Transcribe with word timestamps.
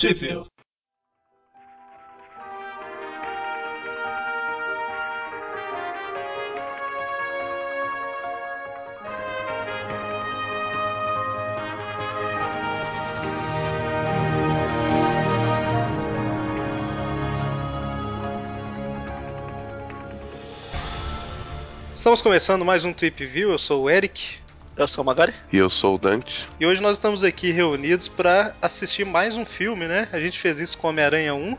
Trivia. 0.00 0.46
Estamos 21.94 22.22
começando 22.22 22.64
mais 22.64 22.86
um 22.86 22.94
Trip 22.94 23.26
View. 23.26 23.50
Eu 23.50 23.58
sou 23.58 23.82
o 23.82 23.90
Eric. 23.90 24.40
Eu 24.80 24.88
sou 24.88 25.04
o 25.04 25.06
Magari. 25.06 25.34
E 25.52 25.58
eu 25.58 25.68
sou 25.68 25.96
o 25.96 25.98
Dante. 25.98 26.48
E 26.58 26.64
hoje 26.64 26.80
nós 26.80 26.96
estamos 26.96 27.22
aqui 27.22 27.50
reunidos 27.50 28.08
para 28.08 28.54
assistir 28.62 29.04
mais 29.04 29.36
um 29.36 29.44
filme, 29.44 29.86
né? 29.86 30.08
A 30.10 30.18
gente 30.18 30.38
fez 30.38 30.58
isso 30.58 30.78
com 30.78 30.88
Homem-Aranha 30.88 31.34
1. 31.34 31.58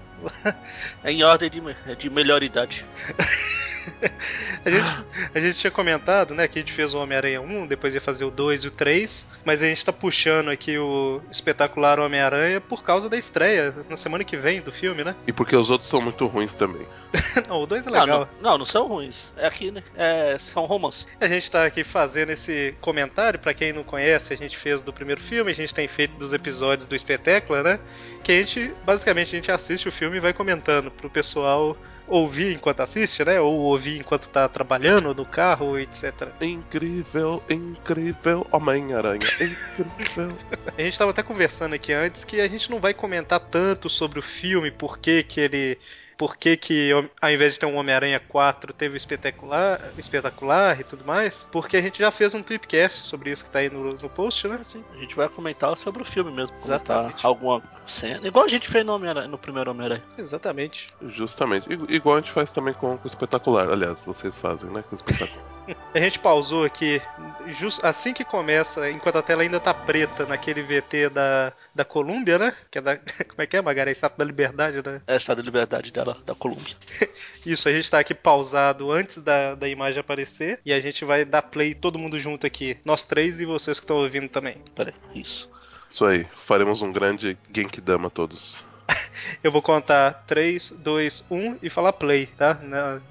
É 1.04 1.12
em 1.12 1.24
ordem 1.24 1.48
de, 1.48 1.62
de 1.98 2.10
melhor 2.10 2.42
idade. 2.42 2.84
a, 4.66 4.70
gente, 4.70 5.06
a 5.34 5.40
gente 5.40 5.58
tinha 5.58 5.72
comentado, 5.72 6.34
né, 6.34 6.48
que 6.48 6.60
a 6.60 6.62
gente 6.62 6.72
fez 6.72 6.94
o 6.94 7.00
Homem-Aranha 7.00 7.42
1, 7.42 7.68
depois 7.68 7.94
ia 7.94 8.02
fazer 8.02 8.26
o 8.26 8.32
2 8.32 8.64
e 8.64 8.68
o 8.68 8.72
3, 8.72 9.28
mas 9.44 9.62
a 9.62 9.66
gente 9.66 9.84
tá 9.84 9.94
puxando 9.94 10.50
aqui 10.50 10.78
o 10.78 11.22
espetacular 11.32 12.00
Homem-Aranha 12.00 12.62
por 12.62 12.84
causa 12.84 13.10
da 13.10 13.18
estreia 13.18 13.74
na 13.90 13.98
semana 13.98 14.24
que 14.24 14.38
vem 14.38 14.62
do 14.62 14.72
filme, 14.72 15.04
né? 15.04 15.16
E 15.28 15.34
porque 15.34 15.56
os 15.56 15.70
outros 15.70 15.90
são 15.90 16.02
muito 16.02 16.26
ruins 16.28 16.54
também. 16.54 16.86
não, 17.48 17.64
o 17.64 17.68
2 17.68 17.88
é 17.88 17.90
Não, 17.90 18.00
legal. 18.00 18.30
não, 18.42 18.52
não, 18.52 18.58
não 18.60 18.66
são 18.66 18.88
ruins. 18.88 19.34
É 19.38 19.48
aqui, 19.48 19.72
né? 19.72 19.84
É, 19.96 20.38
são 20.40 20.66
romances. 20.66 21.08
A 21.20 21.28
gente 21.28 21.50
tá 21.50 21.66
aqui 21.66 21.84
fazendo 21.84 22.32
esse 22.32 22.76
comentário, 22.82 23.40
pra 23.40 23.54
quem 23.54 23.74
não 23.74 23.84
conhece, 23.84 24.34
a 24.34 24.38
gente 24.38 24.58
fez 24.58 24.82
do 24.82 24.94
primeiro 24.94 25.22
filme, 25.22 25.52
a 25.52 25.56
gente 25.56 25.74
tem 25.74 25.88
feito 25.88 26.18
dos 26.18 26.34
episódios 26.34 26.86
do 26.88 26.96
espetáculo, 26.96 27.62
né? 27.64 27.80
Que 28.24 28.32
a 28.32 28.36
gente, 28.36 28.74
basicamente, 28.86 29.36
a 29.36 29.38
gente 29.38 29.52
assiste 29.52 29.88
o 29.88 29.92
filme 29.92 30.18
e 30.18 30.20
vai 30.20 30.34
comentando 30.34 30.90
pro 30.92 31.10
pessoal 31.10 31.76
ouvir 32.12 32.54
enquanto 32.54 32.82
assiste, 32.82 33.24
né? 33.24 33.40
Ou 33.40 33.60
ouvir 33.60 33.98
enquanto 33.98 34.28
tá 34.28 34.48
trabalhando 34.48 35.14
no 35.14 35.26
carro, 35.26 35.80
etc. 35.80 36.28
Incrível, 36.42 37.42
incrível 37.50 38.46
Homem-Aranha, 38.52 39.28
incrível. 39.40 40.38
A 40.78 40.82
gente 40.82 40.98
tava 40.98 41.12
até 41.12 41.24
conversando 41.24 41.74
aqui 41.74 41.94
antes 41.94 42.24
que 42.24 42.42
a 42.42 42.48
gente 42.48 42.70
não 42.70 42.80
vai 42.80 42.94
comentar 42.94 43.40
tanto 43.40 43.90
sobre 43.90 44.20
o 44.20 44.22
filme, 44.22 44.72
por 44.72 44.98
que 44.98 45.24
que 45.24 45.40
ele 45.40 45.78
por 46.22 46.38
que, 46.38 46.56
que 46.56 46.92
ao 47.20 47.32
invés 47.32 47.56
de 47.56 47.60
ter 47.62 47.66
um 47.66 47.78
Homem-Aranha 47.78 48.20
4 48.20 48.72
teve 48.74 48.94
o 48.94 48.96
espetacular, 48.96 49.82
espetacular 49.98 50.80
e 50.80 50.84
tudo 50.84 51.04
mais, 51.04 51.48
porque 51.52 51.76
a 51.76 51.82
gente 51.82 51.98
já 51.98 52.12
fez 52.12 52.36
um 52.36 52.44
tripcast 52.44 53.08
sobre 53.08 53.32
isso 53.32 53.44
que 53.44 53.50
tá 53.50 53.58
aí 53.58 53.72
no, 53.72 53.92
no 53.92 54.08
post, 54.08 54.48
né? 54.48 54.60
Assim, 54.62 54.84
a 54.94 54.98
gente 54.98 55.16
vai 55.16 55.28
comentar 55.28 55.76
sobre 55.76 56.04
o 56.04 56.06
filme 56.06 56.30
mesmo. 56.30 56.56
Comentar 56.58 56.76
Exatamente. 56.76 57.26
alguma 57.26 57.64
cena. 57.88 58.28
Igual 58.28 58.46
a 58.46 58.48
gente 58.48 58.68
fez 58.68 58.86
no, 58.86 59.00
no 59.00 59.38
primeiro 59.40 59.72
Homem-Aranha. 59.72 60.04
Exatamente. 60.16 60.94
Justamente. 61.08 61.66
Igual 61.90 62.18
a 62.18 62.22
gente 62.22 62.32
faz 62.32 62.52
também 62.52 62.76
com, 62.76 63.00
com 63.00 63.04
o 63.04 63.08
espetacular. 63.08 63.68
Aliás, 63.68 64.06
vocês 64.06 64.38
fazem, 64.38 64.70
né? 64.70 64.84
Com 64.84 64.94
o 64.94 64.96
espetacular. 64.98 65.44
A 65.94 66.00
gente 66.00 66.20
pausou 66.20 66.64
aqui 66.64 67.02
just, 67.48 67.84
assim 67.84 68.14
que 68.14 68.24
começa, 68.24 68.90
enquanto 68.90 69.18
a 69.18 69.22
tela 69.22 69.44
ainda 69.44 69.60
tá 69.60 69.74
preta 69.74 70.26
naquele 70.26 70.62
VT 70.62 71.10
da, 71.10 71.54
da 71.74 71.86
Colômbia, 71.86 72.38
né? 72.38 72.54
Que 72.70 72.78
é 72.78 72.82
da. 72.82 72.98
Como 73.28 73.42
é 73.42 73.46
que 73.46 73.58
é, 73.58 73.62
Magari? 73.62 73.90
A 73.90 73.92
Estátua 73.92 74.18
da 74.20 74.26
Liberdade, 74.26 74.82
né? 74.86 75.02
É 75.08 75.16
Estado 75.16 75.42
de 75.42 75.46
Liberdade 75.46 75.92
dela, 75.92 76.18
da 76.26 76.34
Colômbia. 76.34 76.76
Isso, 77.46 77.68
a 77.68 77.72
gente 77.72 77.90
tá 77.90 78.00
aqui 78.00 78.14
pausado 78.14 78.92
antes 78.92 79.18
da, 79.18 79.56
da 79.56 79.68
imagem 79.68 80.00
aparecer 80.00 80.60
e 80.66 80.74
a 80.74 80.80
gente 80.80 81.06
vai 81.06 81.26
dar 81.26 81.42
play 81.42 81.74
todo 81.74 82.00
mundo 82.00 82.18
junto 82.20 82.46
aqui. 82.48 82.78
Nós 82.84 83.04
três 83.04 83.40
e 83.40 83.46
vocês 83.46 83.80
que 83.80 83.84
estão 83.84 83.98
ouvindo 83.98 84.30
também. 84.30 84.58
Pera 84.76 84.94
aí, 85.14 85.22
isso. 85.22 85.50
Isso 85.90 86.06
aí. 86.06 86.26
Faremos 86.36 86.82
um 86.82 86.92
grande 86.92 87.38
Genkidama 87.54 88.10
todos. 88.10 88.64
Eu 89.44 89.52
vou 89.52 89.62
contar 89.62 90.24
3, 90.28 90.72
2, 90.72 91.26
1 91.30 91.58
e 91.62 91.70
falar 91.70 91.94
play, 91.94 92.26
tá? 92.26 92.60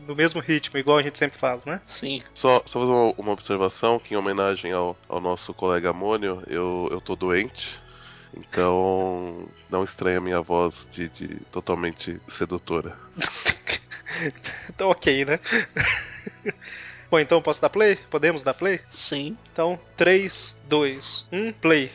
No 0.07 0.15
mesmo 0.15 0.41
ritmo, 0.41 0.79
igual 0.79 0.99
a 0.99 1.03
gente 1.03 1.19
sempre 1.19 1.39
faz, 1.39 1.65
né? 1.65 1.81
Sim. 1.87 2.23
Só, 2.35 2.63
só 2.67 2.81
fazer 2.81 2.93
uma, 2.93 3.15
uma 3.17 3.33
observação 3.33 3.99
que 3.99 4.15
em 4.15 4.17
homenagem 4.17 4.73
ao, 4.73 4.97
ao 5.09 5.21
nosso 5.21 5.53
colega 5.55 5.91
Amônio, 5.91 6.43
eu, 6.47 6.89
eu 6.91 7.01
tô 7.01 7.17
doente. 7.17 7.81
Então 8.37 9.49
não 9.69 9.83
estranha 9.83 10.19
a 10.19 10.21
minha 10.21 10.41
voz 10.41 10.87
de, 10.91 11.09
de 11.09 11.29
totalmente 11.51 12.21
sedutora. 12.29 12.97
Então, 14.69 14.91
ok, 14.91 15.25
né? 15.25 15.41
Bom, 17.11 17.19
então 17.19 17.43
posso 17.43 17.61
dar 17.61 17.71
play? 17.71 17.97
Podemos 18.09 18.45
dar 18.45 18.55
play? 18.55 18.81
Sim. 18.89 19.37
Então, 19.53 19.81
3, 19.97 20.63
2, 20.69 21.29
1, 21.33 21.53
play. 21.55 21.91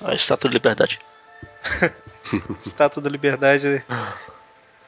A 0.00 0.14
Estátua 0.14 0.48
de 0.48 0.54
Liberdade. 0.54 1.00
Estátua 2.64 3.02
da 3.02 3.10
Liberdade 3.10 3.84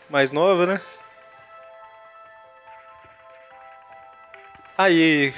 mais 0.09 0.33
nova, 0.33 0.67
né? 0.67 0.81
Aí, 4.77 5.35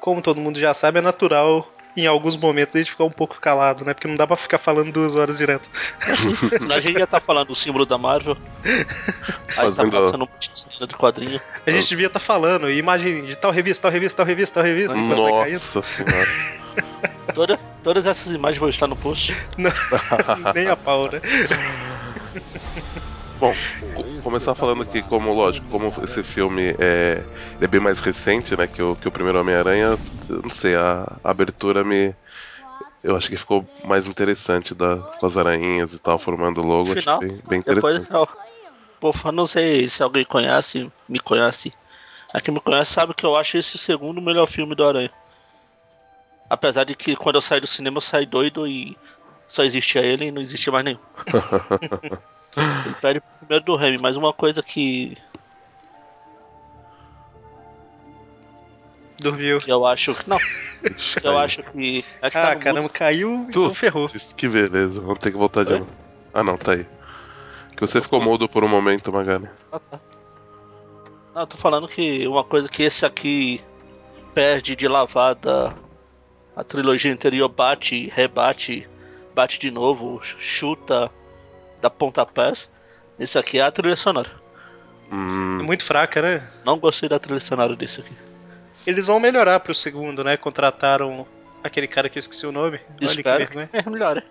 como 0.00 0.20
todo 0.22 0.40
mundo 0.40 0.58
já 0.58 0.74
sabe, 0.74 0.98
é 0.98 1.02
natural 1.02 1.68
em 1.96 2.06
alguns 2.06 2.36
momentos 2.36 2.74
a 2.74 2.78
gente 2.78 2.90
ficar 2.90 3.04
um 3.04 3.10
pouco 3.10 3.38
calado, 3.40 3.84
né? 3.84 3.92
Porque 3.94 4.08
não 4.08 4.16
dá 4.16 4.26
pra 4.26 4.36
ficar 4.36 4.58
falando 4.58 4.92
duas 4.92 5.14
horas 5.14 5.38
direto. 5.38 5.68
a 6.74 6.80
gente 6.80 6.98
já 6.98 7.06
tá 7.06 7.20
falando 7.20 7.48
do 7.48 7.54
símbolo 7.54 7.84
da 7.84 7.98
Marvel. 7.98 8.36
Aí 8.64 9.54
Fazendo- 9.54 9.90
tá 9.90 10.00
passando 10.00 10.24
um 10.24 10.28
monte 10.32 10.50
de 10.50 10.58
cena 10.58 10.86
de 10.86 10.94
quadrinho. 10.94 11.40
A 11.66 11.70
gente 11.70 11.88
devia 11.88 12.06
estar 12.06 12.18
falando, 12.20 12.70
imagem 12.70 13.24
de 13.24 13.36
tal 13.36 13.50
revista, 13.50 13.82
tal 13.82 13.90
revista, 13.90 14.16
tal 14.16 14.26
revista, 14.26 14.54
tal 14.54 14.64
revista. 14.64 15.14
Nossa 15.14 15.82
senhora. 15.82 16.28
Toda, 17.32 17.58
todas 17.82 18.06
essas 18.06 18.32
imagens 18.32 18.58
vão 18.58 18.68
estar 18.68 18.86
no 18.86 18.96
post. 18.96 19.32
Não, 19.56 19.70
nem 20.54 20.68
a 20.68 20.76
pau, 20.76 21.08
né? 21.10 21.20
Bom, 23.38 23.58
co- 23.92 24.04
começar 24.22 24.54
falando 24.54 24.86
que, 24.86 25.02
como 25.02 25.32
lógico, 25.32 25.66
como 25.68 25.92
esse 26.04 26.22
filme 26.22 26.74
é, 26.78 27.26
é 27.60 27.66
bem 27.66 27.80
mais 27.80 27.98
recente, 28.00 28.56
né, 28.56 28.68
que 28.68 28.82
o, 28.82 28.96
que 28.96 29.08
o 29.08 29.12
primeiro 29.12 29.40
Homem-Aranha, 29.40 29.98
eu 30.28 30.42
não 30.42 30.50
sei, 30.50 30.76
a, 30.76 31.02
a 31.22 31.30
abertura 31.30 31.82
me. 31.84 32.14
Eu 33.02 33.16
acho 33.16 33.30
que 33.30 33.36
ficou 33.38 33.68
mais 33.84 34.06
interessante 34.06 34.74
da, 34.74 34.98
com 35.18 35.26
as 35.26 35.36
aranhinhas 35.36 35.94
e 35.94 36.00
tal, 36.00 36.18
formando 36.18 36.62
o 36.62 36.66
logo. 36.66 36.92
Final, 36.92 37.18
acho 37.18 37.18
bem, 37.18 37.40
bem 37.48 37.60
Depois, 37.66 38.00
interessante. 38.00 38.08
pô, 39.00 39.12
eu 39.24 39.32
não 39.32 39.46
sei 39.46 39.88
se 39.88 40.02
alguém 40.02 40.24
conhece, 40.24 40.90
me 41.08 41.20
conhece. 41.20 41.72
A 42.32 42.40
quem 42.40 42.54
me 42.54 42.60
conhece 42.60 42.92
sabe 42.94 43.14
que 43.14 43.26
eu 43.26 43.36
acho 43.36 43.58
esse 43.58 43.76
o 43.76 43.80
segundo 43.80 44.22
melhor 44.22 44.46
filme 44.46 44.74
do 44.74 44.86
Aranha. 44.86 45.12
Apesar 46.52 46.84
de 46.84 46.94
que 46.94 47.16
quando 47.16 47.36
eu 47.36 47.40
saí 47.40 47.62
do 47.62 47.66
cinema 47.66 47.96
eu 47.96 48.02
saí 48.02 48.26
doido 48.26 48.66
e 48.66 48.94
só 49.48 49.64
existia 49.64 50.02
ele 50.02 50.26
e 50.26 50.30
não 50.30 50.42
existia 50.42 50.70
mais 50.70 50.84
nenhum. 50.84 50.98
ele 52.84 52.94
perde 53.00 53.20
pro 53.20 53.38
primeiro 53.38 53.64
do 53.64 53.74
Remy, 53.74 53.96
mas 53.96 54.18
uma 54.18 54.34
coisa 54.34 54.62
que, 54.62 55.16
Dormiu. 59.18 59.60
que 59.60 59.72
eu 59.72 59.86
acho. 59.86 60.14
Não, 60.26 60.36
eu 61.24 61.38
acho 61.38 61.62
que. 61.62 62.04
É 62.20 62.28
que 62.28 62.34
tá 62.34 62.52
Ah, 62.52 62.56
caramba, 62.56 62.90
caiu, 62.90 63.46
então 63.48 63.68
Putz, 63.68 63.78
ferrou. 63.78 64.04
Que 64.36 64.46
beleza, 64.46 65.00
vamos 65.00 65.20
ter 65.20 65.30
que 65.30 65.38
voltar 65.38 65.64
de 65.64 65.72
novo. 65.78 65.88
Ah 66.34 66.44
não, 66.44 66.58
tá 66.58 66.72
aí. 66.72 66.86
Que 67.74 67.80
você 67.80 67.98
ficou 68.02 68.20
mudo 68.20 68.46
por 68.46 68.62
um 68.62 68.68
momento, 68.68 69.10
Magari. 69.10 69.48
Ah, 69.72 69.78
tá. 69.78 69.98
Não, 71.34 71.42
eu 71.42 71.46
tô 71.46 71.56
falando 71.56 71.88
que 71.88 72.28
uma 72.28 72.44
coisa 72.44 72.68
que 72.68 72.82
esse 72.82 73.06
aqui 73.06 73.58
perde 74.34 74.76
de 74.76 74.86
lavada 74.86 75.74
a 76.56 76.62
trilogia 76.64 77.12
anterior 77.12 77.48
bate, 77.48 78.08
rebate, 78.14 78.88
bate 79.34 79.58
de 79.58 79.70
novo, 79.70 80.20
chuta, 80.22 81.10
dá 81.80 81.88
pontapés. 81.90 82.70
Esse 83.18 83.38
aqui 83.38 83.58
é 83.58 83.62
a 83.62 83.70
trilha 83.70 83.96
sonora. 83.96 84.30
É 85.10 85.14
Hum, 85.14 85.62
muito 85.62 85.84
fraca, 85.84 86.22
né? 86.22 86.48
Não 86.64 86.78
gostei 86.78 87.06
da 87.08 87.18
trilha 87.18 87.40
sonora 87.40 87.76
desse 87.76 88.00
aqui. 88.00 88.16
Eles 88.86 89.06
vão 89.06 89.20
melhorar 89.20 89.60
pro 89.60 89.74
segundo, 89.74 90.24
né? 90.24 90.36
Contrataram 90.36 91.26
aquele 91.62 91.86
cara 91.86 92.08
que 92.08 92.18
eu 92.18 92.20
esqueci 92.20 92.46
o 92.46 92.52
nome. 92.52 92.80
Olha 92.88 92.96
que 92.98 93.04
Espero 93.04 93.46
que 93.46 93.76
é 93.76 93.90
melhor. 93.90 94.16
né? 94.16 94.22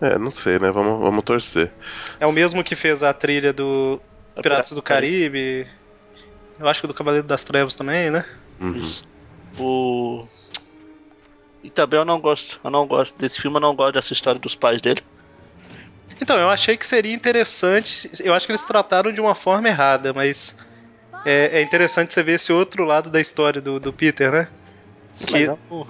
é, 0.00 0.18
não 0.18 0.30
sei, 0.30 0.58
né? 0.58 0.70
Vamos, 0.70 1.00
vamos 1.00 1.24
torcer. 1.24 1.72
É 2.20 2.26
o 2.26 2.32
mesmo 2.32 2.62
que 2.62 2.76
fez 2.76 3.02
a 3.02 3.12
trilha 3.12 3.52
do 3.52 4.00
É 4.36 4.40
Piratas 4.40 4.70
do 4.70 4.80
Caribe. 4.80 5.66
Eu 6.58 6.68
acho 6.68 6.80
que 6.80 6.86
do 6.86 6.94
Cavaleiro 6.94 7.26
das 7.26 7.42
Trevas 7.44 7.74
também, 7.74 8.10
né? 8.10 8.24
Uhum. 8.60 8.76
Isso. 8.76 9.04
O. 9.58 10.26
E 11.68 11.70
também 11.70 12.00
eu 12.00 12.04
não 12.06 12.18
gosto. 12.18 12.58
Eu 12.64 12.70
não 12.70 12.86
gosto 12.86 13.14
desse 13.18 13.42
filme, 13.42 13.58
eu 13.58 13.60
não 13.60 13.76
gosto 13.76 13.92
dessa 13.92 14.14
história 14.14 14.40
dos 14.40 14.54
pais 14.54 14.80
dele. 14.80 15.02
Então, 16.18 16.38
eu 16.38 16.48
achei 16.48 16.78
que 16.78 16.86
seria 16.86 17.12
interessante. 17.14 18.10
Eu 18.20 18.32
acho 18.32 18.46
que 18.46 18.52
eles 18.52 18.62
trataram 18.62 19.12
de 19.12 19.20
uma 19.20 19.34
forma 19.34 19.68
errada, 19.68 20.14
mas 20.14 20.56
é, 21.22 21.58
é 21.58 21.62
interessante 21.62 22.14
você 22.14 22.22
ver 22.22 22.36
esse 22.36 22.50
outro 22.50 22.84
lado 22.84 23.10
da 23.10 23.20
história 23.20 23.60
do, 23.60 23.78
do 23.78 23.92
Peter, 23.92 24.32
né? 24.32 24.48
Que 25.26 25.46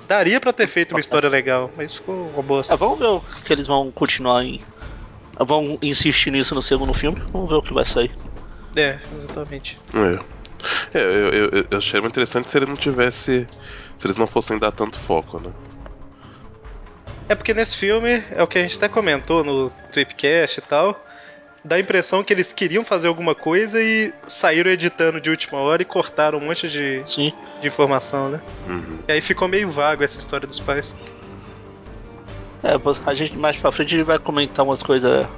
daria 0.09 0.41
pra 0.41 0.53
ter 0.53 0.67
feito 0.67 0.97
uma 0.97 1.01
história 1.01 1.29
legal, 1.29 1.71
mas 1.77 1.95
ficou 1.95 2.29
uma 2.33 2.43
bosta. 2.43 2.75
É, 2.75 2.77
vamos 2.77 2.99
ver 2.99 3.07
o 3.07 3.21
que 3.21 3.53
eles 3.53 3.69
vão 3.69 3.93
continuar 3.93 4.43
em. 4.45 4.61
Vão 5.39 5.79
insistir 5.81 6.33
nisso 6.33 6.57
no 6.57 6.63
segundo 6.63 6.93
filme. 6.93 7.17
Vamos 7.33 7.49
ver 7.49 7.55
o 7.57 7.63
que 7.63 7.73
vai 7.73 7.85
sair. 7.85 8.11
É, 8.77 8.99
exatamente. 9.13 9.79
É. 9.95 10.39
É, 10.93 11.01
eu, 11.01 11.11
eu, 11.31 11.49
eu- 11.51 11.67
eu 11.71 11.79
achei 11.79 12.01
muito 12.01 12.15
interessante 12.15 12.51
se 12.51 12.59
ele 12.59 12.67
não 12.67 12.75
tivesse. 12.77 13.47
Se 13.97 14.07
eles 14.07 14.17
não 14.17 14.27
fossem 14.27 14.59
dar 14.59 14.73
tanto 14.73 14.99
foco, 14.99 15.39
né? 15.39 15.53
É 17.29 17.35
porque 17.35 17.53
nesse 17.53 17.77
filme, 17.77 18.23
é 18.31 18.43
o 18.43 18.47
que 18.47 18.59
a 18.59 18.63
gente 18.63 18.77
até 18.77 18.89
comentou 18.89 19.45
no 19.45 19.71
Tweepcast 19.93 20.59
e 20.59 20.63
tal, 20.63 21.05
dá 21.63 21.77
a 21.77 21.81
impressão 21.81 22.25
que 22.25 22.33
eles 22.33 22.53
queriam 22.53 22.85
fazer 22.85 23.09
alguma 23.09 23.35
coisa 23.35 23.83
e 23.83 24.13
saíram 24.27 24.71
editando 24.71 25.21
de 25.21 25.29
última 25.29 25.59
hora 25.59 25.83
e 25.83 25.85
cortaram 25.85 26.39
um 26.39 26.47
monte 26.47 26.69
de, 26.69 27.03
Sim. 27.05 27.33
de 27.61 27.69
informação, 27.69 28.31
né? 28.31 28.41
Uhum. 28.67 28.99
E 29.07 29.13
aí 29.13 29.21
ficou 29.21 29.47
meio 29.47 29.71
vago 29.71 30.03
essa 30.03 30.19
história 30.19 30.47
dos 30.47 30.59
pais. 30.59 30.97
É, 32.63 32.73
a 33.07 33.15
gente 33.15 33.37
mais 33.37 33.57
pra 33.57 33.71
frente 33.71 34.03
vai 34.03 34.19
comentar 34.19 34.65
umas 34.65 34.83
coisas 34.83 35.29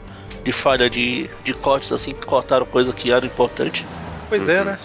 de 0.44 0.52
falha 0.52 0.88
de, 0.88 1.28
de 1.44 1.52
cortes, 1.52 1.92
assim, 1.92 2.12
que 2.12 2.24
cortaram 2.24 2.64
coisa 2.64 2.92
que 2.92 3.10
era 3.10 3.26
importante. 3.26 3.84
Pois 4.28 4.48
é, 4.48 4.64
né? 4.64 4.78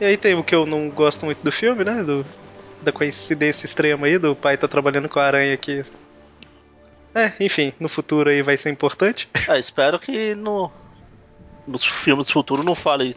E 0.00 0.04
aí 0.04 0.16
tem 0.16 0.34
o 0.34 0.42
que 0.42 0.54
eu 0.54 0.66
não 0.66 0.88
gosto 0.90 1.24
muito 1.24 1.42
do 1.42 1.52
filme, 1.52 1.84
né? 1.84 2.02
Do, 2.02 2.24
da 2.82 2.92
coincidência 2.92 3.66
extrema 3.66 4.06
aí, 4.06 4.18
do 4.18 4.34
pai 4.34 4.56
tá 4.56 4.66
trabalhando 4.66 5.08
com 5.08 5.18
a 5.18 5.24
aranha 5.24 5.54
aqui. 5.54 5.84
É, 7.14 7.32
enfim, 7.40 7.72
no 7.80 7.88
futuro 7.88 8.30
aí 8.30 8.42
vai 8.42 8.56
ser 8.56 8.70
importante. 8.70 9.28
É, 9.48 9.58
espero 9.58 9.98
que 9.98 10.34
no, 10.34 10.70
nos 11.66 11.84
filmes 11.84 12.30
futuros 12.30 12.64
não 12.64 12.74
falem, 12.74 13.14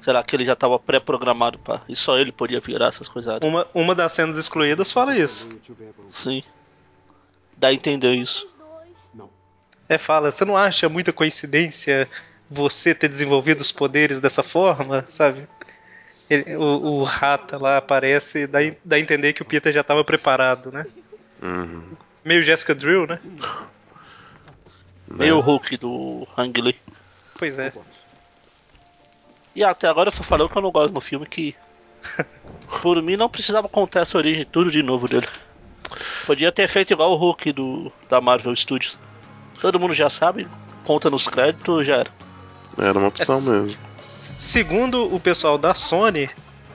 sei 0.00 0.12
lá, 0.12 0.22
que 0.22 0.34
ele 0.34 0.44
já 0.44 0.56
tava 0.56 0.78
pré-programado 0.78 1.58
pra. 1.58 1.80
E 1.88 1.94
só 1.94 2.18
ele 2.18 2.32
podia 2.32 2.60
virar 2.60 2.88
essas 2.88 3.08
coisas. 3.08 3.38
Uma, 3.42 3.66
uma 3.72 3.94
das 3.94 4.12
cenas 4.12 4.36
excluídas 4.36 4.90
fala 4.90 5.16
isso. 5.16 5.48
Sim. 6.10 6.42
Dá 7.56 7.68
a 7.68 7.72
entender 7.72 8.14
isso. 8.14 8.46
É, 9.88 9.98
fala, 9.98 10.32
você 10.32 10.44
não 10.44 10.56
acha 10.56 10.88
muita 10.88 11.12
coincidência 11.12 12.08
você 12.50 12.94
ter 12.94 13.08
desenvolvido 13.08 13.60
os 13.60 13.72
poderes 13.72 14.20
dessa 14.20 14.42
forma, 14.42 15.04
sabe? 15.08 15.48
Ele- 16.28 16.56
o, 16.56 16.62
o 17.00 17.04
Rata 17.04 17.56
lá 17.60 17.76
aparece 17.78 18.40
e 18.40 18.46
dá, 18.46 18.58
dá 18.84 18.96
a 18.96 19.00
entender 19.00 19.32
que 19.32 19.42
o 19.42 19.44
Peter 19.44 19.72
já 19.72 19.80
estava 19.82 20.02
preparado, 20.04 20.72
né? 20.72 20.86
Uhum. 21.42 21.82
Meio 22.24 22.42
Jessica 22.42 22.74
Drill, 22.74 23.06
né? 23.06 23.20
Meio 25.08 25.36
o 25.36 25.40
Hulk 25.40 25.76
do 25.76 26.26
Hang 26.36 26.60
Lee. 26.60 26.76
Pois 27.38 27.58
é. 27.58 27.72
E 29.54 29.62
até 29.62 29.86
agora 29.88 30.08
eu 30.08 30.12
só 30.12 30.22
falei 30.22 30.44
o 30.46 30.48
que 30.48 30.58
eu 30.58 30.62
não 30.62 30.70
gosto 30.72 30.92
no 30.92 31.00
filme 31.00 31.26
que. 31.26 31.54
Por 32.82 33.00
mim 33.00 33.16
não 33.16 33.28
precisava 33.28 33.68
contar 33.68 34.00
essa 34.00 34.18
origem 34.18 34.44
tudo 34.44 34.70
de 34.70 34.82
novo 34.82 35.06
dele. 35.06 35.26
Podia 36.26 36.50
ter 36.50 36.66
feito 36.66 36.92
igual 36.92 37.12
o 37.12 37.16
Hulk 37.16 37.52
do, 37.52 37.92
da 38.08 38.20
Marvel 38.20 38.54
Studios. 38.56 38.98
Todo 39.60 39.78
mundo 39.78 39.94
já 39.94 40.10
sabe, 40.10 40.46
conta 40.84 41.08
nos 41.08 41.28
créditos 41.28 41.86
já 41.86 41.98
era. 41.98 42.10
Era 42.78 42.98
uma 42.98 43.08
opção 43.08 43.38
É- 43.38 43.40
mesmo. 43.62 43.78
Segundo 44.38 45.14
o 45.14 45.18
pessoal 45.18 45.56
da 45.56 45.72
Sony, 45.74 46.28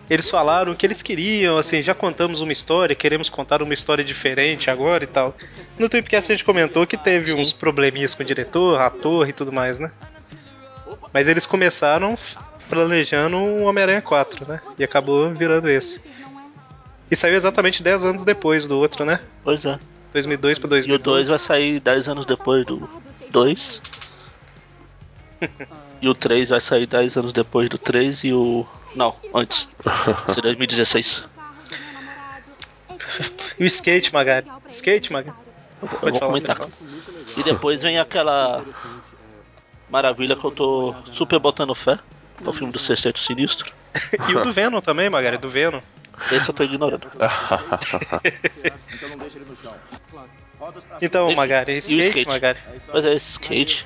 eles 0.09 0.29
falaram 0.29 0.73
que 0.73 0.85
eles 0.85 1.01
queriam, 1.01 1.57
assim, 1.57 1.81
já 1.81 1.93
contamos 1.93 2.41
uma 2.41 2.51
história, 2.51 2.95
queremos 2.95 3.29
contar 3.29 3.61
uma 3.61 3.73
história 3.73 4.03
diferente 4.03 4.69
agora 4.69 5.03
e 5.03 5.07
tal. 5.07 5.35
No 5.77 5.87
Tweepcast 5.87 6.31
a 6.31 6.35
gente 6.35 6.43
comentou 6.43 6.85
que 6.87 6.97
teve 6.97 7.33
uns 7.33 7.53
probleminhas 7.53 8.13
com 8.13 8.23
o 8.23 8.25
diretor, 8.25 8.81
ator 8.81 9.29
e 9.29 9.33
tudo 9.33 9.51
mais, 9.51 9.79
né? 9.79 9.91
Mas 11.13 11.27
eles 11.27 11.45
começaram 11.45 12.15
planejando 12.67 13.37
um 13.37 13.63
Homem-Aranha 13.63 14.01
4, 14.01 14.47
né? 14.47 14.61
E 14.77 14.83
acabou 14.83 15.31
virando 15.33 15.69
esse. 15.69 16.01
E 17.09 17.15
saiu 17.15 17.35
exatamente 17.35 17.83
10 17.83 18.05
anos 18.05 18.23
depois 18.23 18.67
do 18.67 18.77
outro, 18.77 19.05
né? 19.05 19.19
Pois 19.43 19.65
é. 19.65 19.77
2002 20.13 20.59
pra 20.59 20.65
E 20.65 20.67
o 20.67 20.69
2012. 20.69 21.03
2 21.03 21.29
vai 21.29 21.39
sair 21.39 21.79
10 21.79 22.09
anos 22.09 22.25
depois 22.25 22.65
do 22.65 22.89
2. 23.29 23.81
e 26.01 26.09
o 26.09 26.15
3 26.15 26.49
vai 26.49 26.59
sair 26.59 26.87
10 26.87 27.17
anos 27.17 27.33
depois 27.33 27.69
do 27.69 27.77
3 27.77 28.23
e 28.23 28.33
o. 28.33 28.65
Não, 28.95 29.15
antes. 29.33 29.69
É 30.37 30.41
2016. 30.41 31.23
E 33.59 33.63
o 33.63 33.67
Skate, 33.67 34.11
Magari? 34.11 34.47
Skate, 34.71 35.13
Magari? 35.13 35.35
Eu 35.81 35.87
Pode 35.87 36.01
vou 36.01 36.19
falar, 36.19 36.31
comentar. 36.31 36.57
E 37.37 37.43
depois 37.43 37.81
vem 37.81 37.99
aquela 37.99 38.63
maravilha 39.89 40.35
que 40.35 40.43
eu 40.43 40.51
tô 40.51 40.95
super 41.11 41.39
botando 41.39 41.75
fé. 41.75 41.99
É 42.43 42.49
o 42.49 42.53
filme 42.53 42.73
do 42.73 42.79
Sexteto 42.79 43.19
Sinistro. 43.19 43.71
E 44.29 44.35
o 44.35 44.41
do 44.41 44.51
Venom 44.51 44.79
também, 44.79 45.09
Magari, 45.09 45.37
do 45.37 45.49
Venom. 45.49 45.81
Esse 46.31 46.49
eu 46.49 46.53
tô 46.53 46.63
ignorando. 46.63 47.07
Então 51.01 51.33
Magari, 51.35 51.73
o 51.73 51.77
skate, 51.77 52.07
skate? 52.07 52.27
Magari. 52.27 52.59
Mas 52.93 53.05
é 53.05 53.13
esse 53.13 53.31
skate. 53.31 53.85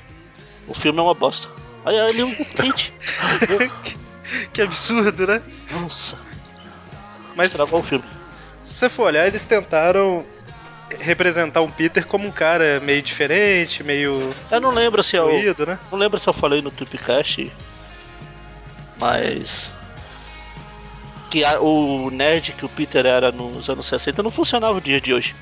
O 0.68 0.74
filme 0.74 1.00
é 1.00 1.02
uma 1.02 1.14
bosta. 1.14 1.48
Aí 1.86 1.96
ele 2.10 2.24
usa 2.24 2.42
skate. 2.42 2.92
que 4.52 4.62
absurdo, 4.62 5.28
né? 5.28 5.42
Nossa, 5.72 6.18
Mas 7.36 7.52
estragou 7.52 7.80
o 7.80 7.84
filme. 7.84 8.06
se 8.64 8.74
você 8.74 8.90
for 8.90 9.04
olhar, 9.04 9.28
eles 9.28 9.44
tentaram 9.44 10.26
representar 11.00 11.62
um 11.62 11.70
Peter 11.70 12.06
como 12.06 12.28
um 12.28 12.32
cara 12.32 12.80
meio 12.80 13.02
diferente, 13.02 13.84
meio 13.84 14.34
Eu 14.52 14.60
não 14.62 14.70
lembro 14.72 15.02
se 15.04 15.16
eu. 15.16 15.28
né? 15.66 15.78
Não 15.92 15.98
lembro 15.98 16.20
se 16.20 16.28
eu 16.28 16.34
falei 16.34 16.62
no 16.62 16.72
Tripcast. 16.72 17.52
Mas. 18.98 19.72
Que 21.30 21.44
a- 21.44 21.60
o 21.60 22.10
nerd 22.12 22.54
que 22.54 22.66
o 22.66 22.70
Peter 22.70 23.06
era 23.06 23.32
nos 23.32 23.70
anos 23.70 23.86
60 23.88 24.24
não 24.24 24.30
funcionava 24.32 24.76
no 24.76 24.82
dia 24.82 25.02
de 25.02 25.14
hoje. 25.14 25.36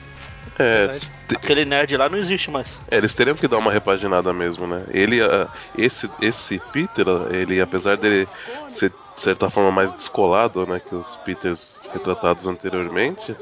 É, 0.59 0.87
Verdade. 0.87 1.09
Aquele 1.35 1.65
nerd 1.65 1.97
lá 1.97 2.09
não 2.09 2.17
existe 2.17 2.51
mais. 2.51 2.79
É, 2.91 2.97
eles 2.97 3.13
teriam 3.13 3.35
que 3.35 3.47
dar 3.47 3.57
uma 3.57 3.71
repaginada 3.71 4.31
mesmo, 4.33 4.67
né? 4.67 4.85
Ele, 4.91 5.21
ah, 5.21 5.47
esse, 5.75 6.09
esse 6.21 6.59
Peter, 6.71 7.05
ele, 7.31 7.59
apesar 7.59 7.97
dele 7.97 8.27
ser 8.69 8.89
de 9.15 9.21
certa 9.21 9.49
forma 9.49 9.71
mais 9.71 9.93
descolado, 9.93 10.65
né, 10.65 10.79
que 10.79 10.95
os 10.95 11.15
Peters 11.17 11.81
retratados 11.93 12.47
anteriormente, 12.47 13.35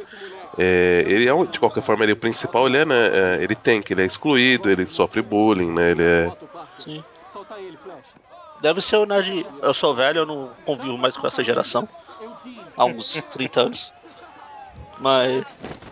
é, 0.58 1.06
ele 1.08 1.28
é 1.30 1.34
um- 1.34 1.46
de 1.46 1.60
qualquer 1.60 1.82
forma 1.82 2.04
ele 2.04 2.12
é 2.12 2.14
o 2.14 2.18
principal, 2.18 2.68
ele 2.68 2.78
é, 2.78 2.86
né, 2.86 3.08
é, 3.40 3.44
ele 3.44 3.56
tem 3.56 3.82
que 3.82 3.94
ele 3.94 4.02
é 4.02 4.06
excluído, 4.06 4.70
ele 4.70 4.86
sofre 4.86 5.22
bullying, 5.22 5.72
né? 5.72 5.92
Ele 5.92 6.04
é 6.04 6.32
Sim. 6.78 7.04
Deve 8.60 8.82
ser 8.82 8.98
o 8.98 9.06
nerd. 9.06 9.46
Eu 9.62 9.74
sou 9.74 9.94
velho, 9.96 10.20
eu 10.20 10.26
não 10.26 10.52
convivo 10.66 10.98
mais 10.98 11.16
com 11.18 11.26
essa 11.26 11.44
geração. 11.44 11.88
Há 12.76 12.86
uns 12.86 13.14
30 13.32 13.62
anos. 13.62 13.94
Mas 15.02 15.46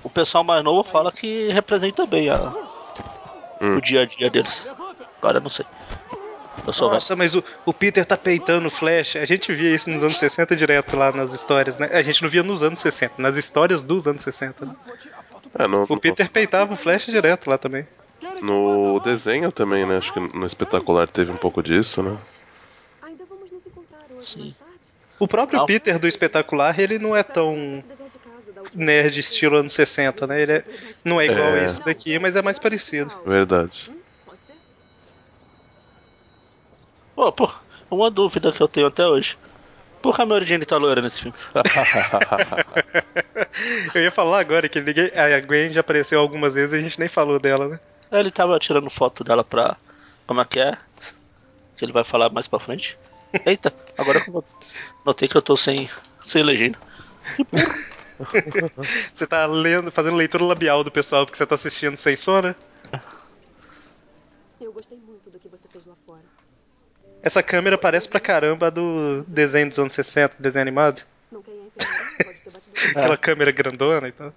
o 0.04 0.10
pessoal 0.10 0.44
mais 0.44 0.64
novo 0.64 0.88
fala 0.88 1.12
que 1.12 1.50
representa 1.52 2.06
bem 2.06 2.30
a, 2.30 2.54
Hum. 3.62 3.76
o 3.78 3.82
dia 3.82 4.02
a 4.04 4.06
dia 4.06 4.30
deles. 4.30 4.66
Agora 5.18 5.40
eu 5.40 5.42
não 5.42 5.50
sei. 5.50 5.66
Eu 6.66 6.72
sou 6.72 6.88
velho. 6.88 6.96
Nossa, 6.96 7.16
mas 7.16 7.36
o, 7.36 7.44
o 7.66 7.74
Peter 7.74 8.06
tá 8.06 8.16
peitando 8.16 8.68
o 8.68 8.72
Flash. 8.72 9.16
A 9.16 9.26
gente 9.26 9.52
via 9.52 9.74
isso 9.74 9.90
nos 9.90 10.04
anos 10.04 10.18
60 10.18 10.56
direto 10.56 10.96
lá 10.96 11.12
nas 11.12 11.34
histórias, 11.34 11.78
né? 11.78 11.90
A 11.92 12.02
gente 12.02 12.22
não 12.22 12.30
via 12.30 12.44
nos 12.44 12.62
anos 12.62 12.80
60, 12.80 13.16
nas 13.18 13.36
histórias 13.38 13.82
dos 13.82 14.08
anos 14.08 14.22
60. 14.24 14.66
né? 14.66 14.76
é, 15.58 15.68
no, 15.68 15.84
O 15.90 15.98
Peter 15.98 16.30
peitava 16.30 16.74
o 16.74 16.78
Flash 16.78 17.08
direto 17.08 17.50
lá 17.50 17.58
também. 17.58 17.88
no 18.42 19.00
desenho 19.00 19.52
também, 19.52 19.86
né? 19.86 19.98
Acho 19.98 20.14
que 20.14 20.20
no 20.20 20.46
espetacular 20.46 21.08
teve 21.10 21.32
um 21.32 21.38
pouco 21.38 21.64
disso, 21.64 22.04
né? 22.04 22.18
Ainda 23.02 23.26
vamos 23.26 23.52
nos 23.52 23.66
encontrar 23.66 24.06
hoje 24.16 24.26
Sim. 24.26 24.56
O 25.20 25.28
próprio 25.28 25.60
Não. 25.60 25.66
Peter 25.66 26.00
do 26.00 26.08
espetacular, 26.08 26.80
ele 26.80 26.98
não 26.98 27.16
é 27.16 27.24
tão 27.24 27.84
nerd 28.74 29.20
estilo 29.20 29.58
anos 29.58 29.74
60, 29.74 30.26
né? 30.28 30.42
Ele 30.42 30.52
é- 30.54 30.64
não 31.04 31.20
é 31.20 31.26
igual 31.26 31.56
É. 31.56 31.62
a 31.62 31.66
esse 31.66 31.84
daqui, 31.84 32.18
mas 32.20 32.36
é 32.36 32.42
mais 32.42 32.58
parecido. 32.58 33.12
Verdade. 33.26 33.92
Pode 34.26 34.40
ser? 34.42 34.54
Pô, 37.16 37.32
pô, 37.32 37.52
uma 37.92 38.10
dúvida 38.10 38.52
que 38.52 38.62
eu 38.62 38.68
tenho 38.68 38.88
até 38.88 39.06
hoje. 39.06 39.38
Por 40.02 40.16
que 40.16 40.22
a 40.22 40.26
Mary 40.26 40.46
Jane 40.46 40.66
tá 40.66 40.78
loira 40.78 41.02
nesse 41.02 41.22
filme? 41.22 41.38
Eu 43.94 44.02
ia 44.02 44.12
falar 44.12 44.40
agora 44.40 44.70
que 44.70 44.80
ninguém, 44.80 45.12
a 45.16 45.40
Gwen 45.42 45.74
já 45.74 45.82
apareceu 45.82 46.20
algumas 46.22 46.54
vezes 46.54 46.72
e 46.74 46.78
a 46.78 46.82
gente 46.82 46.98
nem 47.00 47.10
falou 47.10 47.38
dela, 47.40 47.68
né? 47.68 47.80
Ele 48.12 48.32
tava 48.32 48.58
tirando 48.60 48.90
foto 48.90 49.24
dela 49.24 49.44
pra. 49.44 49.76
Como 50.26 50.40
é 50.40 50.46
que 50.46 50.60
é? 50.60 50.78
Que 51.76 51.84
ele 51.86 51.92
vai 51.92 52.04
falar 52.06 52.30
mais 52.30 52.48
pra 52.48 52.60
frente. 52.60 52.98
Eita, 53.46 53.74
agora 53.98 54.22
que 54.22 54.30
eu 54.30 54.44
notei 55.06 55.28
que 55.28 55.38
eu 55.38 55.42
tô 55.42 55.56
sem, 55.56 55.90
sem 56.22 56.44
legenda. 56.44 56.80
Você 59.16 59.26
tá 59.26 59.46
lendo, 59.46 59.92
fazendo 59.92 60.18
leitura 60.18 60.44
labial 60.44 60.84
do 60.84 60.92
pessoal 60.92 61.26
porque 61.26 61.38
você 61.38 61.46
tá 61.46 61.56
assistindo 61.56 61.96
sem 61.96 62.18
som, 62.18 62.42
né? 62.42 62.56
Eu 64.60 64.74
gostei 64.74 64.98
muito 64.98 65.30
do 65.30 65.40
que 65.40 65.48
você 65.48 65.70
fez 65.70 65.86
lá 65.86 65.96
fora. 66.06 66.24
Essa 67.24 67.42
câmera 67.42 67.78
parece 67.78 68.10
pra 68.10 68.20
caramba 68.20 68.68
a 68.68 68.70
do 68.70 69.24
desenho 69.28 69.70
dos 69.70 69.80
anos 69.80 69.94
60, 69.94 70.36
desenho 70.38 70.62
animado. 70.62 71.02
Um 71.32 71.42
Aquela 72.90 73.18
câmera 73.18 73.52
grandona 73.52 74.08
e 74.08 74.12
tal. 74.12 74.34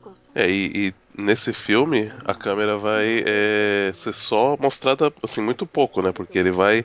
com 0.00 0.14
sorte. 0.14 0.30
É, 0.34 0.50
e, 0.50 0.88
e 0.88 0.94
nesse 1.16 1.52
filme 1.52 2.12
a 2.24 2.34
câmera 2.34 2.76
vai 2.76 3.22
é, 3.26 3.92
ser 3.94 4.12
só 4.12 4.56
mostrada 4.58 5.12
assim 5.22 5.40
muito 5.40 5.66
pouco, 5.66 6.02
né? 6.02 6.12
Porque 6.12 6.38
ele 6.38 6.50
vai. 6.50 6.84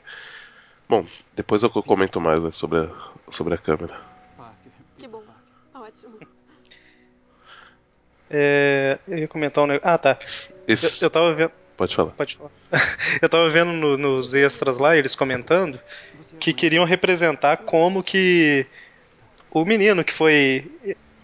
Bom, 0.90 1.06
depois 1.36 1.62
eu 1.62 1.70
comento 1.70 2.20
mais 2.20 2.42
né, 2.42 2.52
sobre, 2.52 2.80
a, 2.80 2.90
sobre 3.30 3.54
a 3.54 3.58
câmera. 3.60 3.96
Que 4.98 5.08
bom. 5.08 5.22
Ótimo. 5.76 6.18
É, 8.30 8.98
eu 9.08 9.18
ia 9.20 9.28
comentar 9.28 9.64
um 9.64 9.68
negócio. 9.68 9.88
Ah, 9.90 9.98
tá. 9.98 10.18
Eu, 10.68 10.74
Esse... 10.74 11.04
eu 11.06 11.10
tava 11.10 11.34
vendo. 11.34 11.52
Pode 11.78 11.96
falar. 11.96 12.12
Pode 12.12 12.36
falar. 12.38 12.52
eu 13.22 13.30
tava 13.30 13.50
vendo 13.50 13.72
no- 13.72 13.98
nos 13.98 14.34
extras 14.34 14.78
lá, 14.80 14.98
eles 14.98 15.16
comentando, 15.16 15.80
que 16.40 16.54
queriam 16.54 16.84
representar 16.86 17.58
como 17.58 18.04
que 18.04 18.66
o 19.52 19.64
menino 19.64 20.04
que 20.04 20.12
foi 20.14 20.70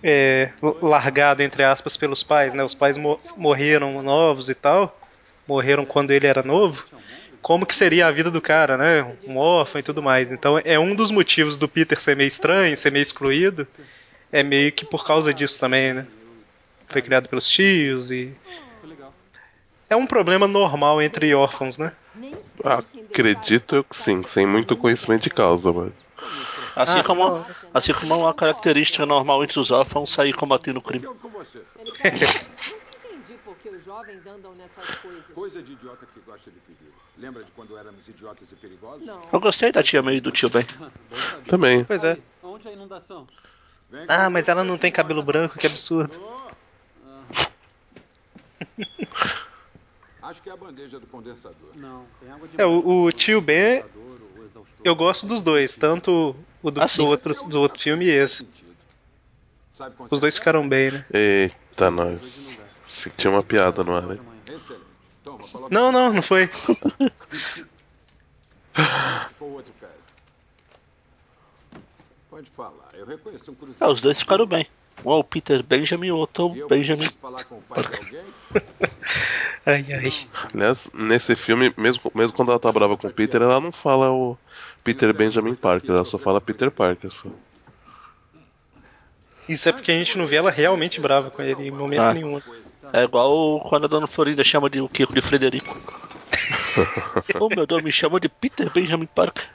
é, 0.02 0.52
largado, 0.82 1.44
entre 1.44 1.64
aspas, 1.64 1.98
pelos 1.98 2.24
pais, 2.24 2.54
né? 2.54 2.64
Os 2.64 2.74
pais 2.74 2.98
mo- 2.98 3.20
morreram 3.36 4.02
novos 4.02 4.50
e 4.50 4.56
tal, 4.56 4.98
morreram 5.48 5.86
quando 5.86 6.12
ele 6.12 6.26
era 6.28 6.42
novo. 6.42 6.86
Como 7.46 7.64
que 7.64 7.76
seria 7.76 8.08
a 8.08 8.12
vida 8.12 8.32
do 8.32 8.42
cara, 8.42 8.76
né? 8.76 9.04
Um 9.28 9.38
órfão 9.38 9.78
e 9.80 9.84
tudo 9.84 10.02
mais. 10.02 10.32
Então 10.32 10.60
é 10.66 10.80
um 10.80 10.96
dos 10.96 11.12
motivos 11.12 11.56
do 11.56 11.68
Peter 11.68 12.02
ser 12.02 12.16
meio 12.16 12.28
estranho, 12.28 12.76
ser 12.76 12.92
meio 12.92 13.04
excluído. 13.04 13.68
É 14.32 14.42
meio 14.42 14.72
que 14.72 14.84
por 14.84 15.06
causa 15.06 15.32
disso 15.32 15.60
também, 15.60 15.94
né? 15.94 16.08
Foi 16.88 17.04
criado 17.04 17.30
pelos 17.30 17.48
tios 17.48 18.10
e. 18.10 18.34
É 19.88 19.96
um 19.96 20.08
problema 20.08 20.48
normal 20.48 21.00
entre 21.04 21.36
órfãos, 21.36 21.78
né? 21.78 21.92
Acredito 22.64 23.76
eu 23.76 23.84
que 23.84 23.96
sim, 23.96 24.24
sem 24.24 24.48
muito 24.48 24.76
conhecimento 24.76 25.22
de 25.22 25.30
causa, 25.30 25.72
mas. 25.72 25.94
Assim, 26.76 26.98
Ah, 26.98 27.04
como, 27.04 27.46
assim 27.72 27.94
como 27.94 28.16
é 28.16 28.18
uma 28.18 28.34
característica 28.34 29.06
normal 29.06 29.44
entre 29.44 29.60
os 29.60 29.70
órfãos 29.70 30.12
sair 30.12 30.34
combatendo 30.34 30.80
o 30.80 30.82
crime. 30.82 31.06
houve 31.06 31.20
com 31.20 31.30
você? 31.30 31.62
Nunca 31.78 32.08
entendi 32.08 33.38
por 33.46 33.56
que 33.58 33.70
os 33.70 33.86
jovens 33.86 34.26
andam 34.26 34.56
nessas 34.56 34.96
coisas. 34.96 35.28
Coisa 35.28 35.62
de 35.62 35.74
idiota 35.74 36.08
que 36.12 36.20
gosta 36.22 36.50
de 36.50 36.58
perigo. 36.62 37.05
Lembra 37.18 37.44
de 37.44 37.52
quando 37.52 37.78
éramos 37.78 38.08
idiotas 38.08 38.52
e 38.52 38.56
perigosos? 38.56 39.06
Não. 39.06 39.22
Eu 39.32 39.40
gostei 39.40 39.72
da 39.72 39.82
tia 39.82 40.02
e 40.12 40.20
do 40.20 40.32
tio 40.32 40.50
Ben. 40.50 40.66
Também. 41.48 41.84
Pois 41.86 42.04
é. 42.04 42.18
Onde 42.44 42.68
a 42.68 42.72
inundação? 42.72 43.28
Ah, 44.08 44.30
mas 44.30 44.50
ela 44.50 44.64
não 44.64 44.78
tem 44.78 44.92
cabelo 44.92 45.24
branco, 45.24 45.58
que 45.58 45.68
absurdo. 45.68 46.20
Acho 50.22 50.42
que 50.42 50.50
é 50.50 50.54
a 50.54 50.58
bandeja 50.58 51.00
do 51.00 51.06
condensador. 51.08 51.70
Não, 51.76 52.06
tem 52.20 52.32
água 52.32 52.48
de 52.48 52.60
É, 52.60 52.66
o, 52.66 53.04
o 53.04 53.12
tio 53.12 53.40
Ben, 53.40 53.84
eu 54.84 54.96
gosto 54.96 55.28
dos 55.28 55.42
dois, 55.42 55.76
tanto 55.76 56.36
o 56.64 56.72
do, 56.72 56.82
Ah, 56.82 56.86
do 56.86 57.06
outro, 57.06 57.34
do 57.48 57.60
outro 57.62 57.80
filme 57.82 58.06
e 58.06 58.10
esse. 58.10 58.48
Os 60.10 60.20
dois 60.20 60.38
ficaram 60.38 60.68
bem, 60.68 60.92
né? 60.92 61.06
Eita, 61.14 61.92
nós. 61.92 62.58
Senti 62.88 63.28
uma 63.28 63.44
piada 63.44 63.84
no 63.84 63.96
ar, 63.96 64.12
hein? 64.12 64.22
Excelente. 64.50 64.85
Toma, 65.26 65.46
coloca 65.48 65.74
Não, 65.74 65.92
não, 65.92 66.14
não 66.14 66.22
foi. 66.22 66.48
Ficou 69.28 69.52
outro 69.54 69.74
cara. 69.82 69.94
Pode 72.30 72.50
falar. 72.52 72.90
Eu 72.94 73.06
reconheci 73.06 73.50
um 73.50 73.54
Ah, 73.54 73.58
cruzeiro. 73.60 73.94
os 73.94 74.02
dois 74.02 74.20
ficaram 74.20 74.46
bem. 74.46 74.68
Um 75.04 75.12
é 75.12 75.16
o 75.16 75.24
Peter 75.24 75.62
Benjamin 75.64 76.08
e 76.08 76.12
o 76.12 76.18
outro 76.18 76.44
é 76.56 76.64
o 76.64 76.68
Benjamin. 76.68 77.00
preciso 77.02 77.20
falar 77.20 77.44
com 77.46 77.56
o 77.56 77.62
pai 77.62 77.84
de 77.86 77.98
alguém? 77.98 78.24
Ai, 79.68 79.84
ai. 79.92 80.12
Aliás, 80.54 80.88
nesse 80.94 81.36
filme, 81.36 81.74
mesmo, 81.76 82.12
mesmo 82.14 82.36
quando 82.38 82.52
ela 82.52 82.60
tá 82.60 82.72
brava 82.72 82.96
com 82.96 83.08
o 83.08 83.12
Peter, 83.12 83.42
ela 83.42 83.60
não 83.60 83.72
fala 83.72 84.12
o 84.12 84.38
Peter 84.84 85.12
Benjamin 85.12 85.56
Parker, 85.56 85.90
ela 85.90 86.06
só 86.06 86.20
fala 86.20 86.40
Peter 86.40 86.70
Parker. 86.70 87.12
Só. 87.12 87.28
Isso 89.50 89.68
é 89.68 89.72
porque 89.72 89.92
a 89.92 89.96
gente 89.98 90.20
não 90.20 90.28
vê 90.28 90.36
ela 90.36 90.52
realmente 90.52 91.00
brava 91.02 91.32
com 91.32 91.42
ele 91.42 91.68
em 91.68 91.72
momento 91.72 92.00
Ah. 92.02 92.14
nenhum. 92.14 92.40
É 93.00 93.04
igual 93.04 93.60
quando 93.68 93.86
a 93.86 93.88
dona 93.88 94.08
Florinda 94.08 94.44
chama 94.44 94.70
de 94.70 94.80
o 94.82 94.90
Kiko 94.90 95.14
de 95.14 95.22
Frederico. 95.22 95.76
oh 97.40 97.50
meu 97.50 97.66
Deus, 97.68 97.84
me 97.84 97.92
chama 97.92 98.20
de 98.20 98.30
Peter 98.30 98.72
Benjamin 98.72 99.06
Parker. 99.08 99.48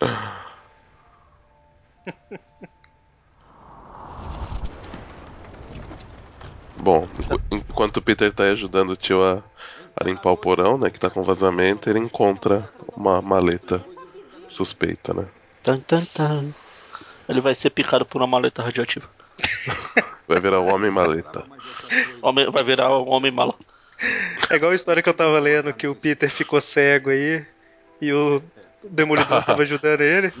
Bom, 6.76 7.08
enqu- 7.18 7.40
enquanto 7.50 7.96
o 7.98 8.02
Peter 8.02 8.32
tá 8.32 8.44
ajudando 8.44 8.90
o 8.90 8.96
tio 8.96 9.22
a, 9.24 9.42
a 9.98 10.04
limpar 10.04 10.30
o 10.32 10.36
porão, 10.36 10.78
né, 10.78 10.90
que 10.90 11.00
tá 11.00 11.08
com 11.10 11.22
vazamento, 11.22 11.88
ele 11.88 11.98
encontra 11.98 12.68
uma 12.94 13.20
maleta 13.22 13.84
suspeita, 14.48 15.14
né? 15.14 15.28
Tan, 15.62 15.80
tan, 15.80 16.04
tan. 16.14 16.54
Ele 17.28 17.40
vai 17.40 17.54
ser 17.54 17.70
picado 17.70 18.06
por 18.06 18.20
uma 18.20 18.26
maleta 18.28 18.62
radioativa. 18.62 19.08
Vai 20.28 20.40
virar 20.40 20.60
o 20.60 20.66
homem 20.66 20.90
maleta. 20.90 21.44
Homem, 22.20 22.50
vai 22.50 22.64
virar 22.64 22.96
um 22.98 23.08
homem 23.08 23.30
mala. 23.30 23.54
É 24.50 24.56
igual 24.56 24.72
a 24.72 24.74
história 24.74 25.02
que 25.02 25.08
eu 25.08 25.14
tava 25.14 25.38
lendo, 25.38 25.72
que 25.72 25.86
o 25.86 25.94
Peter 25.94 26.30
ficou 26.30 26.60
cego 26.60 27.10
aí 27.10 27.44
e 28.00 28.12
o 28.12 28.42
Demolidor 28.82 29.44
tava 29.44 29.62
ajudando 29.62 30.00
ele. 30.00 30.32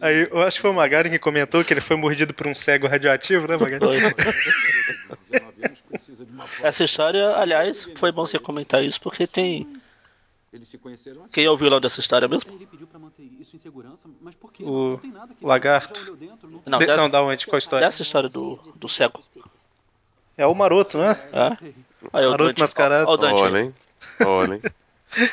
Aí 0.00 0.28
eu 0.30 0.42
acho 0.42 0.56
que 0.56 0.62
foi 0.62 0.70
o 0.70 0.74
Magari 0.74 1.10
que 1.10 1.18
comentou 1.18 1.64
que 1.64 1.72
ele 1.72 1.80
foi 1.80 1.96
mordido 1.96 2.32
por 2.32 2.46
um 2.46 2.54
cego 2.54 2.86
radioativo, 2.86 3.46
né, 3.46 3.56
Magari? 3.56 3.80
Foi. 3.80 4.14
19 5.30 5.64
anos 5.64 5.80
precisa 5.88 6.24
de 6.24 6.32
uma 6.32 6.46
foto. 6.46 6.66
Essa 6.66 6.84
história, 6.84 7.36
aliás, 7.36 7.86
foi 7.96 8.10
bom 8.10 8.24
você 8.26 8.38
comentar 8.38 8.82
isso 8.82 9.00
porque 9.00 9.26
tem. 9.26 9.66
Eles 10.54 10.68
se 10.68 10.78
conheceram 10.78 11.22
assim. 11.24 11.32
Quem 11.32 11.44
é 11.44 11.50
o 11.50 11.56
vilão 11.56 11.80
dessa 11.80 11.98
história 11.98 12.28
mesmo? 12.28 12.52
Ele 12.52 12.64
pediu 12.64 12.86
pra 12.86 12.96
manter 12.98 13.24
isso 13.40 13.56
em 13.56 13.58
segurança, 13.58 14.08
mas 14.20 14.36
por 14.36 14.52
quê? 14.52 14.62
O 14.62 14.90
Não 14.90 14.96
tem 14.98 15.10
nada 15.10 15.34
que 15.34 15.44
lagarto. 15.44 15.98
Já 15.98 16.02
olhou 16.04 16.16
dentro, 16.16 16.48
não 16.48 16.62
Não, 16.64 16.78
De- 16.78 16.86
dessa, 16.86 17.02
não, 17.02 17.10
da 17.10 17.22
onde? 17.24 17.44
Qual 17.46 17.56
a 17.56 17.58
história? 17.58 17.86
dessa 17.86 18.02
história 18.02 18.28
do, 18.28 18.54
do 18.76 18.88
cego. 18.88 19.20
É 20.36 20.46
o 20.46 20.54
Maroto, 20.54 20.96
né? 20.98 21.20
É? 21.32 21.46
Aí, 22.12 22.24
o 22.26 22.30
Maroto 22.30 22.48
Dante. 22.50 22.60
mascarado. 22.60 23.08
Ó, 23.10 23.14
o 23.14 23.16
Dante. 23.16 23.42
Olha, 23.42 23.58
hein? 23.62 23.74
Olha, 24.24 24.54
hein? 24.54 24.62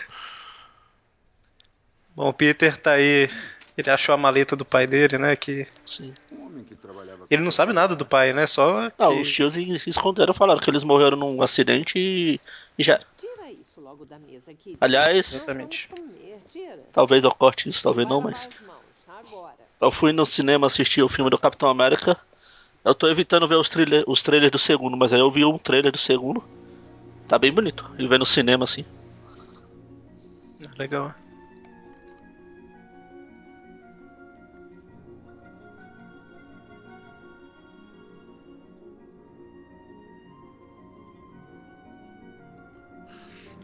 Bom, 2.16 2.30
o 2.30 2.34
Peter 2.34 2.76
tá 2.78 2.94
aí. 2.94 3.30
Ele 3.78 3.90
achou 3.90 4.14
a 4.14 4.18
maleta 4.18 4.56
do 4.56 4.66
pai 4.66 4.86
dele, 4.86 5.18
né? 5.18 5.36
Que 5.36 5.66
Sim. 5.86 6.14
Ele 7.30 7.42
não 7.42 7.52
sabe 7.52 7.72
nada 7.74 7.96
do 7.96 8.06
pai, 8.06 8.34
né? 8.34 8.46
Só 8.46 8.90
que... 8.90 8.96
Não, 9.00 9.22
os 9.22 9.32
tios 9.32 9.56
es- 9.58 9.88
esconderam, 9.88 10.34
falaram 10.34 10.60
que 10.60 10.70
eles 10.70 10.84
morreram 10.84 11.16
num 11.18 11.42
acidente 11.42 11.98
e, 11.98 12.40
e 12.78 12.84
já. 12.84 13.00
Logo 13.92 14.06
da 14.06 14.18
mesa. 14.18 14.54
Aliás, 14.80 15.34
Exatamente. 15.34 15.90
Talvez 16.94 17.24
eu 17.24 17.32
corte 17.32 17.68
isso, 17.68 17.84
talvez 17.84 18.08
não, 18.08 18.22
mas. 18.22 18.50
Eu 19.80 19.92
fui 19.92 20.14
no 20.14 20.26
cinema 20.26 20.68
assistir 20.68 21.02
o 21.04 21.10
filme 21.10 21.30
do 21.30 21.38
Capitão 21.38 21.70
América. 21.70 22.18
Eu 22.84 22.96
tô 22.96 23.08
evitando 23.10 23.48
ver 23.48 23.56
os, 23.56 23.70
trailer, 23.70 24.04
os 24.08 24.22
trailers 24.22 24.52
do 24.52 24.58
segundo, 24.58 24.96
mas 24.96 25.12
aí 25.12 25.20
eu 25.20 25.30
vi 25.30 25.44
um 25.44 25.58
trailer 25.58 25.92
do 25.92 25.98
segundo. 25.98 26.44
Tá 27.28 27.38
bem 27.38 27.52
bonito. 27.52 27.90
E 27.98 28.08
ver 28.08 28.18
no 28.18 28.26
cinema 28.26 28.64
assim. 28.64 28.86
Legal. 30.78 31.14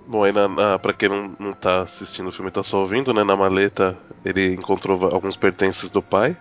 Bom, 0.08 0.24
aí 0.24 0.32
na, 0.32 0.48
na, 0.48 0.80
pra 0.80 0.94
quem 0.94 1.10
não, 1.10 1.36
não 1.38 1.54
tá 1.54 1.82
assistindo 1.82 2.30
o 2.30 2.32
filme, 2.32 2.50
tá 2.50 2.64
só 2.64 2.80
ouvindo, 2.80 3.14
né? 3.14 3.24
Na 3.24 3.36
maleta 3.36 3.98
ele 4.24 4.54
encontrou 4.54 5.10
alguns 5.14 5.36
pertences 5.36 5.92
do 5.92 6.02
pai. 6.02 6.38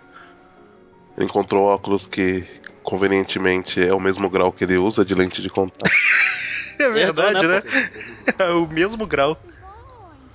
Ele 1.17 1.25
encontrou 1.25 1.65
óculos 1.65 2.05
que 2.05 2.45
convenientemente 2.83 3.81
é 3.85 3.93
o 3.93 3.99
mesmo 3.99 4.29
grau 4.29 4.51
que 4.53 4.63
ele 4.63 4.77
usa 4.77 5.03
de 5.03 5.13
lente 5.13 5.41
de 5.41 5.49
contato. 5.49 5.91
É 6.79 6.87
verdade, 6.91 7.47
né, 7.47 7.55
né? 7.55 7.89
É 8.37 8.51
o 8.51 8.67
mesmo 8.67 9.07
grau. 9.07 9.35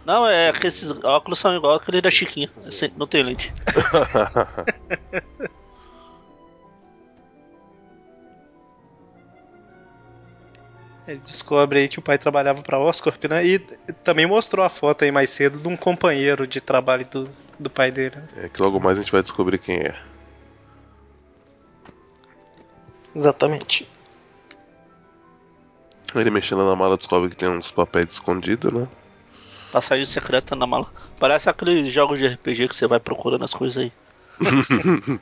Não, 0.04 0.26
é 0.26 0.50
que 0.52 0.66
esses 0.66 0.90
óculos 1.04 1.38
são 1.38 1.54
igual 1.54 1.76
aquele 1.76 2.00
da 2.00 2.10
Chiquinha. 2.10 2.50
Esse- 2.66 2.92
Não 2.96 3.06
tem 3.06 3.22
lente. 3.22 3.54
Ele 11.06 11.18
descobre 11.18 11.80
aí 11.80 11.88
que 11.88 11.98
o 11.98 12.02
pai 12.02 12.16
trabalhava 12.16 12.62
pra 12.62 12.78
Oscorp, 12.78 13.24
né? 13.24 13.44
E 13.44 13.58
também 14.04 14.26
mostrou 14.26 14.64
a 14.64 14.70
foto 14.70 15.02
aí 15.04 15.10
mais 15.10 15.30
cedo 15.30 15.58
de 15.58 15.68
um 15.68 15.76
companheiro 15.76 16.46
de 16.46 16.60
trabalho 16.60 17.04
do, 17.10 17.28
do 17.58 17.68
pai 17.68 17.90
dele. 17.90 18.16
né? 18.16 18.28
É 18.44 18.48
que 18.48 18.62
logo 18.62 18.78
mais 18.78 18.96
a 18.96 19.00
gente 19.00 19.10
vai 19.10 19.22
descobrir 19.22 19.58
quem 19.58 19.78
é. 19.78 19.96
Exatamente. 23.14 23.88
Ele 26.14 26.30
mexendo 26.30 26.64
na 26.64 26.76
mala 26.76 26.96
descobre 26.96 27.30
que 27.30 27.36
tem 27.36 27.48
uns 27.48 27.70
papéis 27.70 28.06
escondidos, 28.10 28.72
né? 28.72 28.86
Passagem 29.72 30.04
secreta 30.04 30.54
na 30.54 30.66
mala. 30.66 30.86
Parece 31.18 31.48
aqueles 31.48 31.92
jogos 31.92 32.18
de 32.18 32.26
RPG 32.26 32.68
que 32.68 32.76
você 32.76 32.86
vai 32.86 33.00
procurando 33.00 33.44
as 33.44 33.54
coisas 33.54 33.82
aí. 33.82 33.92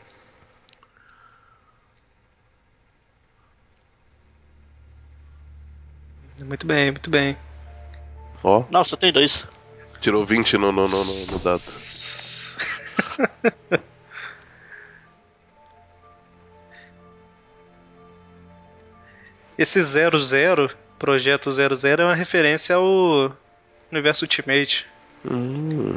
Muito 6.45 6.67
bem, 6.67 6.91
muito 6.91 7.11
bem. 7.11 7.37
Ó, 8.43 8.65
Não, 8.71 8.83
só 8.85 8.97
tem 8.97 9.13
dois. 9.13 9.47
tirou 10.01 10.25
20 10.25 10.57
no, 10.57 10.73
no, 10.73 10.85
no, 10.85 11.05
no, 11.05 11.27
no 11.33 11.39
dado. 11.45 11.61
Esse 19.59 19.83
00, 19.83 20.71
projeto 20.99 21.51
00, 21.51 22.03
é 22.03 22.07
uma 22.07 22.15
referência 22.15 22.77
ao 22.77 23.31
universo 23.93 24.25
Ultimate. 24.25 24.87
Hum. 25.31 25.97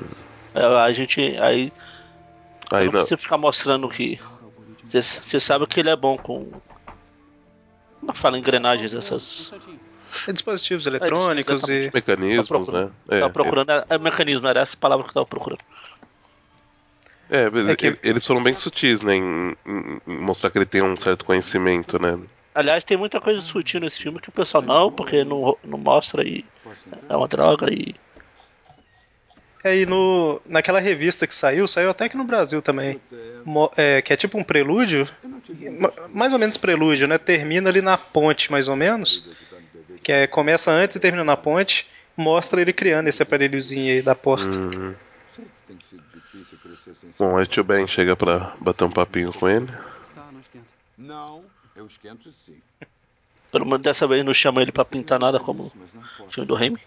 É, 0.53 0.65
a 0.65 0.91
gente. 0.91 1.21
Aí. 1.39 1.71
Aí 2.69 2.85
não 2.87 2.91
não. 2.91 2.99
precisa 2.99 3.17
ficar 3.17 3.37
mostrando 3.37 3.87
que. 3.87 4.19
Você 4.83 5.39
sabe 5.39 5.65
que 5.65 5.79
ele 5.79 5.89
é 5.89 5.95
bom 5.95 6.17
com. 6.17 6.51
Como 8.01 8.11
é 8.11 8.13
que 8.13 8.19
fala 8.19 8.37
engrenagens 8.37 8.93
essas. 8.93 9.53
É 10.27 10.31
dispositivos 10.31 10.85
eletrônicos 10.85 11.63
e. 11.69 11.91
Mecanismos, 11.93 12.47
Tá 12.47 12.55
procurando. 12.55 12.93
né? 13.07 13.19
tava 13.19 13.29
procurando. 13.33 13.69
É, 13.71 13.85
é 13.89 13.97
mecanismo, 13.97 14.47
era 14.47 14.61
essa 14.61 14.75
palavra 14.77 15.03
que 15.03 15.09
eu 15.09 15.13
tava 15.13 15.25
procurando. 15.25 15.59
É, 17.29 17.45
É 17.71 17.75
que- 17.75 17.87
ele- 17.87 17.99
eles 18.03 18.25
foram 18.27 18.43
bem 18.43 18.53
sutis, 18.53 19.01
né? 19.01 19.15
Em, 19.15 19.55
em- 19.65 20.01
mostrar 20.05 20.49
que 20.51 20.57
ele 20.57 20.65
tem 20.65 20.83
um 20.83 20.95
certo 20.97 21.25
conhecimento, 21.25 21.99
né? 21.99 22.19
Aliás, 22.53 22.83
tem 22.83 22.95
muita 22.97 23.19
coisa 23.19 23.41
sutil 23.41 23.79
nesse 23.79 23.99
filme 24.01 24.19
que 24.19 24.29
o 24.29 24.31
pessoal 24.31 24.61
não, 24.61 24.91
porque 24.91 25.23
não, 25.23 25.57
não 25.63 25.77
mostra 25.79 26.23
e 26.23 26.45
é 27.09 27.15
uma 27.15 27.27
droga 27.27 27.73
e. 27.73 27.95
Aí 29.63 29.85
no, 29.85 30.41
naquela 30.45 30.79
revista 30.79 31.25
que 31.25 31.33
saiu, 31.33 31.67
saiu 31.69 31.89
até 31.89 32.05
aqui 32.05 32.17
no 32.17 32.25
Brasil 32.25 32.61
também. 32.61 32.99
Mo- 33.45 33.71
é, 33.77 34.01
que 34.01 34.11
é 34.11 34.15
tipo 34.17 34.37
um 34.37 34.43
prelúdio. 34.43 35.07
ma- 35.79 35.93
Mais 36.13 36.33
ou 36.33 36.37
menos 36.39 36.57
prelúdio, 36.57 37.07
né? 37.07 37.17
Termina 37.17 37.69
ali 37.69 37.81
na 37.81 37.97
ponte, 37.97 38.51
mais 38.51 38.67
ou 38.67 38.75
menos. 38.75 39.29
Que 40.03 40.11
é, 40.11 40.27
começa 40.27 40.71
antes 40.71 40.95
e 40.95 40.99
termina 40.99 41.23
na 41.23 41.37
ponte. 41.37 41.87
Mostra 42.15 42.61
ele 42.61 42.73
criando 42.73 43.07
esse 43.07 43.23
aparelhozinho 43.23 43.91
aí 43.93 44.01
da 44.01 44.13
porta. 44.13 44.55
Uhum. 44.55 44.93
Bom, 47.17 47.37
aí 47.37 47.43
o 47.43 47.47
tio 47.47 47.63
Ben 47.63 47.87
chega 47.87 48.15
pra 48.15 48.53
bater 48.59 48.83
um 48.83 48.91
papinho 48.91 49.31
com 49.33 49.47
ele. 49.47 49.67
Tá, 49.67 50.27
não 50.31 50.39
esquenta. 50.39 50.65
Não, 50.97 51.43
eu 51.75 51.85
esquento 51.87 52.29
sim. 52.31 52.57
Pelo 53.51 53.65
menos 53.65 53.81
dessa 53.81 54.07
vez 54.07 54.23
não 54.25 54.33
chama 54.33 54.61
ele 54.61 54.71
pra 54.71 54.83
pintar 54.85 55.19
nada 55.19 55.39
como 55.39 55.71
o 56.19 56.29
filme 56.29 56.47
do 56.47 56.55
Remy. 56.55 56.79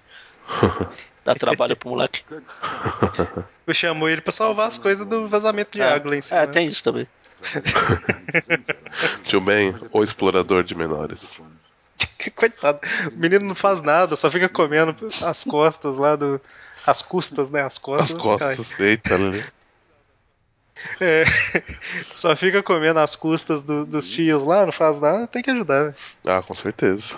Dá 1.24 1.34
trabalho 1.34 1.76
pro 1.76 1.90
moleque. 1.90 2.24
Eu 3.66 3.74
chamou 3.74 4.08
ele 4.08 4.20
pra 4.20 4.32
salvar 4.32 4.68
as 4.68 4.78
coisas 4.78 5.06
do 5.06 5.28
vazamento 5.28 5.72
de 5.72 5.80
É, 5.80 5.92
água 5.92 6.10
lá 6.10 6.16
em 6.16 6.20
cima. 6.20 6.40
é, 6.40 6.46
tem 6.46 6.68
isso 6.68 6.82
também. 6.84 7.06
Tio 9.24 9.40
Ben, 9.40 9.74
o 9.92 10.02
explorador 10.02 10.62
de 10.62 10.74
menores. 10.74 11.40
Coitado. 12.34 12.80
O 13.12 13.16
menino 13.16 13.46
não 13.46 13.54
faz 13.54 13.80
nada, 13.82 14.16
só 14.16 14.30
fica 14.30 14.48
comendo 14.48 14.94
as 15.22 15.44
costas 15.44 15.96
lá 15.96 16.16
do. 16.16 16.40
As 16.86 17.02
custas, 17.02 17.50
né? 17.50 17.62
As 17.62 17.78
costas. 17.78 18.16
As 18.16 18.22
costas, 18.22 18.80
eita, 18.80 19.14
ali. 19.14 19.44
É, 21.00 21.24
só 22.14 22.36
fica 22.36 22.62
comendo 22.62 23.00
as 23.00 23.16
custas 23.16 23.62
do- 23.62 23.86
dos 23.86 24.10
tios 24.10 24.42
lá, 24.42 24.64
não 24.66 24.72
faz 24.72 25.00
nada, 25.00 25.26
tem 25.26 25.42
que 25.42 25.50
ajudar. 25.50 25.86
né? 25.86 25.94
Ah, 26.26 26.42
com 26.42 26.54
certeza. 26.54 27.16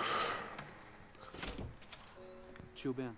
Tio 2.75 2.93
Ben. 2.93 3.09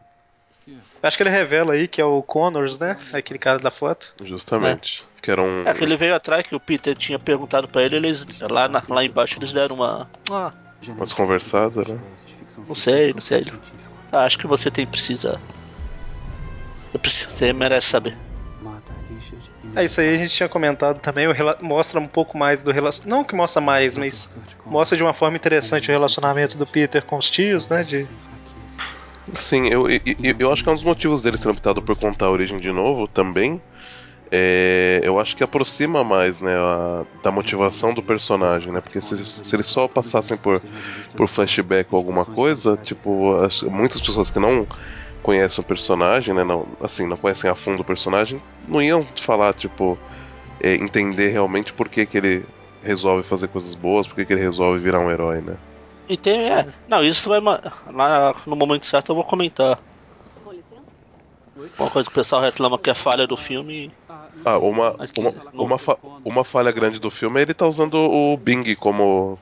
Acho 1.04 1.18
que 1.18 1.24
ele 1.24 1.30
revela 1.30 1.74
aí 1.74 1.88
que 1.88 2.02
é 2.02 2.06
o 2.06 2.22
Connors, 2.24 2.80
né? 2.80 2.98
Aquele 3.14 3.38
cara 3.40 3.60
da 3.60 3.70
foto. 3.72 4.14
Justamente. 4.24 5.04
Que 5.22 5.30
era 5.32 5.42
um. 5.42 5.68
É 5.68 5.74
que 5.74 5.84
ele 5.84 5.96
veio 5.98 6.16
atrás 6.16 6.46
que 6.48 6.56
o 6.56 6.60
Peter 6.60 6.96
tinha 6.96 7.20
perguntado 7.20 7.68
pra 7.68 7.84
ele, 7.84 7.96
eles 7.98 8.26
lá, 8.42 8.68
na- 8.68 8.84
lá 8.88 9.04
embaixo 9.04 9.38
eles 9.38 9.52
deram 9.54 9.76
uma. 9.78 10.10
Ah, 10.32 10.52
Umas 10.90 11.14
conversadas, 11.14 11.88
né? 11.88 12.00
não 12.68 12.76
sei, 12.76 13.14
não 13.14 13.22
sei. 13.22 13.46
Ah, 14.12 14.24
acho 14.26 14.38
que 14.38 14.48
você 14.48 14.72
tem 14.72 14.86
precisa. 14.86 15.40
Você, 16.90 16.98
precisa, 16.98 17.30
você 17.30 17.54
merece 17.54 17.88
saber. 17.88 18.18
É 19.76 19.86
isso 19.86 20.02
aí, 20.02 20.16
a 20.16 20.18
gente 20.18 20.34
tinha 20.36 20.50
comentado 20.50 21.00
também, 21.00 21.28
o 21.28 21.32
rela- 21.32 21.58
mostra 21.62 22.00
um 22.00 22.08
pouco 22.08 22.38
mais 22.38 22.62
do 22.64 22.72
relacionamento. 22.72 23.10
Não 23.18 23.24
que 23.24 23.36
mostra 23.36 23.62
mais, 23.62 23.98
mas 23.98 24.36
mostra 24.66 24.98
de 24.98 25.04
uma 25.04 25.14
forma 25.14 25.38
interessante 25.38 25.90
o 25.90 25.92
relacionamento 25.92 26.58
do 26.58 26.66
Peter 26.68 27.04
com 27.04 27.18
os 27.18 27.30
tios, 27.30 27.70
né? 27.70 27.84
De... 27.84 28.08
Sim, 29.40 29.68
eu, 29.68 29.90
eu, 29.90 30.00
eu- 30.24 30.36
eu 30.40 30.52
acho 30.54 30.64
que 30.64 30.70
é 30.70 30.72
um 30.72 30.76
dos 30.76 30.84
motivos 30.84 31.22
deles 31.22 31.40
terem 31.40 31.54
optado 31.56 31.82
por 31.82 31.96
contar 31.96 32.26
a 32.26 32.32
origem 32.32 32.60
de 32.60 32.72
novo 32.72 33.08
também. 33.08 33.62
É, 34.34 35.02
eu 35.04 35.20
acho 35.20 35.36
que 35.36 35.44
aproxima 35.44 36.04
mais 36.06 36.40
né, 36.40 36.56
a- 36.56 37.04
da 37.22 37.32
motivação 37.32 37.94
do 37.94 38.02
personagem, 38.02 38.72
né? 38.72 38.80
Porque 38.80 39.02
se, 39.02 39.26
se 39.26 39.56
eles 39.56 39.68
só 39.68 39.88
passassem 39.90 40.38
por, 40.38 40.62
por 41.18 41.28
flashback 41.28 41.90
ou 41.92 41.98
alguma 41.98 42.24
coisa, 42.26 42.78
tipo, 42.78 43.36
as- 43.36 43.62
muitas 43.64 44.00
pessoas 44.00 44.30
que 44.30 44.40
não 44.40 44.66
conhecem 45.22 45.62
o 45.62 45.68
personagem, 45.68 46.34
né? 46.34 46.44
Não, 46.46 46.66
assim, 46.80 47.06
não 47.08 47.18
conhecem 47.18 47.50
a 47.50 47.56
fundo 47.56 47.82
o 47.82 47.86
personagem, 47.86 48.42
não 48.68 48.82
iam 48.82 49.06
falar, 49.18 49.54
tipo, 49.54 49.98
é, 50.62 50.76
entender 50.76 51.28
realmente 51.28 51.74
por 51.74 51.90
que, 51.90 52.06
que 52.06 52.18
ele 52.18 52.46
resolve 52.82 53.24
fazer 53.24 53.50
coisas 53.50 53.76
boas, 53.76 54.08
por 54.08 54.16
que, 54.16 54.26
que 54.26 54.32
ele 54.34 54.42
resolve 54.42 54.80
virar 54.80 55.00
um 55.02 55.12
herói, 55.12 55.42
né? 55.42 55.58
E 56.08 56.16
tem. 56.18 56.50
É, 56.50 56.68
não, 56.88 57.04
isso 57.04 57.30
vai. 57.30 57.40
no 58.46 58.56
momento 58.56 58.86
certo 58.86 59.12
eu 59.12 59.16
vou 59.16 59.24
comentar. 59.26 59.78
Com 60.44 60.52
licença? 60.52 60.82
Uma 61.78 61.90
coisa 61.90 62.08
que 62.10 62.14
o 62.14 62.16
pessoal 62.16 62.42
reclama 62.42 62.78
que 62.80 62.90
é 62.90 62.94
falha 62.94 63.28
do 63.28 63.36
filme. 63.38 63.94
Ah, 64.46 64.58
uma, 64.58 64.96
Mas 64.98 65.12
que- 65.12 65.20
uma, 65.22 65.32
uma, 65.54 65.78
fa- 65.78 65.98
uma 66.26 66.44
falha 66.44 66.72
grande 66.72 67.00
do 67.00 67.10
filme 67.12 67.40
é 67.40 67.44
ele 67.44 67.54
tá 67.54 67.68
usando 67.68 67.96
o 67.96 68.36
Bing 68.38 68.76
como, 68.76 69.38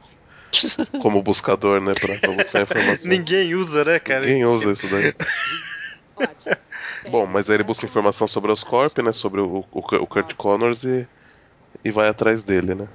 como 1.02 1.22
buscador, 1.22 1.80
né? 1.82 1.94
Pra, 1.94 2.16
pra 2.16 2.32
buscar 2.34 2.62
informação. 2.64 3.10
Ninguém 3.10 3.56
usa, 3.56 3.86
né, 3.86 4.00
cara? 4.00 4.22
Ninguém 4.26 4.46
usa 4.46 4.72
isso 4.72 4.88
daí. 4.88 5.14
Ótimo. 6.16 6.56
Bom, 7.10 7.26
mas 7.26 7.50
aí 7.50 7.56
ele 7.56 7.64
busca 7.64 7.86
informação 7.86 8.28
sobre 8.28 8.52
os 8.52 8.64
Corp, 8.64 8.98
né? 9.00 9.12
Sobre 9.14 9.40
o, 9.40 9.66
o, 9.72 9.80
o 9.80 10.08
Kurt 10.08 10.34
Connors 10.36 10.84
e, 10.84 11.08
e 11.84 11.92
vai 11.92 12.10
atrás 12.10 12.44
dele, 12.44 12.76
né? 12.76 12.88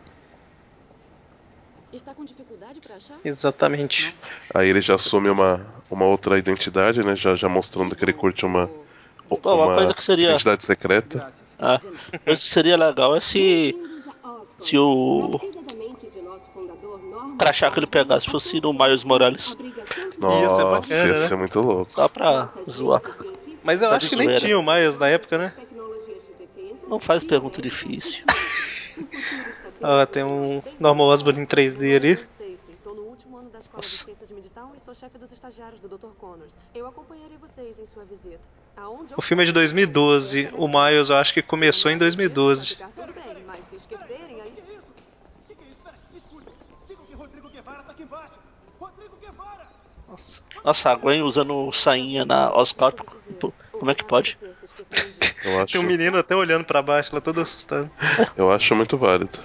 Está 1.92 2.12
com 2.14 2.24
dificuldade 2.24 2.80
pra 2.80 2.96
achar? 2.96 3.16
Exatamente. 3.24 4.14
Aí 4.52 4.68
ele 4.68 4.80
já 4.80 4.96
assume 4.96 5.30
uma, 5.30 5.64
uma 5.90 6.04
outra 6.04 6.36
identidade, 6.38 7.02
né? 7.04 7.14
Já, 7.16 7.34
já 7.36 7.48
mostrando 7.48 7.94
que 7.96 8.04
ele 8.04 8.12
curte 8.12 8.44
uma, 8.44 8.68
Bom, 9.28 9.38
uma 9.42 9.54
uma 9.54 9.74
coisa 9.76 9.94
que 9.94 10.02
seria. 10.02 10.30
identidade 10.30 10.64
secreta. 10.64 11.28
Ah, 11.58 11.80
coisa 12.24 12.42
que 12.42 12.48
seria 12.48 12.76
legal 12.76 13.16
é 13.16 13.20
se. 13.20 13.74
Se 14.58 14.78
o. 14.78 15.40
crachá 17.38 17.70
que 17.70 17.78
ele 17.78 17.86
pegasse 17.86 18.28
fosse 18.28 18.60
do 18.60 18.72
Miles 18.72 19.04
Morales. 19.04 19.56
Nossa, 20.18 20.64
bacana, 20.64 21.06
ia 21.06 21.12
né? 21.12 21.28
ser 21.28 21.36
muito 21.36 21.60
louco. 21.60 21.90
Só 21.90 22.08
pra 22.08 22.48
zoar. 22.68 23.02
Mas 23.62 23.82
eu 23.82 23.90
acho 23.90 24.08
que 24.08 24.16
nem 24.16 24.34
tinha 24.36 24.58
o 24.58 24.62
Miles 24.62 24.98
na 24.98 25.08
época, 25.08 25.38
né? 25.38 25.52
Não 26.88 27.00
faz 27.00 27.24
pergunta 27.24 27.60
difícil. 27.62 28.24
Ó, 29.82 30.04
tem 30.06 30.22
um 30.22 30.62
Norman 30.78 31.04
Osborn 31.04 31.40
em 31.40 31.46
3D 31.46 31.96
ali. 31.96 32.12
Stacy, 32.12 32.76
E 38.76 38.80
eu 38.80 39.16
O 39.16 39.22
filme 39.22 39.42
é 39.42 39.46
de 39.46 39.52
2012. 39.52 40.48
O 40.52 40.66
Miles 40.66 41.10
eu 41.10 41.16
acho 41.16 41.32
que 41.32 41.42
começou 41.42 41.90
em 41.90 41.98
2012. 41.98 42.68
Ficar 42.68 42.90
tudo 42.94 43.12
bem, 43.12 43.44
mas 43.46 43.64
se 43.66 43.76
esquecerem 43.76 44.40
aí... 44.40 44.54
Nossa, 50.64 50.90
a 50.90 50.94
Gwen 50.94 51.22
usando 51.22 51.70
sainha 51.72 52.24
na 52.24 52.50
Oscar. 52.50 52.92
Como 53.70 53.90
é 53.90 53.94
que 53.94 54.04
pode? 54.04 54.38
Acho, 55.62 55.72
Tem 55.72 55.80
um 55.80 55.84
menino 55.84 56.16
até 56.16 56.34
olhando 56.34 56.64
pra 56.64 56.80
baixo 56.80 57.14
lá, 57.14 57.20
todo 57.20 57.40
assustado. 57.40 57.90
eu 58.34 58.50
acho 58.50 58.74
muito 58.74 58.96
válido. 58.96 59.38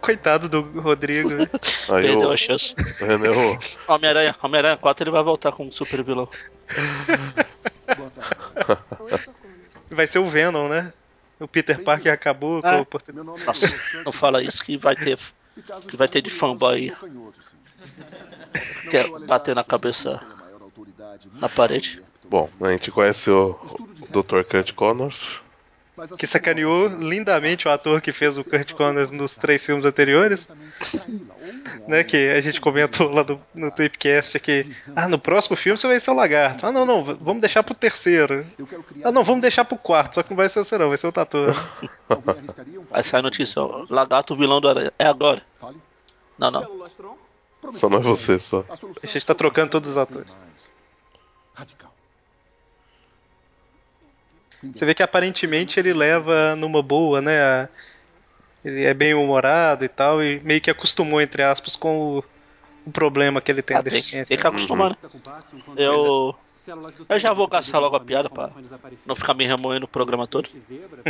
Coitado 0.00 0.48
do 0.48 0.60
Rodrigo. 0.80 1.30
Aí 1.88 2.02
Perdeu 2.06 2.28
o, 2.28 2.32
a 2.32 2.36
chance. 2.36 2.74
o 3.00 3.04
René, 3.04 3.28
o- 3.30 3.58
Homem-Aranha, 3.92 4.34
Homem-Aranha 4.42 4.76
4 4.76 5.04
ele 5.04 5.10
vai 5.10 5.22
voltar 5.22 5.52
como 5.52 5.72
super 5.72 6.02
vilão. 6.02 6.28
Vai 9.90 10.06
ser 10.06 10.18
o 10.18 10.26
Venom, 10.26 10.68
né? 10.68 10.92
O 11.38 11.46
Peter 11.46 11.80
Parker 11.82 12.12
acabou 12.12 12.60
com 12.62 12.68
É. 12.68 12.78
a 12.78 12.80
oportunidade. 12.80 13.44
Nossa, 13.46 14.02
não 14.04 14.12
fala 14.12 14.42
isso 14.42 14.64
que 14.64 14.76
vai 14.76 14.96
ter. 14.96 15.18
Que 15.88 15.96
vai 15.96 16.08
ter 16.08 16.20
de 16.22 16.30
fanboy 16.30 16.74
aí. 16.74 16.92
Quer 18.90 19.08
bater 19.20 19.54
na 19.54 19.62
cabeça 19.62 20.20
na 21.34 21.48
parede. 21.48 22.02
Bom, 22.24 22.48
a 22.60 22.70
gente 22.72 22.90
conhece 22.90 23.30
o, 23.30 23.50
o 24.00 24.22
Dr. 24.22 24.42
Kurt 24.44 24.72
Connors. 24.72 25.40
Que 26.18 26.26
sacaneou 26.26 26.88
lindamente 26.88 27.68
o 27.68 27.70
ator 27.70 28.00
que 28.00 28.10
fez 28.10 28.36
o 28.36 28.42
Kurt 28.42 28.72
Connors 28.72 29.12
nos 29.12 29.34
três 29.34 29.64
filmes 29.64 29.84
anteriores. 29.84 30.48
Né, 31.86 32.02
que 32.02 32.16
a 32.28 32.40
gente 32.40 32.60
comentou 32.60 33.10
lá 33.10 33.24
no, 33.24 33.40
no 33.54 33.70
Tweepcast 33.70 34.38
que 34.40 34.66
ah, 34.96 35.06
no 35.06 35.18
próximo 35.18 35.56
filme 35.56 35.76
você 35.76 35.86
vai 35.86 36.00
ser 36.00 36.10
o 36.10 36.14
lagarto. 36.14 36.66
Ah, 36.66 36.72
não, 36.72 36.86
não, 36.86 37.02
vamos 37.02 37.40
deixar 37.40 37.62
pro 37.62 37.74
terceiro. 37.74 38.44
Ah, 39.02 39.12
não, 39.12 39.22
vamos 39.22 39.42
deixar 39.42 39.64
pro 39.64 39.76
quarto, 39.76 40.14
só 40.14 40.22
que 40.22 40.30
não 40.30 40.36
vai 40.36 40.48
ser 40.48 40.60
você 40.60 40.78
não, 40.78 40.88
vai 40.88 40.96
ser 40.96 41.06
o 41.08 41.12
Tatu. 41.12 41.38
Aí 42.90 43.02
sai 43.02 43.20
a 43.20 43.22
notícia, 43.22 43.60
ó, 43.60 43.84
lagarto 43.90 44.34
vilão 44.34 44.60
do 44.60 44.68
aranha. 44.68 44.92
É 44.98 45.06
agora. 45.06 45.42
Não, 46.38 46.50
não. 46.50 46.88
Só 47.72 47.88
não 47.88 47.98
é 47.98 48.02
você, 48.02 48.38
só. 48.38 48.64
A 49.02 49.06
gente 49.06 49.26
tá 49.26 49.34
trocando 49.34 49.70
todos 49.70 49.90
os 49.90 49.96
atores. 49.96 50.36
Você 54.72 54.86
vê 54.86 54.94
que 54.94 55.02
aparentemente 55.02 55.78
ele 55.78 55.92
leva 55.92 56.54
numa 56.56 56.82
boa, 56.82 57.20
né? 57.20 57.42
a- 57.42 57.68
Ele 58.64 58.84
é 58.84 58.94
bem 58.94 59.12
humorado 59.12 59.84
e 59.84 59.88
tal, 59.88 60.22
e 60.22 60.40
meio 60.40 60.60
que 60.60 60.70
acostumou, 60.70 61.20
entre 61.20 61.42
aspas, 61.42 61.76
com 61.76 62.18
o, 62.18 62.24
o 62.86 62.90
problema 62.90 63.40
que 63.42 63.52
ele 63.52 63.60
tem, 63.60 63.76
a 63.76 63.80
Ah, 63.80 63.82
tem, 63.82 63.90
que- 63.90 63.96
deficiência. 63.98 64.26
tem 64.26 64.38
que 64.38 64.46
acostumar, 64.46 64.90
né? 64.90 64.96
Quando 65.66 65.78
Eu. 65.78 66.34
Eu 67.10 67.18
já 67.18 67.34
vou 67.34 67.46
gastar 67.46 67.78
logo 67.78 67.94
a 67.94 68.00
piada 68.00 68.30
pra 68.30 68.50
não 69.06 69.14
ficar 69.14 69.34
me 69.34 69.44
remoendo 69.44 69.84
o 69.84 69.88
programa 69.88 70.26
todo. 70.26 70.48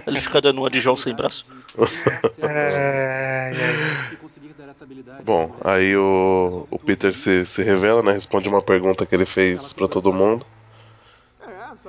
Ele 0.04 0.20
fica 0.20 0.40
dando 0.40 0.58
uma 0.58 0.68
de 0.68 0.80
João 0.80 0.96
sem 0.96 1.14
braço. 1.14 1.46
Dar 4.56 4.70
essa 4.70 4.84
habilidade 4.84 5.22
Bom, 5.22 5.54
aí 5.62 5.96
o, 5.96 6.66
o. 6.70 6.78
Peter 6.78 7.14
se, 7.14 7.46
se 7.46 7.62
revela, 7.62 8.02
né? 8.02 8.12
Responde 8.12 8.48
uma 8.48 8.62
pergunta 8.62 9.06
que 9.06 9.14
ele 9.14 9.26
fez 9.26 9.72
pra 9.72 9.86
todo 9.86 10.12
mundo. 10.12 10.44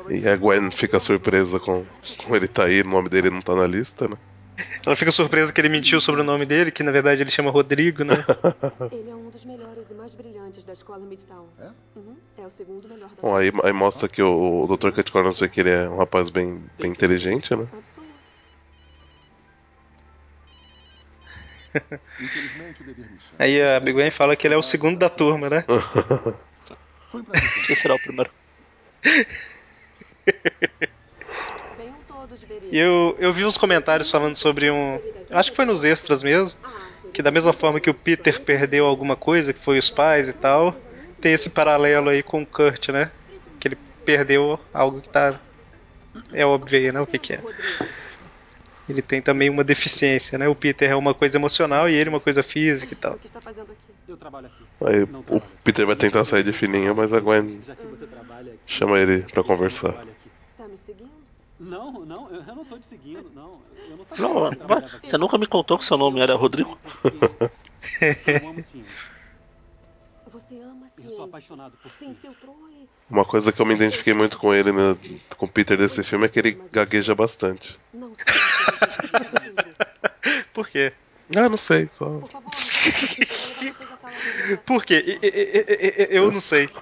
E 0.10 0.28
a 0.28 0.36
Gwen 0.36 0.72
fica 0.72 1.00
surpresa 1.00 1.60
com, 1.60 1.86
com 2.18 2.36
ele 2.36 2.48
tá 2.48 2.66
aí, 2.66 2.82
o 2.82 2.88
nome 2.88 3.10
dele 3.10 3.30
não 3.30 3.42
tá 3.42 3.56
na 3.56 3.66
lista, 3.66 4.08
né? 4.08 4.18
Ela 4.86 4.96
fica 4.96 5.12
surpresa 5.12 5.52
que 5.52 5.60
ele 5.60 5.70
mentiu 5.70 6.00
sobre 6.00 6.22
o 6.22 6.24
nome 6.24 6.46
dele, 6.46 6.72
que 6.72 6.84
na 6.84 6.92
verdade 6.92 7.22
ele 7.22 7.30
chama 7.30 7.52
Rodrigo, 7.52 8.04
né? 8.04 8.16
Ele 8.92 9.10
é 9.10 9.16
um 9.16 9.30
dos 9.30 9.44
melhores 9.44 9.92
e 9.92 9.94
mais 9.94 10.14
brilhantes 10.14 10.64
da 10.64 10.72
escola 10.72 11.06
Midtown. 11.06 11.48
É? 11.60 11.70
Uhum. 11.96 12.16
É 12.38 12.46
o 12.46 12.50
segundo 12.50 12.88
melhor 12.88 13.10
da 13.10 13.22
Bom, 13.22 13.36
aí, 13.36 13.52
aí 13.64 13.74
mostra 13.74 14.08
que 14.08 14.22
o, 14.22 14.64
o 14.64 14.78
Dr. 14.78 14.92
Cut 14.92 15.12
Corners 15.12 15.40
vê 15.40 15.50
que 15.50 15.60
ele 15.60 15.72
é 15.72 15.90
um 15.90 15.98
rapaz 15.98 16.30
bem, 16.30 16.64
bem 16.80 16.92
inteligente, 16.92 17.54
né? 17.54 17.68
Absoluto. 17.74 18.16
Aí 23.38 23.62
a 23.62 23.80
Big 23.80 23.94
Gwen 23.94 24.12
fala 24.12 24.36
que 24.36 24.48
ele 24.48 24.54
é 24.54 24.58
o 24.58 24.64
segundo 24.64 24.98
da 24.98 25.10
turma, 25.10 25.50
né? 25.50 25.66
Foi 27.10 27.22
um 27.22 27.24
prazer. 27.24 27.66
Quem 27.68 27.76
será 27.76 27.96
o 27.96 28.00
primeiro? 28.00 28.32
E 32.72 32.78
eu, 32.78 33.16
eu 33.20 33.32
vi 33.32 33.46
uns 33.46 33.58
comentários 33.58 34.10
falando 34.10 34.36
sobre 34.36 34.70
um. 34.70 35.00
Acho 35.32 35.52
que 35.52 35.56
foi 35.56 35.66
nos 35.66 35.84
extras 35.84 36.24
mesmo. 36.24 36.58
Que 37.14 37.22
da 37.22 37.32
mesma 37.32 37.54
forma 37.54 37.80
que 37.80 37.90
o 37.90 37.94
Peter 37.94 38.42
perdeu 38.42 38.86
alguma 38.86 39.16
coisa, 39.16 39.54
que 39.54 39.62
foi 39.62 39.78
os 39.78 39.90
pais 39.90 40.28
e 40.28 40.34
tal, 40.34 40.76
tem 41.22 41.32
esse 41.32 41.50
paralelo 41.50 42.10
aí 42.10 42.22
com 42.22 42.42
o 42.42 42.46
Kurt, 42.46 42.90
né? 42.90 43.10
Que 43.60 43.70
ele 43.70 43.78
perdeu 44.04 44.60
algo 44.74 45.02
que 45.02 45.10
tá. 45.10 45.40
É 46.34 46.46
óbvio 46.46 46.80
aí, 46.80 46.92
né? 46.92 47.00
O 47.00 47.08
que, 47.08 47.18
que 47.18 47.34
é. 47.34 47.40
Ele 48.88 49.02
tem 49.02 49.22
também 49.22 49.50
uma 49.50 49.64
deficiência, 49.64 50.38
né? 50.38 50.48
O 50.48 50.56
Peter 50.56 50.92
é 50.92 50.96
uma 50.96 51.14
coisa 51.14 51.38
emocional 51.38 51.90
e 51.90 51.94
ele 51.94 52.10
uma 52.10 52.20
coisa 52.20 52.44
física 52.44 52.94
e 52.94 52.96
tal. 52.98 53.14
o 53.14 53.18
que 53.20 53.28
está 53.28 53.42
fazendo 53.42 53.72
aqui? 53.72 53.94
Eu 54.08 54.18
trabalho 54.18 54.48
aqui. 54.48 54.64
Aí 54.86 55.04
o. 55.04 55.42
Peter 55.64 55.86
vai 55.86 55.96
tentar 55.96 56.26
sair 56.26 56.44
de 56.44 56.54
fininho, 56.54 56.94
mas 56.94 57.12
a 57.12 57.20
Gwen 57.20 57.62
Já 57.64 57.76
que 57.76 57.88
você 57.88 58.06
trabalha 58.06 58.52
aqui. 58.52 58.60
chama 58.68 59.00
ele 59.00 59.22
pra 59.22 59.44
conversar. 59.44 59.94
trabalho 59.94 60.12
aqui. 60.12 60.30
Tá 60.58 60.68
me 60.68 60.78
seguindo? 60.78 61.10
Não, 61.60 62.06
não, 62.06 62.30
eu 62.30 62.42
eu 62.44 62.56
não 62.56 62.66
tô 62.66 62.78
te 62.78 62.86
seguindo, 62.86 63.32
não. 63.34 63.62
Eu 63.90 63.98
não 63.98 64.06
sabia 64.06 64.28
Não, 64.28 64.50
que 64.52 65.08
você 65.08 65.16
aqui. 65.16 65.18
nunca 65.18 65.38
me 65.38 65.48
contou 65.48 65.78
que 65.78 65.86
seu 65.86 65.98
nome 65.98 66.20
era 66.20 66.36
Rodrigo? 66.36 66.78
Eu 68.02 68.50
amo 68.50 68.62
ciência. 68.62 69.16
Você 70.32 70.56
ama 70.60 70.86
a 70.86 70.86
Eu 70.86 70.90
ciência. 70.90 71.16
sou 71.16 71.24
apaixonado 71.26 71.78
por 71.82 71.92
Se 71.94 72.00
ciência. 72.00 72.28
infiltrou 72.28 72.58
e... 72.70 72.90
Uma 73.10 73.24
coisa 73.24 73.54
que 73.54 73.62
eu 73.62 73.66
me 73.66 73.74
identifiquei 73.74 74.14
muito 74.14 74.38
com 74.38 74.54
ele, 74.54 74.72
né, 74.74 74.98
com 75.38 75.46
o 75.46 75.50
Peter 75.50 75.78
desse 75.78 76.04
filme, 76.04 76.26
é 76.26 76.30
que 76.30 76.40
ele 76.40 76.60
gagueja 76.72 77.16
bastante. 77.16 77.80
Não 77.94 78.14
sei. 78.16 78.26
entender. 79.48 79.76
Por 80.54 80.68
quê? 80.68 80.92
Ah, 81.36 81.48
não 81.48 81.58
sei, 81.58 81.88
só. 81.92 82.06
Por 82.20 82.30
favor. 82.30 82.52
Por 84.66 84.86
quê? 84.86 85.20
Eu 86.10 86.32
não 86.32 86.42
sei. 86.42 86.70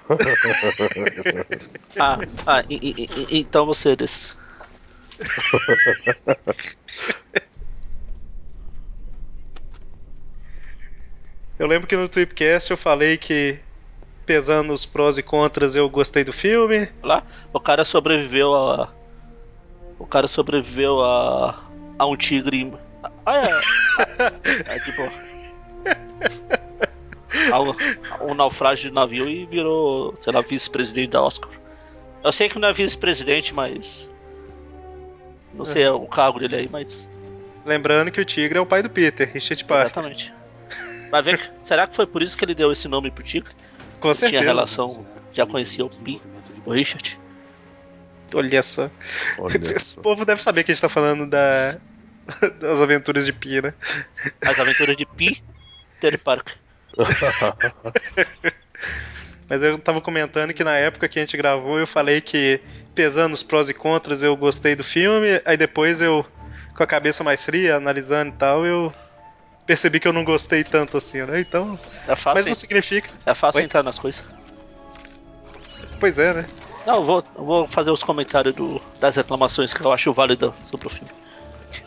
Ah, 1.99 2.17
ah 2.47 2.63
e- 2.67 2.95
e- 2.97 3.39
então 3.39 3.65
você 3.67 3.91
é 3.91 3.95
desse. 3.95 4.36
Eu 11.57 11.67
lembro 11.67 11.88
que 11.88 11.95
no 11.95 12.09
Tweepcast 12.09 12.71
eu 12.71 12.77
falei 12.77 13.15
que, 13.15 13.57
pesando 14.25 14.73
os 14.73 14.86
prós 14.86 15.17
e 15.17 15.23
contras, 15.23 15.75
eu 15.75 15.88
gostei 15.89 16.23
do 16.23 16.33
filme. 16.33 16.89
Lá, 17.01 17.23
o 17.53 17.59
cara 17.59 17.86
sobreviveu 17.86 18.53
a. 18.53 18.91
O 19.99 20.05
cara 20.05 20.27
sobreviveu 20.27 20.99
a. 21.01 21.63
a 21.97 22.05
um 22.05 22.17
tigre. 22.17 22.73
Ah, 23.25 23.38
é. 23.38 24.75
é 24.75 24.79
tipo. 24.79 25.03
Ao, 27.51 27.75
um 28.29 28.33
naufrágio 28.33 28.89
de 28.89 28.95
navio 28.95 29.29
e 29.29 29.45
virou, 29.45 30.15
sei 30.19 30.33
lá, 30.33 30.41
vice-presidente 30.41 31.12
da 31.12 31.21
Oscar. 31.21 31.51
Eu 32.23 32.31
sei 32.31 32.49
que 32.49 32.57
não 32.57 32.67
é 32.67 32.73
vice-presidente, 32.73 33.53
mas. 33.53 34.09
Não 35.53 35.65
sei 35.65 35.87
o 35.87 36.05
cargo 36.07 36.39
dele 36.39 36.55
aí, 36.55 36.69
mas. 36.71 37.09
Lembrando 37.65 38.11
que 38.11 38.19
o 38.19 38.25
tigre 38.25 38.57
é 38.57 38.61
o 38.61 38.65
pai 38.65 38.81
do 38.83 38.89
Peter, 38.89 39.31
Richard 39.31 39.63
Parker. 39.65 39.85
Exatamente. 39.91 40.33
Mas 41.11 41.25
vem, 41.25 41.37
será 41.63 41.87
que 41.87 41.95
foi 41.95 42.05
por 42.07 42.21
isso 42.21 42.37
que 42.37 42.43
ele 42.43 42.55
deu 42.55 42.71
esse 42.71 42.87
nome 42.87 43.09
pro 43.11 43.23
tigre? 43.23 43.51
Com 43.99 44.11
Tinha 44.11 44.15
certeza. 44.15 44.43
relação. 44.43 45.05
Já 45.31 45.45
conhecia 45.45 45.85
o 45.85 45.89
Pi, 45.89 46.21
o 46.65 46.71
Richard. 46.73 47.19
Olha 48.33 48.63
só. 48.63 48.89
Olha 49.37 49.75
O 49.75 49.79
só. 49.79 50.01
povo 50.01 50.25
deve 50.25 50.41
saber 50.41 50.63
que 50.63 50.71
a 50.71 50.75
gente 50.75 50.81
tá 50.81 50.89
falando 50.89 51.27
da... 51.27 51.77
das 52.59 52.81
aventuras 52.81 53.25
de 53.25 53.31
Pi, 53.33 53.61
né? 53.61 53.73
As 54.41 54.59
aventuras 54.59 54.97
de 54.97 55.05
Pi, 55.05 55.43
Peter 55.99 56.19
Parker. 56.19 56.55
Mas 59.49 59.62
eu 59.62 59.77
tava 59.77 59.99
comentando 60.01 60.53
que 60.53 60.63
na 60.63 60.75
época 60.75 61.08
que 61.08 61.19
a 61.19 61.21
gente 61.21 61.36
gravou 61.38 61.79
eu 61.79 61.88
falei 61.88 62.21
que, 62.21 62.60
pesando 62.95 63.34
os 63.34 63.43
prós 63.43 63.69
e 63.69 63.73
contras, 63.73 64.23
eu 64.23 64.36
gostei 64.36 64.75
do 64.75 64.84
filme. 64.84 65.41
Aí 65.45 65.58
depois 65.58 66.01
eu, 66.01 66.25
com 66.75 66.84
a 66.84 66.88
cabeça 66.88 67.23
mais 67.23 67.43
fria, 67.43 67.75
analisando 67.75 68.29
e 68.29 68.38
tal, 68.38 68.65
eu 68.65 68.93
percebi 69.65 69.99
que 69.99 70.08
eu 70.08 70.13
não 70.13 70.23
gostei 70.23 70.63
tanto 70.63 70.97
assim, 70.97 71.21
né? 71.23 71.39
Então. 71.39 71.79
É 72.08 72.15
fácil, 72.15 72.34
Mas 72.36 72.45
não 72.45 72.56
significa. 72.56 73.10
é 73.25 73.34
fácil 73.34 73.60
Oi? 73.60 73.65
entrar 73.65 73.84
nas 73.84 73.99
coisas. 73.99 74.23
Pois 75.99 76.17
é, 76.17 76.34
né? 76.34 76.45
Não, 76.86 76.95
eu 76.95 77.03
vou, 77.06 77.25
eu 77.36 77.45
vou 77.45 77.67
fazer 77.67 77.91
os 77.91 78.03
comentários 78.03 78.53
do, 78.53 78.82
das 78.99 79.15
reclamações 79.15 79.73
que 79.73 79.82
eu 79.82 79.91
acho 79.91 80.12
válidas 80.12 80.51
sobre 80.63 80.88
o 80.88 80.89
filme. 80.89 81.10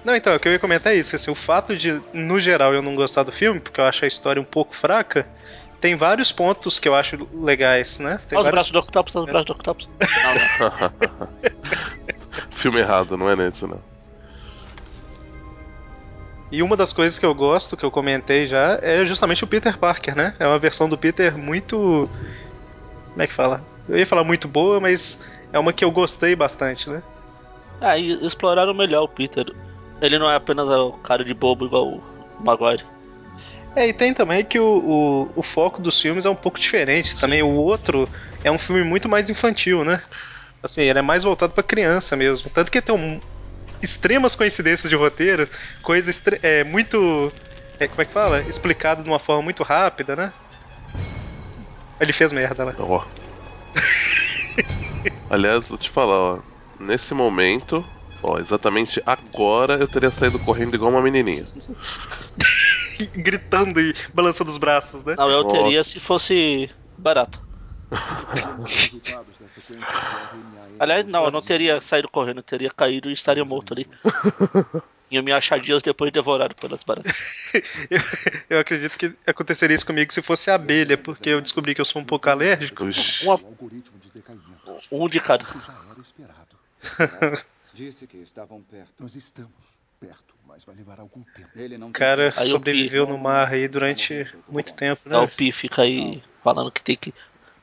Não, 0.04 0.16
então, 0.16 0.34
o 0.34 0.40
que 0.40 0.48
eu 0.48 0.52
ia 0.52 0.58
comentar 0.58 0.92
é 0.92 0.96
isso. 0.96 1.14
Assim, 1.14 1.30
o 1.30 1.34
fato 1.34 1.76
de, 1.76 2.00
no 2.12 2.40
geral, 2.40 2.72
eu 2.72 2.80
não 2.82 2.94
gostar 2.94 3.22
do 3.22 3.30
filme, 3.32 3.60
porque 3.60 3.80
eu 3.80 3.84
acho 3.84 4.04
a 4.04 4.08
história 4.08 4.40
um 4.40 4.44
pouco 4.44 4.74
fraca, 4.74 5.26
tem 5.86 5.94
vários 5.94 6.32
pontos 6.32 6.80
que 6.80 6.88
eu 6.88 6.96
acho 6.96 7.28
legais, 7.32 8.00
né? 8.00 8.18
Tem 8.28 8.36
Olha 8.36 8.46
os 8.46 8.50
braços 8.50 8.72
do 8.72 8.78
Octopus, 8.80 9.14
olha 9.14 9.24
os 9.24 9.30
braços 9.30 9.46
do 9.46 9.52
Octopus. 9.52 9.88
Não, 10.58 10.68
não. 10.68 10.92
Filme 12.50 12.80
errado, 12.80 13.16
não 13.16 13.30
é 13.30 13.36
nesse, 13.36 13.64
não. 13.68 13.78
E 16.50 16.60
uma 16.60 16.76
das 16.76 16.92
coisas 16.92 17.20
que 17.20 17.24
eu 17.24 17.32
gosto, 17.32 17.76
que 17.76 17.84
eu 17.84 17.90
comentei 17.92 18.48
já, 18.48 18.80
é 18.82 19.04
justamente 19.04 19.44
o 19.44 19.46
Peter 19.46 19.78
Parker, 19.78 20.16
né? 20.16 20.34
É 20.40 20.46
uma 20.48 20.58
versão 20.58 20.88
do 20.88 20.98
Peter 20.98 21.38
muito. 21.38 22.10
Como 23.12 23.22
é 23.22 23.28
que 23.28 23.32
fala? 23.32 23.62
Eu 23.88 23.96
ia 23.96 24.06
falar 24.06 24.24
muito 24.24 24.48
boa, 24.48 24.80
mas 24.80 25.24
é 25.52 25.58
uma 25.58 25.72
que 25.72 25.84
eu 25.84 25.90
gostei 25.92 26.34
bastante, 26.34 26.90
né? 26.90 27.00
Ah, 27.80 27.96
e 27.96 28.26
exploraram 28.26 28.74
melhor 28.74 29.04
o 29.04 29.08
Peter. 29.08 29.54
Ele 30.00 30.18
não 30.18 30.28
é 30.28 30.34
apenas 30.34 30.66
o 30.66 30.94
cara 30.94 31.24
de 31.24 31.32
bobo 31.32 31.66
igual 31.66 31.86
o 31.86 32.02
Maguire. 32.40 32.82
É, 33.76 33.86
e 33.88 33.92
tem 33.92 34.14
também 34.14 34.42
que 34.44 34.58
o, 34.58 34.64
o, 35.34 35.40
o 35.40 35.42
foco 35.42 35.82
dos 35.82 36.00
filmes 36.00 36.24
é 36.24 36.30
um 36.30 36.34
pouco 36.36 36.58
diferente. 36.58 37.14
Também 37.20 37.42
o 37.42 37.50
outro 37.50 38.08
é 38.42 38.50
um 38.50 38.58
filme 38.58 38.82
muito 38.82 39.08
mais 39.08 39.28
infantil, 39.28 39.84
né? 39.84 40.02
Assim, 40.62 40.82
ele 40.82 40.98
é 40.98 41.02
mais 41.02 41.24
voltado 41.24 41.52
pra 41.52 41.62
criança 41.62 42.16
mesmo. 42.16 42.50
Tanto 42.50 42.72
que 42.72 42.80
tem 42.80 42.94
um, 42.94 43.20
extremas 43.82 44.34
coincidências 44.34 44.88
de 44.88 44.96
roteiro, 44.96 45.48
coisa 45.82 46.10
é, 46.42 46.64
muito. 46.64 47.32
É, 47.78 47.86
como 47.86 48.02
é 48.02 48.04
que 48.06 48.12
fala? 48.12 48.42
Explicado 48.48 49.02
de 49.02 49.08
uma 49.10 49.18
forma 49.18 49.42
muito 49.42 49.62
rápida, 49.62 50.16
né? 50.16 50.32
Ele 52.00 52.12
fez 52.12 52.32
merda 52.32 52.64
lá. 52.64 52.74
Ó. 52.78 53.04
Aliás, 55.28 55.68
vou 55.68 55.78
te 55.78 55.90
falar, 55.90 56.16
ó. 56.16 56.42
Nesse 56.78 57.14
momento, 57.14 57.84
ó, 58.22 58.38
exatamente 58.38 59.02
agora 59.06 59.74
eu 59.74 59.88
teria 59.88 60.10
saído 60.10 60.38
correndo 60.38 60.74
igual 60.74 60.90
uma 60.90 61.02
menininha. 61.02 61.46
Gritando 63.14 63.80
e 63.80 63.94
balançando 64.12 64.50
os 64.50 64.58
braços, 64.58 65.04
né? 65.04 65.14
Não, 65.16 65.30
eu 65.30 65.42
Nossa. 65.44 65.56
teria 65.56 65.84
se 65.84 66.00
fosse 66.00 66.70
barato. 66.96 67.40
Aliás, 70.78 71.06
não, 71.06 71.24
eu 71.24 71.30
não 71.30 71.40
teria 71.40 71.80
saído 71.80 72.08
correndo, 72.08 72.38
eu 72.38 72.42
teria 72.42 72.70
caído 72.70 73.08
e 73.08 73.12
estaria 73.12 73.44
morto 73.44 73.72
ali. 73.72 73.88
Ia 75.08 75.22
me 75.22 75.30
achar 75.30 75.60
dias 75.60 75.84
depois 75.84 76.10
devorado 76.10 76.54
pelas 76.56 76.82
baratas. 76.82 77.14
Eu, 77.88 78.00
eu 78.50 78.58
acredito 78.58 78.98
que 78.98 79.14
aconteceria 79.24 79.76
isso 79.76 79.86
comigo 79.86 80.12
se 80.12 80.20
fosse 80.20 80.50
abelha, 80.50 80.98
porque 80.98 81.28
eu 81.28 81.40
descobri 81.40 81.76
que 81.76 81.80
eu 81.80 81.84
sou 81.84 82.02
um 82.02 82.04
pouco 82.04 82.28
alérgico. 82.28 82.84
Decaimento. 84.12 84.80
Um 84.90 85.08
de 85.08 85.20
cada. 85.20 85.46
Disse 87.72 88.08
que 88.08 88.16
estavam 88.16 88.60
perto. 88.62 89.00
Nós 89.00 89.14
estamos 89.14 89.78
perto, 90.06 90.34
mas 90.46 90.64
vai 90.64 90.74
levar 90.74 91.00
algum 91.00 91.22
tempo. 91.22 91.48
Ele 91.56 91.76
não 91.76 91.88
O 91.88 91.92
cara 91.92 92.32
Aí 92.36 92.48
sobreviveu 92.48 93.06
no 93.06 93.18
mar 93.18 93.52
aí 93.52 93.66
durante 93.66 94.26
muito 94.48 94.72
tempo, 94.74 95.08
né? 95.08 95.18
O 95.18 95.28
Pi 95.28 95.52
fica 95.52 95.82
aí 95.82 96.22
falando 96.42 96.70
que 96.70 96.82
tem 96.82 96.96
que 96.96 97.12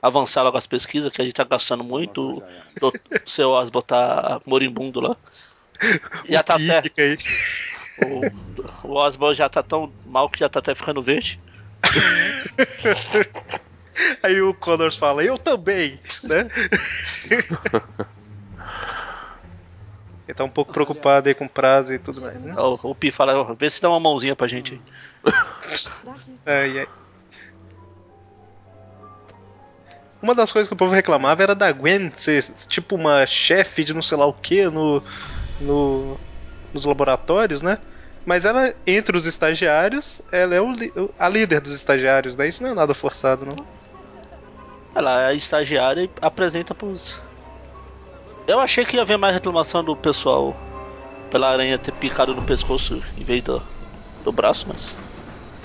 avançar 0.01 0.43
logo 0.43 0.57
as 0.57 0.67
pesquisas, 0.67 1.11
que 1.11 1.21
a 1.21 1.25
gente 1.25 1.33
tá 1.33 1.43
gastando 1.43 1.83
muito. 1.83 2.43
O 2.81 3.29
seu 3.29 3.51
Osbo 3.51 3.81
tá 3.81 4.41
moribundo 4.45 4.99
lá. 4.99 5.15
Já 6.27 6.43
tá 6.43 6.57
Pi 6.57 6.71
até. 6.71 7.01
aí. 7.01 7.17
O, 8.83 8.87
o 8.87 8.95
Osbo 8.95 9.33
já 9.33 9.47
tá 9.47 9.61
tão 9.61 9.93
mal 10.03 10.29
que 10.29 10.39
já 10.39 10.49
tá 10.49 10.59
até 10.59 10.73
ficando 10.73 11.01
verde. 11.01 11.39
Aí 14.23 14.41
o 14.41 14.55
Connors 14.55 14.97
fala, 14.97 15.23
eu 15.23 15.37
também, 15.37 15.99
né? 16.23 16.49
Ele 20.33 20.37
tá 20.37 20.43
um 20.43 20.49
pouco 20.49 20.73
preocupado 20.73 21.29
aí 21.29 21.35
com 21.35 21.47
prazo 21.47 21.93
e 21.93 21.99
tudo 21.99 22.19
mais, 22.19 22.43
né? 22.43 22.55
O, 22.57 22.89
o 22.89 22.95
Pi 22.95 23.11
fala, 23.11 23.39
"Ó, 23.39 23.53
vê 23.53 23.69
se 23.69 23.79
dá 23.79 23.87
uma 23.87 23.99
mãozinha 23.99 24.35
pra 24.35 24.47
gente. 24.47 24.81
Ai, 26.43 26.79
ai. 26.81 26.87
Uma 30.19 30.33
das 30.33 30.51
coisas 30.51 30.67
que 30.67 30.73
o 30.73 30.77
povo 30.77 30.91
reclamava 30.91 31.43
era 31.43 31.53
da 31.53 31.71
Gwen 31.71 32.11
ser 32.15 32.41
tipo 32.67 32.95
uma 32.95 33.27
chefe 33.27 33.83
de 33.83 33.93
não 33.93 34.01
sei 34.01 34.17
lá 34.17 34.25
o 34.25 34.33
que 34.33 34.65
no, 34.69 35.03
no, 35.61 36.17
nos 36.73 36.85
laboratórios, 36.85 37.61
né? 37.61 37.77
Mas 38.25 38.43
ela, 38.43 38.73
entre 38.87 39.15
os 39.15 39.27
estagiários, 39.27 40.21
ela 40.31 40.55
é 40.55 40.61
o 40.61 40.73
a 41.19 41.29
líder 41.29 41.61
dos 41.61 41.73
estagiários, 41.73 42.35
né? 42.35 42.47
Isso 42.47 42.63
não 42.63 42.71
é 42.71 42.73
nada 42.73 42.95
forçado, 42.95 43.45
não. 43.45 43.55
Ela 44.95 45.29
é 45.29 45.35
estagiária 45.35 46.05
e 46.05 46.09
apresenta 46.21 46.73
pros. 46.73 47.21
Eu 48.47 48.59
achei 48.59 48.85
que 48.85 48.97
ia 48.97 49.01
haver 49.01 49.17
mais 49.17 49.33
reclamação 49.33 49.83
do 49.83 49.95
pessoal 49.95 50.55
pela 51.31 51.49
aranha 51.49 51.77
ter 51.77 51.91
picado 51.93 52.35
no 52.35 52.41
pescoço 52.41 53.01
em 53.17 53.23
vez 53.23 53.43
do, 53.43 53.61
do 54.23 54.31
braço, 54.31 54.67
mas. 54.67 54.95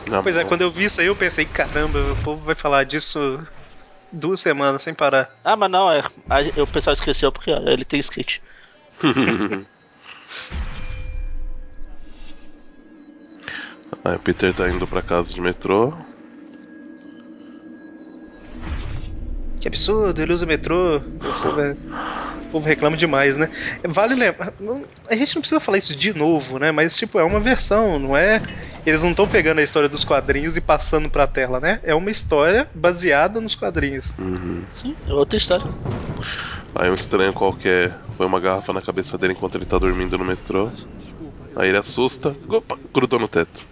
Não, 0.06 0.22
Pois 0.22 0.36
é, 0.36 0.44
quando 0.44 0.62
eu 0.62 0.70
vi 0.70 0.84
isso 0.84 1.00
aí, 1.00 1.08
eu 1.08 1.16
pensei, 1.16 1.44
caramba, 1.44 2.12
o 2.12 2.16
povo 2.16 2.44
vai 2.44 2.54
falar 2.54 2.84
disso 2.84 3.38
duas 4.12 4.40
semanas 4.40 4.82
sem 4.82 4.94
parar. 4.94 5.30
Ah, 5.44 5.56
mas 5.56 5.70
não, 5.70 5.90
é. 5.90 6.02
o 6.56 6.66
pessoal 6.66 6.94
esqueceu 6.94 7.30
porque 7.30 7.50
ó, 7.50 7.58
ele 7.66 7.84
tem 7.84 8.00
skate. 8.00 8.40
Aí 14.04 14.14
o 14.14 14.18
Peter 14.20 14.54
tá 14.54 14.68
indo 14.68 14.86
pra 14.86 15.02
casa 15.02 15.34
de 15.34 15.40
metrô. 15.40 15.94
Que 19.60 19.68
absurdo, 19.68 20.20
ele 20.22 20.32
usa 20.32 20.44
o 20.44 20.48
metrô. 20.48 20.96
O 20.98 21.18
povo, 21.20 21.60
é- 21.60 21.72
o 21.72 22.50
povo 22.50 22.66
reclama 22.66 22.96
demais, 22.96 23.36
né? 23.36 23.48
Vale 23.84 24.14
lembrar. 24.14 24.52
A 25.08 25.16
gente 25.16 25.34
não 25.34 25.42
precisa 25.42 25.60
falar 25.60 25.78
isso 25.78 25.94
de 25.96 26.14
novo, 26.14 26.58
né? 26.58 26.70
Mas, 26.70 26.96
tipo, 26.96 27.18
é 27.18 27.24
uma 27.24 27.40
versão, 27.40 27.98
não 27.98 28.16
é. 28.16 28.40
Eles 28.86 29.02
não 29.02 29.10
estão 29.10 29.26
pegando 29.26 29.58
a 29.58 29.62
história 29.62 29.88
dos 29.88 30.04
quadrinhos 30.04 30.56
e 30.56 30.60
passando 30.60 31.10
pra 31.10 31.26
tela, 31.26 31.58
né? 31.60 31.80
É 31.82 31.94
uma 31.94 32.10
história 32.10 32.68
baseada 32.74 33.40
nos 33.40 33.54
quadrinhos. 33.54 34.12
Uhum. 34.18 34.64
Sim, 34.72 34.96
é 35.06 35.12
outra 35.12 35.36
história. 35.36 35.66
Aí 36.74 36.88
um 36.88 36.94
estranho 36.94 37.32
qualquer 37.32 37.96
põe 38.16 38.26
uma 38.26 38.40
garrafa 38.40 38.72
na 38.72 38.80
cabeça 38.80 39.18
dele 39.18 39.32
enquanto 39.32 39.56
ele 39.56 39.66
tá 39.66 39.78
dormindo 39.78 40.16
no 40.16 40.24
metrô. 40.24 40.70
Aí 41.56 41.68
ele 41.68 41.78
assusta, 41.78 42.36
opa, 42.48 42.78
grudou 42.94 43.18
no 43.18 43.26
teto. 43.28 43.66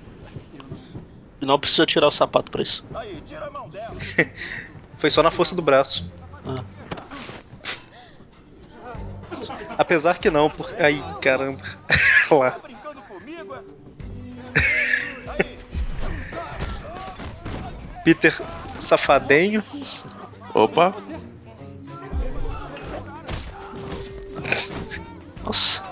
E 1.40 1.46
não 1.46 1.58
precisa 1.58 1.86
tirar 1.86 2.08
o 2.08 2.10
sapato 2.10 2.50
pra 2.50 2.62
isso. 2.62 2.84
Aí, 2.94 3.20
tira 3.20 3.46
a 3.46 3.50
mão 3.50 3.68
dela. 3.68 3.94
Foi 5.06 5.10
só 5.12 5.22
na 5.22 5.30
força 5.30 5.54
do 5.54 5.62
braço. 5.62 6.10
Ah. 6.44 6.64
Apesar 9.78 10.18
que 10.18 10.28
não, 10.32 10.50
porque. 10.50 10.82
Ai, 10.82 11.00
caramba. 11.22 11.62
Lá. 12.28 12.58
Peter 18.04 18.34
safadinho. 18.80 19.62
Opa, 20.52 20.92
Nossa. 25.44 25.82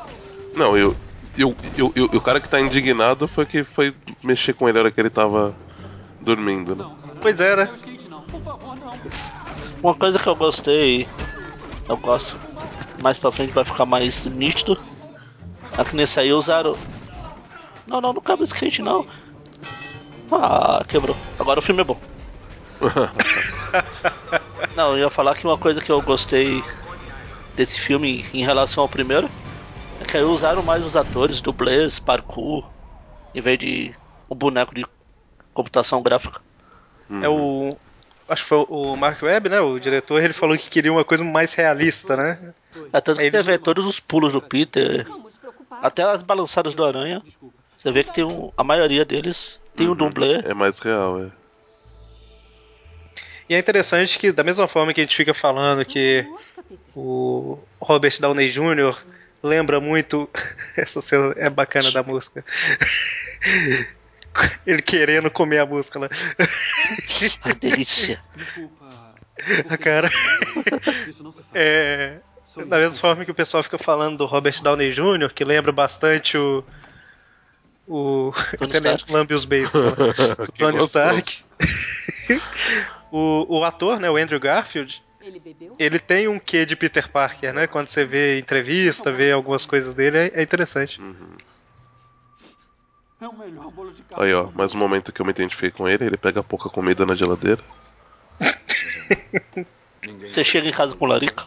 não, 0.56 0.76
eu, 0.76 0.96
eu, 1.36 1.54
eu, 1.76 1.92
eu- 1.94 2.04
o 2.06 2.20
cara 2.20 2.40
que 2.40 2.48
tá 2.48 2.60
indignado 2.60 3.28
foi 3.28 3.46
que 3.46 3.62
foi 3.62 3.94
mexer 4.22 4.54
com 4.54 4.68
ele 4.68 4.74
na 4.78 4.80
hora 4.84 4.90
que 4.90 5.00
ele 5.00 5.10
tava 5.10 5.54
dormindo, 6.20 6.74
né? 6.74 6.84
Pois 7.20 7.38
é, 7.40 7.54
né? 7.56 7.68
Uma 9.84 9.94
coisa 9.94 10.18
que 10.18 10.26
eu 10.26 10.34
gostei, 10.34 11.06
eu 11.86 11.96
gosto, 11.98 12.40
mais 13.02 13.18
pra 13.18 13.30
frente 13.30 13.52
vai 13.52 13.66
ficar 13.66 13.84
mais 13.84 14.24
nítido. 14.24 14.78
É 15.76 15.84
que 15.84 15.94
nesse 15.94 16.18
aí 16.18 16.32
usaram. 16.32 16.74
Não, 17.86 18.00
não, 18.00 18.14
não 18.14 18.22
cabe 18.22 18.44
skate 18.44 18.80
não. 18.80 19.04
Ah, 20.32 20.82
quebrou. 20.88 21.14
Agora 21.38 21.58
o 21.58 21.62
filme 21.62 21.82
é 21.82 21.84
bom. 21.84 22.00
Não, 24.74 24.92
eu 24.92 25.04
ia 25.04 25.10
falar 25.10 25.36
que 25.36 25.46
uma 25.46 25.56
coisa 25.58 25.80
que 25.80 25.92
eu 25.92 26.00
gostei 26.02 26.62
desse 27.54 27.78
filme 27.78 28.24
em 28.32 28.42
relação 28.42 28.82
ao 28.82 28.88
primeiro 28.88 29.28
é 30.00 30.04
que 30.04 30.16
aí 30.16 30.24
usaram 30.24 30.62
mais 30.62 30.84
os 30.84 30.96
atores, 30.96 31.40
dublês, 31.40 32.00
parkour, 32.00 32.64
em 33.34 33.40
vez 33.40 33.58
de 33.58 33.94
o 34.28 34.34
boneco 34.34 34.74
de 34.74 34.84
computação 35.52 36.02
gráfica. 36.02 36.40
É 37.22 37.28
o. 37.28 37.76
Acho 38.28 38.42
que 38.42 38.48
foi 38.48 38.66
o 38.68 38.96
Mark 38.96 39.22
Webb, 39.22 39.48
né? 39.48 39.60
O 39.60 39.78
diretor, 39.78 40.22
ele 40.22 40.32
falou 40.32 40.56
que 40.56 40.70
queria 40.70 40.92
uma 40.92 41.04
coisa 41.04 41.22
mais 41.22 41.52
realista, 41.52 42.16
né? 42.16 42.54
É 42.92 43.00
tanto 43.00 43.18
que 43.18 43.30
você 43.30 43.42
vê 43.42 43.58
todos 43.58 43.86
os 43.86 44.00
pulos 44.00 44.32
do 44.32 44.40
Peter, 44.40 45.06
até 45.70 46.02
as 46.02 46.22
balançadas 46.22 46.74
do 46.74 46.84
aranha. 46.84 47.22
Você 47.76 47.92
vê 47.92 48.02
que 48.02 48.12
tem 48.12 48.24
um, 48.24 48.50
a 48.56 48.64
maioria 48.64 49.04
deles 49.04 49.60
tem 49.76 49.88
um 49.88 49.94
dublê. 49.94 50.40
É 50.44 50.54
mais 50.54 50.78
real, 50.78 51.22
é. 51.22 51.30
E 53.48 53.54
é 53.54 53.58
interessante 53.58 54.18
que, 54.18 54.32
da 54.32 54.42
mesma 54.42 54.66
forma 54.66 54.94
que 54.94 55.00
a 55.00 55.04
gente 55.04 55.16
fica 55.16 55.34
falando 55.34 55.84
que 55.84 56.26
o 56.96 57.58
Robert 57.78 58.18
Downey 58.18 58.50
Jr. 58.50 58.96
lembra 59.42 59.80
muito. 59.80 60.28
Essa 60.76 61.00
cena 61.00 61.34
é 61.36 61.50
bacana 61.50 61.90
da 61.90 62.02
música. 62.02 62.44
Ele 64.66 64.82
querendo 64.82 65.30
comer 65.30 65.58
a 65.58 65.66
música 65.66 65.98
lá. 65.98 66.08
Ai, 67.42 67.54
delícia. 67.54 68.22
Desculpa. 68.36 68.84
A 69.68 69.76
cara. 69.78 70.10
Isso 71.08 71.22
não 71.22 71.32
se 71.32 71.38
faz. 71.38 71.50
É. 71.54 72.20
Da 72.66 72.78
mesma 72.78 72.98
forma 72.98 73.24
que 73.24 73.30
o 73.30 73.34
pessoal 73.34 73.62
fica 73.64 73.78
falando 73.78 74.18
do 74.18 74.26
Robert 74.26 74.62
Downey 74.62 74.92
Jr., 74.92 75.32
que 75.34 75.44
lembra 75.44 75.72
bastante 75.72 76.38
o. 76.38 76.64
O. 77.86 78.32
Os 79.34 79.44
beijos. 79.44 79.72
lá. 79.74 79.90
O 80.38 80.52
Tony. 80.52 80.78
Stark. 80.84 81.44
o, 83.10 83.58
o 83.58 83.64
ator, 83.64 83.98
né, 83.98 84.08
o 84.08 84.16
Andrew 84.16 84.38
Garfield, 84.38 85.02
Ele 85.20 85.42
ele 85.78 85.98
tem 85.98 86.28
um 86.28 86.38
quê 86.38 86.64
de 86.64 86.76
Peter 86.76 87.08
Parker, 87.08 87.52
né? 87.52 87.66
Quando 87.66 87.88
você 87.88 88.04
vê 88.04 88.38
entrevista, 88.38 89.10
vê 89.10 89.32
algumas 89.32 89.66
coisas 89.66 89.92
dele, 89.92 90.18
é, 90.18 90.32
é 90.34 90.42
interessante. 90.42 91.00
É 91.00 91.02
o 91.02 91.02
melhor 91.02 91.10
bolo 91.10 91.22
de 92.60 93.13
carne. 93.13 93.13
Aí 94.16 94.34
ó, 94.34 94.48
mais 94.54 94.74
um 94.74 94.78
momento 94.78 95.12
que 95.12 95.20
eu 95.20 95.26
me 95.26 95.30
identifiquei 95.32 95.70
com 95.70 95.88
ele, 95.88 96.04
ele 96.04 96.16
pega 96.16 96.42
pouca 96.42 96.68
comida 96.68 97.04
na 97.06 97.14
geladeira. 97.14 97.62
Você 100.30 100.44
chega 100.44 100.68
em 100.68 100.72
casa 100.72 100.94
com 100.94 101.06
larica. 101.06 101.44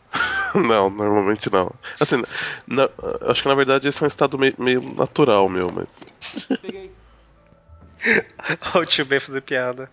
não, 0.54 0.88
normalmente 0.88 1.52
não. 1.52 1.70
Assim, 2.00 2.22
na- 2.66 2.88
acho 3.22 3.42
que 3.42 3.48
na 3.48 3.54
verdade 3.54 3.88
esse 3.88 4.02
é 4.02 4.04
um 4.04 4.08
estado 4.08 4.38
meio, 4.38 4.54
meio 4.58 4.80
natural 4.94 5.48
meu, 5.48 5.70
mas. 5.70 5.86
Peguei. 6.60 6.90
Olha 8.74 8.82
o 8.82 8.86
tio 8.86 9.04
Ben 9.04 9.18
fazer 9.20 9.40
piada. 9.42 9.90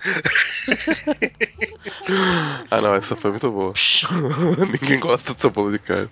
Ah 2.69 2.79
não, 2.79 2.93
essa 2.95 3.15
foi 3.15 3.31
muito 3.31 3.49
boa. 3.51 3.73
Ninguém 4.81 4.99
gosta 4.99 5.33
de 5.33 5.41
seu 5.41 5.49
bolo 5.49 5.71
de 5.71 5.79
carne. 5.79 6.09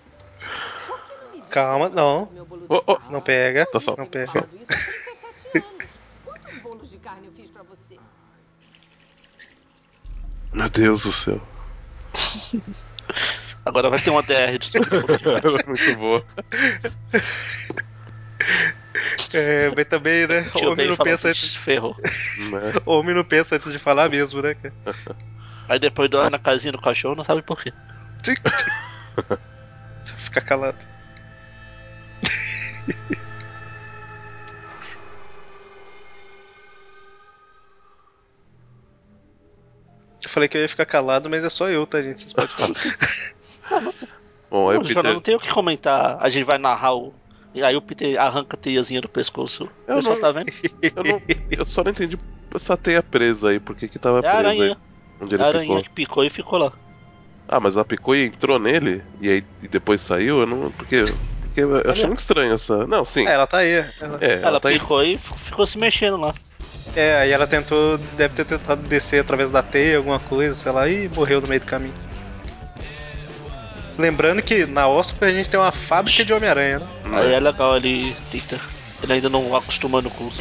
Calma, 1.50 1.88
não. 1.90 2.28
Meu 2.34 2.46
bolo 2.46 2.62
de 2.62 2.68
Oh, 2.68 2.84
oh. 2.88 2.98
Não 3.12 3.22
pega. 3.22 3.66
Tá 3.68 3.80
só. 3.80 3.96
Não 3.96 4.08
pega. 4.08 4.42
37 4.42 5.13
anos. 5.60 5.92
Quantos 6.24 6.58
bolos 6.60 6.90
de 6.90 6.98
carne 6.98 7.28
eu 7.28 7.34
fiz 7.34 7.50
pra 7.50 7.64
você? 7.64 7.98
Meu 10.54 10.70
Deus 10.70 11.04
do 11.04 11.12
céu. 11.12 11.42
Agora 13.66 13.90
vai 13.90 14.00
ter 14.00 14.10
uma 14.10 14.22
DR 14.22 14.34
é 14.34 14.60
muito 15.68 15.96
boa. 15.98 16.26
É, 19.34 19.74
mas 19.76 19.86
também, 19.86 20.28
né? 20.28 20.50
tio 20.56 20.72
Homem 20.72 20.88
não, 20.90 20.98
pensa 20.98 21.32
"Ixi, 21.32 21.46
antes, 21.46 21.56
ferrou. 21.56 21.96
Né? 22.52 22.74
homem 22.86 23.16
não 23.16 23.24
pensa 23.24 23.56
antes 23.56 23.72
de 23.72 23.80
falar 23.80 24.10
mesmo, 24.10 24.42
né, 24.42 24.54
cara? 24.54 24.74
Aí 25.68 25.80
depois 25.80 26.10
dorme 26.10 26.30
na 26.30 26.38
casinha 26.38 26.72
do 26.72 26.78
cachorro, 26.82 27.16
não 27.16 27.24
sabe 27.24 27.42
por 27.42 27.62
quê. 27.64 27.74
Fica 30.18 30.42
calado. 30.42 30.86
Eu 40.24 40.30
falei 40.30 40.48
que 40.50 40.58
eu 40.58 40.62
ia 40.62 40.70
ficar 40.70 40.86
calado, 40.86 41.30
mas 41.30 41.44
é 41.44 41.50
só 41.50 41.70
eu, 41.70 41.86
tá, 41.86 42.02
gente? 42.02 42.22
Vocês 42.22 42.34
podem 42.34 42.50
falar. 42.50 43.84
Bom, 44.50 44.70
aí 44.70 44.78
o 44.78 44.82
Não, 44.82 44.86
Jornal, 44.86 45.04
Peter. 45.04 45.14
não 45.14 45.22
tem 45.22 45.36
o 45.36 45.40
que 45.40 45.50
comentar. 45.52 46.18
A 46.22 46.30
gente 46.30 46.44
vai 46.46 46.58
narrar 46.60 46.94
o. 46.96 47.14
E 47.56 47.64
aí 47.64 47.76
o 47.76 47.82
Peter 47.82 48.20
arranca 48.20 48.56
a 48.56 48.60
teiazinha 48.60 49.02
do 49.02 49.10
pescoço. 49.10 49.66
O 49.66 49.92
Eu 49.92 49.96
pessoal 49.98 50.16
não- 50.16 50.22
tá 50.22 50.32
vendo? 50.32 50.52
Eu, 50.82 51.04
não- 51.04 51.22
eu 51.52 51.66
só 51.66 51.84
não 51.84 51.92
entendi 51.92 52.18
essa 52.54 52.78
teia 52.78 53.02
presa 53.04 53.50
aí, 53.50 53.60
por 53.60 53.76
que 53.76 53.88
que 53.88 54.00
tava 54.00 54.18
É 54.18 54.20
a 54.20 54.22
presa 54.22 54.38
aranha. 54.50 54.64
aí? 54.64 54.78
Onde 55.22 55.36
A 55.36 55.38
ele 55.38 55.44
aranha 55.44 55.62
picou. 55.68 55.82
que 55.84 55.90
picou 55.90 56.24
e 56.24 56.30
ficou 56.30 56.60
lá. 56.60 56.74
Ah, 57.48 57.60
mas 57.60 57.76
ela 57.76 57.86
picou 57.86 58.16
e 58.16 58.26
entrou 58.28 58.58
nele? 58.60 59.04
E 59.20 59.30
aí 59.30 59.44
e 59.62 59.68
depois 59.68 60.02
saiu? 60.02 60.40
Eu 60.42 60.46
não. 60.46 60.72
Porque. 60.72 61.04
Porque 61.42 61.62
eu 61.62 61.92
achei 61.92 62.06
muito 62.08 62.18
estranho 62.20 62.54
essa. 62.54 62.88
Não, 62.88 63.06
sim. 63.06 63.28
É, 63.28 63.34
ela 63.34 63.46
tá 63.46 63.58
aí. 63.58 63.72
Ela- 64.02 64.18
É, 64.22 64.34
Ela, 64.34 64.48
ela 64.48 64.60
tá 64.60 64.70
aí. 64.70 64.80
picou 64.80 65.04
e 65.04 65.18
ficou 65.18 65.68
se 65.68 65.78
mexendo 65.78 66.18
lá. 66.18 66.34
É, 66.96 67.18
aí 67.18 67.32
ela 67.32 67.48
tentou, 67.48 67.98
deve 68.18 68.36
ter 68.36 68.46
tentado 68.46 68.82
descer 68.84 69.22
através 69.22 69.50
da 69.50 69.64
teia, 69.64 69.98
alguma 69.98 70.20
coisa, 70.20 70.54
sei 70.54 70.72
lá, 70.72 70.88
e 70.88 71.10
morreu 71.10 71.42
no 71.42 71.48
meio 71.48 71.60
do 71.60 71.66
caminho. 71.66 71.94
Lembrando 73.98 74.42
que 74.42 74.66
na 74.66 74.88
Oscar 74.88 75.30
a 75.30 75.32
gente 75.32 75.50
tem 75.50 75.60
uma 75.60 75.72
fábrica 75.72 76.26
de 76.26 76.34
Homem-Aranha, 76.34 76.80
né? 76.80 76.88
Aí 77.12 77.34
é 77.34 77.40
legal, 77.40 77.78
ele 77.78 78.16
tenta. 78.32 78.60
Ele 79.02 79.14
ainda 79.14 79.30
não 79.30 79.56
acostumando 79.56 80.10
com 80.10 80.32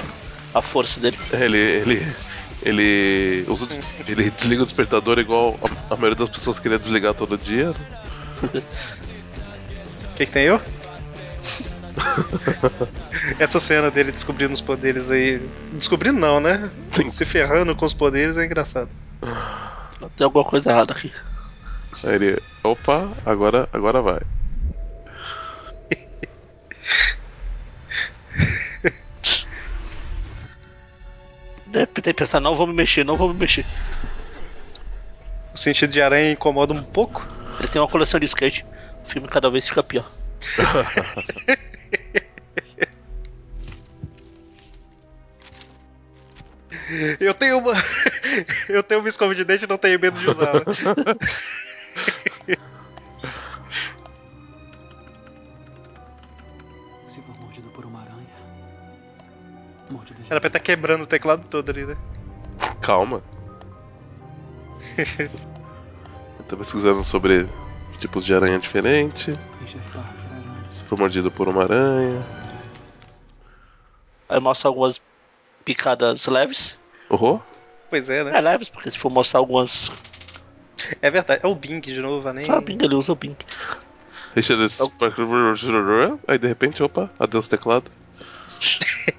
a 0.54 0.62
força 0.62 1.00
dele. 1.00 1.18
Ele. 1.32 1.58
ele. 1.58 2.16
Ele. 2.64 3.44
usa 3.48 3.66
ele 4.06 4.30
desliga 4.30 4.62
o 4.62 4.64
despertador 4.64 5.18
igual 5.18 5.58
a, 5.62 5.94
a 5.94 5.96
maioria 5.96 6.16
das 6.16 6.28
pessoas 6.28 6.58
queria 6.58 6.78
desligar 6.78 7.14
todo 7.14 7.36
dia. 7.36 7.70
né? 7.70 8.62
O 10.12 10.14
que, 10.14 10.26
que 10.26 10.32
tem 10.32 10.44
eu? 10.44 10.60
Essa 13.38 13.60
cena 13.60 13.90
dele 13.90 14.12
descobrindo 14.12 14.52
os 14.52 14.60
poderes 14.60 15.10
aí. 15.10 15.40
Descobrindo 15.72 16.18
não, 16.18 16.40
né? 16.40 16.70
Se 17.08 17.24
ferrando 17.24 17.74
com 17.74 17.84
os 17.84 17.94
poderes 17.94 18.36
é 18.36 18.44
engraçado. 18.44 18.90
Tem 20.16 20.24
alguma 20.24 20.44
coisa 20.44 20.70
errada 20.70 20.92
aqui. 20.92 21.12
Aí 22.04 22.14
ele. 22.14 22.42
Opa, 22.62 23.08
agora, 23.24 23.68
agora 23.72 24.00
vai. 24.00 24.20
Deve 31.66 31.86
ter 31.86 32.12
pensado, 32.12 32.42
não 32.44 32.54
vou 32.54 32.66
me 32.66 32.74
mexer, 32.74 33.02
não 33.02 33.16
vou 33.16 33.32
me 33.32 33.40
mexer. 33.40 33.64
O 35.54 35.58
sentido 35.58 35.90
de 35.90 36.02
aranha 36.02 36.32
incomoda 36.32 36.74
um 36.74 36.82
pouco. 36.82 37.26
Ele 37.58 37.68
tem 37.68 37.80
uma 37.80 37.88
coleção 37.88 38.20
de 38.20 38.26
skate. 38.26 38.66
O 39.02 39.08
filme 39.08 39.26
cada 39.26 39.48
vez 39.50 39.66
fica 39.68 39.82
pior. 39.82 40.10
Eu 47.20 47.34
tenho 47.34 47.58
uma. 47.58 47.72
Eu 48.68 48.82
tenho 48.82 49.00
uma 49.00 49.08
escova 49.08 49.34
de 49.34 49.44
dente 49.44 49.64
e 49.64 49.68
não 49.68 49.78
tenho 49.78 49.98
medo 49.98 50.20
de 50.20 50.28
usar. 50.28 50.52
Se 57.08 57.20
for 57.22 57.34
mordido 57.40 57.68
por 57.70 57.86
uma 57.86 58.00
aranha. 58.00 58.26
Mordida 59.90 60.22
de 60.22 60.30
Era 60.30 60.40
pra 60.40 60.48
estar 60.48 60.60
quebrando 60.60 61.02
o 61.02 61.06
teclado 61.06 61.46
todo 61.46 61.70
ali, 61.70 61.84
né? 61.86 61.96
Calma. 62.80 63.22
Eu 66.38 66.44
tô 66.48 66.56
pesquisando 66.56 67.02
sobre 67.02 67.48
tipos 67.98 68.24
de 68.24 68.34
aranha 68.34 68.58
diferente. 68.58 69.30
Aranha. 69.30 70.68
Se 70.68 70.84
for 70.84 70.98
mordido 70.98 71.30
por 71.30 71.48
uma 71.48 71.62
aranha. 71.62 72.24
Aí 74.28 74.40
mostra 74.40 74.68
algumas 74.68 75.00
picadas 75.64 76.26
leves. 76.26 76.78
Oh, 77.12 77.40
Pois 77.90 78.08
é, 78.08 78.20
É 78.20 78.24
né? 78.24 78.40
leves, 78.40 78.70
porque 78.70 78.90
se 78.90 78.98
for 78.98 79.10
mostrar 79.10 79.40
algumas. 79.40 79.92
É 81.02 81.10
verdade. 81.10 81.42
É 81.44 81.46
o 81.46 81.54
Bing 81.54 81.80
de 81.80 82.00
novo, 82.00 82.32
nem. 82.32 82.50
Ah, 82.50 82.58
Bing, 82.58 82.78
ele 82.82 82.94
usa 82.94 83.12
o 83.12 83.14
Bing. 83.14 83.36
Richard 84.34 84.66
Parker. 84.98 85.26
Aí 86.26 86.38
de 86.38 86.48
repente, 86.48 86.82
opa, 86.82 87.10
adeus 87.18 87.48
teclado. 87.48 87.90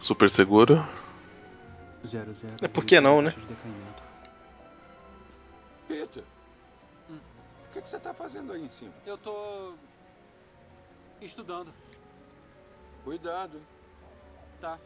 Super 0.00 0.30
seguro. 0.30 0.82
Zero, 2.06 2.32
zero, 2.32 2.54
É, 2.62 2.68
por 2.68 2.86
que 2.86 2.98
não, 3.02 3.20
né? 3.20 3.34
Peter, 5.86 6.24
o 7.10 7.72
que, 7.72 7.82
que 7.82 7.88
você 7.88 7.98
tá 8.00 8.14
fazendo 8.14 8.54
aí 8.54 8.64
em 8.64 8.70
cima? 8.70 8.92
Eu 9.04 9.18
tô. 9.18 9.74
estudando. 11.20 11.70
Cuidado, 13.04 13.56
hein? 13.56 13.62
Tá. 14.60 14.78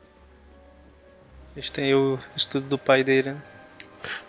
A 1.57 1.61
gente 1.61 1.73
tem 1.73 1.95
o 1.95 2.19
estudo 2.37 2.69
do 2.69 2.79
pai 2.79 3.05
dele, 3.05 3.33
né? 3.33 3.43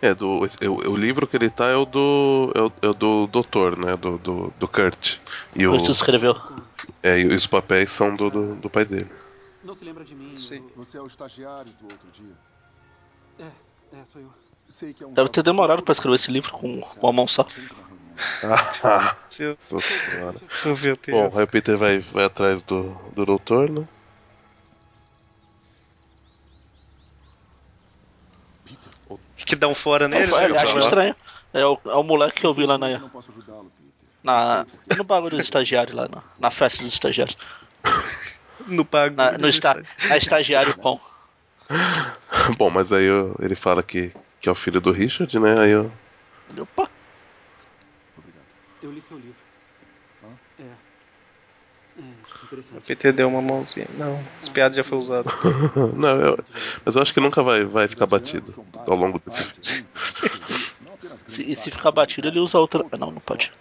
É, 0.01 0.13
do, 0.13 0.39
o, 0.39 0.91
o 0.91 0.95
livro 0.95 1.27
que 1.27 1.35
ele 1.35 1.49
tá 1.49 1.67
é 1.67 1.75
o 1.75 1.85
do. 1.85 2.51
É 2.55 2.61
o, 2.61 2.71
é 2.81 2.87
o 2.87 2.93
do 2.93 3.27
doutor, 3.27 3.77
né? 3.77 3.95
Do, 3.97 4.17
do, 4.17 4.53
do 4.57 4.67
Kurt. 4.67 5.17
E, 5.55 5.67
o, 5.67 5.71
Kurt 5.71 5.89
escreveu. 5.89 6.35
é, 7.03 7.19
e 7.19 7.27
os 7.27 7.45
papéis 7.45 7.91
são 7.91 8.15
do, 8.15 8.29
do, 8.29 8.55
do 8.55 8.69
pai 8.69 8.85
dele. 8.85 9.09
Não 9.63 9.73
se 9.73 9.83
lembra 9.83 10.03
de 10.05 10.15
mim? 10.15 10.37
Sim. 10.37 10.57
eu- 10.75 10.83
Você 10.83 10.97
é 10.97 11.01
o 11.01 11.07
estagiário 11.07 11.71
do 11.73 11.85
outro 11.91 12.07
dia. 12.11 12.33
É, 13.39 13.97
é, 13.99 14.05
sou 14.05 14.21
eu. 14.21 14.31
Sei 14.67 14.93
que 14.93 15.03
é 15.03 15.07
um 15.07 15.13
Deve 15.13 15.29
ter 15.29 15.43
demorado 15.43 15.83
pra 15.83 15.91
escrever 15.91 16.15
esse 16.15 16.31
livro 16.31 16.51
com 16.51 16.79
uma 17.01 17.11
mão 17.11 17.27
só. 17.27 17.45
Ah, 18.43 19.15
nossa 19.71 19.79
senhora. 19.81 20.37
Oh, 20.65 21.11
Bom, 21.11 21.37
aí 21.37 21.43
o 21.43 21.47
Peter 21.47 21.75
vai, 21.77 21.99
vai 21.99 22.25
atrás 22.25 22.61
do, 22.61 22.93
do 23.15 23.25
doutor, 23.25 23.69
né? 23.69 23.87
Peter, 28.63 28.91
Que 29.45 29.55
dá 29.55 29.67
um 29.67 29.75
fora 29.75 30.05
É, 30.05 30.07
nele, 30.09 30.33
ele 30.35 30.53
né? 30.53 30.59
acha 30.59 30.67
falar. 30.67 30.79
estranho. 30.79 31.15
É 31.53 31.65
o, 31.65 31.79
é 31.85 31.95
o 31.95 32.03
moleque 32.03 32.41
que 32.41 32.45
eu 32.45 32.53
vi 32.53 32.65
lá 32.65 32.77
na, 32.77 32.97
não 32.99 33.09
posso 33.09 33.31
ajudá-lo, 33.31 33.71
Peter. 33.77 34.09
na, 34.23 34.65
no 34.95 35.03
bagulho 35.03 35.37
do 35.37 35.41
estagiário, 35.41 35.95
lá 35.95 36.07
na, 36.07 36.21
na 36.39 36.51
festa 36.51 36.83
dos 36.83 36.93
estagiários. 36.93 37.37
No 38.67 38.83
bagulho. 38.83 39.15
Na, 39.15 39.37
no 39.37 39.47
esta, 39.47 39.81
na 40.09 40.17
estagiário 40.17 40.73
com. 40.77 40.99
Bom, 42.57 42.69
mas 42.69 42.91
aí 42.91 43.05
eu- 43.05 43.35
ele 43.39 43.55
fala 43.55 43.81
que, 43.81 44.11
que 44.41 44.49
é 44.49 44.51
o 44.51 44.55
filho 44.55 44.81
do 44.81 44.91
Richard, 44.91 45.39
né? 45.39 45.59
Aí 45.59 45.71
eu. 45.71 45.91
Ele, 46.49 46.61
Opa. 46.61 46.89
Eu 48.85 48.91
li 48.91 49.01
seu 49.01 49.17
livro. 49.17 49.41
É. 50.59 50.63
É, 51.97 52.03
O. 52.77 52.81
PT 52.81 53.11
deu 53.13 53.27
uma 53.27 53.41
mãozinha. 53.41 53.87
Não, 53.97 54.21
esse 54.41 54.51
piada 54.51 54.75
já 54.75 54.83
foi 54.83 54.97
usado. 54.97 55.29
Não, 55.97 56.19
eu, 56.19 56.45
mas 56.83 56.95
eu 56.95 57.01
acho 57.01 57.13
que 57.13 57.19
nunca 57.19 57.41
vai, 57.41 57.63
vai 57.65 57.87
ficar 57.87 58.05
batido 58.05 58.53
ao 58.85 58.95
longo 58.95 59.19
desse 59.25 59.43
filme. 59.43 59.87
se, 61.25 61.51
e 61.51 61.55
se 61.55 61.71
ficar 61.71 61.91
batido, 61.91 62.27
ele 62.27 62.39
usa 62.39 62.59
outra. 62.59 62.83
Não, 62.97 63.11
não 63.11 63.21
pode. 63.21 63.51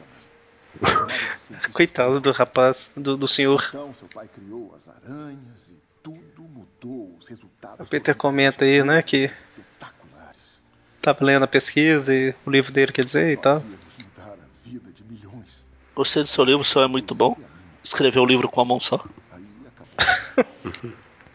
Coitado 1.72 2.20
do 2.20 2.32
rapaz, 2.32 2.90
do, 2.96 3.16
do 3.16 3.28
senhor. 3.28 3.64
Então, 3.68 3.94
seu 3.94 4.08
pai 4.08 4.28
criou 4.28 4.74
as 4.74 4.88
aranhas 4.88 5.70
e 5.70 5.78
tudo 6.02 6.42
mudou. 6.42 7.16
Os 7.18 7.28
resultados 7.28 7.86
O 7.86 7.88
Peter 7.88 8.14
comenta 8.16 8.64
aí, 8.64 8.82
né, 8.82 9.00
que 9.00 9.30
espetaculares. 9.30 10.60
tava 11.00 11.24
lendo 11.24 11.44
a 11.44 11.48
pesquisa 11.48 12.12
e 12.14 12.34
o 12.44 12.50
livro 12.50 12.72
dele 12.72 12.92
quer 12.92 13.04
dizer 13.04 13.32
e 13.32 13.36
tal. 13.36 13.54
Nós 13.54 13.62
íamos 13.62 13.96
mudar 13.98 14.32
a 14.32 14.68
vida 14.68 14.90
de 14.90 15.04
milhões. 15.04 15.64
Gostei 15.94 16.22
do 16.22 16.28
seu 16.28 16.44
livro, 16.44 16.60
o 16.62 16.64
seu 16.64 16.82
é 16.82 16.88
muito 16.88 17.14
bom. 17.14 17.36
Escreveu 17.82 18.22
o 18.22 18.26
livro 18.26 18.48
com 18.48 18.60
a 18.60 18.64
mão 18.64 18.80
só. 18.80 19.04
Aí 19.30 19.44
acabou. 19.66 20.44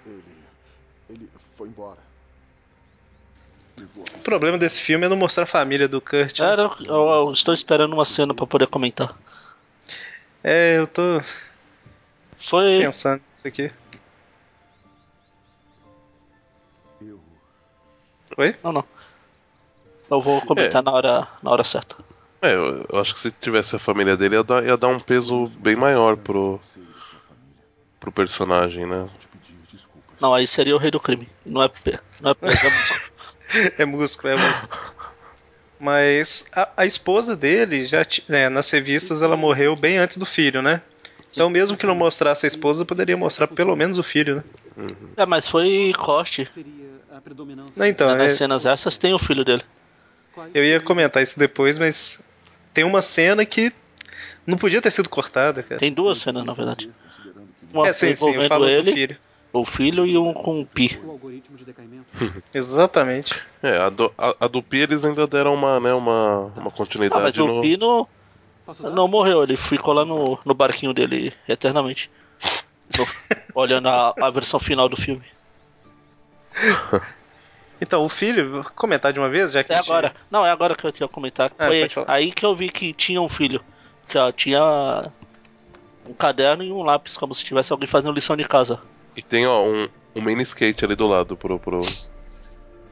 ele, 0.06 0.20
ele 1.10 1.30
foi 1.56 1.68
embora. 1.70 2.00
Levou 3.78 4.04
a 4.14 4.18
O 4.18 4.22
problema 4.22 4.58
desse 4.58 4.82
filme 4.82 5.06
é 5.06 5.10
não 5.10 5.16
mostrar 5.16 5.44
a 5.44 5.48
família 5.48 5.88
do 5.88 6.02
Kurt. 6.02 6.40
né? 6.40 6.46
Era, 6.46 6.64
eu, 6.86 6.96
eu 7.10 7.32
estou 7.34 7.54
esperando 7.54 7.94
uma 7.94 8.04
cena 8.06 8.34
pra 8.34 8.46
poder 8.48 8.68
comentar. 8.68 9.16
É, 10.44 10.78
eu 10.78 10.88
tô 10.88 11.22
Foi. 12.36 12.80
pensando 12.80 13.22
nisso 13.32 13.48
aqui. 13.48 13.72
Eu 17.02 17.20
Oi? 18.38 18.56
Não, 18.64 18.72
não. 18.72 18.86
Eu 20.10 20.22
vou 20.22 20.42
comentar 20.42 20.82
É. 20.82 20.86
na, 20.86 20.92
hora, 20.92 21.28
na 21.44 21.52
hora 21.52 21.64
certa. 21.64 21.96
É, 22.42 22.54
eu, 22.54 22.86
eu 22.92 23.00
acho 23.00 23.14
que 23.14 23.20
se 23.20 23.32
tivesse 23.32 23.76
a 23.76 23.80
família 23.80 24.16
dele 24.16 24.36
ia 24.36 24.44
dar, 24.44 24.66
ia 24.66 24.78
dar 24.78 24.88
um 24.88 25.00
peso 25.00 25.46
bem 25.60 25.76
maior 25.76 26.16
pro, 26.16 26.60
pro 28.00 28.12
personagem, 28.12 28.86
né? 28.86 29.06
Não, 30.22 30.34
aí 30.34 30.48
seria 30.48 30.76
o 30.76 30.80
rei 30.80 30.92
do 30.92 31.00
crime. 31.00 31.30
Não 31.46 31.64
é. 31.64 31.70
Não 32.22 32.32
é 32.32 32.36
é 32.42 32.70
música. 32.70 33.10
É 33.80 33.84
músculo, 33.84 34.32
é 34.32 34.38
músculo. 34.38 34.70
Mas 35.80 36.46
a, 36.54 36.70
a 36.78 36.86
esposa 36.86 37.36
dele, 37.36 37.84
já 37.84 38.06
né, 38.28 38.48
nas 38.48 38.70
revistas, 38.70 39.24
ela 39.24 39.36
morreu 39.36 39.76
bem 39.76 39.98
antes 39.98 40.18
do 40.18 40.26
filho, 40.26 40.62
né? 40.62 40.84
Então, 41.32 41.50
mesmo 41.50 41.76
que 41.76 41.86
não 41.86 41.96
mostrasse 41.96 42.46
a 42.46 42.48
esposa, 42.48 42.86
poderia 42.86 43.18
mostrar 43.18 43.48
pelo 43.48 43.76
menos 43.76 43.98
o 43.98 44.04
filho, 44.04 44.36
né? 44.36 44.44
É, 45.18 45.26
mas 45.26 45.48
foi 45.48 45.92
corte. 45.98 46.48
Não, 47.76 47.86
então, 47.86 48.16
Nas 48.16 48.34
é- 48.34 48.36
cenas 48.36 48.66
essas 48.66 48.98
tem 48.98 49.14
o 49.14 49.20
filho 49.20 49.44
dele. 49.44 49.64
Eu 50.54 50.64
ia 50.64 50.80
comentar 50.80 51.22
isso 51.24 51.38
depois, 51.40 51.80
mas 51.80 52.24
tem 52.74 52.84
uma 52.84 53.02
cena 53.02 53.46
que 53.46 53.72
não 54.46 54.58
podia 54.58 54.82
ter 54.82 54.92
sido 54.92 55.10
cortada, 55.10 55.62
cara. 55.64 55.80
Tem 55.80 55.92
duas 55.94 56.18
cenas, 56.20 56.46
na 56.46 56.54
verdade. 56.54 56.90
Uma 57.74 57.88
É, 57.88 57.94
sim, 57.94 58.16
sim, 58.16 58.26
eu 58.26 58.30
envolvendo 58.30 58.48
falo 58.50 58.66
do 58.66 58.72
ele, 58.72 58.92
filho. 58.92 59.18
o 59.54 59.66
filho 59.66 60.06
e 60.06 60.18
um 60.18 60.34
com 60.34 60.62
o 60.62 60.66
Pi. 60.66 61.00
Exatamente. 62.54 63.40
É, 63.62 63.78
a 63.78 63.90
do, 63.90 64.12
a, 64.18 64.36
a 64.42 64.48
do 64.48 64.62
Pi 64.64 64.80
eles 64.80 65.06
ainda 65.06 65.28
deram 65.28 65.54
uma, 65.54 65.80
né, 65.80 65.94
uma, 65.94 66.38
uma 66.46 66.52
Ah, 66.56 66.62
mas 66.64 66.74
continuidade 66.74 67.42
o 67.42 67.48
no. 67.48 67.62
Pi 67.62 67.78
não, 67.78 68.08
não 68.94 69.08
morreu, 69.08 69.44
ele 69.44 69.56
ficou 69.58 69.94
lá 69.94 70.04
no, 70.06 70.40
no 70.44 70.54
barquinho 70.54 70.94
dele 70.94 71.34
eternamente. 71.48 72.10
No- 72.98 73.08
olhando 73.54 73.88
a, 73.88 74.16
a 74.20 74.32
versão 74.32 74.60
final 74.60 74.90
do 74.90 74.98
filme. 74.98 75.24
Então, 77.82 78.04
o 78.04 78.10
filho, 78.10 78.52
vou 78.52 78.64
comentar 78.76 79.14
de 79.14 79.20
uma 79.20 79.30
vez, 79.30 79.52
já 79.52 79.64
que 79.64 79.72
É 79.72 79.76
gente- 79.76 79.86
agora. 79.90 80.14
Não, 80.30 80.46
é 80.46 80.52
agora 80.52 80.76
que 80.76 80.86
eu 80.86 80.92
tinha 80.92 81.08
comentar. 81.08 81.52
Ah, 81.58 81.68
Foi 81.68 81.90
aí 82.08 82.32
que 82.32 82.46
eu 82.46 82.56
vi 82.56 82.70
que 82.70 82.94
tinha 82.94 83.22
um 83.22 83.30
filho. 83.30 83.64
Que 84.08 84.18
ó, 84.18 84.32
tinha 84.32 85.10
um 86.06 86.14
caderno 86.14 86.64
e 86.64 86.72
um 86.72 86.82
lápis, 86.84 87.16
como 87.16 87.34
se 87.34 87.44
tivesse 87.44 87.72
alguém 87.72 87.88
fazendo 87.88 88.14
lição 88.14 88.36
de 88.36 88.44
casa. 88.44 88.82
E 89.16 89.22
tem 89.22 89.46
ó, 89.48 89.64
um, 89.64 89.88
um 90.16 90.22
mini 90.22 90.44
skate 90.44 90.84
ali 90.84 90.96
do 90.96 91.08
lado 91.08 91.38
pro, 91.38 91.60
pro, 91.60 91.82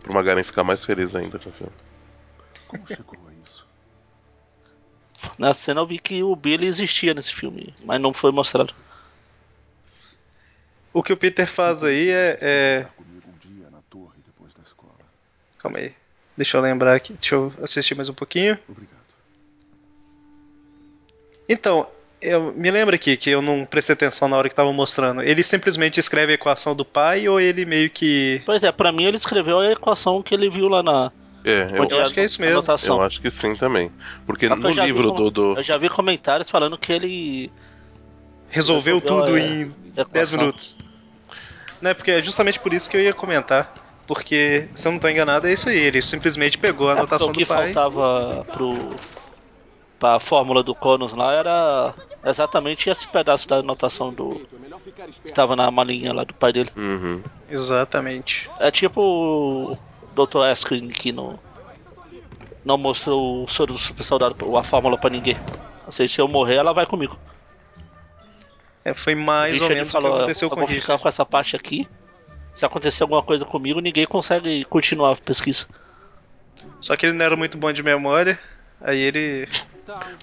pro 0.03 0.13
Magaren 0.13 0.43
ficar 0.43 0.63
mais 0.63 0.85
feliz 0.85 1.15
ainda 1.15 1.37
com 1.37 1.49
o 1.49 1.53
filme. 1.53 1.73
Como 2.67 2.87
chegou 2.87 3.17
a 3.27 3.33
isso? 3.43 3.67
Na 5.37 5.53
cena 5.53 5.81
eu 5.81 5.87
vi 5.87 5.97
que 5.99 6.21
o 6.23 6.35
Billy 6.35 6.67
existia 6.67 7.13
nesse 7.13 7.33
filme, 7.33 7.73
mas 7.83 7.99
não 7.99 8.13
foi 8.13 8.31
mostrado. 8.31 8.73
O 10.93 11.03
que 11.03 11.13
o 11.13 11.17
Peter 11.17 11.47
faz 11.47 11.83
aí 11.83 12.09
é. 12.09 12.37
é... 12.41 12.79
Ficar 12.83 12.93
comigo 13.03 13.29
um 13.29 13.37
dia 13.39 13.69
na 13.69 13.79
torre 13.89 14.17
depois 14.25 14.53
da 14.53 14.63
escola. 14.63 14.93
Calma 15.67 15.79
aí. 15.79 15.91
Deixa 16.35 16.57
eu 16.57 16.61
lembrar 16.61 16.95
aqui. 16.95 17.13
Deixa 17.13 17.35
eu 17.35 17.53
assistir 17.61 17.95
mais 17.95 18.09
um 18.09 18.13
pouquinho. 18.13 18.57
Obrigado. 18.69 18.97
Então, 21.49 21.87
eu 22.21 22.53
me 22.53 22.69
lembro 22.71 22.95
aqui 22.95 23.17
que 23.17 23.29
eu 23.29 23.41
não 23.41 23.65
prestei 23.65 23.93
atenção 23.93 24.27
na 24.27 24.37
hora 24.37 24.47
que 24.47 24.55
tava 24.55 24.71
mostrando. 24.71 25.21
Ele 25.21 25.43
simplesmente 25.43 25.99
escreve 25.99 26.33
a 26.33 26.35
equação 26.35 26.75
do 26.75 26.85
pai 26.85 27.27
ou 27.27 27.39
ele 27.39 27.65
meio 27.65 27.89
que. 27.89 28.41
Pois 28.45 28.63
é, 28.63 28.71
pra 28.71 28.91
mim 28.91 29.05
ele 29.05 29.17
escreveu 29.17 29.59
a 29.59 29.71
equação 29.71 30.21
que 30.21 30.33
ele 30.33 30.49
viu 30.49 30.67
lá 30.67 30.81
na. 30.81 31.11
É, 31.43 31.77
eu, 31.77 31.83
onde 31.83 31.95
acho 31.95 32.13
que 32.13 32.19
é 32.19 32.25
isso 32.25 32.41
mesmo. 32.41 32.57
anotação. 32.57 32.97
eu 32.97 33.03
acho 33.03 33.21
que 33.21 33.31
sim 33.31 33.55
também. 33.55 33.91
Porque 34.25 34.47
que 34.47 34.55
no 34.55 34.67
eu 34.67 34.73
já 34.73 34.83
vi 34.83 34.87
livro 34.91 35.11
do, 35.11 35.31
do. 35.31 35.57
Eu 35.57 35.63
já 35.63 35.77
vi 35.77 35.89
comentários 35.89 36.49
falando 36.49 36.77
que 36.77 36.93
ele. 36.93 37.51
resolveu 38.49 38.99
Resolveu, 38.99 39.25
tudo 39.25 39.37
é, 39.37 39.41
em 39.41 39.61
equação. 39.91 40.11
10 40.11 40.31
minutos. 40.33 40.77
Não 41.81 41.91
é 41.91 41.93
porque 41.93 42.11
é 42.11 42.21
justamente 42.21 42.59
por 42.59 42.73
isso 42.73 42.89
que 42.89 42.97
eu 42.97 43.01
ia 43.01 43.13
comentar. 43.13 43.73
Porque, 44.07 44.67
se 44.73 44.87
eu 44.87 44.93
não 44.93 44.99
tô 44.99 45.09
enganado, 45.09 45.47
é 45.47 45.53
isso 45.53 45.67
aí. 45.69 45.77
Ele 45.77 46.01
simplesmente 46.01 46.57
pegou 46.57 46.89
a 46.89 46.93
É, 46.93 46.97
anotação 46.97 47.27
o 47.29 47.33
que 47.33 47.43
do 47.43 47.47
pai. 47.47 47.73
faltava 47.73 48.45
pro. 48.53 48.95
pra 49.99 50.19
fórmula 50.19 50.63
do 50.63 50.73
Conos 50.73 51.11
lá 51.11 51.33
era 51.33 51.93
exatamente 52.25 52.89
esse 52.89 53.05
pedaço 53.07 53.47
da 53.49 53.57
anotação 53.57 54.13
do. 54.13 54.41
que 55.25 55.31
tava 55.33 55.55
na 55.55 55.69
malinha 55.69 56.13
lá 56.13 56.23
do 56.23 56.33
pai 56.33 56.53
dele. 56.53 56.69
Uhum. 56.75 57.21
Exatamente. 57.49 58.49
É 58.59 58.71
tipo 58.71 59.01
o 59.01 59.77
Dr. 60.15 60.45
Eskrin 60.51 60.87
que 60.87 61.11
não. 61.11 61.37
Não 62.63 62.77
mostrou 62.77 63.43
o 63.43 63.47
soro 63.47 63.73
do 63.73 63.79
super 63.79 64.03
soldado, 64.03 64.57
a 64.57 64.63
fórmula 64.63 64.97
pra 64.97 65.09
ninguém. 65.09 65.37
Ou 65.85 65.91
seja, 65.91 66.13
se 66.15 66.21
eu 66.21 66.27
morrer, 66.27 66.55
ela 66.55 66.73
vai 66.73 66.85
comigo. 66.85 67.17
É, 68.83 68.93
foi 68.93 69.15
mais 69.15 69.55
ou 69.61 69.67
Richard 69.67 69.75
menos 69.75 69.89
o 69.89 69.91
falou, 69.91 70.11
que 70.11 70.17
aconteceu 70.17 70.45
eu 70.47 70.49
com 70.49 70.55
o 70.55 70.59
vou 70.59 70.67
ficar 70.67 70.97
com 70.97 71.07
essa 71.07 71.25
parte 71.25 71.55
aqui. 71.55 71.87
Se 72.57 72.65
acontecer 72.65 73.03
alguma 73.03 73.21
coisa 73.21 73.45
comigo, 73.45 73.79
ninguém 73.79 74.07
consegue 74.07 74.65
continuar 74.65 75.11
a 75.11 75.15
pesquisa. 75.15 75.67
Só 76.81 76.95
que 76.95 77.05
ele 77.05 77.13
não 77.15 77.23
era 77.23 77.35
muito 77.35 77.55
bom 77.55 77.71
de 77.71 77.83
memória. 77.83 78.39
Aí 78.81 78.99
ele 78.99 79.47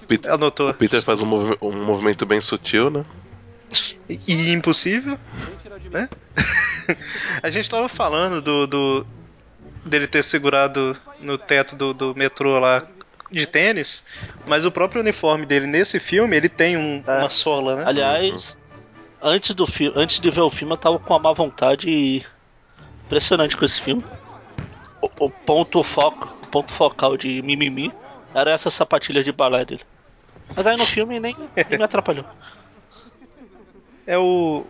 Peter, 0.05 0.33
anotou. 0.33 0.69
o 0.69 0.73
Peter 0.73 1.01
faz 1.01 1.21
um, 1.21 1.25
movi- 1.25 1.57
um 1.61 1.71
movimento 1.85 2.25
bem 2.25 2.41
sutil, 2.41 2.89
né? 2.89 3.05
E 4.09 4.51
impossível, 4.51 5.17
né? 5.89 6.09
a 7.41 7.49
gente 7.49 7.69
tava 7.69 7.87
falando 7.87 8.41
do, 8.41 8.67
do- 8.67 9.07
dele 9.85 10.05
ter 10.05 10.21
segurado 10.21 10.93
no 11.21 11.37
teto 11.37 11.73
do, 11.77 11.93
do 11.93 12.13
metrô 12.15 12.59
lá 12.59 12.83
de 13.31 13.45
tênis, 13.45 14.03
mas 14.45 14.65
o 14.65 14.71
próprio 14.71 14.99
uniforme 15.01 15.45
dele 15.45 15.67
nesse 15.67 15.99
filme 16.01 16.35
ele 16.35 16.49
tem 16.49 16.75
um- 16.75 17.01
É. 17.07 17.19
uma 17.19 17.29
sola, 17.29 17.77
né? 17.77 17.83
Aliás, 17.87 18.57
antes 19.21 19.53
do 19.55 19.65
filme, 19.65 19.93
antes 19.97 20.19
de 20.19 20.29
ver 20.29 20.41
o 20.41 20.49
filme, 20.49 20.73
eu 20.73 20.77
tava 20.77 20.99
com 20.99 21.13
uma 21.13 21.19
má 21.19 21.33
vontade 21.33 22.25
impressionante 23.05 23.57
com 23.57 23.65
esse 23.65 23.81
filme. 23.81 24.05
O, 25.01 25.25
o 25.25 25.29
ponto 25.31 25.83
foco, 25.83 26.35
o 26.41 26.47
ponto 26.47 26.71
focal 26.71 27.17
de 27.17 27.41
mimimi 27.41 27.93
era 28.33 28.51
essa 28.51 28.69
sapatilha 28.69 29.23
de 29.23 29.31
balé 29.31 29.65
dele. 29.65 29.83
Mas 30.55 30.67
aí 30.67 30.77
no 30.77 30.85
filme 30.85 31.19
nem, 31.19 31.35
nem 31.37 31.77
me 31.77 31.83
atrapalhou. 31.83 32.25
É 34.05 34.17
o 34.17 34.65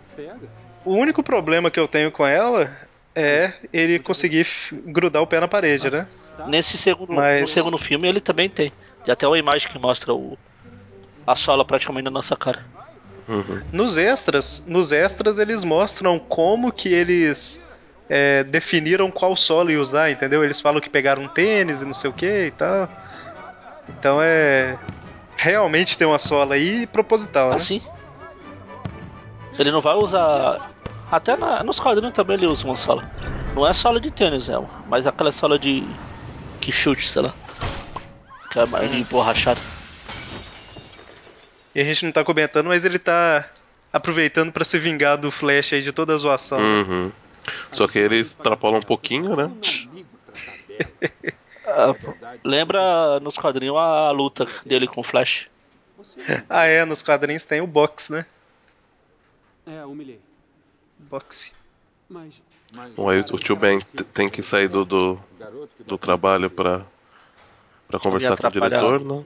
o 0.84 0.94
único 0.94 1.24
problema 1.24 1.72
que 1.72 1.80
eu 1.80 1.88
tenho 1.88 2.12
com 2.12 2.26
ela 2.26 2.70
é 3.16 3.54
ele 3.74 4.00
conseguir 4.00 4.46
grudar 4.86 5.22
o 5.22 5.28
pé 5.28 5.40
na 5.40 5.48
parede, 5.48 5.90
né? 5.90 6.08
Nesse 6.46 6.78
segundo, 6.78 7.14
Mas- 7.14 7.42
no 7.42 7.48
segundo 7.48 7.78
filme 7.78 8.08
ele 8.08 8.22
também 8.22 8.50
tem. 8.50 8.72
Tem 9.04 9.12
até 9.12 9.28
uma 9.28 9.38
imagem 9.40 9.70
que 9.70 9.80
mostra 9.80 10.14
o 10.14 10.38
a 11.26 11.36
sola 11.36 11.66
praticamente 11.66 12.06
na 12.06 12.12
nossa 12.12 12.36
cara. 12.36 12.75
Uhum. 13.28 13.62
Nos 13.72 13.98
extras, 13.98 14.64
nos 14.68 14.92
extras 14.92 15.40
eles 15.40 15.64
mostram 15.64 16.20
como 16.20 16.72
que 16.72 16.90
eles 16.94 17.64
é, 18.10 18.44
definiram 18.44 19.10
qual 19.10 19.36
solo 19.36 19.72
ia 19.72 19.82
usar, 19.82 20.12
entendeu? 20.12 20.44
Eles 20.44 20.62
falam 20.62 20.80
que 20.80 20.90
pegaram 20.90 21.24
um 21.24 21.28
tênis 21.28 21.82
e 21.82 21.86
não 21.86 21.94
sei 21.94 22.10
o 22.10 22.14
que 22.14 22.48
e 22.48 22.52
tal. 22.52 22.88
Então 23.90 24.20
é 24.22 24.78
realmente 25.38 25.98
tem 25.98 26.08
uma 26.08 26.20
sola 26.20 26.56
aí 26.56 26.88
proposital, 26.88 27.50
né? 27.50 27.56
Assim. 27.56 27.82
Ele 29.58 29.72
não 29.72 29.82
vai 29.82 29.96
usar. 29.96 30.72
Até 31.12 31.36
na- 31.38 31.64
nos 31.64 31.80
quadrinhos 31.80 32.14
também 32.14 32.36
ele 32.38 32.46
usa 32.46 32.66
uma 32.66 32.76
sola. 32.76 33.04
Não 33.56 33.66
é 33.66 33.72
sola 33.74 34.00
de 34.02 34.12
tênis, 34.12 34.50
é, 34.50 34.56
mas 34.88 35.08
aquela 35.08 35.32
sola 35.32 35.58
de. 35.58 35.84
que 36.60 36.72
chute, 36.72 37.08
sei 37.08 37.22
lá. 37.22 37.34
Que 38.50 38.60
é 38.60 38.66
mais 38.66 38.92
de 38.92 39.04
borrachada. 39.06 39.60
E 41.76 41.82
a 41.82 41.84
gente 41.84 42.06
não 42.06 42.12
tá 42.12 42.24
comentando, 42.24 42.68
mas 42.68 42.86
ele 42.86 42.98
tá 42.98 43.48
aproveitando 43.92 44.52
pra 44.52 44.64
se 44.64 44.80
vingar 44.80 45.18
do 45.18 45.30
Flash 45.30 45.74
aí 45.74 45.82
de 45.82 45.92
toda 45.92 46.16
a 46.16 46.18
zoação. 46.18 46.60
Uhum. 46.60 47.12
Só 47.74 47.88
que 47.88 48.00
ele 48.00 48.18
extrapola 48.18 48.78
um 48.78 48.82
pouquinho, 48.82 49.36
né? 49.36 49.52
Ah, 51.68 51.96
lembra 52.44 53.20
nos 53.20 53.36
quadrinhos 53.36 53.76
a 53.76 54.12
luta 54.12 54.46
dele 54.64 54.86
com 54.86 55.02
o 55.02 55.04
Flash. 55.04 55.48
Ah, 56.48 56.66
é, 56.66 56.86
nos 56.86 57.02
quadrinhos 57.02 57.44
tem 57.44 57.60
o 57.60 57.66
box, 57.66 58.12
né? 58.12 58.24
É, 59.66 59.84
humilhei. 59.84 60.20
Boxe. 61.00 61.52
Mas. 62.08 62.44
Bom, 62.96 63.10
aí 63.10 63.20
o 63.20 63.40
tio 63.40 63.56
Ben 63.56 63.80
tem 64.14 64.30
que 64.30 64.44
sair 64.44 64.68
do, 64.68 64.86
do, 64.86 65.20
do 65.88 65.98
trabalho 65.98 66.52
pra, 66.52 66.86
pra 67.88 68.00
conversar 68.00 68.38
com 68.38 68.48
o 68.48 68.52
diretor, 68.52 69.00
né? 69.04 69.24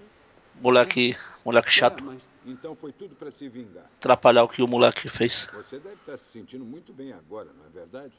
Moleque. 0.62 1.18
Moleque 1.44 1.72
chato. 1.72 2.04
Então 2.46 2.76
foi 2.76 2.92
tudo 2.92 3.16
para 3.16 3.32
se 3.32 3.48
vingar. 3.50 3.90
Atrapalhar 3.98 4.44
o 4.44 4.48
que 4.48 4.62
o 4.62 4.68
moleque 4.68 5.10
fez. 5.10 5.48
Você 5.54 5.80
deve 5.80 5.96
estar 5.96 6.18
se 6.18 6.32
sentindo 6.32 6.66
muito 6.66 6.94
bem 6.94 7.12
agora, 7.12 7.52
não 7.54 7.66
é 7.66 7.70
verdade? 7.70 8.14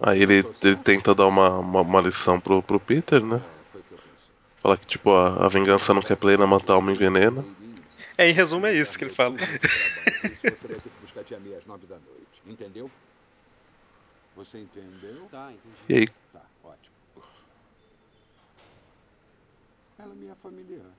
Aí 0.00 0.22
ele, 0.22 0.44
ele 0.62 0.76
tenta 0.76 1.14
dar 1.14 1.26
uma, 1.26 1.58
uma, 1.58 1.80
uma 1.80 2.00
lição 2.00 2.38
pro, 2.40 2.62
pro 2.62 2.78
Peter, 2.78 3.24
né? 3.24 3.42
É, 4.62 4.68
o 4.68 4.76
que 4.76 4.86
tipo, 4.86 5.10
a, 5.10 5.46
a 5.46 5.48
vingança 5.48 5.94
não 5.94 6.02
quer 6.02 6.16
plena, 6.16 6.46
matar 6.46 6.76
uma 6.76 6.92
envenena. 6.92 7.44
É, 8.18 8.28
em 8.28 8.32
resumo 8.32 8.66
é 8.66 8.74
isso 8.74 8.98
que 8.98 9.04
ele 9.04 9.14
fala. 9.14 9.36
Você 9.38 10.68
vai 10.68 10.80
ter 10.80 10.90
que 10.90 11.00
buscar 11.00 11.24
tia 11.24 11.40
Meia 11.40 11.58
às 11.58 11.64
nove 11.64 11.86
da 11.86 11.98
noite. 11.98 12.42
Entendeu? 12.46 12.90
Você 14.36 14.58
entendeu? 14.58 15.28
tá, 15.30 15.50
entendi. 15.52 15.74
E 15.88 15.94
aí, 15.94 16.08
Tá, 16.32 16.44
ótimo. 16.62 16.94
Ela 19.98 20.14
me 20.14 20.28
é 20.28 20.34
familiar. 20.34 20.90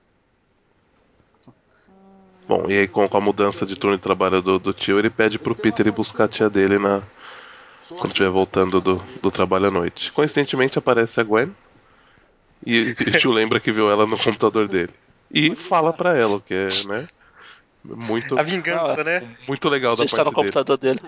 Bom, 2.48 2.66
e 2.68 2.78
aí 2.78 2.88
com, 2.88 3.08
com 3.08 3.16
a 3.16 3.20
mudança 3.20 3.64
de 3.66 3.76
turno 3.76 3.96
de 3.96 4.02
trabalho 4.02 4.42
do, 4.42 4.58
do 4.58 4.72
tio, 4.72 4.98
ele 4.98 5.10
pede 5.10 5.38
pro 5.38 5.54
Peter 5.54 5.86
ir 5.86 5.90
buscar 5.92 6.24
a 6.24 6.28
tia 6.28 6.50
dele 6.50 6.78
na, 6.78 7.02
quando 7.88 8.08
estiver 8.12 8.30
voltando 8.30 8.80
do, 8.80 8.96
do 9.22 9.30
trabalho 9.30 9.66
à 9.66 9.70
noite. 9.70 10.12
Coincidentemente 10.12 10.78
aparece 10.78 11.20
a 11.20 11.24
Gwen 11.24 11.54
e, 12.64 12.76
e 12.76 12.90
o 12.90 13.18
tio 13.18 13.30
lembra 13.32 13.60
que 13.60 13.72
viu 13.72 13.90
ela 13.90 14.06
no 14.06 14.18
computador 14.18 14.68
dele. 14.68 14.90
E 15.30 15.56
fala 15.56 15.92
pra 15.92 16.16
ela, 16.16 16.36
o 16.36 16.40
que 16.40 16.54
é, 16.54 16.68
né? 16.86 17.08
Muito, 17.84 18.38
A 18.38 18.42
vingança, 18.42 19.02
né? 19.02 19.26
muito 19.48 19.68
legal 19.68 19.96
Você 19.96 20.02
da 20.02 20.06
está 20.06 20.16
parte 20.18 20.26
no 20.28 20.42
dele. 20.42 20.52
computador 20.52 20.78
dele. 20.78 21.00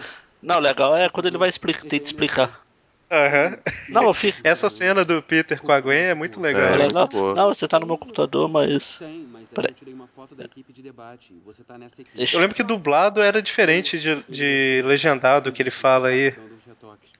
Não, 0.42 0.58
legal 0.58 0.96
é 0.96 1.08
quando 1.08 1.26
ele 1.26 1.38
vai 1.38 1.48
explicar, 1.48 1.82
tenta 1.82 2.04
explicar. 2.04 2.63
Aham. 3.10 3.58
Não, 3.90 4.04
eu 4.04 4.14
fico. 4.14 4.38
Essa 4.44 4.68
cena 4.70 5.04
do 5.04 5.22
Peter 5.22 5.60
com 5.60 5.70
a 5.70 5.80
Gwen 5.80 6.04
é 6.06 6.14
muito 6.14 6.40
legal. 6.40 6.62
É, 6.62 6.74
É 6.74 6.78
muito 6.92 7.08
boa. 7.08 7.34
Não, 7.34 7.54
você 7.54 7.68
tá 7.68 7.78
no 7.78 7.86
meu 7.86 7.96
computador, 7.98 8.48
mas. 8.48 8.98
Tem, 8.98 9.20
mas 9.30 9.52
eu 9.52 9.74
tirei 9.74 9.94
uma 9.94 10.08
foto 10.08 10.34
da 10.34 10.44
equipe 10.44 10.72
de 10.72 10.82
debate. 10.82 11.32
Você 11.44 11.62
tá 11.62 11.78
nessa 11.78 12.02
equipe. 12.02 12.34
Eu 12.34 12.40
lembro 12.40 12.54
que 12.56 12.62
dublado 12.62 13.20
era 13.20 13.40
diferente 13.40 14.00
de, 14.00 14.22
de 14.28 14.82
legendado 14.84 15.52
que 15.52 15.62
ele 15.62 15.70
fala 15.70 16.08
aí. 16.08 16.34
Retoques. 16.66 17.10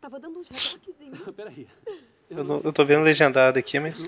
Tava 0.00 0.18
dando 0.18 0.38
uns 0.38 0.48
retoquezinhos. 0.48 1.18
Peraí. 1.36 1.66
Eu, 2.28 2.42
não, 2.42 2.56
eu 2.64 2.72
tô 2.72 2.84
vendo 2.84 3.02
legendado 3.04 3.58
aqui, 3.58 3.78
mas. 3.78 3.98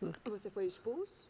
Não. 0.00 0.12
Você 0.24 0.50
foi 0.50 0.66
expulso? 0.66 1.29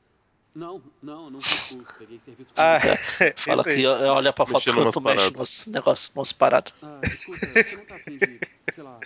Não, 0.55 0.83
não, 1.03 1.31
não 1.31 1.41
fui 1.41 1.53
expulso. 1.57 1.95
Peguei 1.99 2.19
serviço 2.19 2.51
Ah, 2.57 2.79
Fala 3.37 3.63
que 3.63 3.87
olha 3.87 4.33
pra 4.33 4.47
foto 4.47 4.73
quanto 4.73 5.01
mexe 5.01 5.17
paradas. 5.31 5.33
nos 5.39 5.67
negócios, 5.67 6.13
nos 6.15 6.33
paradas. 6.33 6.73
Ah, 6.83 7.01
escuta, 7.05 7.47
você 7.47 7.77
não 7.77 7.85
tá 7.85 7.95
afim 7.95 8.17
de, 8.19 8.41
sei 8.73 8.85
lá, 8.85 8.99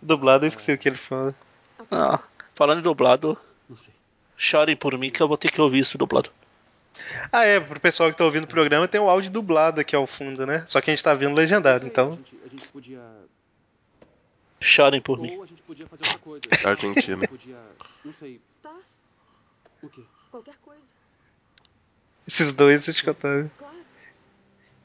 Dublado, 0.00 0.44
eu 0.44 0.48
esqueci 0.48 0.72
o 0.72 0.78
que 0.78 0.88
ele 0.88 0.96
fala. 0.96 1.34
Ah, 1.90 2.20
falando 2.54 2.78
em 2.78 2.82
dublado, 2.82 3.36
não 3.68 3.76
sei. 3.76 3.92
chorem 4.36 4.74
por 4.76 4.96
mim 4.98 5.10
que 5.10 5.22
eu 5.22 5.28
vou 5.28 5.36
ter 5.36 5.50
que 5.50 5.60
ouvir 5.60 5.80
isso 5.80 5.98
dublado. 5.98 6.30
Ah, 7.30 7.44
é, 7.44 7.60
pro 7.60 7.78
pessoal 7.80 8.10
que 8.10 8.16
tá 8.18 8.24
ouvindo 8.24 8.44
o 8.44 8.48
programa 8.48 8.88
tem 8.88 9.00
o 9.00 9.08
áudio 9.10 9.30
dublado 9.30 9.80
aqui 9.80 9.94
ao 9.94 10.06
fundo, 10.06 10.46
né? 10.46 10.64
Só 10.66 10.80
que 10.80 10.90
a 10.90 10.94
gente 10.94 11.02
tá 11.04 11.12
vendo 11.14 11.34
legendado, 11.36 11.84
aí, 11.84 11.90
então. 11.90 12.08
A 12.12 12.16
gente, 12.16 12.38
a 12.44 12.48
gente 12.48 12.68
podia. 12.68 13.00
Chorem 14.60 15.00
por 15.00 15.18
mim. 15.18 15.36
Ou 15.36 15.42
a 15.42 15.46
gente 15.46 15.62
podia 15.62 15.86
fazer 15.86 16.04
outra 16.04 16.18
coisa. 16.18 16.42
Argentina. 16.64 17.26
Podia. 17.28 17.58
Não 18.04 18.12
sei. 18.12 18.40
Tá, 18.62 18.74
O 19.82 19.88
quê? 19.88 20.02
Qualquer 20.32 20.56
coisa. 20.62 20.94
Esses 22.26 22.52
dois 22.52 22.82
sitcoms. 22.82 23.50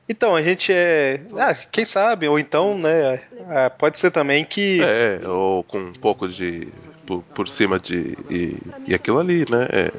Então, 0.10 0.36
a 0.36 0.42
gente 0.42 0.72
é. 0.74 1.22
Ah, 1.38 1.56
quem 1.56 1.86
sabe? 1.86 2.28
Ou 2.28 2.38
então, 2.38 2.78
né? 2.78 3.24
ah, 3.50 3.70
pode 3.70 3.98
ser 3.98 4.12
também 4.12 4.44
que. 4.44 4.82
É, 4.82 5.26
ou 5.28 5.64
com 5.64 5.80
um 5.80 5.94
pouco 5.94 6.28
de. 6.28 6.68
por, 7.06 7.24
por 7.24 7.48
cima 7.48 7.80
de. 7.80 8.18
E, 8.30 8.58
e 8.88 8.94
aquilo 8.94 9.20
ali, 9.20 9.46
né? 9.50 9.68
É, 9.72 9.92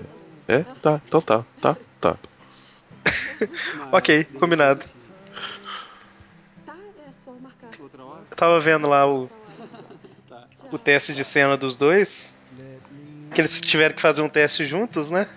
é, 0.57 0.62
tá, 0.82 1.01
então 1.07 1.20
tá, 1.20 1.44
tá, 1.61 1.76
tá. 2.01 2.16
ok, 3.92 4.24
combinado. 4.38 4.84
Tá, 6.66 6.76
é 7.07 7.12
só 7.12 7.32
marcar. 7.32 7.70
Outra 7.78 8.05
hora? 8.05 8.22
Eu 8.30 8.36
tava 8.36 8.61
vendo 8.61 8.88
lá 8.88 9.07
o, 9.07 9.30
o 10.70 10.78
teste 10.78 11.14
de 11.14 11.24
cena 11.24 11.57
dos 11.57 11.76
dois. 11.76 12.36
Que 13.34 13.42
eles 13.42 13.61
tiveram 13.61 13.94
que 13.94 14.01
fazer 14.01 14.22
um 14.22 14.28
teste 14.28 14.64
juntos, 14.66 15.11
né? 15.11 15.28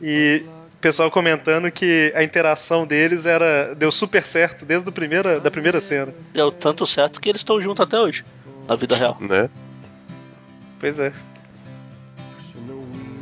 E 0.00 0.44
o 0.46 0.80
pessoal 0.80 1.10
comentando 1.10 1.70
que 1.70 2.12
a 2.14 2.22
interação 2.22 2.86
deles 2.86 3.26
era 3.26 3.74
deu 3.74 3.90
super 3.90 4.22
certo 4.22 4.64
desde 4.64 4.88
a 4.88 4.92
primeira, 4.92 5.40
da 5.40 5.50
primeira 5.50 5.80
cena. 5.80 6.12
Deu 6.32 6.50
tanto 6.52 6.86
certo 6.86 7.20
que 7.20 7.28
eles 7.28 7.40
estão 7.40 7.60
juntos 7.60 7.80
até 7.82 7.98
hoje, 7.98 8.24
na 8.68 8.76
vida 8.76 8.94
real. 8.96 9.16
Né? 9.20 9.48
Pois 10.78 11.00
é. 11.00 11.12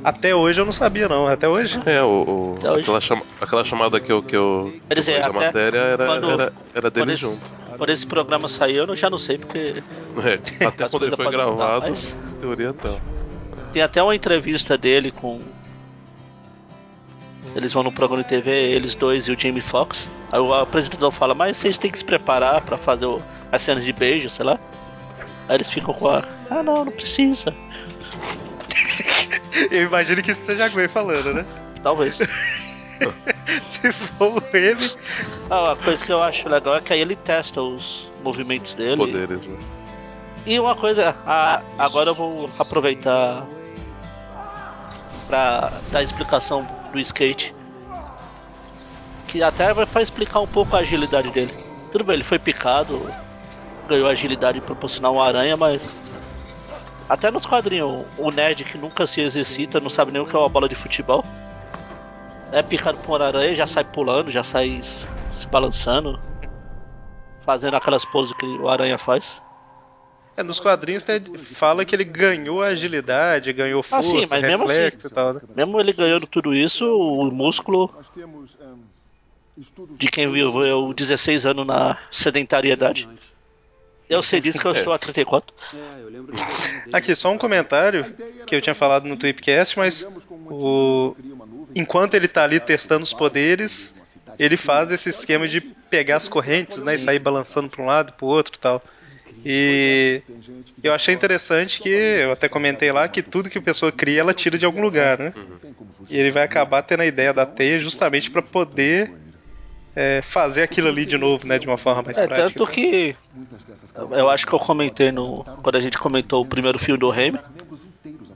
Até 0.04 0.32
hoje 0.34 0.60
eu 0.60 0.64
não 0.64 0.72
sabia 0.72 1.08
não, 1.08 1.26
até 1.26 1.48
hoje. 1.48 1.80
É, 1.84 2.00
o, 2.00 2.06
o- 2.06 2.54
Até 2.58 2.70
hoje. 2.70 2.82
aquela, 2.82 3.00
chama- 3.00 3.22
aquela 3.40 3.64
chamada 3.64 3.98
que 3.98 4.12
eu, 4.12 4.22
que 4.22 4.36
eu 4.36 4.72
Quer 4.88 4.94
dizer, 4.94 5.18
até 5.18 5.32
matéria 5.32 5.78
era, 5.78 6.06
quando- 6.06 6.30
era, 6.30 6.42
era 6.44 6.90
Quando 6.90 6.92
deles 6.92 7.14
esse, 7.14 7.22
junto. 7.22 7.40
quando 7.76 7.90
esse 7.90 8.06
programa 8.06 8.48
saiu, 8.48 8.84
eu 8.86 8.94
já 8.94 9.10
não 9.10 9.18
sei, 9.18 9.36
porque 9.38 9.82
É, 10.24 10.64
até 10.66 10.86
quando 10.88 11.06
ele 11.06 11.16
foi 11.16 11.24
podem 11.24 11.40
mudar, 11.40 11.56
gravado, 11.56 11.86
mas- 11.88 12.16
teoria 12.40 12.72
tá. 12.72 12.94
tem 13.72 13.82
até 13.82 14.00
uma 14.00 14.14
entrevista 14.14 14.78
dele 14.78 15.10
com. 15.10 15.40
Eles 17.54 17.72
vão 17.72 17.82
no 17.82 17.92
programa 17.92 18.22
de 18.22 18.28
TV, 18.28 18.50
eles 18.50 18.94
dois 18.94 19.26
e 19.28 19.32
o 19.32 19.40
Jamie 19.40 19.62
Foxx. 19.62 20.10
Aí 20.30 20.38
o 20.40 20.52
apresentador 20.52 21.10
fala, 21.10 21.34
mas 21.34 21.56
vocês 21.56 21.78
têm 21.78 21.90
que 21.90 21.98
se 21.98 22.04
preparar 22.04 22.60
pra 22.60 22.76
fazer 22.76 23.06
o- 23.06 23.22
as 23.50 23.62
cenas 23.62 23.84
de 23.84 23.92
beijo, 23.92 24.28
sei 24.28 24.44
lá. 24.44 24.58
Aí 25.48 25.56
eles 25.56 25.70
ficam 25.70 25.94
com 25.94 26.08
a. 26.08 26.22
Ah 26.50 26.62
não, 26.62 26.84
não 26.84 26.92
precisa. 26.92 27.54
Eu 29.70 29.84
imagino 29.84 30.22
que 30.22 30.32
isso 30.32 30.44
seja 30.44 30.66
a 30.66 30.68
Gwen 30.68 30.88
falando, 30.88 31.32
né? 31.32 31.46
Talvez. 31.82 32.18
Se 33.66 33.92
for 33.92 34.42
ele. 34.52 34.90
Ah, 35.50 35.72
a 35.72 35.76
coisa 35.76 36.04
que 36.04 36.12
eu 36.12 36.22
acho 36.22 36.48
legal 36.48 36.76
é 36.76 36.80
que 36.80 36.92
aí 36.92 37.00
ele 37.00 37.16
testa 37.16 37.60
os 37.62 38.10
movimentos 38.22 38.72
Os 38.72 38.76
dele. 38.76 38.96
poderes, 38.96 39.40
né? 39.42 39.56
E 40.46 40.58
uma 40.60 40.74
coisa, 40.74 41.14
ah, 41.26 41.60
agora 41.78 42.10
eu 42.10 42.14
vou 42.14 42.50
aproveitar 42.58 43.44
pra 45.26 45.72
dar 45.90 45.98
a 45.98 46.02
explicação 46.02 46.66
do 46.96 47.00
skate. 47.00 47.54
Que 49.28 49.42
até 49.42 49.72
vai 49.72 49.86
pra 49.86 50.02
explicar 50.02 50.40
um 50.40 50.46
pouco 50.46 50.74
a 50.74 50.80
agilidade 50.80 51.30
dele. 51.30 51.54
Tudo 51.92 52.04
bem, 52.04 52.14
ele 52.14 52.24
foi 52.24 52.38
picado, 52.38 53.10
ganhou 53.86 54.08
agilidade 54.08 54.60
proporcional 54.60 55.14
uma 55.14 55.26
aranha, 55.26 55.56
mas. 55.56 55.88
Até 57.08 57.30
nos 57.30 57.46
quadrinhos, 57.46 58.04
o 58.18 58.30
nerd 58.30 58.64
que 58.64 58.76
nunca 58.76 59.06
se 59.06 59.20
exercita, 59.20 59.78
não 59.78 59.88
sabe 59.88 60.12
nem 60.12 60.20
o 60.20 60.26
que 60.26 60.34
é 60.34 60.38
uma 60.38 60.48
bola 60.48 60.68
de 60.68 60.74
futebol. 60.74 61.24
É 62.50 62.62
picado 62.62 62.98
por 62.98 63.22
aranha, 63.22 63.54
já 63.54 63.66
sai 63.66 63.84
pulando, 63.84 64.32
já 64.32 64.42
sai 64.42 64.80
se 64.82 65.46
balançando. 65.46 66.20
Fazendo 67.44 67.76
aquelas 67.76 68.04
poses 68.04 68.32
que 68.32 68.46
o 68.46 68.68
aranha 68.68 68.98
faz. 68.98 69.40
É, 70.36 70.42
nos 70.42 70.60
quadrinhos 70.60 71.02
tem- 71.02 71.22
fala 71.38 71.84
que 71.84 71.96
ele 71.96 72.04
ganhou 72.04 72.62
agilidade, 72.62 73.52
ganhou 73.52 73.80
Ah, 73.80 73.82
força, 73.82 74.08
sim, 74.10 74.26
mas 74.28 74.42
mesmo 74.42 74.66
reflexo 74.66 75.06
assim- 75.06 75.14
e 75.14 75.14
tal, 75.14 75.32
né? 75.34 75.40
Mesmo 75.56 75.80
ele 75.80 75.92
ganhando 75.92 76.26
tudo 76.26 76.54
isso, 76.54 76.84
o 76.84 77.30
músculo 77.30 77.90
de 79.98 80.08
quem 80.10 80.30
viveu 80.30 80.92
16 80.92 81.46
anos 81.46 81.66
na 81.66 81.96
sedentariedade. 82.12 83.08
Eu 84.08 84.22
sei 84.22 84.40
disso 84.40 84.60
que 84.60 84.66
eu 84.66 84.72
estou 84.72 84.92
a 84.92 84.98
34. 84.98 85.52
É, 85.74 86.00
eu 86.02 86.08
lembro 86.08 86.30
de 86.36 86.38
ver 86.38 86.80
dele. 86.82 86.90
Aqui, 86.92 87.14
só 87.16 87.30
um 87.32 87.38
comentário 87.38 88.04
que 88.46 88.54
eu 88.54 88.60
tinha 88.62 88.74
falado 88.74 89.04
no 89.08 89.16
Tweepcast, 89.16 89.76
mas 89.78 90.06
o... 90.48 91.16
enquanto 91.74 92.14
ele 92.14 92.28
tá 92.28 92.44
ali 92.44 92.60
testando 92.60 93.02
os 93.02 93.12
poderes, 93.12 93.96
ele 94.38 94.56
faz 94.56 94.92
esse 94.92 95.08
esquema 95.08 95.48
de 95.48 95.60
pegar 95.60 96.16
as 96.16 96.28
correntes, 96.28 96.76
né, 96.78 96.94
e 96.94 96.98
sair 96.98 97.18
balançando 97.18 97.68
para 97.68 97.82
um 97.82 97.86
lado 97.86 98.10
e 98.10 98.12
pro 98.12 98.26
outro 98.26 98.54
e 98.54 98.58
tal. 98.60 98.80
E 99.44 100.22
eu 100.82 100.92
achei 100.92 101.14
interessante 101.14 101.80
que, 101.80 101.88
eu 101.88 102.32
até 102.32 102.48
comentei 102.48 102.90
lá, 102.92 103.08
que 103.08 103.22
tudo 103.22 103.50
que 103.50 103.58
a 103.58 103.62
pessoa 103.62 103.92
cria, 103.92 104.20
ela 104.20 104.34
tira 104.34 104.58
de 104.58 104.64
algum 104.64 104.80
lugar, 104.80 105.18
né? 105.18 105.32
E 106.08 106.16
ele 106.16 106.30
vai 106.30 106.42
acabar 106.42 106.82
tendo 106.82 107.00
a 107.00 107.06
ideia 107.06 107.32
da 107.32 107.46
teia 107.46 107.78
justamente 107.78 108.30
para 108.30 108.42
poder 108.42 109.12
é, 109.94 110.20
fazer 110.22 110.62
aquilo 110.62 110.88
ali 110.88 111.06
de 111.06 111.16
novo, 111.16 111.46
né, 111.46 111.58
de 111.58 111.66
uma 111.66 111.78
forma 111.78 112.02
mais 112.02 112.18
É, 112.18 112.26
prática. 112.26 112.58
tanto 112.58 112.70
que 112.70 113.16
eu 114.10 114.28
acho 114.28 114.46
que 114.46 114.52
eu 114.52 114.58
comentei 114.58 115.10
no 115.10 115.42
quando 115.62 115.76
a 115.76 115.80
gente 115.80 115.98
comentou 115.98 116.42
o 116.42 116.46
primeiro 116.46 116.78
filme 116.78 116.98
do 116.98 117.08
Raimi, 117.08 117.38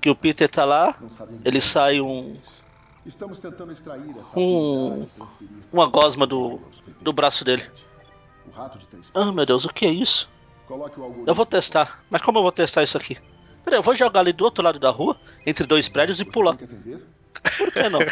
que 0.00 0.08
o 0.08 0.14
Peter 0.14 0.48
tá 0.48 0.64
lá, 0.64 0.94
ele 1.44 1.60
sai 1.60 2.00
um 2.00 2.36
um 4.36 5.06
uma 5.72 5.86
gosma 5.86 6.26
do 6.26 6.60
do 7.00 7.12
braço 7.12 7.44
dele. 7.44 7.64
Ah, 9.14 9.32
meu 9.32 9.46
Deus, 9.46 9.64
o 9.64 9.68
que 9.68 9.86
é 9.86 9.90
isso? 9.90 10.28
Coloque 10.70 11.00
o 11.00 11.02
algoritmo. 11.02 11.28
Eu 11.28 11.34
vou 11.34 11.44
testar. 11.44 12.00
Mas 12.08 12.22
como 12.22 12.38
eu 12.38 12.44
vou 12.44 12.52
testar 12.52 12.84
isso 12.84 12.96
aqui? 12.96 13.18
Peraí, 13.64 13.80
eu 13.80 13.82
vou 13.82 13.92
jogar 13.96 14.20
ali 14.20 14.32
do 14.32 14.44
outro 14.44 14.62
lado 14.62 14.78
da 14.78 14.88
rua, 14.88 15.16
entre 15.44 15.66
dois 15.66 15.88
prédios 15.88 16.20
e 16.20 16.24
pular. 16.24 16.54
Tem 16.54 16.68
que 16.68 16.74
atender? 16.74 17.02
Por 17.58 17.72
que 17.72 17.88
não? 17.88 17.98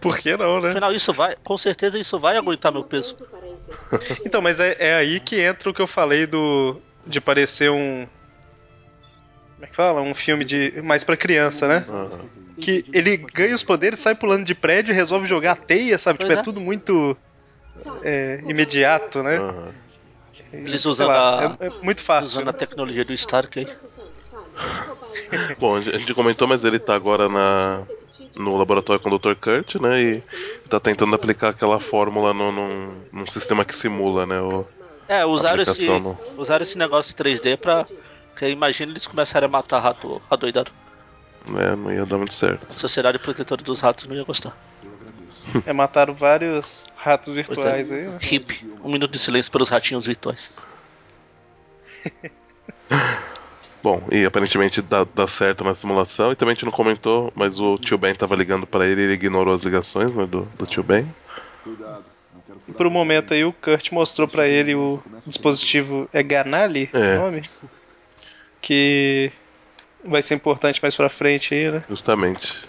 Por 0.00 0.18
que 0.18 0.36
não, 0.36 0.60
né? 0.60 0.68
Afinal, 0.68 0.92
isso 0.92 1.12
vai, 1.12 1.34
com 1.42 1.58
certeza 1.58 1.98
isso 1.98 2.20
vai 2.20 2.36
aguentar 2.36 2.70
meu 2.70 2.84
peso. 2.84 3.16
Então, 4.24 4.40
mas 4.40 4.60
é, 4.60 4.76
é 4.78 4.94
aí 4.94 5.18
que 5.18 5.40
entra 5.40 5.70
o 5.70 5.74
que 5.74 5.80
eu 5.82 5.86
falei 5.86 6.26
do 6.26 6.76
de 7.06 7.20
parecer 7.20 7.70
um 7.70 8.06
como 9.54 9.64
é 9.64 9.66
que 9.66 9.76
fala? 9.76 10.00
Um 10.00 10.14
filme 10.14 10.44
de 10.44 10.80
mais 10.82 11.02
pra 11.04 11.16
criança, 11.16 11.66
né? 11.66 11.84
Que 12.60 12.84
ele 12.92 13.16
ganha 13.16 13.54
os 13.54 13.62
poderes, 13.62 13.98
sai 13.98 14.14
pulando 14.14 14.44
de 14.44 14.54
prédio 14.54 14.92
e 14.92 14.94
resolve 14.94 15.26
jogar 15.26 15.52
a 15.52 15.56
teia, 15.56 15.98
sabe? 15.98 16.18
Pois 16.18 16.28
tipo, 16.28 16.38
é. 16.38 16.42
é. 16.42 16.44
tudo 16.44 16.60
muito 16.60 17.16
é, 18.02 18.42
imediato, 18.46 19.22
né? 19.22 19.36
Aham. 19.36 19.74
Eles 20.52 20.84
usam 20.84 21.08
lá, 21.08 21.40
a, 21.40 21.64
é, 21.64 21.66
é 21.66 21.70
muito 21.82 22.00
fácil. 22.00 22.30
usando 22.32 22.48
a 22.48 22.52
tecnologia 22.52 23.04
do 23.04 23.12
Stark 23.12 23.58
aí. 23.58 23.68
Bom, 25.58 25.76
a 25.76 25.80
gente 25.80 26.14
comentou, 26.14 26.46
mas 26.46 26.64
ele 26.64 26.78
tá 26.78 26.94
agora 26.94 27.28
na, 27.28 27.82
no 28.36 28.56
laboratório 28.56 29.00
com 29.00 29.10
o 29.10 29.18
Dr. 29.18 29.34
Kurt, 29.34 29.76
né? 29.76 30.00
E 30.00 30.22
tá 30.68 30.78
tentando 30.78 31.14
aplicar 31.14 31.48
aquela 31.50 31.80
fórmula 31.80 32.32
no, 32.32 32.52
num, 32.52 33.00
num 33.12 33.26
sistema 33.26 33.64
que 33.64 33.74
simula, 33.74 34.26
né? 34.26 34.40
O, 34.40 34.64
É, 35.08 35.24
usaram 35.24 35.62
esse, 35.62 35.88
no- 35.88 36.16
usaram 36.36 36.62
esse 36.62 36.78
negócio 36.78 37.14
3D 37.16 37.56
pra. 37.56 37.84
Que 38.36 38.48
imagina 38.48 38.90
eles 38.92 39.06
começarem 39.06 39.46
a 39.46 39.50
matar 39.50 39.78
rato 39.80 40.20
adoidado. 40.28 40.72
né, 41.46 41.76
não 41.76 41.92
ia 41.92 42.04
dar 42.04 42.18
muito 42.18 42.34
certo. 42.34 42.66
A 42.68 42.72
Sociedade 42.72 43.18
Protetora 43.18 43.62
dos 43.62 43.80
Ratos 43.80 44.08
não 44.08 44.16
ia 44.16 44.24
gostar. 44.24 44.56
É, 45.66 45.72
mataram 45.72 46.14
vários 46.14 46.86
ratos 46.96 47.32
Pois 47.34 47.46
virtuais 47.46 47.90
é. 47.90 47.96
aí. 47.96 48.06
né? 48.06 48.18
Hip. 48.22 48.66
Um 48.82 48.90
minuto 48.92 49.10
de 49.12 49.18
silêncio 49.18 49.50
pelos 49.52 49.68
ratinhos 49.68 50.06
virtuais. 50.06 50.52
Bom, 53.82 54.02
e 54.10 54.24
aparentemente 54.24 54.80
dá, 54.80 55.04
dá 55.14 55.26
certo 55.26 55.62
na 55.62 55.74
simulação. 55.74 56.32
E 56.32 56.36
também 56.36 56.52
a 56.52 56.54
gente 56.54 56.64
não 56.64 56.72
comentou, 56.72 57.30
mas 57.34 57.60
o 57.60 57.76
tio 57.76 57.98
Ben 57.98 58.14
tava 58.14 58.34
ligando 58.34 58.66
pra 58.66 58.86
ele 58.86 59.02
e 59.02 59.04
ele 59.04 59.12
ignorou 59.12 59.52
as 59.54 59.62
ligações 59.64 60.14
né, 60.14 60.24
do, 60.26 60.42
do 60.56 60.66
tio 60.66 60.82
Ben. 60.82 61.06
Cuidado. 61.62 62.04
E 62.66 62.72
por 62.72 62.86
um 62.86 62.90
momento 62.90 63.34
aí 63.34 63.44
o 63.44 63.52
Kurt 63.52 63.90
mostrou 63.92 64.26
pra 64.26 64.46
ele 64.48 64.74
o 64.74 65.02
dispositivo 65.26 66.08
é 66.14 66.22
Ganali, 66.22 66.88
É. 66.94 67.18
o 67.18 67.22
nome? 67.22 67.48
Que 68.62 69.30
vai 70.02 70.22
ser 70.22 70.34
importante 70.34 70.80
mais 70.80 70.96
pra 70.96 71.10
frente 71.10 71.54
aí, 71.54 71.70
né? 71.70 71.84
Justamente. 71.88 72.62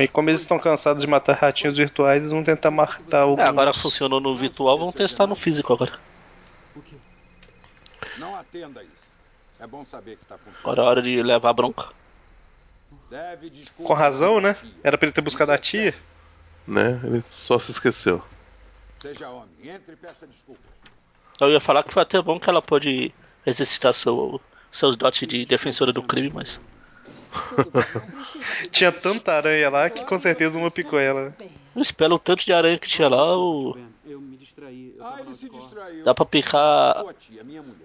E 0.00 0.08
como 0.08 0.30
eles 0.30 0.40
estão 0.40 0.58
cansados 0.58 1.02
de 1.02 1.08
matar 1.08 1.34
ratinhos 1.34 1.76
virtuais, 1.76 2.22
eles 2.22 2.32
vão 2.32 2.42
tentar 2.42 2.70
matar 2.70 3.20
alguns... 3.20 3.44
É, 3.44 3.48
agora 3.48 3.72
funcionou 3.72 4.20
no 4.20 4.36
virtual, 4.36 4.78
vamos 4.78 4.94
testar 4.94 5.26
no 5.26 5.34
físico 5.34 5.72
agora. 5.72 5.92
Não 8.18 8.34
atenda 8.36 8.82
isso. 8.82 8.92
É 9.60 9.66
bom 9.66 9.84
saber 9.84 10.16
que 10.16 10.24
tá 10.24 10.36
funcionando. 10.36 10.60
Agora 10.64 10.82
é 10.82 10.84
hora 10.84 11.02
de 11.02 11.22
levar 11.22 11.50
a 11.50 11.52
bronca. 11.52 11.88
Com 13.76 13.94
razão, 13.94 14.40
né? 14.40 14.56
Era 14.82 14.98
pra 14.98 15.06
ele 15.06 15.14
ter 15.14 15.20
buscado 15.20 15.52
a 15.52 15.58
tia. 15.58 15.94
Né? 16.66 17.00
Ele 17.04 17.24
só 17.28 17.58
se 17.58 17.70
esqueceu. 17.70 18.22
Seja 19.00 19.28
homem, 19.30 19.48
entre 19.62 19.92
e 19.92 19.96
peça 19.96 20.26
desculpa. 20.26 20.62
Eu 21.40 21.50
ia 21.50 21.60
falar 21.60 21.82
que 21.82 21.92
foi 21.92 22.02
até 22.02 22.20
bom 22.20 22.40
que 22.40 22.48
ela 22.48 22.62
pôde 22.62 23.14
exercitar 23.44 23.94
seu, 23.94 24.40
seus 24.72 24.96
dotes 24.96 25.28
de 25.28 25.44
defensora 25.44 25.92
do 25.92 26.02
crime, 26.02 26.30
mas. 26.34 26.60
Tinha 28.70 28.92
tanta 28.92 29.32
aranha 29.32 29.68
lá 29.70 29.88
que 29.90 30.04
com 30.04 30.18
certeza 30.18 30.58
uma 30.58 30.70
picou 30.70 30.98
ela. 30.98 31.34
né? 31.38 31.48
Mas 31.74 31.90
pelo 31.92 32.18
tanto 32.18 32.44
de 32.44 32.52
aranha 32.52 32.78
que 32.78 32.88
tinha 32.88 33.06
lá, 33.08 33.36
o, 33.36 33.74
Ben, 33.74 33.86
eu 34.06 34.18
me 34.20 34.34
distrair. 34.36 34.94
Eu 34.96 35.04
Ah. 35.04 35.18
Dá 36.04 36.14
pra 36.14 36.24
picar. 36.24 37.04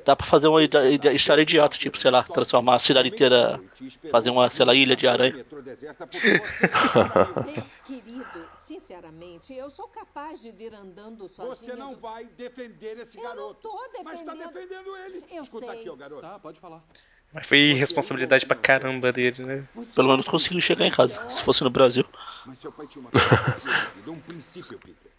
Dá 0.05 0.15
pra 0.15 0.25
fazer 0.25 0.47
uma 0.47 0.63
história 0.63 1.41
idiota, 1.41 1.77
tipo, 1.77 1.97
sei 1.97 2.09
lá, 2.09 2.23
transformar 2.23 2.75
a 2.75 2.79
cidade 2.79 3.09
inteira. 3.09 3.59
Fazer 4.09 4.29
uma, 4.29 4.49
sei 4.49 4.65
lá, 4.65 4.73
ilha 4.73 4.95
de 4.95 5.07
aranha. 5.07 5.45
Querido, 7.85 8.45
sinceramente, 8.59 9.53
eu 9.53 9.69
sou 9.69 9.87
capaz 9.89 10.41
de 10.41 10.51
vir 10.51 10.73
andando 10.73 11.27
sozinha. 11.27 11.55
Você 11.55 11.75
não 11.75 11.95
vai 11.95 12.25
defender 12.25 12.97
esse 12.99 13.17
Eu 13.17 13.23
não 13.23 13.29
garoto. 13.29 13.59
tô 13.61 13.75
Mas 14.03 14.21
tá 14.21 14.33
defendendo. 14.33 14.53
defendendo 14.53 14.95
ele. 14.97 15.23
Eu 15.31 15.43
Escuta 15.43 15.67
sei. 15.67 15.79
aqui, 15.79 15.89
ó, 15.89 15.95
garoto. 15.95 16.21
Tá, 16.21 16.39
pode 16.39 16.59
falar. 16.59 16.81
Mas 17.34 17.47
foi 17.47 17.57
irresponsabilidade 17.57 18.45
pra 18.45 18.55
caramba 18.55 19.11
dele, 19.11 19.43
né? 19.43 19.63
Pelo 19.95 20.09
menos 20.09 20.27
conseguiu 20.27 20.59
chegar 20.59 20.86
em 20.86 20.91
casa. 20.91 21.29
Se 21.29 21.41
fosse 21.41 21.63
no 21.63 21.69
Brasil. 21.69 22.05
Mas 22.45 22.57
seu 22.59 22.71
pai 22.71 22.88
tinha 22.88 23.01
uma 23.01 23.09
um 24.11 24.19
princípio, 24.19 24.77
Peter. 24.77 25.11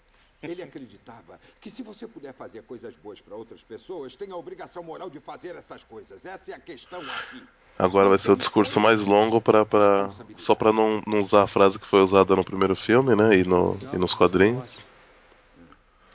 Ele 0.42 0.62
acreditava 0.62 1.38
que 1.60 1.70
se 1.70 1.82
você 1.82 2.06
puder 2.06 2.34
fazer 2.34 2.62
coisas 2.62 2.96
boas 2.96 3.20
para 3.20 3.36
outras 3.36 3.62
pessoas, 3.62 4.16
tem 4.16 4.30
a 4.32 4.36
obrigação 4.36 4.82
moral 4.82 5.08
de 5.08 5.20
fazer 5.20 5.54
essas 5.54 5.84
coisas. 5.84 6.26
Essa 6.26 6.50
é 6.50 6.54
a 6.54 6.58
questão 6.58 7.00
aqui. 7.00 7.42
Agora 7.78 8.08
vai 8.08 8.18
ser 8.18 8.32
o 8.32 8.36
discurso 8.36 8.80
mais 8.80 9.04
longo 9.04 9.40
pra, 9.40 9.64
pra, 9.64 10.08
só 10.36 10.54
pra 10.54 10.72
não, 10.72 11.00
não 11.06 11.20
usar 11.20 11.44
a 11.44 11.46
frase 11.46 11.78
que 11.78 11.86
foi 11.86 12.02
usada 12.02 12.34
no 12.36 12.44
primeiro 12.44 12.76
filme, 12.76 13.14
né? 13.14 13.36
E, 13.36 13.44
no, 13.44 13.78
e 13.92 13.98
nos 13.98 14.14
quadrinhos. 14.14 14.82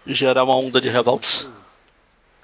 Gerar 0.05 0.43
uma 0.43 0.57
onda 0.57 0.79
de 0.79 0.89
revoltas. 0.89 1.47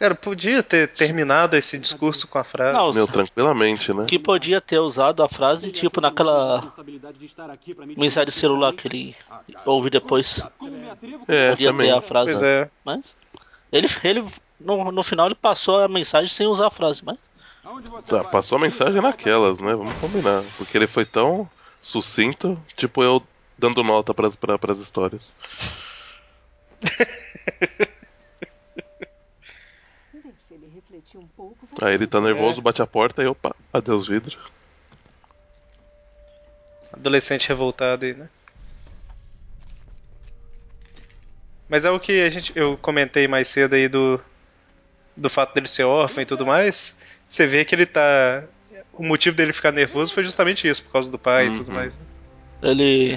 Cara, 0.03 0.15
podia 0.15 0.61
ter 0.61 0.89
terminado 0.89 1.55
esse 1.55 1.77
discurso 1.77 2.27
com 2.27 2.37
a 2.37 2.43
frase. 2.43 2.77
Não, 2.77 2.91
Meu, 2.93 3.07
tranquilamente, 3.07 3.93
né? 3.93 4.03
que 4.05 4.19
podia 4.19 4.59
ter 4.59 4.77
usado 4.77 5.23
a 5.23 5.29
frase, 5.29 5.71
tipo, 5.71 6.01
naquela 6.01 6.61
mensagem 7.95 8.29
celular 8.29 8.73
que 8.73 8.85
ele 8.85 9.15
ouve 9.65 9.89
depois. 9.89 10.43
Me 10.59 10.89
atrevo 10.89 11.23
É, 11.25 11.51
Podia 11.51 11.71
também. 11.71 11.87
ter 11.87 11.97
a 11.97 12.01
frase. 12.01 12.31
Pois 12.31 12.43
é. 12.43 12.69
Mas. 12.83 13.15
Ele, 13.71 13.87
ele 14.03 14.25
no, 14.59 14.91
no 14.91 15.03
final 15.03 15.27
ele 15.27 15.35
passou 15.35 15.79
a 15.79 15.87
mensagem 15.87 16.27
sem 16.27 16.47
usar 16.47 16.67
a 16.67 16.71
frase, 16.71 17.01
mas. 17.05 17.17
Tá, 18.05 18.25
passou 18.25 18.57
a 18.57 18.61
mensagem 18.61 19.01
naquelas, 19.01 19.61
né? 19.61 19.73
Vamos 19.73 19.93
combinar. 20.01 20.43
Porque 20.57 20.77
ele 20.77 20.85
foi 20.85 21.05
tão 21.05 21.49
sucinto, 21.79 22.61
tipo 22.75 23.01
eu 23.01 23.23
dando 23.57 23.81
nota 23.81 24.13
pras, 24.13 24.35
pra, 24.35 24.59
pras 24.59 24.81
histórias. 24.81 25.33
Refletir 30.93 31.17
um 31.17 31.27
pouco. 31.27 31.57
Aí 31.81 31.95
ele 31.95 32.05
tá 32.05 32.21
nervoso, 32.21 32.61
bate 32.61 32.79
a 32.79 32.85
porta 32.85 33.23
e 33.23 33.25
opa, 33.25 33.55
adeus 33.73 34.07
vidro. 34.07 34.37
Adolescente 36.91 37.49
revoltado 37.49 38.05
aí, 38.05 38.13
né? 38.13 38.29
Mas 41.67 41.83
é 41.83 41.89
o 41.89 41.99
que 41.99 42.21
a 42.21 42.29
gente, 42.29 42.53
eu 42.55 42.77
comentei 42.77 43.27
mais 43.27 43.47
cedo 43.47 43.73
aí 43.73 43.87
do, 43.87 44.21
do 45.17 45.31
fato 45.31 45.55
dele 45.55 45.67
ser 45.67 45.83
órfão 45.83 46.21
e 46.21 46.27
tudo 46.27 46.45
mais. 46.45 46.95
Você 47.27 47.47
vê 47.47 47.65
que 47.65 47.73
ele 47.73 47.87
tá. 47.87 48.43
O 48.93 49.03
motivo 49.03 49.35
dele 49.35 49.51
ficar 49.51 49.71
nervoso 49.71 50.13
foi 50.13 50.23
justamente 50.23 50.67
isso, 50.67 50.83
por 50.83 50.91
causa 50.91 51.09
do 51.09 51.17
pai 51.17 51.47
e 51.47 51.55
tudo 51.55 51.69
Uhum. 51.69 51.73
mais. 51.73 51.97
né? 51.97 52.05
Ele. 52.61 53.15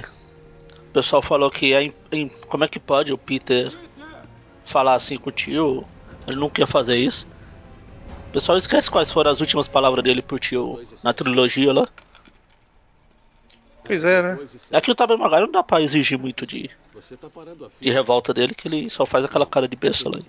O 0.89 0.91
pessoal 0.93 1.21
falou 1.21 1.51
que 1.51 1.75
é. 1.75 1.93
como 2.47 2.63
é 2.63 2.67
que 2.67 2.79
pode 2.79 3.13
o 3.13 3.19
Peter 3.19 3.71
falar 4.65 4.95
assim 4.95 5.17
com 5.17 5.29
o 5.29 5.31
tio? 5.31 5.85
Ele 6.25 6.37
não 6.39 6.49
quer 6.49 6.65
fazer 6.65 6.95
isso. 6.97 7.27
O 8.29 8.31
pessoal 8.31 8.57
esquece 8.57 8.91
quais 8.91 9.11
foram 9.11 9.31
as 9.31 9.41
últimas 9.41 9.67
palavras 9.67 10.03
dele 10.03 10.21
pro 10.21 10.37
tio 10.37 10.79
na 11.03 11.13
trilogia 11.13 11.73
lá. 11.73 11.87
Pois 13.83 14.03
é, 14.03 14.21
né? 14.21 14.37
Aqui 14.73 14.91
o 14.91 14.95
Tobey 14.95 15.17
Maguire 15.17 15.43
não 15.45 15.51
dá 15.51 15.63
pra 15.63 15.81
exigir 15.81 16.19
muito 16.19 16.45
de, 16.45 16.69
de 17.79 17.89
revolta 17.89 18.33
dele, 18.33 18.53
que 18.53 18.67
ele 18.67 18.89
só 18.89 19.05
faz 19.05 19.23
aquela 19.23 19.45
cara 19.45 19.67
de 19.67 19.77
besta 19.77 20.09
lá. 20.09 20.19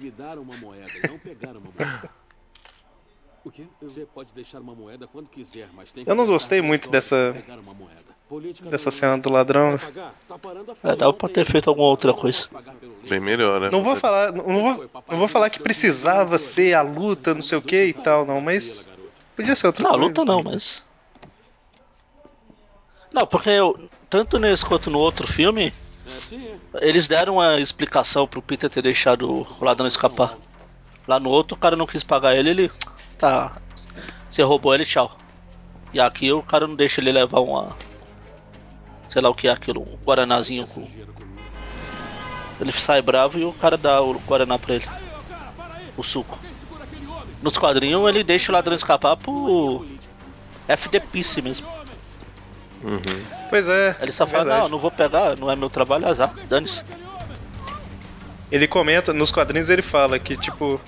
O 3.48 3.50
quê? 3.50 3.64
Eu... 3.80 3.88
Você 3.88 4.04
pode 4.04 4.30
deixar 4.34 4.60
uma 4.60 4.74
moeda 4.74 5.06
quando 5.06 5.26
quiser, 5.30 5.68
mas 5.74 5.90
tem 5.90 6.04
que 6.04 6.10
Eu 6.10 6.14
não 6.14 6.26
gostei 6.26 6.60
muito 6.60 6.90
dessa- 6.90 7.34
Dessa 8.68 8.90
cena 8.90 9.16
do 9.16 9.30
ladrão. 9.30 9.78
Tá 9.78 10.38
É, 10.84 10.88
dava 10.94 11.04
não 11.12 11.14
pra 11.14 11.30
ter 11.30 11.46
feito 11.46 11.70
alguma 11.70 11.88
outra 11.88 12.12
Não 12.12 12.18
coisa. 12.18 12.46
Bem 13.08 13.20
melhor, 13.20 13.58
né? 13.58 13.70
Não 13.72 13.82
vou 13.82 13.96
falar, 13.96 14.32
não 14.32 14.44
vou, 14.44 14.90
não 15.08 15.18
vou 15.18 15.28
falar 15.28 15.48
que 15.48 15.58
precisava 15.60 16.36
ser 16.36 16.74
a 16.74 16.82
luta, 16.82 17.32
não 17.32 17.40
sei 17.40 17.56
o 17.56 17.62
que 17.62 17.84
e 17.86 17.94
tal, 17.94 18.26
não, 18.26 18.38
mas 18.38 18.86
podia 19.34 19.56
ser 19.56 19.68
outra 19.68 19.82
Não, 19.82 19.92
coisa. 19.92 20.04
luta 20.04 20.24
não, 20.26 20.42
mas. 20.42 20.84
Não, 23.10 23.26
porque 23.26 23.48
eu, 23.48 23.88
tanto 24.10 24.38
nesse 24.38 24.62
quanto 24.66 24.90
no 24.90 24.98
outro 24.98 25.26
filme, 25.26 25.72
É, 26.06 26.34
é. 26.34 26.86
eles 26.86 27.08
deram 27.08 27.36
uma 27.36 27.58
explicação 27.58 28.28
pro 28.28 28.42
Peter 28.42 28.68
ter 28.68 28.82
deixado 28.82 29.30
o 29.50 29.64
ladrão 29.64 29.86
escapar. 29.86 30.36
Lá 31.06 31.18
no 31.18 31.30
outro, 31.30 31.56
o 31.56 31.58
cara 31.58 31.74
não 31.74 31.86
quis 31.86 32.04
pagar 32.04 32.36
ele, 32.36 32.50
ele. 32.50 32.70
Tá. 33.18 33.56
Você 34.28 34.42
roubou 34.42 34.74
ele, 34.74 34.84
tchau. 34.84 35.16
E 35.92 36.00
aqui 36.00 36.32
o 36.32 36.42
cara 36.42 36.66
não 36.66 36.74
deixa 36.74 37.00
ele 37.00 37.12
levar 37.12 37.40
uma. 37.40 37.76
Sei 39.08 39.22
lá 39.22 39.28
o 39.30 39.34
que 39.34 39.48
é 39.48 39.50
aquilo, 39.50 39.82
um 39.82 39.96
guaranazinho 40.04 40.66
com. 40.66 40.86
Ele 42.60 42.72
sai 42.72 43.00
bravo 43.00 43.38
e 43.38 43.44
o 43.44 43.52
cara 43.52 43.76
dá 43.76 44.02
o 44.02 44.18
guaraná 44.20 44.58
pra 44.58 44.74
ele. 44.74 44.86
O 45.96 46.02
suco. 46.02 46.38
Nos 47.42 47.56
quadrinhos 47.56 48.08
ele 48.08 48.24
deixa 48.24 48.52
o 48.52 48.54
ladrão 48.54 48.76
escapar 48.76 49.16
por. 49.16 49.86
FDPice 50.68 51.40
mesmo. 51.40 51.66
Uhum. 52.82 53.00
Pois 53.48 53.68
é. 53.68 53.96
Ele 54.00 54.12
só 54.12 54.24
é 54.24 54.26
fala, 54.26 54.44
verdade. 54.44 54.62
não, 54.62 54.68
não 54.68 54.78
vou 54.78 54.90
pegar, 54.90 55.36
não 55.36 55.50
é 55.50 55.56
meu 55.56 55.70
trabalho, 55.70 56.06
azar, 56.06 56.32
dane-se. 56.48 56.84
Ele 58.50 58.68
comenta, 58.68 59.12
nos 59.12 59.30
quadrinhos 59.30 59.68
ele 59.68 59.82
fala 59.82 60.18
que, 60.18 60.36
tipo. 60.36 60.80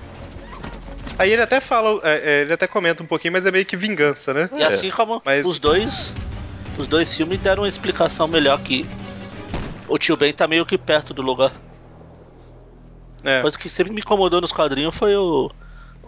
Aí 1.18 1.30
ele 1.32 1.42
até 1.42 1.60
fala, 1.60 2.00
é, 2.02 2.12
é, 2.38 2.40
ele 2.42 2.52
até 2.52 2.66
comenta 2.66 3.02
um 3.02 3.06
pouquinho, 3.06 3.32
mas 3.32 3.44
é 3.44 3.50
meio 3.50 3.66
que 3.66 3.76
vingança, 3.76 4.32
né? 4.32 4.48
E 4.56 4.62
assim 4.62 4.90
como 4.90 5.20
Mas- 5.24 5.46
os 5.46 5.58
dois. 5.58 6.16
Os 6.78 6.86
dois 6.86 7.14
filmes 7.14 7.38
deram 7.40 7.62
uma 7.64 7.68
explicação 7.68 8.26
melhor 8.26 8.58
que 8.62 8.86
o 9.86 9.98
tio 9.98 10.16
Ben 10.16 10.32
tá 10.32 10.46
meio 10.48 10.64
que 10.64 10.78
perto 10.78 11.12
do 11.12 11.20
lugar. 11.20 11.52
É. 13.22 13.42
Coisa 13.42 13.58
que 13.58 13.68
sempre 13.68 13.92
me 13.92 14.00
incomodou 14.00 14.40
nos 14.40 14.52
quadrinhos 14.52 14.96
foi 14.96 15.14
o. 15.16 15.50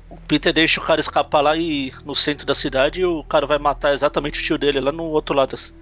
O 0.08 0.16
Peter 0.28 0.52
deixa 0.52 0.78
o 0.80 0.84
cara 0.84 1.00
escapar 1.00 1.40
lá 1.40 1.56
e 1.56 1.92
no 2.04 2.14
centro 2.14 2.46
da 2.46 2.54
cidade 2.54 3.00
e 3.00 3.04
o 3.04 3.24
cara 3.24 3.46
vai 3.46 3.58
matar 3.58 3.92
exatamente 3.94 4.40
o 4.40 4.42
tio 4.42 4.58
dele 4.58 4.78
lá 4.80 4.92
no 4.92 5.04
outro 5.04 5.34
lado. 5.34 5.54
assim. 5.54 5.72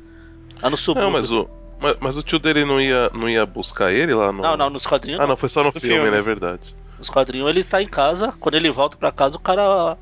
Lá 0.63 0.71
no 0.71 0.77
subúrbio. 0.77 1.05
Não, 1.11 1.13
mas 1.13 1.31
o, 1.31 1.49
mas, 1.81 1.97
mas 2.01 2.17
o 2.17 2.23
tio 2.23 2.39
dele 2.39 2.65
não 2.65 2.81
ia, 2.81 3.11
não 3.13 3.29
ia 3.29 3.45
buscar 3.47 3.93
ele 3.93 4.15
lá 4.15 4.33
no. 4.33 4.43
Não, 4.43 4.57
não, 4.57 4.71
nos 4.71 4.87
quadrinhos. 4.87 5.21
Ah, 5.21 5.27
não, 5.27 5.37
foi 5.37 5.49
só 5.49 5.61
no 5.61 5.67
No 5.67 5.73
filme, 5.73 5.89
filme. 5.97 6.11
né? 6.11 6.19
É 6.19 6.23
verdade. 6.23 6.75
Nos 7.01 7.09
quadrinhos 7.09 7.49
ele 7.49 7.65
tá 7.65 7.81
em 7.81 7.89
casa, 7.89 8.33
quando 8.39 8.57
ele 8.57 8.71
volta 8.71 8.95
pra 8.95 9.11
casa 9.11 9.35
o 9.35 9.41
cara 9.41 9.97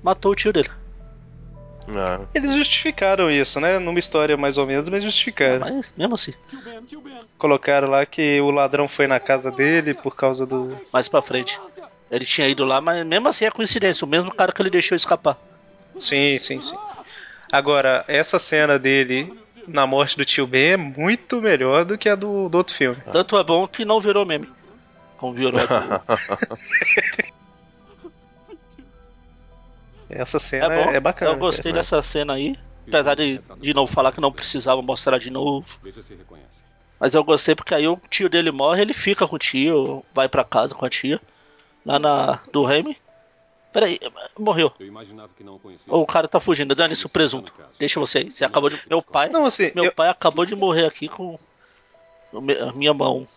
matou 0.00 0.30
o 0.30 0.36
tio 0.36 0.52
dele. 0.52 0.70
Ah, 1.96 2.20
Eles 2.32 2.54
justificaram 2.54 3.28
isso, 3.28 3.58
né? 3.60 3.80
Numa 3.80 3.98
história 3.98 4.36
mais 4.36 4.56
ou 4.56 4.64
menos, 4.64 4.88
mas 4.88 5.02
justificaram. 5.02 5.60
Mas 5.60 5.92
mesmo 5.96 6.14
assim. 6.14 6.32
Colocaram 7.36 7.88
lá 7.88 8.06
que 8.06 8.40
o 8.40 8.52
ladrão 8.52 8.86
foi 8.86 9.08
na 9.08 9.18
casa 9.18 9.50
dele 9.50 9.94
por 9.94 10.14
causa 10.14 10.46
do. 10.46 10.78
mais 10.92 11.08
pra 11.08 11.20
frente. 11.22 11.58
Ele 12.08 12.24
tinha 12.24 12.46
ido 12.46 12.64
lá, 12.64 12.80
mas 12.80 13.04
mesmo 13.04 13.28
assim 13.28 13.44
é 13.46 13.50
coincidência, 13.50 14.04
o 14.04 14.08
mesmo 14.08 14.32
cara 14.32 14.52
que 14.52 14.62
ele 14.62 14.70
deixou 14.70 14.94
escapar. 14.94 15.36
Sim, 15.98 16.38
sim, 16.38 16.60
sim. 16.60 16.76
Agora, 17.50 18.04
essa 18.06 18.38
cena 18.38 18.78
dele 18.78 19.36
na 19.66 19.86
morte 19.86 20.16
do 20.16 20.24
tio 20.24 20.46
Ben 20.46 20.72
é 20.72 20.76
muito 20.76 21.42
melhor 21.42 21.84
do 21.84 21.98
que 21.98 22.08
a 22.08 22.14
do, 22.14 22.48
do 22.48 22.58
outro 22.58 22.74
filme. 22.74 22.96
Tanto 23.10 23.36
é 23.36 23.42
bom 23.42 23.66
que 23.66 23.84
não 23.84 24.00
virou 24.00 24.24
meme. 24.24 24.48
Como 25.18 25.34
virou. 25.34 25.52
a 25.60 25.98
do- 25.98 27.28
Essa 30.08 30.38
cena 30.38 30.74
é, 30.74 30.96
é 30.96 31.00
bacana. 31.00 31.32
eu 31.32 31.36
gostei 31.38 31.64
cara. 31.72 31.74
dessa 31.82 32.00
cena 32.02 32.34
aí. 32.34 32.56
Apesar 32.86 33.14
de, 33.14 33.38
de 33.58 33.74
novo 33.74 33.92
falar 33.92 34.12
que 34.12 34.20
não 34.20 34.32
precisava 34.32 34.80
mostrar 34.80 35.18
de 35.18 35.30
novo. 35.30 35.66
Veja 35.82 36.02
se 36.02 36.14
reconhece. 36.14 36.62
Mas 36.98 37.14
eu 37.14 37.22
gostei 37.22 37.54
porque 37.54 37.74
aí 37.74 37.86
o 37.86 38.00
tio 38.08 38.30
dele 38.30 38.50
morre, 38.50 38.80
ele 38.80 38.94
fica 38.94 39.28
com 39.28 39.36
o 39.36 39.38
tio, 39.38 40.02
vai 40.14 40.26
pra 40.28 40.42
casa 40.42 40.74
com 40.74 40.86
a 40.86 40.90
tia. 40.90 41.20
Lá 41.84 41.98
na. 41.98 42.40
do 42.50 42.64
Remy. 42.64 42.96
Peraí, 43.72 43.98
morreu. 44.38 44.72
Eu 44.80 44.86
imaginava 44.86 45.28
que 45.36 45.44
não 45.44 45.56
o 45.56 45.58
conhecia. 45.58 45.92
Ou 45.92 46.02
o 46.02 46.06
cara 46.06 46.26
tá 46.26 46.40
fugindo, 46.40 46.74
dane 46.74 46.94
isso 46.94 47.08
presunto. 47.10 47.52
Deixa 47.78 48.00
você 48.00 48.18
aí. 48.18 48.30
Você 48.32 48.44
acabou 48.46 48.70
de. 48.70 48.80
Meu 48.88 49.02
pai. 49.02 49.28
Não, 49.28 49.44
assim, 49.44 49.70
Meu 49.74 49.84
eu- 49.84 49.92
pai 49.92 50.08
acabou 50.08 50.46
de 50.46 50.56
morrer 50.56 50.86
aqui 50.86 51.06
com 51.08 51.38
minha 52.74 52.94
mão. 52.94 53.28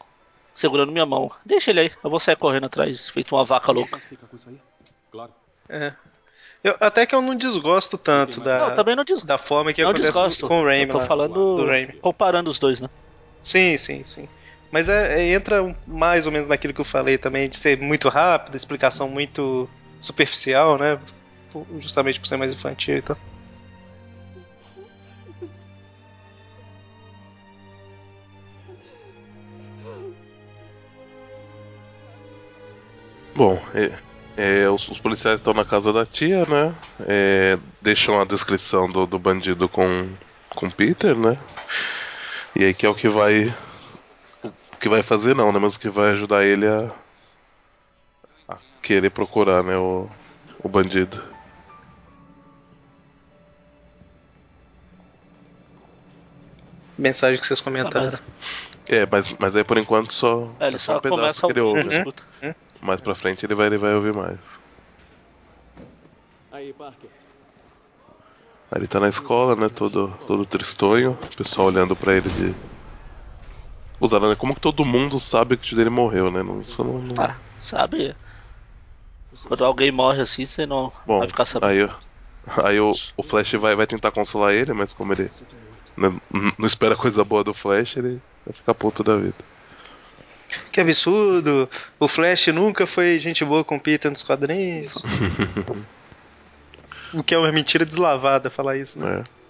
Segurando 0.54 0.92
minha 0.92 1.06
mão. 1.06 1.32
Deixa 1.46 1.72
ele 1.72 1.80
aí, 1.82 1.92
eu 2.04 2.10
vou 2.10 2.20
sair 2.20 2.36
correndo 2.36 2.66
atrás, 2.66 3.08
feito 3.10 3.36
uma 3.36 3.46
vaca 3.46 3.72
louca. 3.72 4.00
Claro. 5.12 5.32
é. 5.70 5.94
Eu- 6.64 6.78
até 6.80 7.08
que 7.08 7.16
eu 7.16 7.22
não 7.24 7.36
desgosto 7.36 7.98
tanto 7.98 8.40
da, 8.40 8.68
Não, 8.68 8.74
também 8.76 8.96
não 8.96 9.04
desgosto. 9.04 9.26
da 9.26 9.40
forma 9.40 9.74
que 9.74 9.82
Não 9.82 9.90
acontece 9.90 10.12
desgosto. 10.14 10.48
com 10.48 10.62
o 10.62 10.64
Raimi. 10.66 10.84
eu 10.86 10.90
tô 10.92 10.98
lá, 11.00 11.06
falando. 11.06 11.34
do 11.56 11.66
Raimi. 11.66 11.94
Comparando 11.94 12.52
os 12.52 12.60
dois, 12.60 12.80
né? 12.80 12.88
Sim, 13.42 13.76
sim, 13.78 14.04
sim. 14.04 14.30
Mas 14.72 14.88
é, 14.88 15.20
é- 15.22 15.34
entra 15.34 15.76
mais 15.88 16.28
ou 16.28 16.32
menos 16.32 16.48
naquilo 16.48 16.72
que 16.74 16.80
eu 16.80 16.86
falei 16.86 17.18
também, 17.18 17.50
de 17.50 17.58
ser 17.58 17.80
muito 17.80 18.10
rápido, 18.10 18.56
explicação 18.56 19.10
muito 19.10 19.68
superficial, 20.00 20.78
né? 20.78 21.00
Justamente 21.80 22.20
por 22.20 22.28
ser 22.28 22.38
mais 22.38 22.54
infantil 22.54 22.98
e 22.98 23.02
tal. 23.02 23.18
Bom, 33.42 33.60
é, 33.74 33.92
é, 34.38 34.70
os, 34.70 34.88
os 34.88 35.00
policiais 35.00 35.40
estão 35.40 35.52
na 35.52 35.66
casa 35.66 35.92
da 35.92 36.06
tia, 36.06 36.46
né? 36.46 36.76
É, 37.08 37.58
deixam 37.82 38.22
a 38.22 38.24
descrição 38.24 38.88
do, 38.88 39.08
do 39.08 39.18
bandido 39.18 39.68
com, 39.68 40.12
com 40.50 40.70
Peter, 40.70 41.18
né? 41.18 41.40
E 42.56 42.64
aí 42.64 42.72
que 42.72 42.86
é 42.86 42.90
o 42.90 42.94
que 42.94 43.10
vai. 43.10 43.48
O 44.44 44.78
que 44.80 44.88
vai 44.88 45.02
fazer 45.02 45.36
não, 45.36 45.52
né? 45.52 45.58
Mas 45.58 45.76
o 45.76 45.80
que 45.80 45.90
vai 45.90 46.12
ajudar 46.12 46.46
ele 46.46 46.68
a, 46.68 46.92
a 48.48 48.58
querer 48.80 49.10
procurar, 49.10 49.64
né? 49.64 49.76
O, 49.76 50.08
o 50.64 50.70
bandido. 50.70 51.20
Mensagem 56.96 57.42
que 57.42 57.48
vocês 57.48 57.60
comentaram. 57.60 58.20
É, 58.88 59.08
mas, 59.12 59.36
mas 59.40 59.56
aí 59.56 59.64
por 59.64 59.80
enquanto 59.80 60.14
só. 60.14 60.48
É, 60.60 60.68
ele 60.68 60.78
só 60.78 60.92
só 60.92 60.98
um 61.00 61.02
pedaço 61.02 61.42
começa 61.42 61.48
que 61.48 61.54
ele 61.54 61.60
a 61.60 61.64
ouve. 61.64 61.80
ouvir, 61.80 61.98
escuta. 61.98 62.24
Mais 62.84 63.00
pra 63.02 63.16
frente 63.16 63.46
ele 63.46 63.56
vai, 63.56 63.68
ele 63.68 63.78
vai 63.78 63.94
ouvir 63.94 64.14
mais. 64.14 64.40
Aí, 66.52 66.74
Parker. 66.74 67.10
Aí 68.72 68.80
ele 68.80 68.88
tá 68.88 69.00
na 69.00 69.10
escola, 69.10 69.56
né? 69.56 69.68
Todo, 69.70 70.08
todo 70.26 70.46
tristonho. 70.46 71.12
O 71.12 71.36
pessoal 71.38 71.68
olhando 71.68 71.96
pra 71.96 72.14
ele 72.14 72.30
de. 72.30 72.56
Usando, 74.00 74.30
né? 74.30 74.36
Como 74.36 74.56
que 74.56 74.62
todo 74.62 74.84
mundo 74.86 75.20
sabe 75.20 75.56
que 75.58 75.64
o 75.64 75.66
tio 75.68 75.78
dele 75.78 75.90
morreu, 75.90 76.32
né? 76.32 76.42
Não, 76.42 76.62
isso 76.62 76.84
não, 76.84 77.00
não- 77.00 77.24
Ah, 77.24 77.36
sabe? 77.56 78.16
Quando 79.48 79.66
alguém 79.66 79.92
morre 79.92 80.22
assim, 80.22 80.46
você 80.46 80.66
não 80.66 80.92
Bom, 81.06 81.20
vai 81.20 81.28
ficar 81.28 81.46
sabendo. 81.46 81.92
aí, 82.48 82.64
aí 82.66 82.80
o, 82.80 82.92
o 83.18 83.24
Flash 83.24 83.54
vai, 83.54 83.76
vai 83.76 83.88
tentar 83.88 84.12
consolar 84.12 84.54
ele, 84.54 84.74
mas 84.74 84.94
como 84.94 85.14
ele 85.14 85.30
não, 85.98 86.20
não 86.58 86.66
espera 86.66 86.96
coisa 86.96 87.24
boa 87.24 87.44
do 87.44 87.54
Flash, 87.54 87.98
ele 87.98 88.22
vai 88.46 88.54
ficar 88.54 88.74
puto 88.74 89.04
da 89.04 89.18
vida. 89.18 89.36
Que 90.72 90.82
absurdo! 90.82 91.70
O 92.00 92.08
Flash 92.08 92.48
nunca 92.48 92.86
foi 92.86 93.20
gente 93.20 93.44
boa 93.46 93.64
com 93.64 93.76
o 93.76 93.80
Peter 93.80 94.10
nos 94.10 94.24
quadrinhos. 94.24 95.02
o 97.14 97.24
que 97.24 97.34
é 97.34 97.38
uma 97.38 97.52
mentira 97.52 97.86
deslavada 97.86 98.50
falar 98.50 98.78
isso, 98.78 99.00
né? 99.00 99.24
É. 99.26 99.42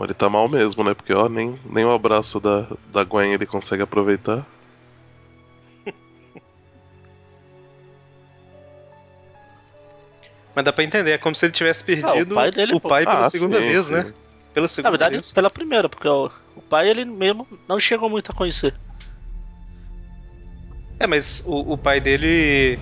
Mas 0.00 0.06
ele 0.06 0.14
tá 0.14 0.30
mal 0.30 0.48
mesmo, 0.48 0.82
né? 0.82 0.94
Porque 0.94 1.12
ó, 1.12 1.28
nem, 1.28 1.60
nem 1.64 1.84
o 1.84 1.92
abraço 1.92 2.40
da, 2.40 2.66
da 2.90 3.04
Gwen 3.04 3.34
ele 3.34 3.44
consegue 3.44 3.82
aproveitar. 3.82 4.46
Mas 10.54 10.64
dá 10.64 10.72
pra 10.72 10.84
entender, 10.84 11.12
é 11.12 11.18
como 11.18 11.34
se 11.34 11.46
ele 11.46 11.52
tivesse 11.52 11.84
perdido 11.84 12.10
Ah, 12.10 12.14
o 12.14 12.26
pai 12.34 12.50
dele, 12.50 12.74
o 12.74 12.80
pô. 12.80 12.88
pai 12.88 13.06
pela 13.06 13.24
Ah, 13.24 13.30
segunda 13.30 13.60
sim, 13.60 13.66
vez, 13.66 13.86
sim. 13.86 13.94
né? 13.94 14.14
Pela 14.52 14.66
Na 14.66 14.74
segunda 14.74 14.90
verdade, 14.98 15.14
vez. 15.14 15.30
pela 15.32 15.50
primeira, 15.50 15.88
porque 15.88 16.08
o, 16.08 16.30
o 16.56 16.62
pai 16.62 16.88
ele 16.88 17.04
mesmo 17.04 17.46
não 17.68 17.78
chegou 17.78 18.08
muito 18.10 18.30
a 18.30 18.34
conhecer. 18.34 18.74
É, 20.98 21.06
mas 21.06 21.42
o, 21.46 21.72
o 21.72 21.78
pai 21.78 22.00
dele. 22.00 22.78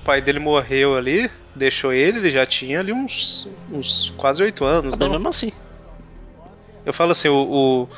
O 0.00 0.04
pai 0.04 0.20
dele 0.20 0.38
morreu 0.38 0.96
ali, 0.96 1.30
deixou 1.54 1.92
ele, 1.92 2.18
ele 2.18 2.30
já 2.30 2.46
tinha 2.46 2.80
ali 2.80 2.92
uns, 2.92 3.46
uns 3.68 4.10
quase 4.16 4.42
oito 4.42 4.64
anos, 4.64 4.98
Mas 4.98 4.98
não? 4.98 5.10
mesmo 5.10 5.28
assim. 5.28 5.52
Eu 6.84 6.92
falo 6.92 7.12
assim, 7.12 7.28
o, 7.28 7.84
o- 7.84 7.88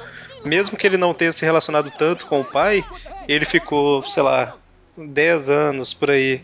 mesmo 0.45 0.76
que 0.76 0.86
ele 0.86 0.97
não 0.97 1.14
tenha 1.14 1.32
se 1.32 1.45
relacionado 1.45 1.90
tanto 1.90 2.26
com 2.26 2.40
o 2.40 2.45
pai, 2.45 2.84
ele 3.28 3.45
ficou, 3.45 4.03
sei 4.05 4.22
lá, 4.22 4.57
10 4.97 5.49
anos 5.49 5.95
por 5.95 6.11
aí 6.11 6.43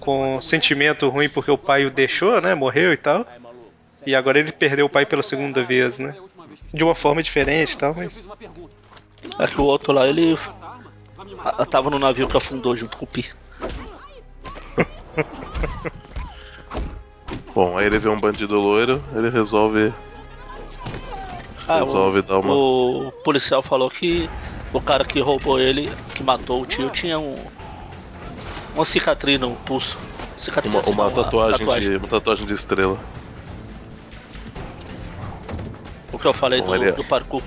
com 0.00 0.40
sentimento 0.40 1.08
ruim 1.08 1.28
porque 1.28 1.50
o 1.50 1.58
pai 1.58 1.84
o 1.86 1.90
deixou, 1.90 2.40
né? 2.40 2.54
Morreu 2.54 2.92
e 2.92 2.96
tal. 2.96 3.26
E 4.06 4.14
agora 4.14 4.38
ele 4.38 4.52
perdeu 4.52 4.86
o 4.86 4.88
pai 4.90 5.06
pela 5.06 5.22
segunda 5.22 5.62
vez, 5.62 5.98
né? 5.98 6.14
De 6.72 6.84
uma 6.84 6.94
forma 6.94 7.22
diferente 7.22 7.72
e 7.72 7.78
tal, 7.78 7.94
mas. 7.94 8.28
É 9.38 9.46
que 9.46 9.60
o 9.60 9.64
outro 9.64 9.92
lá, 9.92 10.06
ele 10.06 10.36
a- 11.38 11.62
a- 11.62 11.66
tava 11.66 11.90
no 11.90 11.98
navio 11.98 12.28
que 12.28 12.36
afundou 12.36 12.76
junto 12.76 12.96
com 12.96 13.04
o 13.04 13.08
Pi. 13.08 13.30
Bom, 17.54 17.78
aí 17.78 17.86
ele 17.86 17.98
vê 17.98 18.08
um 18.08 18.20
bandido 18.20 18.58
loiro, 18.58 19.02
ele 19.14 19.30
resolve. 19.30 19.94
Ah, 21.68 21.78
resolve 21.78 22.18
o, 22.18 22.22
dar 22.22 22.38
uma. 22.40 22.54
o 22.54 23.12
policial 23.24 23.62
falou 23.62 23.88
que 23.88 24.28
o 24.72 24.80
cara 24.80 25.04
que 25.04 25.20
roubou 25.20 25.58
ele, 25.58 25.94
que 26.14 26.22
matou 26.22 26.62
o 26.62 26.66
tio, 26.66 26.90
tinha 26.90 27.18
um 27.18 27.46
uma 28.74 28.84
cicatriz 28.84 29.40
no 29.40 29.54
pulso. 29.56 29.96
Cicatriz 30.36 30.72
Uma, 30.72 30.80
assim, 30.80 30.90
uma 30.92 31.04
não, 31.04 31.14
tatuagem, 31.14 31.80
De, 31.80 31.96
uma 31.96 32.08
tatuagem 32.08 32.46
de 32.46 32.54
estrela. 32.54 32.98
O 36.12 36.18
que 36.18 36.26
eu 36.26 36.34
falei 36.34 36.60
Bom, 36.60 36.66
do, 36.76 36.84
é- 36.84 36.92
do 36.92 37.04
parkour. 37.04 37.42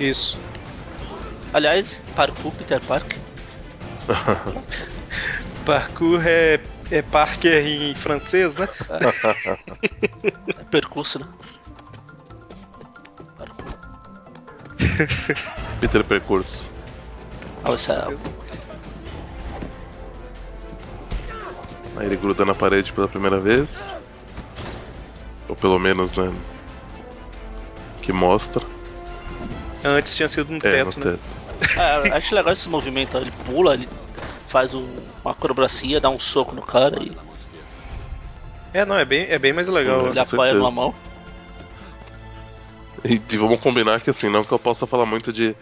Isso. 0.00 0.38
Aliás, 1.52 2.00
parkour, 2.14 2.52
Peter 2.52 2.80
Parker. 2.80 3.18
Parkour 5.64 6.26
é, 6.26 6.60
é 6.90 7.02
Parker 7.02 7.66
em 7.66 7.94
francês, 7.94 8.54
né? 8.56 8.66
É 10.58 10.64
percurso, 10.64 11.18
né? 11.18 11.26
Peter 15.80 16.04
Percurso. 16.04 16.68
Isso 17.74 17.92
Aí 21.98 22.06
ele 22.06 22.16
gruda 22.16 22.44
na 22.44 22.54
parede 22.54 22.92
pela 22.92 23.08
primeira 23.08 23.40
vez. 23.40 23.92
Ou 25.48 25.56
pelo 25.56 25.78
menos, 25.78 26.14
né? 26.14 26.32
Que 28.02 28.12
mostra. 28.12 28.64
Antes 29.84 30.14
tinha 30.14 30.28
sido 30.28 30.50
no 30.52 30.58
É, 30.62 30.84
no 30.84 30.90
teto, 30.92 31.00
né? 31.04 31.18
teto. 31.58 31.80
é, 31.80 32.16
acho 32.16 32.34
legal 32.34 32.52
esse 32.52 32.68
movimento. 32.68 33.16
Ele 33.16 33.32
pula, 33.44 33.74
ele 33.74 33.88
faz 34.46 34.74
um- 34.74 34.86
uma 35.24 35.32
acrobacia, 35.32 36.00
dá 36.00 36.08
um 36.08 36.18
soco 36.18 36.54
no 36.54 36.62
cara 36.62 37.02
e 37.02 37.16
É, 38.72 38.84
não, 38.84 38.98
é 38.98 39.04
bem, 39.04 39.26
é 39.28 39.38
bem 39.38 39.52
mais 39.52 39.66
legal. 39.68 40.08
ele 40.08 40.20
apoia 40.20 40.52
numa 40.54 40.70
mão. 40.70 40.94
E, 43.04 43.14
e 43.14 43.36
vamos 43.36 43.60
combinar 43.60 44.00
que 44.00 44.10
assim, 44.10 44.28
não 44.28 44.44
que 44.44 44.52
eu 44.52 44.58
possa 44.58 44.86
falar 44.86 45.06
muito 45.06 45.32
de, 45.32 45.54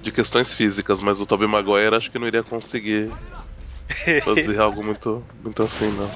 de 0.00 0.10
questões 0.12 0.52
físicas, 0.52 1.00
mas 1.00 1.20
o 1.20 1.26
Tobey 1.26 1.46
Maguire 1.48 1.94
acho 1.94 2.10
que 2.10 2.18
não 2.18 2.26
iria 2.26 2.42
conseguir 2.42 3.10
fazer 4.24 4.58
algo 4.60 4.82
muito, 4.84 5.24
muito 5.34 5.62
assim, 5.62 5.90
não. 5.90 6.12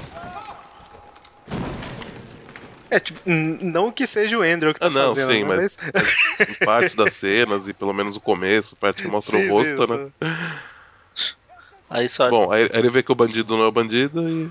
É, 2.91 2.99
tipo, 2.99 3.21
não 3.27 3.93
que 3.93 4.07
seja 4.07 4.39
o 4.39 4.43
Andrew 4.43 4.73
que 4.73 4.81
tá 4.81 4.87
Ah, 4.87 4.91
não, 4.91 5.15
fazendo, 5.15 5.33
sim, 5.33 5.45
né? 5.45 5.57
mas, 5.57 5.77
mas 5.95 6.49
em 6.49 6.55
partes 6.65 6.95
das 6.95 7.13
cenas, 7.13 7.69
e 7.69 7.75
pelo 7.75 7.93
menos 7.93 8.17
o 8.17 8.21
começo, 8.21 8.77
parte 8.77 9.03
que 9.03 9.09
mostra 9.09 9.37
Sim, 9.37 9.45
o 9.45 9.51
rosto, 9.51 9.87
sim, 9.87 9.93
né? 9.93 10.13
Aí 11.91 12.09
só 12.09 12.31
Bom, 12.31 12.51
aí, 12.53 12.65
aí 12.65 12.69
ele 12.79 12.91
vê 12.91 13.03
que 13.03 13.13
o 13.13 13.15
bandido 13.15 13.57
não 13.57 13.65
é 13.65 13.67
o 13.67 13.73
bandido 13.73 14.29
e 14.29 14.51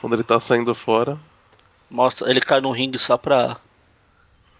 quando 0.00 0.14
ele 0.14 0.24
tá 0.24 0.38
saindo 0.40 0.74
fora, 0.74 1.18
mostra, 1.90 2.30
ele 2.30 2.40
cai 2.40 2.60
no 2.60 2.70
ringue 2.72 2.98
só 2.98 3.16
pra 3.18 3.56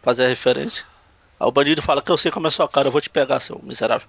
fazer 0.03 0.27
a 0.27 0.29
referência. 0.29 0.85
Aí 1.39 1.47
o 1.47 1.53
bandido 1.53 1.81
fala 1.83 2.03
que 2.03 2.11
eu 2.11 2.19
sei 2.19 2.31
como 2.31 2.47
é 2.47 2.51
sua 2.51 2.69
cara, 2.69 2.89
eu 2.89 2.93
vou 2.93 3.01
te 3.01 3.09
pegar, 3.11 3.41
seu 3.41 3.59
miserável. 3.63 4.09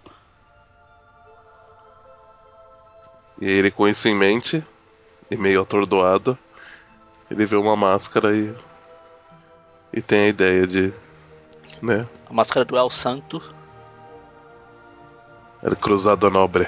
E 3.42 3.50
ele 3.50 3.72
com 3.72 3.88
isso 3.88 4.08
em 4.08 4.16
mente, 4.16 4.64
e 5.30 5.36
meio 5.36 5.62
atordoado, 5.62 6.38
ele 7.30 7.46
vê 7.46 7.56
uma 7.56 7.76
máscara 7.76 8.36
e. 8.38 8.54
e 9.92 10.02
tem 10.02 10.26
a 10.26 10.28
ideia 10.28 10.68
de. 10.68 10.94
né? 11.82 12.08
A 12.30 12.34
máscara 12.34 12.64
do 12.64 12.78
El 12.78 12.90
Santo. 12.92 13.42
El 15.64 15.76
Cruzado 15.76 16.30
Nobre. 16.30 16.68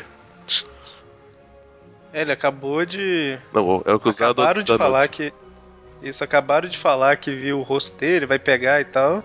É, 2.11 2.21
ele 2.21 2.32
acabou 2.32 2.84
de. 2.86 3.38
Não, 3.53 3.84
é 3.86 3.93
o 3.93 3.99
Cruzado 3.99 4.41
Acabaram 4.41 4.63
de 4.63 4.78
falar 4.78 4.99
Noite. 4.99 5.32
que. 5.32 6.07
Isso, 6.07 6.24
acabaram 6.24 6.67
de 6.67 6.78
falar 6.78 7.15
que 7.17 7.34
viu 7.34 7.59
o 7.59 7.63
rosto 7.63 7.95
dele, 7.97 8.26
vai 8.26 8.39
pegar 8.39 8.82
e 8.82 8.86
tal. 8.86 9.24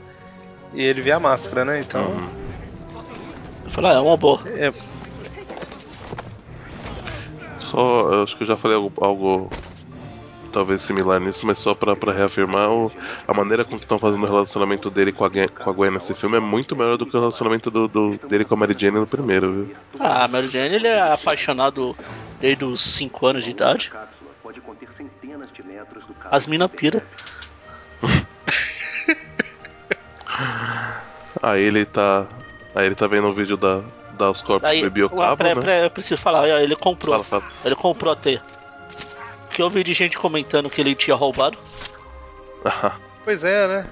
E 0.74 0.82
ele 0.82 1.01
vê 1.01 1.12
a 1.12 1.18
máscara, 1.18 1.64
né? 1.64 1.80
Então. 1.80 2.03
Uhum. 2.03 2.28
Eu 3.64 3.70
falei, 3.70 3.90
ah, 3.90 3.94
é 3.94 3.99
uma 3.99 4.16
boa. 4.16 4.40
É, 4.46 4.72
Só, 7.59 8.12
eu 8.12 8.22
acho 8.22 8.36
que 8.36 8.44
eu 8.44 8.46
já 8.46 8.56
falei 8.56 8.76
algo, 8.76 8.92
algo 9.00 9.50
talvez 10.52 10.80
similar 10.82 11.20
nisso, 11.20 11.46
mas 11.46 11.59
só 11.59 11.74
pra, 11.74 11.96
pra 11.96 12.12
reafirmar, 12.12 12.70
o, 12.70 12.90
a 13.26 13.34
maneira 13.34 13.64
com 13.64 13.76
que 13.76 13.84
estão 13.84 13.98
fazendo 13.98 14.22
o 14.22 14.26
relacionamento 14.26 14.88
dele 14.90 15.12
com 15.12 15.24
a, 15.24 15.28
Gwen, 15.28 15.48
com 15.48 15.70
a 15.70 15.72
Gwen 15.72 15.90
nesse 15.90 16.14
filme 16.14 16.36
é 16.36 16.40
muito 16.40 16.74
melhor 16.76 16.96
do 16.96 17.04
que 17.04 17.16
o 17.16 17.20
relacionamento 17.20 17.70
do, 17.70 17.88
do- 17.88 18.18
dele 18.28 18.44
com 18.44 18.54
a 18.54 18.56
Mary 18.56 18.74
Jane 18.78 18.98
no 18.98 19.06
primeiro, 19.06 19.52
viu? 19.52 19.76
Ah, 20.00 20.24
a 20.24 20.28
Mary 20.28 20.48
Jane, 20.48 20.74
ele 20.74 20.88
é 20.88 21.12
apaixonado 21.12 21.96
desde 22.40 22.64
os 22.64 22.80
5 22.80 23.26
anos 23.26 23.44
de 23.44 23.50
idade. 23.50 23.90
As 26.30 26.46
mina 26.46 26.68
pira. 26.68 27.04
Aí 31.42 31.62
ele 31.62 31.84
tá. 31.84 32.26
Aí 32.74 32.86
ele 32.86 32.94
tá 32.94 33.06
vendo 33.06 33.28
o 33.28 33.32
vídeo 33.32 33.56
da, 33.56 33.82
da 34.19 34.31
Oscorp 34.31 34.64
Aí, 34.64 34.83
bebia 34.83 35.07
o 35.07 35.09
uma- 35.09 35.23
cabo, 35.25 35.37
pré- 35.37 35.55
né? 35.55 35.61
pré- 35.61 35.85
eu 35.87 35.91
preciso 35.91 36.21
falar, 36.21 36.47
ele 36.61 36.77
comprou. 36.77 37.12
Fala, 37.23 37.25
fala. 37.25 37.45
Ele 37.64 37.75
comprou 37.75 38.12
a 38.12 38.16
teia. 38.16 38.43
Que 39.51 39.62
eu 39.62 39.71
vi 39.71 39.83
de 39.83 39.95
gente 39.95 40.19
comentando 40.19 40.69
que 40.69 40.81
ele 40.81 40.95
tinha 40.95 41.16
roubado. 41.16 41.57
Ah, 42.64 42.93
pois 43.25 43.45
é, 43.45 43.66
né? 43.69 43.85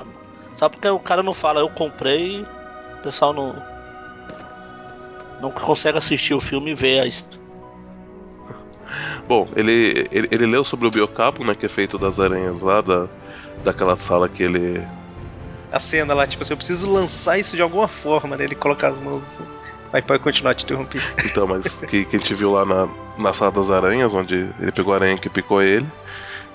Só 0.54 0.68
porque 0.68 0.88
o 0.88 0.98
cara 0.98 1.22
não 1.22 1.32
fala, 1.32 1.60
eu 1.60 1.68
comprei, 1.68 2.42
o 2.42 3.02
pessoal 3.02 3.32
não. 3.32 3.54
Não 5.40 5.50
consegue 5.50 5.98
assistir 5.98 6.34
o 6.34 6.40
filme 6.40 6.70
e 6.70 6.74
ver 6.74 7.00
a 7.00 7.06
his- 7.06 7.28
Bom, 9.28 9.48
ele, 9.56 10.06
ele, 10.12 10.28
ele 10.30 10.46
leu 10.46 10.64
sobre 10.64 10.86
o 10.86 10.90
biocapo, 10.90 11.44
né, 11.44 11.54
que 11.54 11.66
é 11.66 11.68
feito 11.68 11.98
das 11.98 12.20
aranhas 12.20 12.62
lá, 12.62 12.80
da, 12.80 13.06
daquela 13.64 13.96
sala 13.96 14.28
que 14.28 14.42
ele. 14.42 14.86
A 15.72 15.80
cena 15.80 16.14
lá, 16.14 16.26
tipo 16.26 16.42
assim, 16.42 16.52
eu 16.52 16.56
preciso 16.56 16.90
lançar 16.90 17.36
isso 17.38 17.56
de 17.56 17.62
alguma 17.62 17.88
forma, 17.88 18.36
né? 18.36 18.44
Ele 18.44 18.54
coloca 18.54 18.86
as 18.88 19.00
mãos 19.00 19.24
assim. 19.24 19.44
Aí 19.96 20.02
pode 20.02 20.22
continuar 20.22 20.54
te 20.54 20.64
interromper. 20.64 21.00
Então, 21.24 21.46
mas 21.46 21.82
que, 21.84 22.04
que 22.04 22.16
a 22.16 22.18
gente 22.18 22.34
viu 22.34 22.52
lá 22.52 22.66
na, 22.66 22.86
na 23.16 23.32
sala 23.32 23.50
das 23.50 23.70
aranhas, 23.70 24.12
onde 24.12 24.34
ele 24.60 24.70
pegou 24.70 24.92
a 24.92 24.96
aranha 24.96 25.16
que 25.16 25.30
picou 25.30 25.62
ele. 25.62 25.86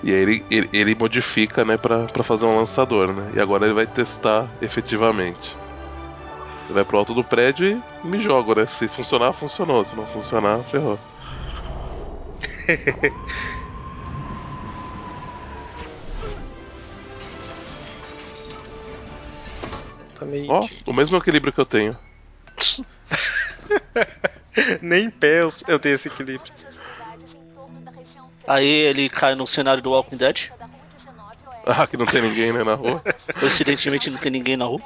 E 0.00 0.14
aí 0.14 0.20
ele, 0.20 0.46
ele, 0.48 0.70
ele 0.72 0.94
modifica, 0.94 1.64
né, 1.64 1.76
pra, 1.76 2.04
pra 2.04 2.22
fazer 2.22 2.46
um 2.46 2.54
lançador, 2.54 3.12
né? 3.12 3.32
E 3.34 3.40
agora 3.40 3.64
ele 3.64 3.74
vai 3.74 3.84
testar 3.84 4.48
efetivamente. 4.62 5.58
Ele 6.66 6.74
vai 6.74 6.84
pro 6.84 6.98
alto 6.98 7.14
do 7.14 7.24
prédio 7.24 7.82
e 8.04 8.06
me 8.06 8.20
joga, 8.20 8.60
né? 8.60 8.66
Se 8.66 8.86
funcionar, 8.86 9.32
funcionou. 9.32 9.84
Se 9.84 9.96
não 9.96 10.06
funcionar, 10.06 10.60
ferrou. 10.60 10.96
Também. 20.16 20.46
Ó, 20.48 20.68
o 20.86 20.92
mesmo 20.92 21.16
equilíbrio 21.16 21.52
que 21.52 21.60
eu 21.60 21.66
tenho. 21.66 21.98
Nem 24.82 25.04
em 25.06 25.10
pé 25.10 25.40
eu, 25.66 25.78
tenho 25.78 25.94
esse 25.94 26.08
equilíbrio. 26.08 26.52
Aí 28.46 28.66
ele 28.66 29.08
cai 29.08 29.34
no 29.34 29.46
cenário 29.46 29.82
do 29.82 29.90
Walking 29.90 30.16
Dead. 30.16 30.48
Ah, 31.64 31.86
que 31.86 31.96
não 31.96 32.06
tem 32.06 32.22
ninguém, 32.22 32.52
né, 32.52 32.64
na 32.64 32.74
rua. 32.74 33.02
Coincidentemente 33.38 34.10
não 34.10 34.18
tem 34.18 34.30
ninguém 34.30 34.56
na 34.56 34.64
rua. 34.64 34.82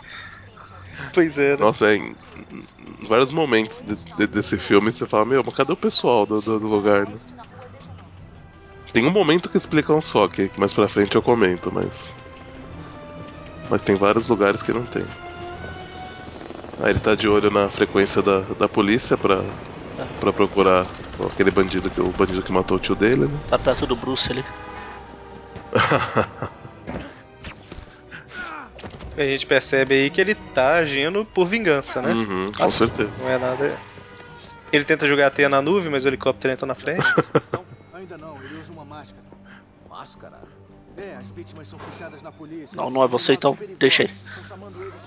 Pois 1.12 1.36
é, 1.38 1.52
né? 1.52 1.56
Nossa, 1.56 1.88
é, 1.90 1.96
em, 1.96 2.16
em 2.50 3.06
vários 3.06 3.30
momentos 3.30 3.82
de- 3.82 3.96
de- 3.96 4.26
desse 4.26 4.58
filme 4.58 4.92
você 4.92 5.06
fala, 5.06 5.24
meu, 5.24 5.42
mas 5.44 5.54
cadê 5.54 5.72
o 5.72 5.76
pessoal 5.76 6.26
do, 6.26 6.40
do, 6.40 6.60
do 6.60 6.66
lugar, 6.66 7.06
né? 7.06 7.18
Tem 8.92 9.06
um 9.06 9.10
momento 9.10 9.48
que 9.48 9.56
explicam 9.56 10.00
só, 10.00 10.28
que 10.28 10.48
que 10.48 10.60
mais 10.60 10.72
pra 10.72 10.88
frente 10.88 11.14
eu 11.14 11.22
comento, 11.22 11.72
mas. 11.72 12.12
Mas 13.68 13.82
tem 13.82 13.96
vários 13.96 14.28
lugares 14.28 14.62
que 14.62 14.72
não 14.72 14.86
tem. 14.86 15.04
Aí 16.78 16.90
ele 16.90 17.00
tá 17.00 17.14
de 17.14 17.26
olho 17.28 17.50
na 17.50 17.68
frequência 17.70 18.22
da, 18.22 18.40
da 18.40 18.68
polícia 18.68 19.16
pra, 19.16 19.42
pra 20.20 20.32
procurar 20.32 20.86
aquele 21.30 21.50
bandido, 21.50 21.90
que- 21.90 22.00
o 22.00 22.12
bandido 22.12 22.42
que 22.42 22.52
matou 22.52 22.76
o 22.76 22.80
tio 22.80 22.94
dele, 22.94 23.26
né? 23.28 23.40
Tá 23.48 23.58
perto 23.58 23.86
do 23.86 23.96
Bruce 23.96 24.30
ali. 24.30 24.44
A 29.16 29.22
gente 29.22 29.46
percebe 29.46 29.94
aí 29.94 30.10
que 30.10 30.20
ele 30.20 30.34
tá 30.34 30.76
agindo 30.76 31.24
por 31.24 31.46
vingança, 31.46 32.02
né? 32.02 32.12
Uhum, 32.12 32.52
com 32.52 32.68
certeza. 32.68 33.24
Não 33.24 33.30
é 33.30 33.38
nada. 33.38 33.80
Ele 34.70 34.84
tenta 34.84 35.06
jogar 35.08 35.28
a 35.28 35.30
teia 35.30 35.48
na 35.48 35.62
nuvem, 35.62 35.90
mas 35.90 36.04
o 36.04 36.08
helicóptero 36.08 36.52
entra 36.52 36.66
na 36.66 36.74
frente. 36.74 37.02
Ainda 37.94 38.18
não, 38.18 38.36
ele 38.42 38.54
usa 38.56 38.72
uma 38.72 38.84
máscara. 38.84 39.24
Máscara? 39.88 40.42
É, 40.99 41.14
as 41.16 41.30
vítimas 41.30 41.68
são 41.68 41.78
fichadas 41.78 42.22
na 42.22 42.32
polícia. 42.32 42.74
Não, 42.76 42.88
não 42.90 43.03
é 43.03 43.07
você 43.07 43.34
então, 43.34 43.57
deixa 43.78 44.05
aí. 44.05 44.11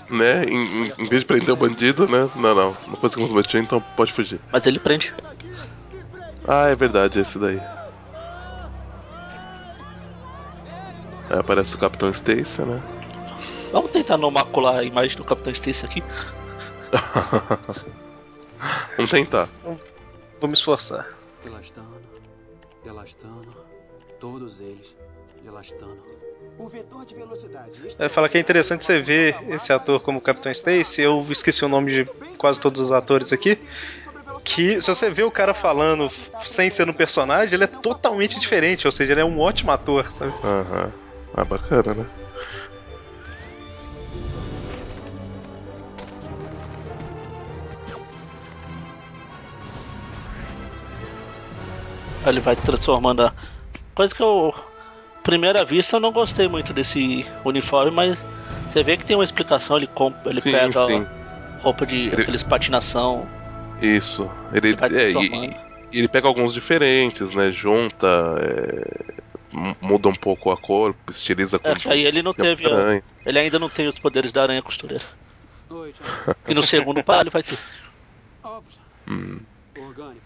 Né? 0.09 0.43
Em, 0.45 0.55
em- 0.87 0.93
em 0.99 1.07
vez 1.09 1.21
de 1.21 1.25
prender 1.25 1.49
o 1.49 1.55
bandido, 1.55 2.07
né? 2.07 2.29
Não, 2.35 2.53
não. 2.55 2.77
Não 2.87 2.95
conseguimos 2.95 3.31
bater, 3.31 3.61
então 3.63 3.81
pode 3.97 4.13
fugir. 4.13 4.39
Mas 4.51 4.65
ele 4.67 4.79
prende. 4.79 5.13
Ah, 6.47 6.67
é 6.67 6.75
verdade, 6.75 7.19
esse 7.19 7.39
daí. 7.39 7.59
Aí 11.29 11.39
aparece 11.39 11.75
o 11.75 11.79
Capitão 11.79 12.09
Stacy, 12.11 12.61
né? 12.61 12.81
Vamos 13.71 13.91
tentar 13.91 14.17
não 14.17 14.31
macular 14.31 14.75
a 14.79 14.83
imagem 14.83 15.15
do 15.17 15.23
Capitão 15.23 15.51
Stacy 15.53 15.85
aqui. 15.85 16.03
Vamos 18.97 19.11
tentar. 19.11 19.47
Vou 20.39 20.47
me 20.47 20.53
esforçar. 20.53 21.07
Elastano, 21.45 21.97
elastano, 22.85 23.41
todos 24.19 24.59
eles, 24.59 24.95
elastano. 25.49 25.97
O 26.57 26.67
vetor 26.67 27.05
de 27.05 27.15
velocidade. 27.15 27.71
Eu 27.97 28.09
falo 28.09 28.27
que 28.27 28.37
é 28.37 28.41
interessante 28.41 28.83
você 28.83 28.99
ver 28.99 29.35
esse 29.49 29.71
ator 29.71 29.99
como 29.99 30.19
Capitão 30.19 30.51
Stacy. 30.51 31.01
Eu 31.01 31.25
esqueci 31.29 31.63
o 31.63 31.69
nome 31.69 31.91
de 31.91 32.05
quase 32.37 32.59
todos 32.59 32.81
os 32.81 32.91
atores 32.91 33.31
aqui. 33.31 33.57
Que 34.43 34.81
se 34.81 34.87
você 34.87 35.09
vê 35.09 35.23
o 35.23 35.31
cara 35.31 35.53
falando 35.53 36.09
sem 36.41 36.69
ser 36.69 36.85
no 36.85 36.93
personagem, 36.93 37.55
ele 37.55 37.63
é 37.63 37.67
totalmente 37.67 38.39
diferente. 38.39 38.85
Ou 38.85 38.91
seja, 38.91 39.13
ele 39.13 39.21
é 39.21 39.25
um 39.25 39.39
ótimo 39.39 39.71
ator, 39.71 40.11
sabe? 40.11 40.33
Aham. 40.43 40.91
Ah, 41.33 41.45
bacana, 41.45 41.93
né? 41.93 42.05
Ele 52.25 52.39
vai 52.41 52.55
transformando 52.55 53.23
a. 53.23 53.33
Coisa 53.95 54.13
que 54.13 54.21
eu. 54.21 54.53
Primeira 55.23 55.63
vista 55.63 55.95
eu 55.97 55.99
não 55.99 56.11
gostei 56.11 56.47
muito 56.47 56.73
desse 56.73 57.25
uniforme, 57.45 57.91
mas 57.91 58.25
você 58.67 58.83
vê 58.83 58.97
que 58.97 59.05
tem 59.05 59.15
uma 59.15 59.23
explicação, 59.23 59.77
ele 59.77 59.87
compra, 59.87 60.31
ele 60.31 60.41
Sim, 60.41 60.51
pega 60.51 60.85
sim. 60.85 61.07
roupa 61.59 61.85
de 61.85 62.07
Ele- 62.07 62.21
aqueles 62.21 62.43
patinação. 62.43 63.27
Isso. 63.81 64.29
Ele, 64.53 64.69
é, 64.69 64.73
e, 64.73 64.75
transformando. 65.13 65.55
e 65.91 65.99
ele 65.99 66.07
pega 66.07 66.27
alguns 66.27 66.53
diferentes, 66.53 67.31
né? 67.31 67.51
Junta, 67.51 68.07
é, 68.39 69.13
muda 69.81 70.09
um 70.09 70.15
pouco 70.15 70.51
a 70.51 70.57
cor, 70.57 70.95
estiliza 71.09 71.59
com 71.59 71.67
É, 71.69 71.75
aí 71.89 72.05
ele 72.05 72.21
não 72.21 72.33
teve. 72.33 72.65
a- 72.65 73.01
ele 73.25 73.39
ainda 73.39 73.59
não 73.59 73.69
tem 73.69 73.87
os 73.87 73.99
poderes 73.99 74.31
da 74.31 74.43
aranha 74.43 74.61
costureira. 74.61 75.03
E 76.47 76.53
no 76.53 76.63
segundo 76.63 77.03
pá, 77.03 77.21
ele 77.21 77.29
vai 77.29 77.43
ter. 77.43 77.57
Hum. 79.07 79.39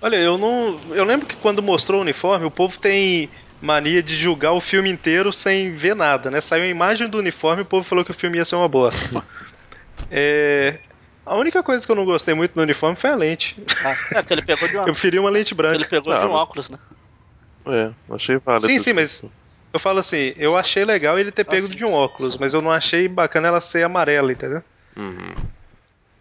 Olha, 0.01 0.15
eu 0.15 0.37
não. 0.37 0.79
Eu 0.93 1.03
lembro 1.03 1.25
que 1.27 1.35
quando 1.35 1.61
mostrou 1.61 1.99
o 1.99 2.01
uniforme, 2.01 2.45
o 2.45 2.51
povo 2.51 2.77
tem 2.79 3.29
mania 3.63 4.03
de 4.03 4.15
julgar 4.17 4.51
o 4.51 4.59
filme 4.59 4.89
inteiro 4.89 5.31
sem 5.31 5.71
ver 5.71 5.95
nada, 5.95 6.29
né? 6.29 6.41
Saiu 6.41 6.65
a 6.65 6.67
imagem 6.67 7.07
do 7.07 7.17
uniforme 7.17 7.61
e 7.61 7.63
o 7.63 7.65
povo 7.65 7.87
falou 7.87 8.03
que 8.03 8.11
o 8.11 8.13
filme 8.13 8.37
ia 8.37 8.43
ser 8.45 8.55
uma 8.57 8.67
bosta. 8.67 9.23
é. 10.11 10.79
A 11.25 11.35
única 11.37 11.63
coisa 11.63 11.85
que 11.85 11.89
eu 11.89 11.95
não 11.95 12.03
gostei 12.03 12.33
muito 12.33 12.53
do 12.53 12.61
uniforme 12.61 12.97
foi 12.97 13.09
a 13.09 13.15
lente. 13.15 13.55
Ah, 13.85 13.95
é 14.19 14.21
que 14.23 14.33
ele 14.33 14.41
pegou 14.41 14.67
de 14.67 14.73
Eu 14.75 14.81
uma. 14.81 14.85
preferia 14.85 15.21
uma 15.21 15.29
lente 15.29 15.55
branca. 15.55 15.75
Ele 15.75 15.85
pegou 15.85 16.11
Ah, 16.11 16.19
de 16.19 16.25
um 16.25 16.33
mas- 16.33 16.41
óculos, 16.41 16.69
né? 16.69 16.77
É, 17.65 17.91
achei 18.13 18.35
válido. 18.39 18.65
Sim, 18.67 18.77
sim, 18.77 18.91
mas 18.91 19.23
eu 19.71 19.79
falo 19.79 19.99
assim, 19.99 20.33
eu 20.35 20.57
achei 20.57 20.83
legal 20.83 21.17
ele 21.17 21.31
ter 21.31 21.45
pego 21.45 21.67
sim, 21.67 21.75
de 21.75 21.85
um 21.85 21.93
óculos, 21.93 22.37
mas 22.37 22.53
eu 22.53 22.61
não 22.61 22.69
achei 22.73 23.07
bacana 23.07 23.47
ela 23.47 23.61
ser 23.61 23.83
amarela, 23.85 24.33
entendeu? 24.33 24.61
Uhum. 24.97 25.33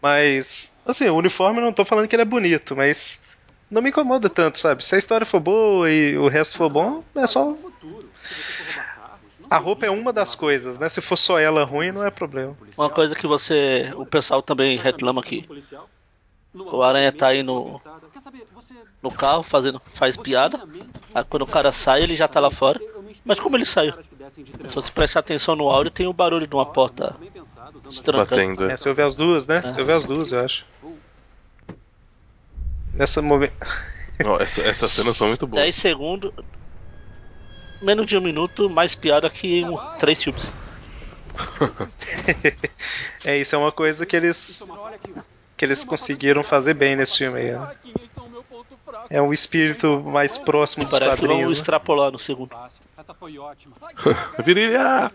Mas, 0.00 0.72
assim, 0.86 1.08
o 1.08 1.16
uniforme 1.16 1.58
eu 1.58 1.64
não 1.64 1.72
tô 1.72 1.84
falando 1.84 2.06
que 2.06 2.14
ele 2.14 2.22
é 2.22 2.24
bonito, 2.24 2.76
mas 2.76 3.24
não 3.72 3.80
me 3.80 3.88
incomoda 3.88 4.28
tanto, 4.28 4.58
sabe? 4.58 4.84
Se 4.84 4.94
a 4.94 4.98
história 4.98 5.24
for 5.24 5.40
boa 5.40 5.90
e 5.90 6.16
o 6.18 6.28
resto 6.28 6.58
for 6.58 6.68
bom, 6.68 7.02
é 7.14 7.26
só. 7.26 7.56
A 9.48 9.56
roupa 9.56 9.86
é 9.86 9.90
uma 9.90 10.12
das 10.12 10.34
coisas, 10.34 10.78
né? 10.78 10.90
Se 10.90 11.00
for 11.00 11.16
só 11.16 11.38
ela 11.38 11.64
ruim, 11.64 11.90
não 11.90 12.06
é 12.06 12.10
problema. 12.10 12.56
Uma 12.76 12.90
coisa 12.90 13.14
que 13.14 13.26
você. 13.26 13.90
O 13.96 14.04
pessoal 14.04 14.42
também 14.42 14.76
reclama 14.76 15.22
aqui. 15.22 15.48
O 16.54 16.82
Aranha 16.82 17.10
tá 17.10 17.28
aí 17.28 17.42
no, 17.42 17.80
no 19.02 19.10
carro 19.10 19.42
fazendo, 19.42 19.80
faz 19.94 20.18
piada. 20.18 20.60
Aí 21.14 21.24
quando 21.24 21.42
o 21.42 21.46
cara 21.46 21.72
sai, 21.72 22.02
ele 22.02 22.14
já 22.14 22.28
tá 22.28 22.40
lá 22.40 22.50
fora. 22.50 22.78
Mas 23.24 23.40
como 23.40 23.56
ele 23.56 23.64
saiu? 23.64 23.94
Se 24.66 24.74
você 24.74 24.90
prestar 24.90 25.20
atenção 25.20 25.56
no 25.56 25.70
áudio, 25.70 25.90
tem 25.90 26.06
o 26.06 26.12
barulho 26.12 26.46
de 26.46 26.54
uma 26.54 26.66
porta 26.66 27.16
se 27.88 28.02
trancando. 28.02 28.28
Batendo. 28.28 28.70
É, 28.70 28.76
se 28.76 28.86
eu 28.86 28.94
ver 28.94 29.04
as 29.04 29.16
duas, 29.16 29.46
né? 29.46 29.62
Se 29.62 29.80
eu 29.80 29.86
ver 29.86 29.94
as 29.94 30.04
duas, 30.04 30.30
eu 30.30 30.40
acho. 30.40 30.66
Nessa 32.92 33.22
momento. 33.22 33.54
Ó, 34.24 34.36
essa- 34.38 34.62
essas 34.62 34.90
cenas 34.90 35.16
são 35.16 35.28
muito 35.28 35.46
boas. 35.46 35.62
10 35.62 35.74
segundos. 35.74 36.30
Menos 37.80 38.06
de 38.06 38.16
um 38.16 38.20
minuto, 38.20 38.70
mais 38.70 38.94
piada 38.94 39.28
que 39.28 39.64
um, 39.64 39.76
três 39.98 40.22
filmes. 40.22 40.52
é, 43.24 43.38
isso 43.38 43.54
é 43.54 43.58
uma 43.58 43.72
coisa 43.72 44.06
que 44.06 44.14
eles. 44.14 44.62
que 45.56 45.64
eles 45.64 45.82
conseguiram 45.82 46.42
fazer 46.44 46.74
bem 46.74 46.94
nesse 46.94 47.18
filme 47.18 47.40
aí, 47.40 47.52
né? 47.52 47.70
É 49.10 49.20
um 49.20 49.32
espírito 49.32 50.00
mais 50.00 50.38
próximo 50.38 50.84
dos 50.84 50.92
Parece 50.98 51.16
que 51.16 51.26
vão 51.26 51.28
quadrinhos. 51.36 51.58
né? 51.58 51.60
extrapolar 51.60 52.12
no 52.12 52.18
segundo. 52.18 52.54
Essa 52.96 53.14
foi 53.14 53.36
ótima. 53.38 53.74
Virilha! 54.44 55.10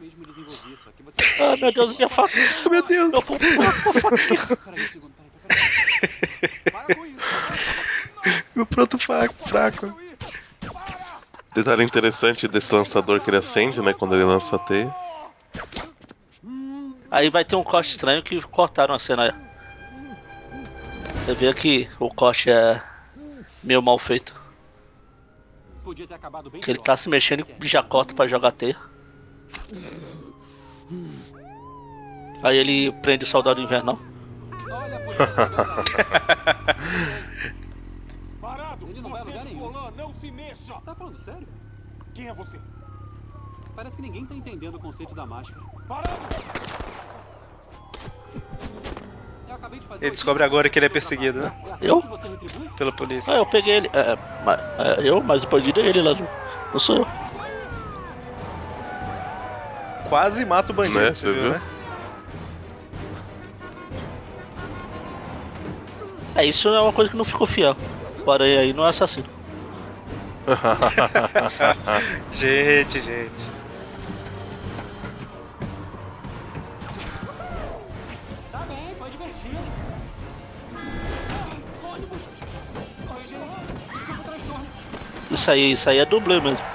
Ah, 1.39 1.55
meu 1.57 1.71
Deus, 1.71 1.95
minha 1.95 2.09
faca! 2.09 2.33
Meu 2.69 2.83
Deus! 2.83 3.13
Eu 3.13 3.21
vou 3.21 3.37
com. 6.95 7.07
Meu 8.55 8.65
pronto 8.65 8.97
fraco, 8.97 9.35
fraco. 9.47 9.97
Detalhe 11.53 11.83
interessante 11.83 12.47
desse 12.47 12.73
lançador 12.73 13.19
que 13.19 13.29
ele 13.29 13.37
acende, 13.37 13.81
né? 13.81 13.93
Quando 13.93 14.15
ele 14.15 14.23
lança 14.23 14.55
a 14.55 14.59
teia. 14.59 14.93
Aí 17.09 17.29
vai 17.29 17.43
ter 17.45 17.55
um 17.55 17.63
corte 17.63 17.91
estranho 17.91 18.21
que 18.21 18.41
cortaram 18.41 18.93
a 18.93 18.99
cena. 18.99 19.33
Você 21.25 21.33
vê 21.33 21.53
que 21.53 21.89
o 21.99 22.09
corte 22.09 22.51
é 22.51 22.81
meio 23.63 23.81
mal 23.81 23.97
feito. 23.97 24.35
Que 26.61 26.71
ele 26.71 26.79
tá 26.79 26.97
se 26.97 27.09
mexendo 27.09 27.45
e 27.61 27.67
já 27.67 27.81
corta 27.81 28.13
pra 28.13 28.27
jogar 28.27 28.51
teia. 28.51 28.77
Aí 32.43 32.57
ele 32.57 32.91
prende 33.01 33.23
o 33.23 33.27
soldado 33.27 33.61
invernal. 33.61 33.99
Olha 34.69 34.97
a 34.97 34.99
polícia 34.99 35.06
chegando 35.06 35.06
aí. 35.06 35.06
Parado! 38.41 38.89
Ele 38.89 39.01
não 39.01 39.11
vai 39.11 39.23
lugar 39.23 39.39
de 39.39 39.45
nenhum. 39.53 39.71
Colan, 39.71 39.91
não 39.91 40.13
se 40.13 40.31
mexa! 40.31 40.73
Tá 40.85 40.95
falando 40.95 41.17
sério? 41.17 41.47
Quem 42.13 42.27
é 42.27 42.33
você? 42.33 42.59
Parece 43.75 43.95
que 43.95 44.01
ninguém 44.01 44.25
tá 44.25 44.35
entendendo 44.35 44.75
o 44.75 44.79
conceito 44.79 45.13
da 45.13 45.25
máscara. 45.25 45.61
Parado! 45.87 46.27
Eu 49.47 49.55
acabei 49.55 49.79
de 49.79 49.87
fazer 49.87 50.05
Ele 50.05 50.11
descobre 50.11 50.43
agora 50.43 50.69
que 50.69 50.77
ele 50.77 50.87
é 50.87 50.89
perseguido, 50.89 51.41
né? 51.41 51.53
É 51.65 51.71
assim 51.71 51.85
Eu? 51.85 52.01
Pela 52.75 52.91
polícia. 52.91 53.33
Ah, 53.33 53.37
eu 53.37 53.45
peguei 53.45 53.75
ele. 53.75 53.89
É, 53.93 54.13
é, 54.13 54.17
mas- 54.43 54.57
é, 54.77 55.09
eu, 55.09 55.21
mas 55.21 55.43
o 55.43 55.47
bandido 55.47 55.79
é 55.79 55.85
ele 55.85 56.01
lá. 56.01 56.13
Não, 56.73 56.79
sou 56.79 56.97
eu. 56.97 57.07
Quase 60.03 60.45
mata 60.45 60.71
o 60.71 60.75
bandido, 60.75 60.99
Né, 60.99 61.13
você 61.13 61.21
você 61.21 61.33
viu, 61.33 61.43
viu? 61.43 61.51
né? 61.53 61.61
É, 66.37 66.45
isso 66.45 66.69
é 66.69 66.79
uma 66.79 66.93
coisa 66.93 67.09
que 67.11 67.17
não 67.17 67.25
ficou 67.25 67.47
fiel. 67.47 67.75
O 68.25 68.31
aranha 68.31 68.59
aí 68.61 68.71
não 68.73 68.85
é 68.85 68.89
assassino. 68.89 69.27
Gente, 72.31 73.01
gente. 73.01 73.51
Tá 78.51 78.59
bem, 78.67 78.95
foi 78.97 79.09
divertido. 79.09 79.57
Ah, 81.33 81.47
ônibus. 81.85 82.21
Oi, 83.09 83.27
gente. 83.27 83.55
Desculpa 83.93 84.21
o 84.21 84.23
transtorno. 84.25 84.67
Isso 85.31 85.51
aí, 85.51 85.71
isso 85.73 85.89
aí 85.89 85.97
é 85.97 86.05
dublê 86.05 86.39
mesmo. 86.39 86.65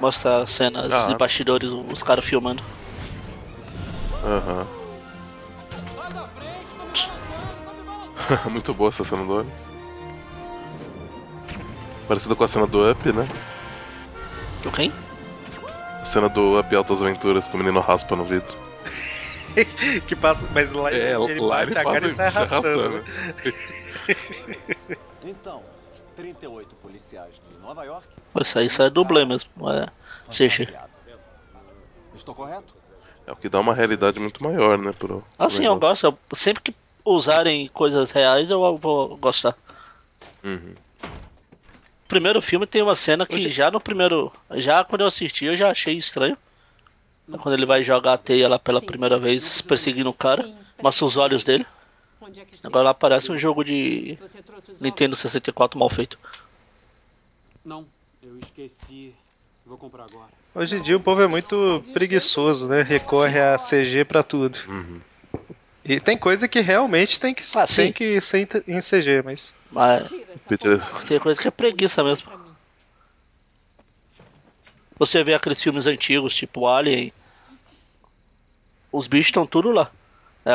Mostra 0.00 0.46
cenas 0.46 0.92
Ah. 0.92 1.06
de 1.08 1.16
bastidores, 1.16 1.70
os 1.70 2.02
caras 2.02 2.24
filmando. 2.24 2.62
Aham. 4.24 4.64
Sai 4.64 4.77
Muito 8.50 8.74
boa 8.74 8.88
essa 8.90 9.04
cena 9.04 9.24
do 9.24 9.38
ônibus. 9.40 9.66
Parecida 12.06 12.34
com 12.34 12.44
a 12.44 12.48
cena 12.48 12.66
do 12.66 12.90
Up, 12.90 13.12
né? 13.12 13.24
O 14.64 14.70
quem? 14.72 14.92
A 16.00 16.04
cena 16.04 16.28
do 16.28 16.58
Up 16.58 16.74
Altas 16.74 17.02
Aventuras 17.02 17.48
que 17.48 17.54
o 17.54 17.58
menino 17.58 17.80
raspa 17.80 18.16
no 18.16 18.24
vidro. 18.24 18.54
que 20.06 20.16
passa, 20.16 20.46
mas 20.54 20.70
lá, 20.72 20.90
É, 20.92 21.14
ele 21.14 21.40
lá 21.40 21.56
bate 21.58 21.70
ele 21.72 21.78
a 21.78 21.84
cara 21.84 22.00
passa 22.00 22.08
e 22.08 22.14
sai 22.14 22.30
se 22.30 22.38
arrastando. 22.38 22.96
arrastando. 22.96 23.04
Então, 25.24 25.64
38 26.14 26.76
policiais 26.76 27.34
de 27.34 27.58
Nova 27.60 27.82
York. 27.84 28.06
Isso 28.40 28.58
aí, 28.58 28.66
isso 28.66 28.80
é 28.82 28.88
dublê 28.88 29.24
mesmo. 29.24 29.50
É 29.68 29.88
fantasiado. 30.24 30.92
Estou 32.14 32.34
correto? 32.34 32.72
É 33.26 33.32
o 33.32 33.36
que 33.36 33.48
dá 33.48 33.58
uma 33.58 33.74
realidade 33.74 34.20
muito 34.20 34.42
maior, 34.42 34.78
né? 34.78 34.92
Pro, 34.92 35.20
pro 35.36 35.46
Assim, 35.46 35.64
eu 35.66 35.76
gosto. 35.76 36.04
eu- 36.06 36.18
sempre 36.36 36.62
que 36.62 36.74
usarem 37.14 37.68
coisas 37.68 38.10
reais, 38.10 38.50
eu 38.50 38.76
vou 38.76 39.16
gostar. 39.16 39.56
Uhum. 40.44 40.74
O 42.04 42.08
primeiro 42.08 42.40
filme 42.40 42.66
tem 42.66 42.82
uma 42.82 42.94
cena 42.94 43.26
que 43.26 43.34
Hoje- 43.36 43.50
já 43.50 43.70
no 43.70 43.80
primeiro. 43.80 44.32
Já 44.52 44.82
quando 44.84 45.02
eu 45.02 45.06
assisti, 45.06 45.44
eu 45.44 45.56
já 45.56 45.70
achei 45.70 45.96
estranho. 45.96 46.36
Quando 47.42 47.52
ele 47.54 47.66
vai 47.66 47.84
jogar 47.84 48.14
a 48.14 48.18
teia 48.18 48.48
lá 48.48 48.58
pela 48.58 48.80
Sim, 48.80 48.86
primeira 48.86 49.18
vez, 49.18 49.60
perseguindo 49.60 50.08
o 50.08 50.14
cara, 50.14 50.42
Sim, 50.42 50.56
mostra 50.82 51.04
os 51.04 51.16
olhos 51.18 51.44
dele. 51.44 51.66
É? 52.22 52.28
Agora 52.64 52.86
lá 52.86 52.94
parece 52.94 53.30
um 53.30 53.36
jogo 53.36 53.62
de 53.62 54.18
Nintendo 54.80 55.12
ovos? 55.12 55.20
64 55.20 55.78
mal 55.78 55.90
feito. 55.90 56.18
Não, 57.64 57.86
eu 58.22 58.38
esqueci. 58.38 59.14
Vou 59.66 59.76
comprar 59.76 60.04
agora. 60.04 60.30
Hoje 60.54 60.76
em 60.78 60.82
dia 60.82 60.96
o 60.96 61.00
povo 61.00 61.20
é 61.22 61.26
muito 61.26 61.84
preguiçoso, 61.92 62.66
né? 62.66 62.80
Recorre 62.80 63.38
a 63.38 63.58
CG 63.58 64.06
pra 64.06 64.22
tudo. 64.22 64.58
Uhum. 64.66 65.00
E 65.88 65.98
tem 65.98 66.18
coisa 66.18 66.46
que 66.46 66.60
realmente 66.60 67.18
tem 67.18 67.32
que, 67.34 67.42
Ah, 67.56 67.66
tem 67.66 67.92
que 67.92 68.20
ser 68.20 68.46
em- 68.66 68.80
CG, 68.80 69.22
mas. 69.24 69.54
Mas 69.72 70.10
porcaria 70.46 70.78
tem 71.06 71.18
coisa 71.18 71.40
que 71.40 71.48
é 71.48 71.50
preguiça 71.50 72.04
mesmo. 72.04 72.28
pra 72.28 72.36
mim. 72.36 72.44
Você 74.98 75.24
vê 75.24 75.32
aqueles 75.34 75.62
filmes 75.62 75.86
antigos, 75.86 76.34
tipo 76.34 76.66
Alien. 76.66 77.12
Os 78.92 79.06
bichos 79.06 79.28
estão 79.28 79.46
tudo 79.46 79.70
lá. 79.70 79.90
É, 80.44 80.50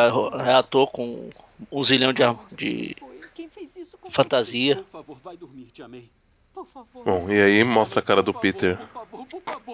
é 0.50 0.54
ator 0.54 0.92
com 0.92 1.30
um 1.72 1.84
zilhão 1.84 2.14
de, 2.14 2.24
de 2.56 2.96
Foi. 3.00 3.22
Quem 3.34 3.50
fez 3.50 3.76
isso 3.76 3.98
com 3.98 4.12
fantasia. 4.12 4.76
Por 4.76 4.86
favor, 4.86 5.18
vai 5.24 5.36
dormir, 5.38 5.66
te 5.74 5.82
amei. 5.82 6.10
Por 6.54 6.66
favor. 6.68 7.04
Bom, 7.04 7.32
e 7.32 7.42
aí 7.42 7.64
mostra 7.64 8.00
a 8.00 8.04
cara 8.04 8.22
do 8.22 8.34
Peter 8.34 8.78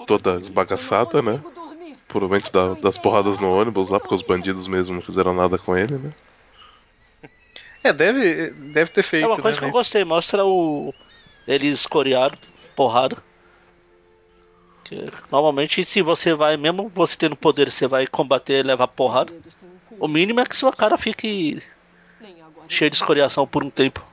toda 0.07 0.39
esbagaçada, 0.39 1.21
né? 1.21 1.43
Provavelmente 2.07 2.51
da- 2.51 2.73
das 2.73 2.97
porradas 2.97 3.37
no 3.39 3.51
ônibus 3.51 3.89
lá, 3.89 3.99
porque 3.99 4.15
os 4.15 4.21
bandidos 4.21 4.65
mesmo 4.67 4.95
não 4.95 5.01
fizeram 5.01 5.33
nada 5.33 5.57
com 5.57 5.77
ele, 5.77 5.97
né? 5.97 6.13
É, 7.83 7.93
deve, 7.93 8.49
deve 8.49 8.91
ter 8.91 9.03
feito. 9.03 9.25
É 9.25 9.27
uma 9.27 9.37
coisa 9.37 9.57
né? 9.57 9.59
que 9.59 9.65
eu 9.69 9.71
gostei, 9.71 10.03
mostra 10.03 10.45
o. 10.45 10.93
Eles 11.47 11.85
coreados, 11.85 12.39
porrada. 12.75 13.17
Que, 14.83 15.07
normalmente 15.31 15.85
se 15.85 16.01
você 16.01 16.33
vai, 16.33 16.57
mesmo 16.57 16.91
você 16.93 17.15
tendo 17.15 17.35
poder, 17.35 17.69
você 17.71 17.87
vai 17.87 18.07
combater 18.07 18.59
e 18.59 18.67
levar 18.67 18.87
porrada. 18.87 19.33
O 19.99 20.07
mínimo 20.07 20.39
é 20.39 20.45
que 20.45 20.55
sua 20.55 20.73
cara 20.73 20.97
fique 20.97 21.61
cheia 22.67 22.89
de 22.89 22.95
escoriação 22.95 23.45
por 23.45 23.63
um 23.63 23.69
tempo. 23.69 24.03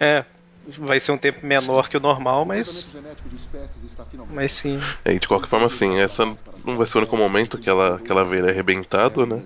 É, 0.00 0.24
vai 0.78 0.98
ser 0.98 1.12
um 1.12 1.18
tempo 1.18 1.44
menor 1.46 1.88
que 1.90 1.96
o 1.96 2.00
normal, 2.00 2.44
mas. 2.44 2.96
Mas 4.34 4.52
sim. 4.54 4.80
E 5.04 5.18
de 5.18 5.28
qualquer 5.28 5.46
forma, 5.48 5.66
assim, 5.66 5.98
essa 6.00 6.24
não 6.64 6.76
vai 6.76 6.86
ser 6.86 6.96
o 6.96 7.00
único 7.02 7.16
momento 7.16 7.58
que 7.58 7.68
ela, 7.68 7.98
que 8.00 8.10
ela 8.10 8.24
vê 8.24 8.38
ele 8.38 8.50
arrebentado, 8.50 9.26
né? 9.26 9.42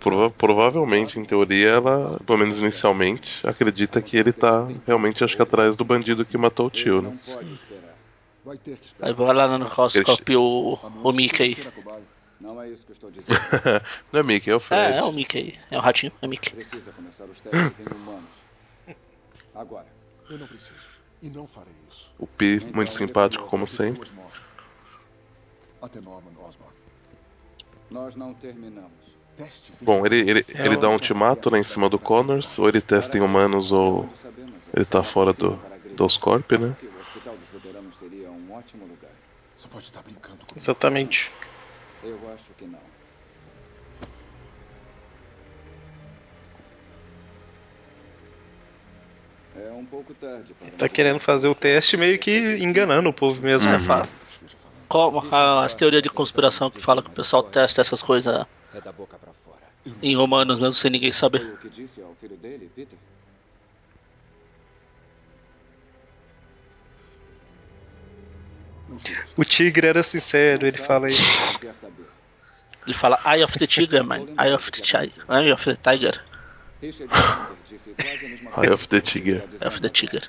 Prova- 0.00 0.30
provavelmente, 0.30 1.18
em 1.20 1.24
teoria, 1.24 1.68
ela, 1.70 2.18
pelo 2.26 2.38
menos 2.38 2.58
inicialmente, 2.60 3.46
acredita 3.46 4.02
que 4.02 4.16
ele 4.16 4.32
tá 4.32 4.68
realmente, 4.84 5.22
acho 5.22 5.36
que 5.36 5.42
atrás 5.42 5.76
do 5.76 5.84
bandido 5.84 6.24
que 6.24 6.36
matou 6.36 6.66
o 6.66 6.70
tio, 6.70 7.00
né? 7.00 7.16
Vai 8.44 8.56
ter 8.58 8.76
que 8.76 8.86
esperar. 8.86 9.08
Aí 9.08 9.14
vai 9.14 9.32
lá 9.32 9.56
no 9.56 9.64
Roscop 9.66 10.36
o, 10.36 10.76
o 11.04 11.12
Mickey. 11.12 11.56
Não 12.40 12.60
é 12.60 12.68
isso 12.68 12.84
que 12.84 12.90
estou 12.90 13.08
dizendo. 13.08 13.38
Não 14.12 14.18
é 14.18 14.22
Mickey, 14.24 14.50
é 14.50 14.56
o 14.56 14.58
Fred. 14.58 14.94
É, 14.94 14.98
é 14.98 15.02
o 15.04 15.12
Mickey. 15.12 15.54
É 15.70 15.78
o 15.78 15.80
ratinho, 15.80 16.10
é 16.20 16.26
o 16.26 16.28
Mickey. 16.28 16.50
Precisa 16.52 16.90
começar 16.90 17.24
os 17.26 17.38
testes 17.38 17.78
em 17.78 17.84
humanos. 17.94 18.41
Agora. 19.54 19.86
Eu 20.30 20.38
não 20.38 20.46
preciso. 20.46 20.88
E 21.20 21.28
não 21.28 21.46
farei 21.46 21.74
isso. 21.90 22.12
O 22.18 22.26
Pi, 22.26 22.60
muito 22.74 22.92
simpático, 22.92 23.44
como 23.46 23.66
sempre. 23.66 24.10
Até 25.80 26.00
Norman 26.00 26.32
Osborn. 26.40 26.72
Nós 27.90 28.16
não 28.16 28.34
terminamos. 28.34 29.16
Bom, 29.82 30.04
ele, 30.04 30.20
ele, 30.20 30.44
ele 30.48 30.76
dá 30.76 30.88
um 30.88 30.92
ultimato 30.92 31.50
né, 31.50 31.58
em 31.58 31.64
cima 31.64 31.88
do 31.88 31.98
Connors, 31.98 32.58
ou 32.58 32.68
ele 32.68 32.80
testa 32.80 33.16
em 33.16 33.20
humanos, 33.20 33.72
ou 33.72 34.08
ele 34.74 34.84
tá 34.84 35.02
fora 35.02 35.32
do, 35.32 35.58
do 35.96 36.04
Oscorp, 36.04 36.52
né? 36.52 36.76
Exatamente. 40.56 41.32
Eu 42.02 42.18
acho 42.32 42.52
que 42.54 42.66
não. 42.66 42.91
É 49.56 49.70
um 49.72 49.84
pouco 49.84 50.14
tarde 50.14 50.54
para 50.54 50.70
Tá 50.70 50.88
querendo 50.88 51.20
fazer 51.20 51.48
o 51.48 51.54
teste 51.54 51.96
meio 51.96 52.18
que 52.18 52.56
enganando 52.58 53.08
o 53.08 53.12
povo 53.12 53.42
mesmo. 53.42 53.68
É, 53.68 53.72
né? 53.72 53.80
fala. 53.80 54.08
Como 54.88 55.22
as 55.62 55.74
teorias 55.74 56.02
de 56.02 56.08
conspiração 56.08 56.70
que 56.70 56.80
fala 56.80 57.02
que 57.02 57.08
o 57.08 57.12
pessoal 57.12 57.42
testa 57.42 57.80
essas 57.80 58.02
coisas 58.02 58.46
em 60.02 60.16
humanos 60.16 60.58
mesmo 60.58 60.74
sem 60.74 60.90
ninguém 60.90 61.12
saber. 61.12 61.58
o 69.36 69.44
tigre 69.44 69.86
era 69.86 70.02
sincero, 70.02 70.66
ele 70.66 70.76
fala 70.76 71.08
saber. 71.10 72.06
Ele 72.86 72.94
fala 72.94 73.20
Eye 73.24 73.44
of 73.44 73.58
the 73.58 73.66
Tiger, 73.66 74.04
man. 74.04 74.26
Eye 74.38 74.54
of 74.54 74.70
the 74.70 74.80
Tiger. 74.80 75.24
Eye 75.28 75.52
of 75.52 75.64
the 75.64 75.76
Tiger. 75.76 76.20
Eye 76.82 78.70
of 78.72 78.88
the 78.88 79.00
Tiger. 79.00 79.36
Eye 79.60 79.66
of 79.68 79.80
the. 79.80 79.88
Tiger. 79.88 80.28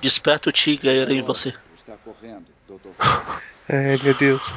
Desperta 0.00 0.48
o 0.48 0.52
Tiger 0.52 1.10
em 1.10 1.22
você. 1.22 1.54
Ai, 3.68 3.96
meu 4.02 4.14
Deus. 4.14 4.52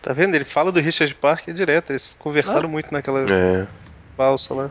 Tá 0.00 0.12
vendo? 0.12 0.34
Ele 0.34 0.44
fala 0.44 0.70
do 0.72 0.80
Richard 0.80 1.14
Parker 1.14 1.54
direto. 1.54 1.90
Eles 1.90 2.14
conversaram 2.18 2.68
muito 2.68 2.92
naquela 2.92 3.20
É. 3.30 3.66
falsa 4.16 4.54
lá. 4.54 4.70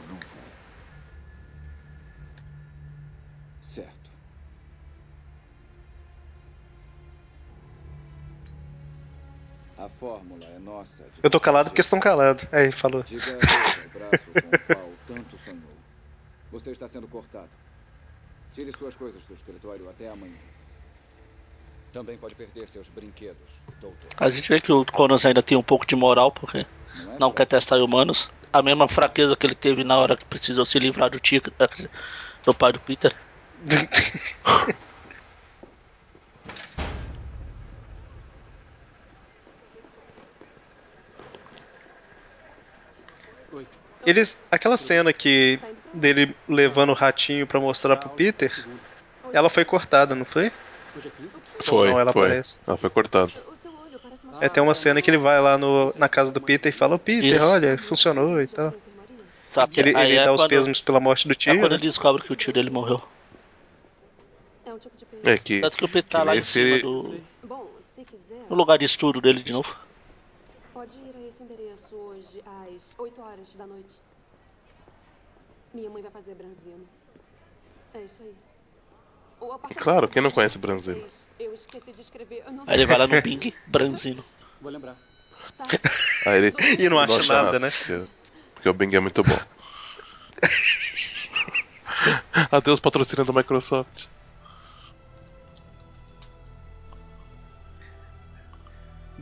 Fórmula 10.03 10.45
é 10.53 10.59
nossa. 10.59 11.05
Eu 11.23 11.29
tô 11.29 11.39
calado 11.39 11.69
porque 11.69 11.79
estão 11.79 11.97
calados. 11.97 12.45
Aí, 12.51 12.73
falou. 12.73 13.03
Diga 13.03 13.23
com 13.23 14.73
o 14.73 14.75
qual 14.75 14.89
tanto 15.07 15.37
sonhou. 15.37 15.61
Você 16.51 16.71
está 16.71 16.89
sendo 16.89 17.07
cortado. 17.07 17.49
Tire 18.51 18.71
suas 18.77 18.97
coisas 18.97 19.23
do 19.25 19.33
escritório 19.33 19.89
até 19.89 20.09
amanhã. 20.09 20.35
Também 21.93 22.17
pode 22.17 22.35
perder 22.35 22.67
seus 22.67 22.89
brinquedos, 22.89 23.61
doutor. 23.79 24.09
A 24.17 24.29
gente 24.29 24.49
vê 24.49 24.59
que 24.59 24.73
o 24.73 24.83
Connors 24.83 25.25
ainda 25.25 25.41
tem 25.41 25.57
um 25.57 25.63
pouco 25.63 25.85
de 25.87 25.95
moral, 25.95 26.31
porque 26.31 26.65
não 27.17 27.31
quer 27.31 27.45
testar 27.45 27.77
humanos. 27.77 28.29
A 28.51 28.61
mesma 28.61 28.89
fraqueza 28.89 29.37
que 29.37 29.47
ele 29.47 29.55
teve 29.55 29.83
na 29.83 29.97
hora 29.97 30.17
que 30.17 30.25
precisou 30.25 30.65
se 30.65 30.77
livrar 30.79 31.09
do 31.09 31.19
tio, 31.19 31.41
do 32.43 32.53
pai 32.53 32.73
do 32.73 32.79
Peter. 32.79 33.15
Eles, 44.05 44.39
aquela 44.51 44.77
cena 44.77 45.13
que 45.13 45.59
dele 45.93 46.35
levando 46.47 46.89
o 46.89 46.93
ratinho 46.93 47.45
pra 47.47 47.59
mostrar 47.59 47.95
pro 47.97 48.09
Peter, 48.09 48.65
ela 49.31 49.49
foi 49.49 49.63
cortada, 49.65 50.13
não 50.15 50.25
foi? 50.25 50.51
Foi, 51.61 51.89
Não, 51.89 51.99
ela 51.99 52.11
foi. 52.13 52.25
aparece. 52.27 52.59
Ela 52.67 52.77
foi 52.77 52.89
cortada. 52.89 53.31
É, 54.41 54.49
tem 54.49 54.61
uma 54.61 54.75
cena 54.75 55.01
que 55.01 55.09
ele 55.09 55.17
vai 55.17 55.39
lá 55.41 55.57
no, 55.57 55.93
na 55.95 56.09
casa 56.09 56.31
do 56.31 56.41
Peter 56.41 56.69
e 56.73 56.75
fala, 56.75 56.95
"Ô, 56.95 56.99
Peter, 56.99 57.35
Isso. 57.35 57.45
olha, 57.45 57.77
funcionou 57.77 58.41
e 58.41 58.47
tal. 58.47 58.73
Só 59.47 59.65
que 59.67 59.79
Ele, 59.79 59.89
ele 59.97 60.15
é 60.15 60.25
dá 60.25 60.33
os 60.33 60.41
quando- 60.41 60.49
pêsames 60.49 60.81
pela 60.81 60.99
morte 60.99 61.27
do 61.27 61.31
É 61.33 61.35
tio. 61.35 61.53
quando 61.59 61.71
né? 61.71 61.77
ele 61.77 61.83
descobre 61.83 62.21
que 62.23 62.33
o 62.33 62.35
tio 62.35 62.51
dele 62.51 62.69
morreu. 62.71 63.01
É. 65.23 65.33
É 65.33 65.37
que. 65.37 65.61
Tanto 65.61 65.77
que 65.77 65.85
o 65.85 65.87
Peter 65.87 66.09
tá 66.09 66.23
lá 66.23 66.35
em 66.35 66.41
cima 66.43 66.69
ele- 66.69 66.81
do. 66.81 67.15
No 68.49 68.55
lugar 68.55 68.77
de 68.77 68.85
estudo 68.85 69.21
dele 69.21 69.41
de 69.41 69.53
novo. 69.53 69.75
pode 70.73 70.97
ir 70.97 71.13
a 71.23 71.27
esse 71.27 71.43
endereço 71.43 71.95
hoje 71.95 72.41
às 72.93 72.99
8 72.99 73.21
horas 73.21 73.55
da 73.55 73.65
noite. 73.65 73.95
Minha 75.73 75.89
mãe 75.89 76.01
vai 76.03 76.11
fazer 76.11 76.35
branzino. 76.35 76.85
É 77.93 78.01
isso 78.01 78.23
aí. 78.23 78.33
O 79.39 79.51
apartamento 79.51 79.83
Claro, 79.83 80.05
é 80.05 80.09
quem 80.09 80.21
não 80.21 80.31
conhece 80.31 80.57
16. 80.57 80.85
branzino? 80.85 81.07
Eu 81.39 81.53
esqueci 81.53 81.91
de 81.91 82.01
escrever. 82.01 82.43
Eu 82.45 82.53
não 82.53 82.63
Aí 82.67 82.75
ele 82.75 82.85
vai 82.85 82.97
lá 82.97 83.07
no 83.07 83.19
Bing, 83.21 83.53
Branzino. 83.67 84.23
Vou 84.61 84.71
lembrar. 84.71 84.95
Tá. 85.57 85.65
Aí 86.29 86.37
ele 86.45 86.53
E 86.79 86.87
não 86.89 86.99
acha 86.99 87.21
nada, 87.23 87.59
né? 87.59 87.69
Porque, 87.71 88.03
porque 88.55 88.69
o 88.69 88.73
Bing 88.73 88.95
é 88.95 88.99
muito 88.99 89.23
bom. 89.23 89.37
Adeus, 92.51 92.79
patrocínio 92.79 93.25
da 93.25 93.33
Microsoft. 93.33 94.05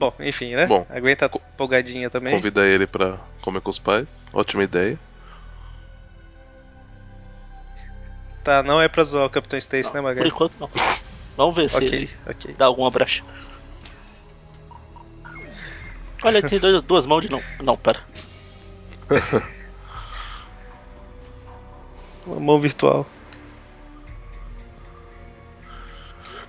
Bom, 0.02 0.12
enfim, 0.20 0.56
né? 0.56 0.66
Bom. 0.66 0.84
Aguenta 0.90 1.28
a 1.28 1.38
empolgadinha 1.54 2.10
também. 2.10 2.34
Convida 2.34 2.66
ele 2.66 2.88
pra 2.88 3.20
comer 3.40 3.62
com 3.62 3.70
os 3.70 3.78
pais. 3.78 4.26
Ótima 4.34 4.64
ideia. 4.64 4.98
Tá, 8.44 8.64
não 8.64 8.82
é 8.82 8.88
pra 8.88 9.04
zoar 9.04 9.26
o 9.26 9.30
Capitão 9.30 9.60
Stacy, 9.60 9.90
né, 9.90 9.92
Por 9.92 10.02
Magali? 10.02 10.30
enquanto 10.30 10.56
não. 10.60 10.68
Vamos 11.38 11.56
ver 11.56 11.70
se 11.70 11.76
Ok, 11.78 11.88
ele 11.88 12.10
ok. 12.28 12.56
dá 12.58 12.66
alguma 12.66 12.90
brecha. 12.90 13.24
Olha, 16.24 16.40
ele 16.40 16.50
tem 16.50 16.60
dois- 16.60 16.82
duas 16.82 17.06
mãos 17.06 17.22
de 17.22 17.30
não. 17.30 17.40
Não, 17.64 17.78
pera. 17.78 18.00
Uma 22.26 22.40
mão 22.40 22.60
virtual. 22.60 23.06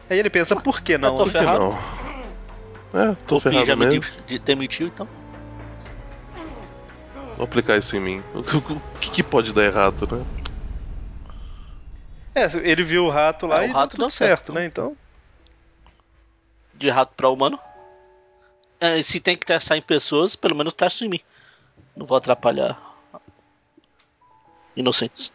Aí 0.08 0.18
ele 0.18 0.30
pensa, 0.30 0.56
por 0.56 0.80
que 0.80 0.96
não? 0.96 1.10
Eu 1.10 1.16
tô 1.18 1.24
Por 1.24 1.32
que 1.32 1.38
ferrado. 1.38 1.60
não? 1.60 2.01
É, 2.94 3.14
tô 3.26 3.36
O 3.36 3.40
ferrado 3.40 3.64
já 3.66 3.74
me 3.76 3.86
mesmo. 3.86 4.02
de- 4.26 4.38
demitiu, 4.38 4.86
então. 4.86 5.08
Vou 7.36 7.44
aplicar 7.44 7.78
isso 7.78 7.96
em 7.96 8.00
mim. 8.00 8.22
O 8.34 8.42
que, 8.42 8.56
o 8.56 8.80
que 9.12 9.22
pode 9.22 9.52
dar 9.52 9.64
errado, 9.64 10.06
né? 10.14 10.24
É, 12.34 12.44
ele 12.68 12.82
viu 12.84 13.04
o 13.06 13.10
rato 13.10 13.46
lá 13.46 13.62
É, 13.62 13.66
o 13.66 13.70
e 13.70 13.72
rato 13.72 13.96
deu 13.96 13.98
deu 14.04 14.08
tudo 14.08 14.10
certo, 14.10 14.38
certo, 14.46 14.52
né? 14.52 14.64
Então. 14.66 14.96
De 16.74 16.88
rato 16.90 17.14
pra 17.16 17.28
humano. 17.28 17.58
É, 18.80 19.00
se 19.02 19.20
tem 19.20 19.36
que 19.36 19.46
testar 19.46 19.76
em 19.76 19.82
pessoas, 19.82 20.34
pelo 20.36 20.56
menos 20.56 20.72
testa 20.72 21.04
em 21.04 21.08
mim. 21.08 21.20
Não 21.96 22.04
vou 22.06 22.16
atrapalhar. 22.16 22.78
Inocentes. 24.74 25.32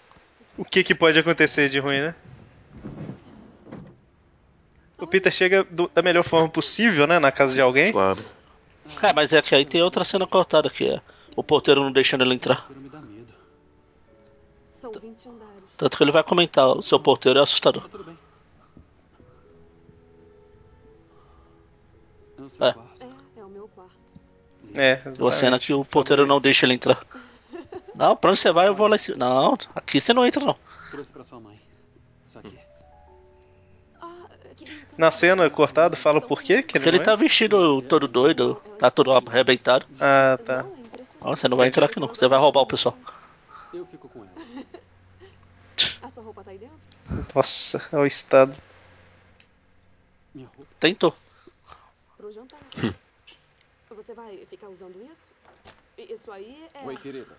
O 0.57 0.65
que, 0.65 0.83
que 0.83 0.95
pode 0.95 1.17
acontecer 1.19 1.69
de 1.69 1.79
ruim, 1.79 2.01
né? 2.01 2.15
O 4.97 5.05
Peter 5.07 5.31
chega 5.31 5.63
do- 5.63 5.89
da 5.93 6.01
melhor 6.01 6.23
forma 6.23 6.49
possível, 6.49 7.05
né? 7.05 7.19
Na 7.19 7.31
casa 7.31 7.53
de 7.53 7.61
alguém. 7.61 7.91
Claro. 7.91 8.23
É, 9.03 9.13
mas 9.13 9.31
é 9.33 9.41
que 9.41 9.53
aí 9.53 9.65
tem 9.65 9.81
outra 9.83 10.03
cena 10.03 10.25
cortada 10.25 10.69
que 10.69 10.85
é 10.85 11.01
o 11.35 11.43
porteiro 11.43 11.81
não 11.83 11.91
deixando 11.91 12.23
ele 12.23 12.33
entrar. 12.33 12.61
Porteiro 12.65 12.81
me 12.81 12.89
dá 12.89 12.99
medo. 13.01 13.33
São 14.73 14.91
20 14.91 15.27
andares. 15.29 15.75
Tanto 15.77 15.97
que 15.97 16.03
ele 16.03 16.11
vai 16.11 16.23
comentar, 16.23 16.67
o 16.69 16.81
seu 16.81 16.99
porteiro 16.99 17.37
é 17.39 17.41
assustador. 17.43 17.87
Tá. 17.89 17.99
É 22.37 22.41
o 22.41 22.49
seu 22.49 22.65
É. 22.65 22.73
quarto. 22.73 23.03
É, 23.03 23.39
é 23.39 23.43
o 23.43 23.49
meu 23.49 23.67
quarto. 23.67 23.91
É, 24.75 25.01
Uma 25.19 25.31
cena 25.31 25.59
que 25.59 25.73
o 25.73 25.85
porteiro 25.85 26.25
não 26.25 26.39
deixa 26.39 26.65
ele 26.65 26.73
entrar. 26.73 26.99
Não, 27.95 28.15
pra 28.15 28.29
onde 28.31 28.39
você 28.39 28.51
vai 28.51 28.67
eu 28.67 28.75
vou 28.75 28.87
lá 28.87 28.95
em 28.95 28.99
cima. 28.99 29.17
Não, 29.17 29.57
aqui 29.73 29.99
você 29.99 30.13
não 30.13 30.23
entra 30.23 30.43
não. 30.45 30.55
Trouxe 30.91 31.11
pra 31.11 31.23
sua 31.23 31.39
mãe. 31.39 31.59
Isso 32.23 32.37
aqui. 32.37 32.55
Na 34.97 35.11
cena 35.11 35.49
cortada, 35.49 35.95
fala 35.95 36.19
por 36.19 36.41
quê 36.41 36.63
que 36.63 36.77
ele, 36.77 36.83
Se 36.83 36.89
ele 36.89 36.99
tá 36.99 37.15
vestido 37.15 37.81
todo 37.83 38.07
doido, 38.07 38.55
tá 38.79 38.89
todo 38.89 39.11
arrebentado. 39.11 39.85
é? 39.99 40.03
Ah, 40.03 40.37
tá. 40.43 40.65
É. 40.83 41.03
Ó, 41.21 41.35
Você 41.35 41.47
não 41.47 41.57
vai 41.57 41.67
entrar 41.67 41.85
aqui 41.85 41.99
não, 41.99 42.07
você 42.07 42.27
vai 42.27 42.39
roubar 42.39 42.61
o 42.61 42.67
pessoal. 42.67 42.97
Eu 43.73 43.85
fico 43.85 44.09
com 44.09 44.23
elas. 44.23 44.65
A 46.01 46.09
sua 46.09 46.23
roupa 46.23 46.43
tá 46.43 46.51
aí 46.51 46.57
dentro? 46.57 46.75
Nossa, 47.35 47.87
é 47.91 47.97
o 47.97 48.05
estado. 48.05 48.55
Minha 50.33 50.47
roupa. 50.47 50.71
Tentou. 50.79 51.15
Pro 52.17 52.31
jantar. 52.31 52.59
Você 53.91 54.13
vai 54.13 54.45
ficar 54.49 54.69
usando 54.69 54.95
isso? 55.11 55.31
Isso 55.97 56.31
aí 56.31 56.67
é. 56.73 56.85
Oi, 56.85 56.97
querida. 56.97 57.37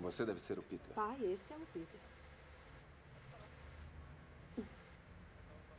Você 0.00 0.24
deve 0.24 0.40
ser 0.40 0.58
o 0.58 0.62
Peter. 0.62 0.94
Pai, 0.94 1.16
esse 1.24 1.52
é 1.52 1.56
o 1.56 1.66
Peter. 1.72 2.00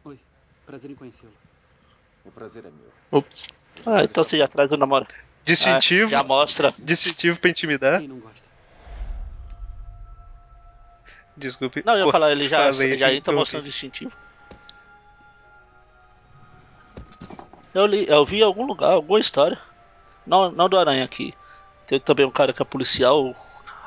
Oi. 0.05 0.19
Prazer 0.65 0.91
em 0.91 0.95
conhecê-lo. 0.95 1.33
O 2.25 2.31
prazer 2.31 2.65
é 2.65 2.69
meu. 2.69 2.91
Ops. 3.11 3.47
Ah, 3.85 4.03
então 4.03 4.23
você 4.23 4.37
já 4.37 4.47
traz 4.47 4.71
o 4.71 4.77
namorado. 4.77 5.13
Distintivo. 5.45 6.13
Ah, 6.13 6.17
já 6.17 6.23
mostra. 6.23 6.73
Distintivo 6.79 7.39
pra 7.39 7.49
intimidar. 7.49 7.99
Quem 7.99 8.07
não 8.07 8.19
gosta? 8.19 8.47
Desculpe. 11.37 11.83
Não, 11.85 11.95
eu 11.95 12.07
ia 12.07 12.11
falar, 12.11 12.31
ele 12.31 12.47
já, 12.47 12.73
falei, 12.73 12.97
já 12.97 13.07
entra 13.07 13.17
interrompi. 13.17 13.39
mostrando 13.39 13.63
distintivo. 13.63 14.11
Eu 17.73 17.85
li, 17.85 18.07
eu 18.09 18.25
vi 18.25 18.39
em 18.39 18.43
algum 18.43 18.65
lugar, 18.65 18.93
alguma 18.93 19.19
história. 19.19 19.59
Não, 20.25 20.51
não 20.51 20.67
do 20.67 20.79
Aranha 20.79 21.05
aqui. 21.05 21.31
Tem 21.85 21.99
também 21.99 22.25
um 22.25 22.31
cara 22.31 22.51
que 22.51 22.61
é 22.61 22.65
policial, 22.65 23.23
o 23.23 23.35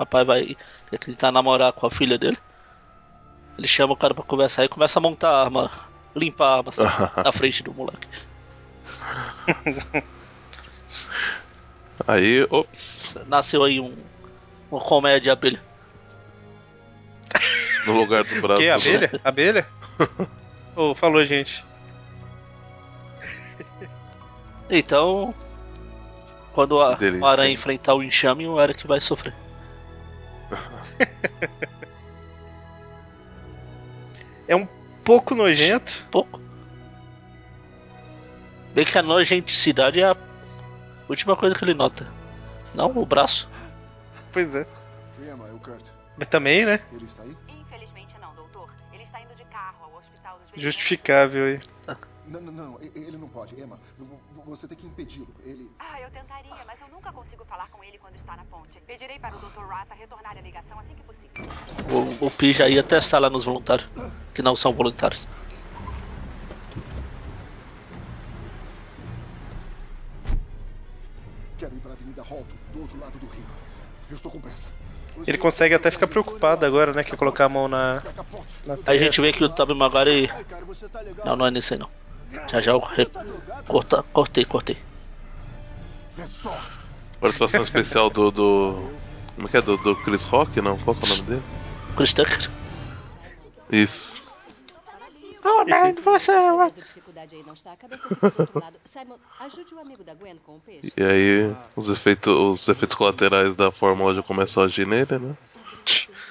rapaz 0.00 0.26
vai 0.26 0.56
tentar 0.98 1.30
namorar 1.30 1.72
com 1.72 1.86
a 1.86 1.90
filha 1.90 2.18
dele. 2.18 2.38
Ele 3.56 3.68
chama 3.68 3.92
o 3.92 3.96
cara 3.96 4.14
pra 4.14 4.24
conversar 4.24 4.64
e 4.64 4.68
começa 4.68 4.98
a 4.98 5.02
montar 5.02 5.30
a 5.30 5.40
arma, 5.40 5.70
limpar 6.14 6.46
a 6.46 6.56
arma 6.58 6.72
sabe, 6.72 7.12
na 7.24 7.32
frente 7.32 7.62
do 7.62 7.72
moleque. 7.72 8.08
Aí, 12.08 12.46
ops. 12.50 13.16
Nasceu 13.26 13.62
aí 13.62 13.78
um 13.78 13.94
uma 14.70 14.80
comédia 14.80 15.32
abelha. 15.32 15.60
No 17.86 17.94
lugar 17.94 18.24
do 18.24 18.40
braço. 18.40 18.60
Que? 18.60 18.68
Abelha? 18.68 19.20
Abelha? 19.24 19.66
Ô, 20.76 20.94
falou, 20.94 21.24
gente. 21.24 21.64
Então, 24.68 25.34
quando 26.52 26.80
a, 26.80 26.96
o 27.20 27.26
Aranha 27.26 27.48
hein? 27.48 27.54
enfrentar 27.54 27.94
o 27.94 28.02
enxame, 28.02 28.46
o 28.46 28.60
Eric 28.60 28.86
vai 28.86 29.00
sofrer. 29.00 29.34
É 34.48 34.56
um 34.56 34.66
pouco 35.04 35.34
nojento. 35.34 36.04
Pouco. 36.10 36.40
Bem 38.74 38.84
que 38.84 38.98
a 38.98 39.02
nojenticidade 39.02 40.00
é 40.00 40.04
a 40.04 40.16
última 41.08 41.36
coisa 41.36 41.54
que 41.54 41.64
ele 41.64 41.74
nota. 41.74 42.06
Não 42.74 42.90
o 42.98 43.06
braço. 43.06 43.48
Pois 44.32 44.54
é. 44.54 44.66
Emma, 45.20 45.46
é 45.48 45.58
Kurt. 45.58 45.90
Mas 46.16 46.28
também, 46.28 46.64
né? 46.64 46.80
Ele 46.92 47.04
está 47.04 47.22
aí? 47.22 47.36
Infelizmente 47.48 48.14
não, 48.20 48.34
doutor. 48.34 48.70
Ele 48.92 49.04
está 49.04 49.20
indo 49.20 49.34
de 49.36 49.44
carro 49.44 49.84
ao 49.84 49.98
hospital 49.98 50.38
dos. 50.52 50.62
Justificável 50.62 51.44
aí. 51.44 51.60
Não, 52.30 52.40
não, 52.40 52.52
não. 52.52 52.78
Ele 52.94 53.16
não 53.16 53.28
pode. 53.28 53.60
Emma, 53.60 53.76
vo- 53.98 54.20
vo- 54.34 54.42
você 54.46 54.68
tem 54.68 54.76
que 54.78 54.86
impedi-lo. 54.86 55.26
Ele. 55.44 55.68
Ah, 55.80 56.00
eu 56.00 56.08
tentaria, 56.10 56.64
mas 56.64 56.80
eu 56.80 56.88
nunca 56.88 57.12
consigo 57.12 57.44
falar 57.44 57.68
com 57.70 57.82
ele 57.82 57.98
quando 57.98 58.14
está 58.14 58.36
na 58.36 58.44
ponte. 58.44 58.80
Pedirei 58.86 59.18
para 59.18 59.36
o 59.36 59.40
Dr. 59.40 59.66
Rata 59.68 59.94
retornar 59.94 60.36
a 60.38 60.40
ligação 60.40 60.78
assim 60.78 60.94
que 60.94 61.02
possível. 61.02 62.22
O, 62.22 62.26
o 62.26 62.30
Pi 62.30 62.52
já 62.52 62.68
ia 62.68 62.84
testar 62.84 63.18
lá 63.18 63.28
nos 63.28 63.44
voluntários. 63.44 63.88
Que 64.32 64.42
não 64.42 64.54
são 64.54 64.72
voluntários. 64.72 65.26
Quero 71.58 71.74
ir 71.74 71.80
para 71.80 71.90
a 71.90 71.94
Avenida 71.94 72.22
Halton, 72.22 72.56
do 72.72 72.80
outro 72.80 72.98
lado 73.00 73.18
do 73.18 73.26
rio. 73.26 73.44
Eu 74.08 74.16
estou 74.16 74.30
com 74.32 74.40
pressa. 74.40 74.68
Ele 75.26 75.36
consegue 75.36 75.74
até 75.74 75.90
ficar 75.90 76.06
preocupado 76.06 76.64
agora, 76.64 76.92
né? 76.92 77.04
Que 77.04 77.14
é 77.14 77.16
colocar 77.16 77.44
a 77.44 77.48
mão 77.48 77.68
na. 77.68 77.96
na 78.64 78.74
Aí 78.86 78.96
a 78.96 79.00
gente 79.00 79.20
vê 79.20 79.32
que 79.32 79.44
o 79.44 79.48
Tobey 79.48 79.76
Maguire. 79.76 80.30
Não, 81.24 81.36
não 81.36 81.46
é 81.46 81.50
nesse 81.50 81.74
aí 81.74 81.80
não. 81.80 81.90
Já 82.48 82.60
já 82.60 82.72
eu 82.72 82.78
re... 82.78 83.06
Corta... 83.66 84.02
cortei, 84.12 84.44
cortei. 84.44 84.76
Participação 87.20 87.62
especial 87.62 88.10
do. 88.10 88.30
do 88.30 88.90
como 89.34 89.48
é 89.48 89.50
que 89.50 89.56
é? 89.56 89.62
Do, 89.62 89.76
do 89.78 89.96
Chris 89.96 90.24
Rock, 90.24 90.60
não? 90.60 90.78
Qual 90.78 90.94
que 90.94 91.04
é 91.04 91.06
o 91.06 91.16
nome 91.16 91.22
dele? 91.22 91.42
Chris 91.96 92.12
Tucker. 92.12 92.50
Isso. 93.70 94.22
Oh, 95.42 95.64
man, 95.64 95.94
você 96.04 96.32
é. 96.32 96.72
E 100.96 101.02
aí 101.02 101.56
os 101.76 101.88
efeitos, 101.88 102.32
os 102.32 102.68
efeitos 102.68 102.96
colaterais 102.96 103.56
da 103.56 103.70
fórmula 103.70 104.14
já 104.14 104.22
começam 104.22 104.62
a 104.62 104.66
agir 104.66 104.86
nele, 104.86 105.18
né? 105.18 105.36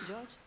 George. 0.05 0.39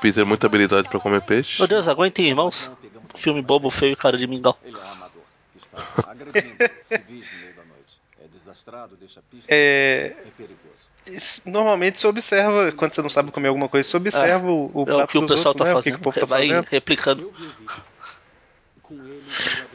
Peter 0.00 0.26
muita 0.26 0.46
habilidade 0.46 0.88
pra 0.88 0.98
comer 0.98 1.22
peixe. 1.22 1.60
Meu 1.60 1.68
Deus, 1.68 1.86
aguentem, 1.86 2.26
irmãos. 2.26 2.70
Filme 3.14 3.42
bobo, 3.42 3.70
feio 3.70 3.92
e 3.92 3.96
cara 3.96 4.16
de 4.16 4.26
mingau. 4.26 4.58
Ele 4.64 4.76
é 4.76 4.80
um 4.80 4.92
amador 4.92 5.22
que 5.52 5.58
está 5.58 6.10
agredindo 6.10 6.56
civis 6.88 7.32
no 7.32 7.38
meio 7.40 7.54
da 7.54 7.64
noite. 7.64 8.00
É 8.22 8.28
desastrado, 8.28 8.96
deixa 8.96 9.22
pista. 9.30 9.46
É. 9.52 10.14
É 10.26 10.30
perigoso. 10.36 11.44
Normalmente 11.44 11.98
você 12.00 12.06
observa, 12.06 12.72
quando 12.72 12.94
você 12.94 13.02
não 13.02 13.10
sabe 13.10 13.30
comer 13.30 13.48
alguma 13.48 13.68
coisa, 13.68 13.86
você 13.88 13.96
observa 13.98 14.46
o, 14.50 14.70
o 14.74 14.88
É 14.88 15.04
o 15.04 15.06
que 15.06 15.18
o 15.18 15.26
pessoal 15.26 15.48
outros, 15.48 15.54
tá 15.56 15.64
né? 15.64 15.70
O 15.74 15.82
que, 15.82 15.90
fazendo. 15.90 15.94
que 15.94 16.00
o 16.00 16.02
povo 16.02 16.20
tá 16.20 16.26
Vai 16.26 16.48
fazendo. 16.48 16.64
replicando. 16.70 17.32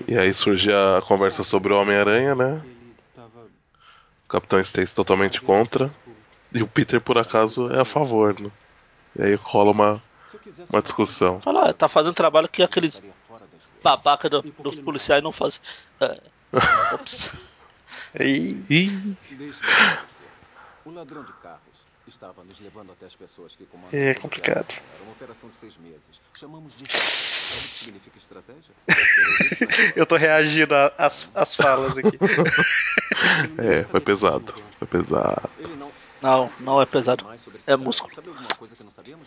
E 0.08 0.18
aí 0.18 0.34
surge 0.34 0.72
a 0.72 1.02
conversa 1.06 1.44
sobre 1.44 1.74
o 1.74 1.80
Homem-Aranha, 1.80 2.34
né? 2.34 2.62
O 4.26 4.28
Capitão 4.30 4.60
Stacy 4.60 4.94
totalmente 4.94 5.42
contra. 5.42 5.92
E 6.52 6.64
o 6.64 6.68
Peter, 6.68 7.00
por 7.00 7.18
acaso, 7.18 7.72
é 7.72 7.80
a 7.80 7.86
favor, 7.86 8.40
né? 8.40 8.50
E 9.18 9.24
aí 9.24 9.36
rola 9.36 9.72
uma, 9.72 10.04
uma 10.72 10.82
discussão. 10.82 11.42
Fala, 11.42 11.74
tá 11.74 11.88
fazendo 11.88 12.14
trabalho 12.14 12.48
que 12.48 12.62
aquele 12.64 12.92
babaca 13.84 14.30
do, 14.30 14.42
dos 14.42 14.76
policiais 14.80 15.24
não 15.24 15.32
faz. 15.32 15.62
É. 16.00 16.22
Ops. 16.96 17.32
O 20.86 20.92
ladrão 20.92 21.24
de 21.24 21.34
carros 21.34 21.90
estava 22.08 22.44
nos 22.44 22.60
levando 22.60 22.92
até 22.92 23.06
as 23.06 23.16
pessoas 23.16 23.56
que 23.56 23.66
comandam. 23.66 23.98
É 23.98 24.14
complicado. 24.16 24.82
Era 24.94 25.04
uma 25.04 25.12
operação 25.12 25.50
de 25.50 25.56
seis 25.56 25.78
meses. 25.78 26.22
Chamamos 26.34 26.76
de. 26.76 26.92
Significa 26.92 28.18
estratégia? 28.18 28.74
Eu 29.96 30.06
tô 30.06 30.16
reagindo 30.16 30.74
às, 30.98 31.30
às 31.34 31.56
falas 31.56 31.98
aqui. 31.98 32.18
É, 33.58 33.84
foi 33.84 34.00
pesado. 34.00 34.54
Foi 34.78 34.88
pesado. 34.88 35.50
Não, 35.78 35.92
não 36.22 36.82
é 36.82 36.86
pesado. 36.86 37.26
É 37.68 37.76
músculo. 37.76 38.14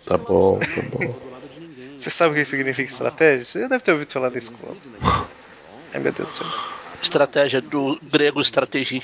Tá 0.07 0.19
bom, 0.19 0.59
tá 0.59 0.83
bom. 0.93 1.33
Você 1.97 2.11
sabe 2.11 2.33
o 2.33 2.35
que 2.35 2.45
significa 2.45 2.91
estratégia? 2.91 3.45
Você 3.45 3.61
já 3.61 3.69
deve 3.69 3.83
ter 3.85 3.93
ouvido 3.93 4.13
falar 4.13 4.31
na 4.31 4.39
escola. 4.39 4.77
Ai 5.95 6.01
meu 6.01 6.13
Deus 6.13 6.29
do 6.29 6.35
céu. 6.35 6.47
Estratégia 7.03 7.61
do 7.61 7.99
grego 8.03 8.41
estratégia. 8.41 9.03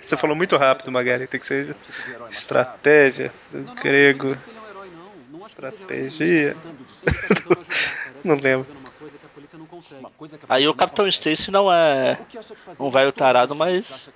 Você 0.00 0.16
falou 0.16 0.36
muito 0.36 0.56
rápido, 0.56 0.92
Magari. 0.92 1.26
Tem 1.26 1.40
que 1.40 1.46
ser 1.46 1.74
estratégia 2.30 3.32
do 3.52 3.74
grego. 3.74 4.36
Estratégia. 5.44 6.56
Não 8.22 8.36
lembro. 8.36 8.83
Aí 10.48 10.66
o 10.68 10.74
Capitão 10.74 11.06
Stacy 11.06 11.50
não 11.50 11.72
é 11.72 12.18
um 12.78 12.90
velho 12.90 13.12
tarado, 13.12 13.54
mas 13.54 14.08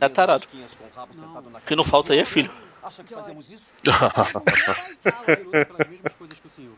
é 0.00 0.08
tarado. 0.08 0.44
O 0.44 1.60
que 1.66 1.76
não 1.76 1.84
falta 1.84 2.12
aí 2.12 2.18
é 2.18 2.24
filho. 2.24 2.52
Acha 2.82 3.04
que 3.04 3.14
fazemos 3.14 3.50
isso? 3.50 3.72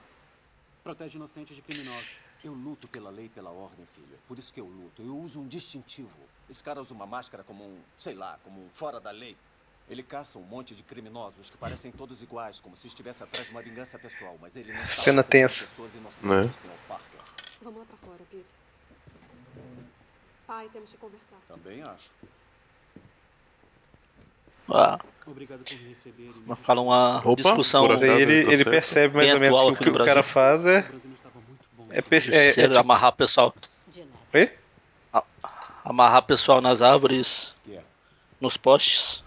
Protege 0.83 1.17
inocentes 1.17 1.57
de 1.57 1.63
criminosos. 1.63 2.21
Eu 2.45 2.53
luto 2.53 2.87
pela 2.87 3.09
lei 3.09 3.25
e 3.25 3.29
pela 3.31 3.51
ordem, 3.51 3.87
filho. 3.95 4.09
É 4.13 4.19
por 4.29 4.39
isso 4.39 4.53
que 4.53 4.61
eu 4.61 4.67
luto. 4.67 5.01
Eu 5.01 5.17
uso 5.17 5.41
um 5.41 5.49
distintivo. 5.49 6.11
Esse 6.49 6.63
cara 6.63 6.79
usa 6.79 6.93
uma 6.93 7.07
máscara 7.07 7.43
como 7.43 7.65
um, 7.65 7.79
sei 7.97 8.13
lá, 8.15 8.39
como 8.45 8.61
um 8.61 8.69
fora 8.69 9.01
da 9.01 9.11
lei. 9.11 9.35
Ele 9.89 10.03
caça 10.03 10.39
um 10.39 10.43
monte 10.43 10.75
de 10.75 10.83
criminosos 10.83 11.49
que 11.49 11.57
parecem 11.57 11.91
todos 11.91 12.23
iguais, 12.23 12.61
como 12.61 12.77
se 12.77 12.87
estivesse 12.87 13.23
atrás 13.23 13.47
de 13.47 13.53
uma 13.53 13.63
vingança 13.63 13.99
pessoal, 13.99 14.37
mas 14.41 14.57
ele 14.57 14.75
não 14.75 14.87
Cena 14.87 15.23
tensa. 15.23 15.65
pessoas 15.67 15.95
inocentes, 15.95 16.47
Né? 16.47 16.53
senhor 16.53 16.77
Parker. 16.87 17.14
Vamos 17.65 17.81
lá 17.81 17.87
pra 17.87 17.97
fora, 18.07 18.21
Peter. 18.31 18.45
Pai, 20.47 20.69
temos 20.73 20.91
que 20.93 20.99
conversar. 20.99 21.39
Também 21.49 21.83
acho. 21.83 22.11
Ah, 24.71 24.99
Obrigado 25.27 25.63
por 25.65 25.75
me 25.77 25.89
receber. 25.89 26.23
me 26.23 26.43
vai 26.47 26.57
falar 26.57 26.81
uma 26.83 27.19
Opa, 27.25 27.35
discussão. 27.43 27.91
aí 27.91 28.23
ele, 28.23 28.35
ele 28.35 28.57
certo. 28.59 28.71
percebe 28.71 29.17
mais 29.17 29.33
ou 29.33 29.41
menos 29.41 29.61
que 29.61 29.67
o 29.69 29.77
que 29.77 29.89
o 29.89 30.05
cara 30.05 30.23
faz 30.23 30.67
é. 30.67 30.79
É, 31.91 31.97
é, 31.99 31.99
é 32.01 32.21
Justiceiro, 32.21 32.73
tipo- 32.73 32.81
amarrar 32.81 33.13
pessoal. 33.13 33.55
Oi? 34.35 34.53
A- 35.13 35.23
Amarrar 35.85 36.23
pessoal 36.23 36.61
nas 36.61 36.83
árvores, 36.83 37.55
Que 37.65 37.77
é? 37.77 37.83
nos 38.41 38.57
postes. 38.59 39.24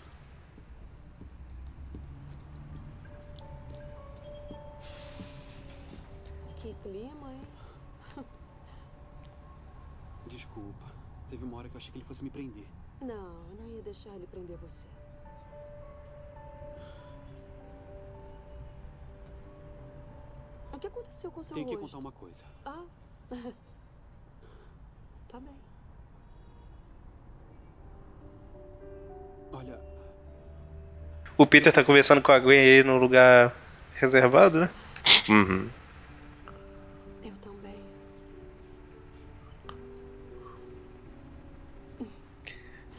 Fosse 12.17 12.23
me 12.23 12.29
prender. 12.31 12.65
Não, 12.99 13.47
eu 13.49 13.55
não 13.55 13.69
ia 13.69 13.83
deixar 13.83 14.15
ele 14.15 14.25
prender 14.25 14.57
você. 14.57 14.87
O 20.73 20.79
que 20.79 20.87
aconteceu 20.87 21.31
com 21.31 21.43
seu 21.43 21.53
Tenho 21.55 21.67
que 21.67 21.75
rosto? 21.75 21.85
contar 21.85 21.99
uma 21.99 22.11
coisa. 22.11 22.43
Ah. 22.65 22.85
tá 25.27 25.39
bem. 25.39 25.55
Olha, 29.51 29.79
O 31.37 31.45
Peter 31.45 31.71
tá 31.71 31.83
conversando 31.83 32.21
com 32.21 32.31
a 32.31 32.39
Gwen 32.39 32.59
aí 32.59 32.83
no 32.83 32.97
lugar 32.97 33.55
reservado, 33.95 34.61
né? 34.61 34.69
Uhum. 35.29 35.69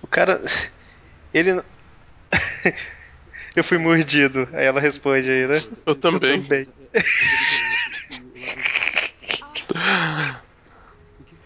O 0.08 0.10
cara. 0.10 0.40
Ele. 1.34 1.52
não- 1.52 1.64
Eu 3.54 3.62
fui 3.62 3.76
mordido. 3.76 4.48
Aí 4.52 4.64
ela 4.64 4.80
responde 4.80 5.30
aí, 5.30 5.46
né? 5.46 5.56
Eu 5.84 5.94
também. 5.94 6.46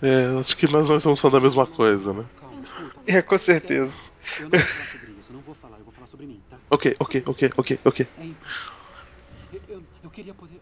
É, 0.03 0.41
acho 0.41 0.57
que 0.57 0.67
nós 0.67 0.89
não 0.89 0.97
estamos 0.97 1.21
falando 1.21 1.35
da 1.35 1.41
mesma 1.41 1.65
coisa, 1.65 2.13
né? 2.13 2.29
É, 3.07 3.23
com 3.23 3.39
certeza. 3.39 3.97
Eu 4.41 4.49
não 4.49 4.59
vou 4.59 4.69
falar 4.69 4.87
sobre 4.87 5.13
isso. 5.13 5.31
Eu 5.31 5.35
não 5.35 5.43
vou 5.43 5.55
falar. 5.55 5.79
Eu 5.79 5.85
vou 5.85 5.93
falar 5.93 6.07
sobre 6.09 6.27
mim, 6.27 6.43
tá? 6.49 6.59
Ok, 6.71 6.97
ok, 6.99 7.23
ok, 7.27 7.51
ok, 7.57 7.81
ok. 7.85 8.09
É 8.19 8.27
eu, 9.53 9.61
eu, 9.69 9.83
eu 10.03 10.11
queria 10.11 10.35
poder... 10.35 10.61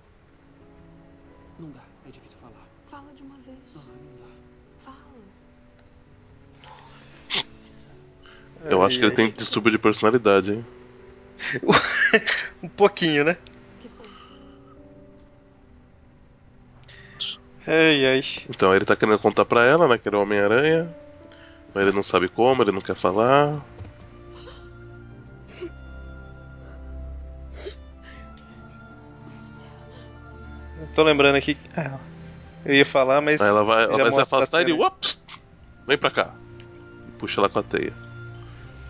Eu 8.64 8.82
acho 8.82 8.98
que 8.98 9.04
ele 9.04 9.14
tem 9.14 9.30
distúrbio 9.30 9.72
de 9.72 9.78
personalidade, 9.78 10.52
hein? 10.52 10.66
um 12.62 12.68
pouquinho, 12.68 13.24
né? 13.24 13.36
Ai, 17.66 18.06
ai. 18.06 18.22
Então 18.48 18.74
ele 18.74 18.84
tá 18.84 18.96
querendo 18.96 19.18
contar 19.18 19.44
pra 19.44 19.64
ela, 19.64 19.86
né, 19.86 19.96
que 19.96 20.08
ele 20.08 20.16
é 20.16 20.18
o 20.18 20.22
Homem-Aranha. 20.22 20.94
Mas 21.74 21.86
ele 21.86 21.94
não 21.94 22.02
sabe 22.02 22.28
como, 22.28 22.62
ele 22.62 22.72
não 22.72 22.80
quer 22.80 22.96
falar. 22.96 23.64
Eu 30.80 30.88
Tô 30.94 31.02
lembrando 31.02 31.36
aqui. 31.36 31.56
Ah, 31.76 31.98
eu 32.64 32.74
ia 32.74 32.84
falar, 32.84 33.20
mas. 33.20 33.40
Aí 33.40 33.48
ela 33.48 33.62
vai, 33.62 33.84
ela 33.84 33.96
vai 33.96 34.12
se 34.12 34.20
afastar 34.20 34.60
e 34.60 34.64
ele, 34.64 34.72
ups, 34.72 35.18
vem 35.86 35.96
pra 35.96 36.10
cá. 36.10 36.34
E 37.08 37.12
puxa 37.12 37.40
ela 37.40 37.48
com 37.48 37.60
a 37.60 37.62
teia. 37.62 38.09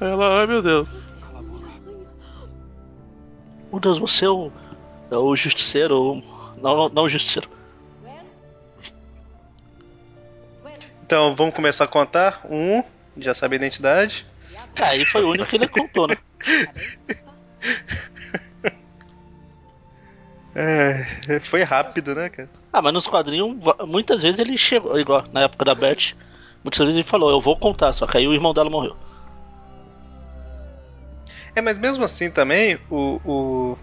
Ela, 0.00 0.40
ai 0.40 0.46
meu 0.46 0.62
Deus. 0.62 1.10
Meu 3.70 3.78
Deus, 3.80 3.98
você 3.98 4.24
é 4.24 4.30
o, 4.30 4.50
é 5.10 5.16
o 5.16 5.36
justiceiro. 5.36 6.22
Não, 6.60 6.76
não, 6.76 6.88
não 6.88 7.02
o 7.04 7.08
justiceiro. 7.08 7.48
Então, 11.04 11.34
vamos 11.34 11.54
começar 11.54 11.84
a 11.84 11.88
contar. 11.88 12.46
Um, 12.48 12.82
já 13.16 13.34
sabe 13.34 13.56
a 13.56 13.58
identidade. 13.58 14.26
Ah, 14.56 14.88
Aí 14.90 15.04
foi 15.04 15.24
o 15.24 15.30
único 15.30 15.48
que 15.48 15.56
ele 15.56 15.68
contou, 15.68 16.06
né? 16.08 16.16
É, 20.52 21.38
foi 21.40 21.62
rápido, 21.62 22.12
né, 22.12 22.28
cara? 22.28 22.50
Ah, 22.72 22.82
mas 22.82 22.92
nos 22.92 23.06
quadrinhos, 23.06 23.56
muitas 23.86 24.20
vezes 24.20 24.40
ele 24.40 24.58
chegou, 24.58 24.98
igual 24.98 25.24
na 25.32 25.42
época 25.42 25.64
da 25.64 25.76
Beth, 25.76 26.14
muitas 26.64 26.78
vezes 26.80 26.96
ele 26.96 27.04
falou, 27.04 27.30
eu 27.30 27.40
vou 27.40 27.56
contar, 27.56 27.92
só 27.92 28.04
que 28.04 28.18
aí 28.18 28.26
o 28.26 28.34
irmão 28.34 28.52
dela 28.52 28.68
morreu. 28.68 28.96
É, 31.54 31.60
mas 31.60 31.78
mesmo 31.78 32.04
assim 32.04 32.30
também, 32.30 32.78
o. 32.88 33.20
o... 33.24 33.78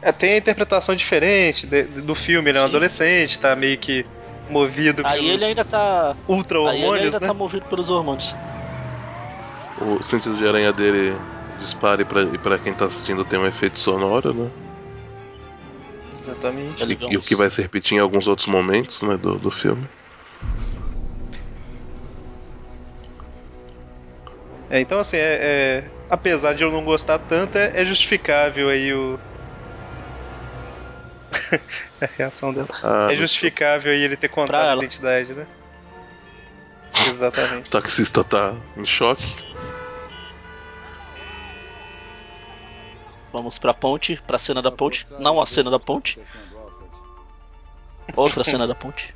É, 0.00 0.12
tem 0.12 0.34
a 0.34 0.36
interpretação 0.36 0.94
diferente 0.94 1.66
de- 1.66 1.84
de- 1.84 2.00
do 2.02 2.14
filme, 2.14 2.50
ele 2.50 2.58
é 2.58 2.60
um 2.60 2.64
Sim. 2.64 2.70
adolescente, 2.70 3.38
tá 3.40 3.56
meio 3.56 3.78
que 3.78 4.04
movido 4.50 5.02
Aí 5.04 5.14
pelos 5.14 5.30
ele 5.30 5.44
ainda 5.46 5.64
tá. 5.64 6.14
ultra 6.28 6.58
Aí 6.58 6.64
ele 6.64 6.76
hormônios, 6.84 7.04
ainda 7.06 7.20
né? 7.20 7.26
tá 7.26 7.34
movido 7.34 7.66
pelos 7.66 7.88
hormônios. 7.88 8.36
O 9.76 10.02
sentido 10.02 10.36
de 10.36 10.46
aranha 10.46 10.72
dele 10.72 11.18
dispara 11.58 12.02
e 12.02 12.04
pra, 12.04 12.22
e 12.22 12.38
pra 12.38 12.58
quem 12.58 12.74
tá 12.74 12.84
assistindo 12.84 13.24
tem 13.24 13.38
um 13.38 13.46
efeito 13.46 13.78
sonoro, 13.78 14.34
né? 14.34 14.50
Exatamente. 16.20 16.84
E, 16.84 16.98
e 17.14 17.16
o 17.16 17.22
que 17.22 17.34
vai 17.34 17.48
se 17.50 17.62
repetir 17.62 17.96
em 17.96 18.00
alguns 18.00 18.26
outros 18.26 18.46
momentos 18.46 19.02
né, 19.02 19.16
do, 19.16 19.38
do 19.38 19.50
filme. 19.50 19.86
É, 24.74 24.80
então 24.80 24.98
assim, 24.98 25.16
é, 25.16 25.38
é- 25.40 25.84
apesar 26.10 26.52
de 26.52 26.64
eu 26.64 26.72
não 26.72 26.84
gostar 26.84 27.20
tanto, 27.20 27.56
é, 27.56 27.80
é 27.80 27.84
justificável 27.84 28.68
aí 28.68 28.92
o. 28.92 29.16
a 32.02 32.06
reação 32.06 32.52
dela. 32.52 32.66
Ah, 32.82 33.06
é 33.08 33.14
justificável 33.14 33.92
aí 33.92 34.00
ele 34.00 34.16
ter 34.16 34.26
contado 34.26 34.80
a 34.80 34.84
identidade, 34.84 35.32
né? 35.32 35.46
Exatamente. 37.06 37.68
O 37.68 37.70
taxista 37.70 38.24
tá 38.24 38.52
em 38.76 38.84
choque. 38.84 39.22
Vamos 43.32 43.56
pra 43.56 43.72
ponte, 43.72 44.20
pra 44.26 44.38
cena 44.38 44.60
da 44.60 44.72
ponte. 44.72 45.06
Não 45.20 45.40
a 45.40 45.46
cena 45.46 45.70
da 45.70 45.78
ponte. 45.78 46.18
Outra 48.16 48.42
cena 48.42 48.66
da 48.66 48.74
ponte. 48.74 49.14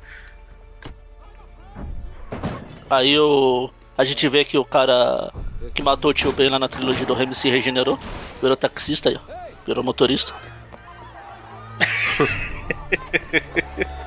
Aí 2.89 3.19
o. 3.19 3.69
A 3.97 4.05
gente 4.05 4.29
vê 4.29 4.45
que 4.45 4.57
o 4.57 4.63
cara 4.63 5.33
que 5.73 5.83
matou 5.83 6.11
o 6.11 6.13
tio 6.13 6.31
Ben 6.31 6.49
lá 6.49 6.59
na 6.59 6.67
trilogia 6.67 7.05
do 7.05 7.13
Remy 7.13 7.35
se 7.35 7.49
regenerou. 7.49 7.97
Virou 8.41 8.55
taxista 8.55 9.09
aí, 9.09 9.15
ó. 9.15 9.19
Virou 9.67 9.83
motorista. 9.83 10.33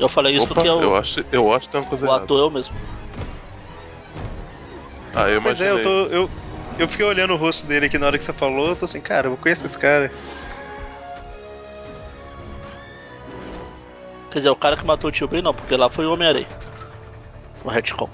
Eu 0.00 0.08
falei 0.08 0.34
isso 0.34 0.46
Opa, 0.46 0.54
porque 0.54 0.68
eu 0.68 0.90
o, 0.90 0.96
acho, 0.96 1.24
eu 1.30 1.52
acho 1.52 1.66
que 1.66 1.72
tem 1.72 1.80
uma 1.80 1.86
coisa 1.86 2.06
o 2.06 2.08
errada. 2.08 2.24
ator 2.24 2.40
é 2.40 2.44
o 2.44 2.50
mesmo. 2.50 2.74
Ah, 5.14 5.28
eu 5.28 5.42
Pois 5.42 5.60
é, 5.60 5.70
eu 5.70 5.82
tô. 5.82 5.90
Eu, 6.06 6.30
eu 6.78 6.88
fiquei 6.88 7.04
olhando 7.04 7.34
o 7.34 7.36
rosto 7.36 7.66
dele 7.66 7.86
aqui 7.86 7.98
na 7.98 8.06
hora 8.06 8.16
que 8.16 8.24
você 8.24 8.32
falou, 8.32 8.68
eu 8.68 8.76
tô 8.76 8.86
assim, 8.86 9.02
cara, 9.02 9.28
eu 9.28 9.36
conheço 9.36 9.66
esse 9.66 9.78
cara. 9.78 10.10
Quer 14.30 14.38
dizer, 14.38 14.50
o 14.50 14.56
cara 14.56 14.76
que 14.76 14.86
matou 14.86 15.08
o 15.08 15.12
tio 15.12 15.26
Ben 15.26 15.42
não, 15.42 15.52
porque 15.52 15.76
lá 15.76 15.90
foi 15.90 16.06
o 16.06 16.12
Homem-Aranha. 16.12 16.46
O 17.64 17.68
retcon. 17.68 18.08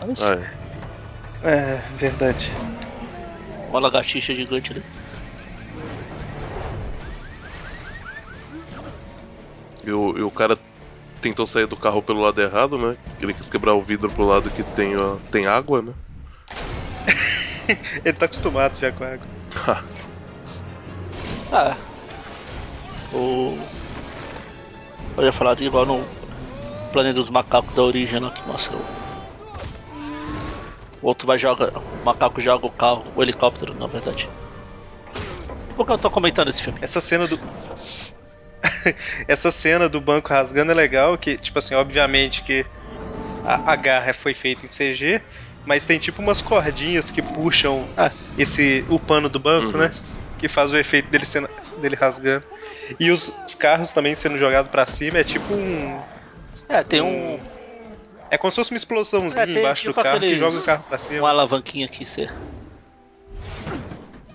Ah, 0.00 0.34
é. 0.34 0.62
É, 1.42 1.76
verdade. 1.96 2.52
Uma 3.68 3.80
lagartixa 3.80 4.34
gigante 4.34 4.72
ali. 4.72 4.82
E 9.84 9.90
o, 9.90 10.16
e 10.16 10.22
o 10.22 10.30
cara 10.30 10.56
tentou 11.20 11.46
sair 11.46 11.66
do 11.66 11.76
carro 11.76 12.02
pelo 12.02 12.20
lado 12.20 12.40
errado, 12.40 12.78
né? 12.78 12.96
Ele 13.20 13.32
quis 13.32 13.48
quebrar 13.48 13.74
o 13.74 13.82
vidro 13.82 14.10
pro 14.10 14.26
lado 14.26 14.50
que 14.50 14.62
tem, 14.62 14.96
ó, 14.96 15.18
tem 15.30 15.46
água, 15.46 15.82
né? 15.82 15.94
Ele 18.04 18.12
tá 18.12 18.26
acostumado 18.26 18.78
já 18.78 18.92
com 18.92 19.04
a 19.04 19.14
água. 19.14 19.26
Ah. 21.50 21.76
O. 23.12 23.81
Eu 25.16 25.24
ia 25.24 25.32
falar 25.32 25.60
igual 25.60 25.86
no 25.86 26.08
Planeta 26.92 27.14
dos 27.20 27.30
Macacos, 27.30 27.78
a 27.78 27.82
origem 27.82 28.20
lá 28.20 28.30
que 28.30 28.46
mostra 28.46 28.76
o. 28.76 28.84
Outro 31.00 31.26
vai 31.26 31.38
jogar. 31.38 31.70
O 31.92 32.04
macaco 32.04 32.40
joga 32.40 32.66
o 32.66 32.70
carro, 32.70 33.10
o 33.14 33.22
helicóptero, 33.22 33.74
na 33.74 33.86
verdade. 33.88 34.28
Por 35.74 35.86
que 35.86 35.92
eu 35.92 35.98
tô 35.98 36.10
comentando 36.10 36.48
esse 36.48 36.62
filme? 36.62 36.78
Essa 36.82 37.00
cena 37.00 37.26
do. 37.26 37.38
Essa 39.28 39.50
cena 39.50 39.88
do 39.88 40.00
banco 40.00 40.28
rasgando 40.28 40.72
é 40.72 40.74
legal, 40.74 41.16
que, 41.18 41.36
tipo 41.36 41.58
assim, 41.58 41.74
obviamente 41.74 42.42
que 42.42 42.64
a, 43.44 43.72
a 43.72 43.76
garra 43.76 44.14
foi 44.14 44.34
feita 44.34 44.66
em 44.66 44.68
CG, 44.70 45.22
mas 45.64 45.84
tem 45.86 45.98
tipo 45.98 46.22
umas 46.22 46.40
cordinhas 46.40 47.10
que 47.10 47.22
puxam 47.22 47.88
esse 48.36 48.84
o 48.88 48.98
pano 49.00 49.28
do 49.28 49.38
banco, 49.38 49.76
Uhum. 49.76 49.84
né? 49.84 49.90
Que 50.42 50.48
faz 50.48 50.72
o 50.72 50.76
efeito 50.76 51.08
dele, 51.08 51.24
sendo, 51.24 51.48
dele 51.76 51.94
rasgando. 51.94 52.44
E 52.98 53.12
os, 53.12 53.28
os 53.46 53.54
carros 53.54 53.92
também 53.92 54.12
sendo 54.12 54.36
jogados 54.36 54.72
pra 54.72 54.84
cima, 54.84 55.18
é 55.18 55.22
tipo 55.22 55.54
um. 55.54 56.02
É, 56.68 56.82
tem 56.82 57.00
um. 57.00 57.40
É 58.28 58.36
como 58.36 58.50
se 58.50 58.56
fosse 58.56 58.72
uma 58.72 58.76
explosãozinha 58.76 59.40
É, 59.40 59.46
tem 59.46 59.58
embaixo 59.58 59.82
tipo 59.82 59.94
do 59.94 60.02
carro 60.02 60.18
que 60.18 60.36
joga 60.36 60.58
o 60.58 60.62
carro 60.64 60.82
pra 60.88 60.98
cima. 60.98 61.20
Uma 61.20 61.30
alavanquinha 61.30 61.86
aqui, 61.86 62.04
você. 62.04 62.28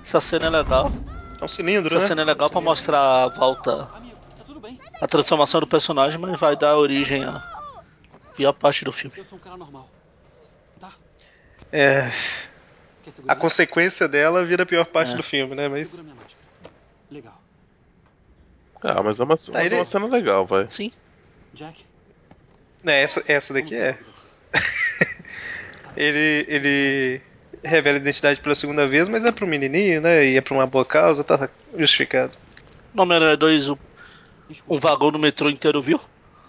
Essa 0.02 0.22
cena 0.22 0.46
é 0.46 0.50
legal. 0.50 0.94
É 1.42 1.44
um 1.44 1.48
cilindro, 1.50 1.90
Essa 1.90 2.00
né? 2.04 2.08
cena 2.08 2.22
é 2.22 2.26
legal 2.26 2.50
pra 2.50 2.62
mostrar 2.62 3.24
a 3.24 3.28
volta. 3.28 3.90
A 5.02 5.08
transformação 5.08 5.60
do 5.60 5.68
personagem, 5.68 6.18
mas 6.18 6.40
vai 6.40 6.56
dar 6.56 6.78
origem 6.78 7.26
à 7.26 7.44
pior 8.34 8.54
parte 8.54 8.86
do 8.86 8.94
filme. 8.94 9.14
Eu 9.18 9.26
sou 9.26 9.38
um 9.38 9.42
cara 9.42 9.58
normal. 9.58 9.90
É. 11.70 12.10
A 13.28 13.36
consequência 13.36 14.08
dela 14.08 14.44
vira 14.46 14.64
a 14.64 14.66
pior 14.66 14.86
parte 14.86 15.14
É. 15.14 15.18
do 15.18 15.24
filme, 15.24 15.56
né? 15.56 15.68
Mas. 15.68 16.04
Legal. 17.10 17.42
Ah, 18.82 19.02
mas 19.02 19.20
é 19.20 19.24
uma, 19.24 19.36
mas 19.54 19.72
é 19.72 19.76
uma 19.76 19.86
cena 19.86 20.06
legal, 20.08 20.46
vai. 20.46 20.68
Sim. 20.70 20.92
Jack, 21.54 21.84
É, 22.86 23.02
essa, 23.02 23.24
essa 23.28 23.54
daqui 23.54 23.76
é. 23.76 23.98
ele, 25.96 26.46
ele 26.48 27.22
revela 27.64 27.98
a 27.98 28.02
identidade 28.02 28.40
pela 28.42 28.56
segunda 28.56 28.88
vez, 28.88 29.10
mas 29.10 29.26
é 29.26 29.32
pro 29.32 29.48
menininho, 29.48 30.02
né? 30.02 30.26
E 30.26 30.38
é 30.38 30.42
pra 30.42 30.54
uma 30.54 30.68
boa 30.68 30.86
causa, 30.86 31.24
tá 31.24 31.50
justificado. 31.76 32.32
No 32.94 33.04
Homem-Aranha 33.04 33.38
2, 33.38 33.70
o- 33.70 33.80
um 34.68 34.80
vagão 34.80 35.12
no 35.12 35.20
metrô 35.20 35.50
inteiro 35.50 35.82
viu 35.82 36.00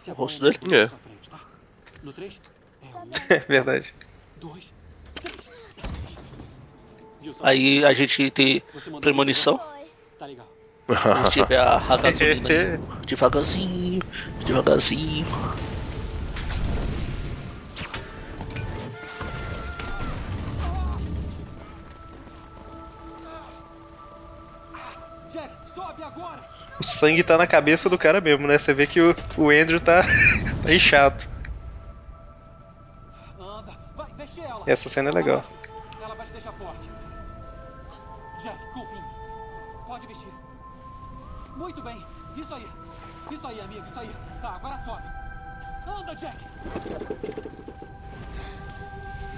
o 0.06 0.12
rosto 0.12 0.40
dele. 0.42 0.58
É. 0.74 0.86
tá? 0.86 1.40
No 2.02 2.12
3, 2.12 2.40
é 2.82 2.86
um, 2.86 3.10
É 3.34 3.38
verdade. 3.40 3.94
dois? 4.36 4.72
Aí 7.42 7.84
a 7.84 7.92
gente 7.92 8.30
tem 8.30 8.62
premonição. 9.00 9.58
Tá 10.18 10.26
legal. 10.26 10.46
A 10.88 11.24
gente 11.24 11.46
vê 11.46 11.56
a, 11.56 11.76
a 11.76 11.96
gasolina 11.98 12.48
ali, 12.48 12.80
devagarzinho, 13.06 14.00
devagarzinho. 14.44 15.26
O 26.80 26.84
sangue 26.84 27.24
tá 27.24 27.36
na 27.36 27.46
cabeça 27.46 27.90
do 27.90 27.98
cara 27.98 28.20
mesmo, 28.20 28.46
né? 28.46 28.58
Você 28.58 28.72
vê 28.72 28.86
que 28.86 29.00
o, 29.00 29.14
o 29.36 29.50
Andrew 29.50 29.80
tá, 29.80 30.02
tá 30.62 30.72
inchado. 30.72 31.24
Essa 34.66 34.88
cena 34.88 35.10
é 35.10 35.12
legal. 35.12 35.42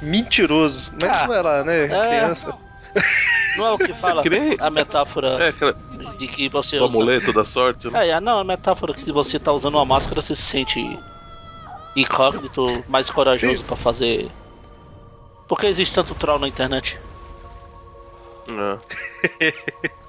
Mentiroso. 0.01 0.91
Mas 1.01 1.11
Ah, 1.23 1.27
não 1.27 1.35
é 1.35 1.43
lá, 1.43 1.65
né? 1.65 1.85
é. 1.85 1.89
Criança. 1.89 2.55
Não 3.57 3.67
é 3.67 3.71
o 3.73 3.79
que 3.79 3.93
fala 3.93 4.23
a 4.59 4.71
metáfora 4.71 5.39
É, 5.49 5.53
de 6.17 6.27
que 6.27 6.49
você 6.49 6.79
do 6.79 6.85
usa. 6.87 6.95
amuleto 6.97 7.33
da 7.33 7.45
sorte, 7.45 7.91
né? 7.91 8.07
É, 8.07 8.11
é, 8.13 8.21
não, 8.21 8.39
a 8.39 8.45
metáfora 8.45 8.95
que 8.95 9.03
se 9.03 9.13
você 9.13 9.39
tá 9.39 9.53
usando 9.53 9.75
uma 9.75 9.85
máscara, 9.85 10.23
você 10.23 10.35
se 10.35 10.43
sente 10.43 10.99
incógnito, 11.95 12.85
mais 12.89 13.11
corajoso 13.11 13.63
pra 13.65 13.77
fazer. 13.77 14.31
Por 15.47 15.59
que 15.59 15.67
existe 15.67 15.95
tanto 15.95 16.15
troll 16.15 16.39
na 16.39 16.49
internet? 16.49 16.99
É. 18.49 19.91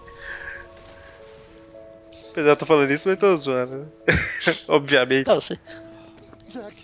Apesar 2.31 2.43
de 2.45 2.49
eu 2.51 2.55
tô 2.55 2.65
falando 2.65 2.91
isso, 2.91 3.09
mas 3.09 3.19
tô 3.19 3.35
zoando. 3.35 3.77
né? 3.79 3.87
Obviamente. 4.69 5.25
Tá, 5.25 5.33
eu 5.33 5.41
sei. 5.41 5.59
Jack, 6.51 6.75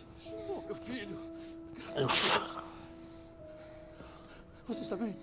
oh, 0.50 0.62
meu 0.66 0.76
filho. 0.76 1.20
Graças 1.94 2.32
Eu- 2.32 2.36
a 2.36 2.40
Deus. 2.40 2.58
Você 4.68 4.82
está 4.82 4.96
bem? 4.96 5.16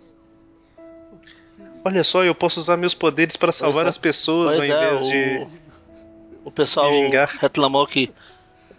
Olha 1.84 2.02
só, 2.04 2.24
eu 2.24 2.34
posso 2.34 2.60
usar 2.60 2.76
meus 2.76 2.94
poderes 2.94 3.36
para 3.36 3.52
salvar 3.52 3.84
é. 3.86 3.88
as 3.88 3.98
pessoas 3.98 4.56
Pois 4.56 4.70
ao 4.70 4.76
é, 4.76 4.94
invés 4.94 5.02
o- 5.02 5.08
de. 5.08 5.46
O 6.46 6.50
pessoal 6.50 6.90
reclamou 7.40 7.86
que 7.86 8.12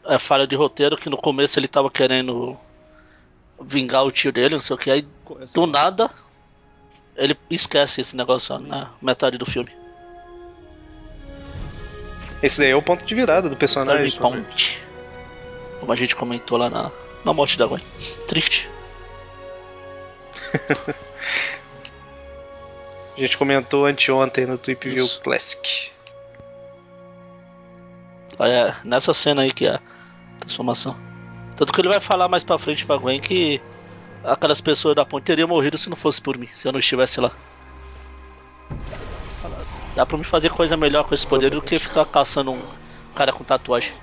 é 0.05 0.19
falha 0.19 0.45
de 0.45 0.55
roteiro, 0.55 0.97
que 0.97 1.09
no 1.09 1.17
começo 1.17 1.57
ele 1.59 1.67
tava 1.67 1.89
querendo 1.89 2.55
vingar 3.61 4.03
o 4.05 4.11
tio 4.11 4.31
dele, 4.31 4.55
não 4.55 4.61
sei 4.61 4.75
o 4.75 4.79
que, 4.79 4.91
aí 4.91 5.07
do 5.53 5.65
nada 5.65 6.09
ele 7.15 7.35
esquece 7.49 8.01
esse 8.01 8.15
negócio 8.15 8.59
na 8.59 8.91
metade 9.01 9.37
do 9.37 9.45
filme. 9.45 9.71
Esse 12.43 12.59
daí 12.59 12.69
é 12.71 12.75
o 12.75 12.81
ponto 12.81 13.03
de 13.05 13.15
virada 13.15 13.49
do 13.49 13.55
personagem. 13.55 14.11
Turning 14.11 14.43
point. 14.43 14.84
Como 15.85 15.93
a 15.93 15.95
gente 15.95 16.15
comentou 16.15 16.57
lá 16.57 16.67
na, 16.67 16.91
na 17.23 17.31
morte 17.31 17.59
da 17.59 17.67
Gwen. 17.67 17.83
Triste. 18.27 18.67
A 23.15 23.19
gente 23.19 23.37
comentou 23.37 23.85
anteontem 23.85 24.47
no 24.47 24.57
Tweep 24.57 24.89
View 24.89 25.07
Classic. 25.23 25.91
É 28.39 28.73
nessa 28.83 29.13
cena 29.13 29.43
aí 29.43 29.53
que 29.53 29.67
é 29.67 29.75
a 29.75 29.81
transformação. 30.39 30.97
Tanto 31.55 31.71
que 31.71 31.81
ele 31.81 31.89
vai 31.89 31.99
falar 31.99 32.27
mais 32.27 32.43
pra 32.43 32.57
frente 32.57 32.83
pra 32.83 32.97
Gwen 32.97 33.21
que 33.21 33.61
aquelas 34.23 34.59
pessoas 34.59 34.95
da 34.95 35.05
ponte 35.05 35.25
teriam 35.25 35.47
morrido 35.47 35.77
se 35.77 35.87
não 35.87 35.95
fosse 35.95 36.19
por 36.19 36.35
mim, 36.35 36.49
se 36.55 36.67
eu 36.67 36.71
não 36.71 36.79
estivesse 36.79 37.21
lá. 37.21 37.31
Dá 39.95 40.03
pra 40.03 40.17
me 40.17 40.23
fazer 40.23 40.49
coisa 40.49 40.75
melhor 40.75 41.03
com 41.03 41.13
esse 41.13 41.27
poder 41.27 41.51
do 41.51 41.61
que 41.61 41.77
ficar 41.77 42.05
caçando 42.05 42.53
um 42.53 42.61
cara 43.13 43.31
com 43.31 43.43
tatuagem. 43.43 43.93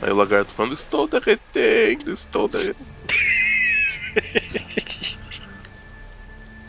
Aí 0.00 0.10
o 0.10 0.16
lagarto 0.16 0.52
falando, 0.52 0.74
estou 0.74 1.08
derretendo, 1.08 2.12
estou 2.12 2.48
derretendo. 2.48 2.86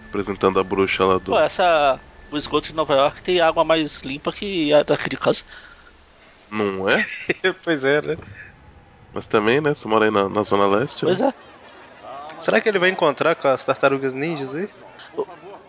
Apresentando 0.08 0.60
a 0.60 0.64
bruxa 0.64 1.06
lá 1.06 1.18
do. 1.18 1.32
Pô, 1.32 1.40
essa. 1.40 2.00
O 2.32 2.38
esgoto 2.38 2.68
de 2.68 2.76
Nova 2.76 2.94
York 2.94 3.24
tem 3.24 3.40
água 3.40 3.64
mais 3.64 4.02
limpa 4.02 4.32
que 4.32 4.74
a 4.74 4.84
daquele 4.84 5.16
caso. 5.16 5.46
Não 6.52 6.90
é? 6.90 7.06
pois 7.64 7.84
é, 7.86 8.02
né? 8.02 8.18
Mas 9.14 9.28
também, 9.28 9.62
né? 9.62 9.74
Você 9.74 9.88
mora 9.88 10.06
aí 10.06 10.12
na, 10.12 10.28
na 10.28 10.44
Zona 10.44 10.68
Leste. 10.68 11.06
Pois 11.06 11.20
né? 11.22 11.34
é. 11.34 12.42
Será 12.42 12.62
que 12.62 12.70
ele 12.70 12.80
vai 12.80 12.90
encontrar 12.90 13.36
com 13.36 13.48
as 13.48 13.64
tartarugas 13.64 14.14
ninjas 14.14 14.54
aí? 14.54 14.68
Por 15.16 15.26
favor, 15.26 15.60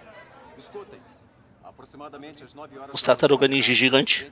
escutem. 0.57 1.01
Aproximadamente 1.65 2.45
às 2.45 2.55
9 2.55 2.79
horas 2.79 2.91
Os 2.93 3.03
tartaruga 3.03 3.49
ninja 3.49 3.73
gigante. 3.73 4.31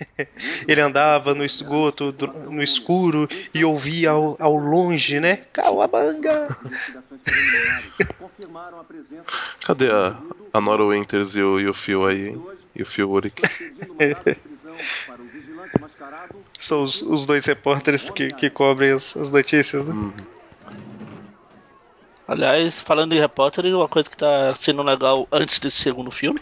Ele 0.68 0.80
andava 0.80 1.34
no 1.34 1.44
esgoto, 1.44 2.14
no 2.50 2.62
escuro 2.62 3.28
e 3.52 3.64
ouvia 3.64 4.10
ao, 4.10 4.36
ao 4.38 4.56
longe, 4.56 5.18
né? 5.20 5.42
Cauabanga! 5.52 6.56
Cadê 9.64 9.90
a, 9.90 10.16
a 10.52 10.60
Nora 10.60 10.84
Winters 10.84 11.34
e 11.34 11.42
o, 11.42 11.58
e 11.60 11.68
o 11.68 11.74
Phil 11.74 12.06
aí, 12.06 12.28
hein? 12.28 12.42
E 12.74 12.82
o 12.82 12.86
Phil 12.86 13.10
Uric. 13.10 13.42
São 16.58 16.82
os, 16.82 17.00
os 17.02 17.24
dois 17.24 17.44
repórteres 17.44 18.10
que, 18.10 18.28
que 18.28 18.50
cobrem 18.50 18.90
as, 18.92 19.16
as 19.16 19.30
notícias, 19.30 19.86
né? 19.86 20.12
Aliás, 22.26 22.80
falando 22.80 23.14
em 23.14 23.20
repórter, 23.20 23.66
uma 23.66 23.86
coisa 23.88 24.08
que 24.08 24.16
tá 24.16 24.54
sendo 24.56 24.82
legal 24.82 25.28
antes 25.30 25.58
desse 25.58 25.76
segundo 25.76 26.10
filme 26.10 26.40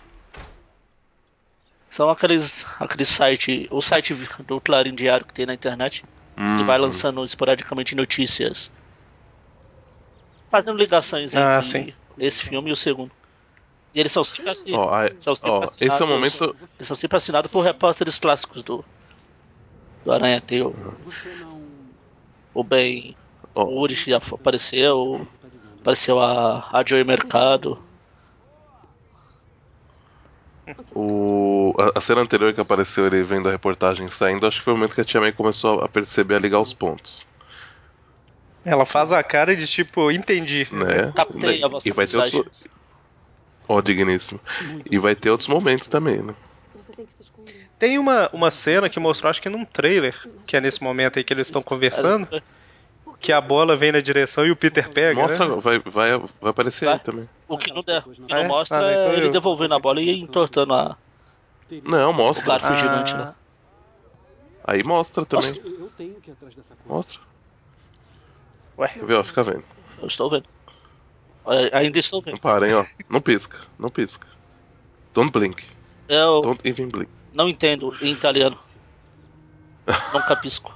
são 1.92 2.08
aqueles 2.08 2.64
aqueles 2.80 3.08
site, 3.08 3.66
o 3.70 3.82
site 3.82 4.14
do 4.46 4.60
Clarim 4.60 4.94
Diário 4.94 5.26
que 5.26 5.34
tem 5.34 5.44
na 5.46 5.52
internet, 5.54 6.02
que 6.56 6.64
vai 6.64 6.78
Uhum. 6.78 6.86
lançando 6.86 7.22
esporadicamente 7.24 7.94
notícias, 7.94 8.70
fazendo 10.50 10.78
ligações 10.78 11.34
Ah, 11.34 11.58
entre 11.58 11.68
sim. 11.68 11.94
esse 12.18 12.42
filme 12.42 12.70
e 12.70 12.72
o 12.72 12.76
segundo. 12.76 13.10
E 13.94 14.00
eles 14.00 14.10
são 14.12 14.24
sempre 14.24 14.48
aí- 14.48 14.54
são 15.20 15.34
sempre 15.36 15.50
ó, 15.58 15.62
assinados, 15.64 15.78
esse 15.80 16.02
é 16.02 16.04
o 16.04 16.08
momento. 16.08 16.56
eles 16.78 16.86
são 16.88 16.96
sempre 16.96 17.16
assinados 17.18 17.50
por 17.50 17.60
repórteres 17.62 18.18
clássicos 18.18 18.64
do 18.64 18.84
do 20.04 20.10
Aranha. 20.12 20.40
Tem 20.40 20.62
o, 20.62 20.74
o 22.54 22.64
Ben, 22.64 23.14
Ó. 23.54 23.64
o 23.64 23.80
Urich 23.80 24.10
já 24.10 24.16
apareceu, 24.16 25.26
apareceu 25.80 26.18
a, 26.18 26.68
a 26.72 26.82
Joey 26.84 27.04
Mercado. 27.04 27.78
O, 30.94 31.74
a, 31.78 31.98
a 31.98 32.00
cena 32.00 32.20
anterior 32.20 32.52
que 32.52 32.60
apareceu 32.60 33.06
ele 33.06 33.22
vendo 33.22 33.48
a 33.48 33.52
reportagem 33.52 34.08
saindo, 34.08 34.46
acho 34.46 34.58
que 34.58 34.64
foi 34.64 34.72
o 34.72 34.76
momento 34.76 34.94
que 34.94 35.00
a 35.00 35.04
Tia 35.04 35.20
May 35.20 35.32
começou 35.32 35.80
a 35.80 35.88
perceber, 35.88 36.36
a 36.36 36.38
ligar 36.38 36.60
os 36.60 36.72
pontos. 36.72 37.26
Ela 38.64 38.86
faz 38.86 39.10
a 39.10 39.22
cara 39.22 39.56
de 39.56 39.66
tipo, 39.66 40.10
entendi. 40.10 40.68
Né? 40.70 41.12
Captei 41.14 41.64
a 41.64 41.68
vossa 41.68 41.88
e 41.88 41.92
vai 41.92 42.06
ter 42.06 42.18
outros. 42.18 42.64
Ó, 43.68 43.80
digníssimo. 43.80 44.40
E 44.90 44.98
vai 44.98 45.14
ter 45.14 45.30
outros 45.30 45.48
momentos 45.48 45.88
também, 45.88 46.22
né? 46.22 46.34
Você 46.74 46.92
tem 46.92 47.06
que 47.06 47.14
se 47.14 47.22
esconder. 47.22 47.68
Tem 47.78 47.98
uma, 47.98 48.30
uma 48.32 48.50
cena 48.50 48.88
que 48.88 49.00
mostrou, 49.00 49.30
acho 49.30 49.42
que 49.42 49.48
num 49.48 49.64
trailer, 49.64 50.16
que 50.46 50.56
é 50.56 50.60
nesse 50.60 50.82
momento 50.82 51.18
aí 51.18 51.24
que 51.24 51.32
eles 51.32 51.48
estão 51.48 51.62
conversando, 51.62 52.28
que 53.22 53.32
a 53.32 53.40
bola 53.40 53.76
vem 53.76 53.92
na 53.92 54.00
direção 54.00 54.44
e 54.44 54.50
o 54.50 54.56
Peter 54.56 54.90
pega. 54.90 55.20
Mostra, 55.22 55.48
né? 55.48 55.56
vai, 55.60 55.78
vai, 55.78 56.18
vai 56.18 56.50
aparecer 56.50 56.88
aí 56.88 56.98
também. 56.98 57.28
O 57.48 57.56
que 57.56 57.72
não, 57.72 57.82
der, 57.82 58.02
o 58.06 58.10
que 58.10 58.20
não 58.20 58.36
é? 58.36 58.46
mostra 58.48 58.78
Ah, 58.78 58.92
então 58.92 59.10
é 59.12 59.16
ele 59.16 59.26
eu- 59.26 59.30
devolvendo 59.30 59.74
a 59.74 59.78
bola 59.78 60.00
e 60.02 60.10
entortando 60.18 60.74
a, 60.74 60.96
Não, 61.84 62.10
o 62.10 62.14
mostra. 62.14 62.46
garfo 62.46 62.72
Ah. 62.72 62.74
gigante 62.74 63.14
lá. 63.14 63.34
Aí 64.64 64.82
mostra 64.82 65.24
também. 65.24 65.54
Eu 65.64 65.90
tenho 65.96 66.14
que 66.20 66.30
ir 66.30 66.32
atrás 66.32 66.54
dessa 66.54 66.74
coisa. 66.74 66.88
Mostra. 66.94 67.20
Ué. 68.78 68.88
Quer 68.88 69.04
ver, 69.06 69.14
ó, 69.16 69.24
fica 69.24 69.42
vendo. 69.42 69.64
Eu 70.00 70.06
estou 70.08 70.28
vendo. 70.30 70.44
Ainda 71.72 71.98
estou 71.98 72.20
Não 72.20 72.24
vendo. 72.32 72.40
para, 72.40 72.68
hein, 72.68 72.74
ó. 72.74 72.84
Não 73.08 73.20
pisca, 73.20 73.58
não 73.78 73.88
pisca. 73.88 74.26
Don't 75.14 75.30
blink. 75.32 75.64
Eu 76.08 76.40
Don't 76.40 76.60
even 76.68 76.88
blink. 76.88 77.10
não 77.34 77.48
entendo 77.48 77.92
em 78.00 78.12
italiano. 78.12 78.56
Nunca 80.12 80.36
pisco. 80.36 80.72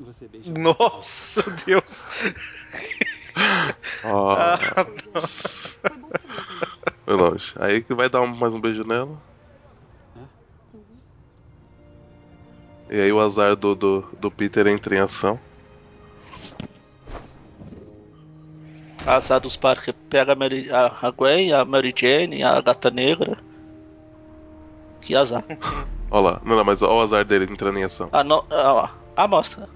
Você 0.00 0.26
beija. 0.28 0.52
Nossa, 0.52 1.42
Deus! 1.66 2.06
Ó, 4.02 4.32
Ah, 4.34 4.58
Foi 7.04 7.14
longe. 7.16 7.52
Aí 7.58 7.82
que 7.82 7.94
vai 7.94 8.08
dar 8.08 8.22
um- 8.22 8.34
mais 8.34 8.54
um 8.54 8.60
beijo 8.60 8.82
nela. 8.84 9.20
E 12.88 13.00
aí 13.00 13.12
o 13.12 13.20
azar 13.20 13.54
do, 13.54 13.74
do, 13.76 14.00
do 14.18 14.30
Peter 14.32 14.66
entra 14.66 14.94
em 14.96 14.98
ação. 14.98 15.38
Azar 19.06 19.40
dos 19.40 19.56
Parker 19.56 19.94
pega 20.08 20.32
a, 20.32 20.36
Mary, 20.36 20.70
a, 20.72 20.86
a 21.02 21.10
Gwen, 21.10 21.52
a 21.52 21.64
Mary 21.64 21.92
Jane, 21.96 22.42
a 22.42 22.60
Gata 22.60 22.90
Negra. 22.90 23.38
Que 25.00 25.14
azar. 25.14 25.44
Olha 26.10 26.20
lá. 26.32 26.40
Não, 26.44 26.56
não, 26.56 26.64
mas 26.64 26.82
olha 26.82 26.94
o 26.94 27.00
azar 27.00 27.24
dele 27.24 27.44
entrando 27.50 27.78
em 27.78 27.84
ação. 27.84 28.08
A, 28.12 28.24
no, 28.24 28.44
a, 28.50 28.90
a 29.16 29.28
mostra. 29.28 29.68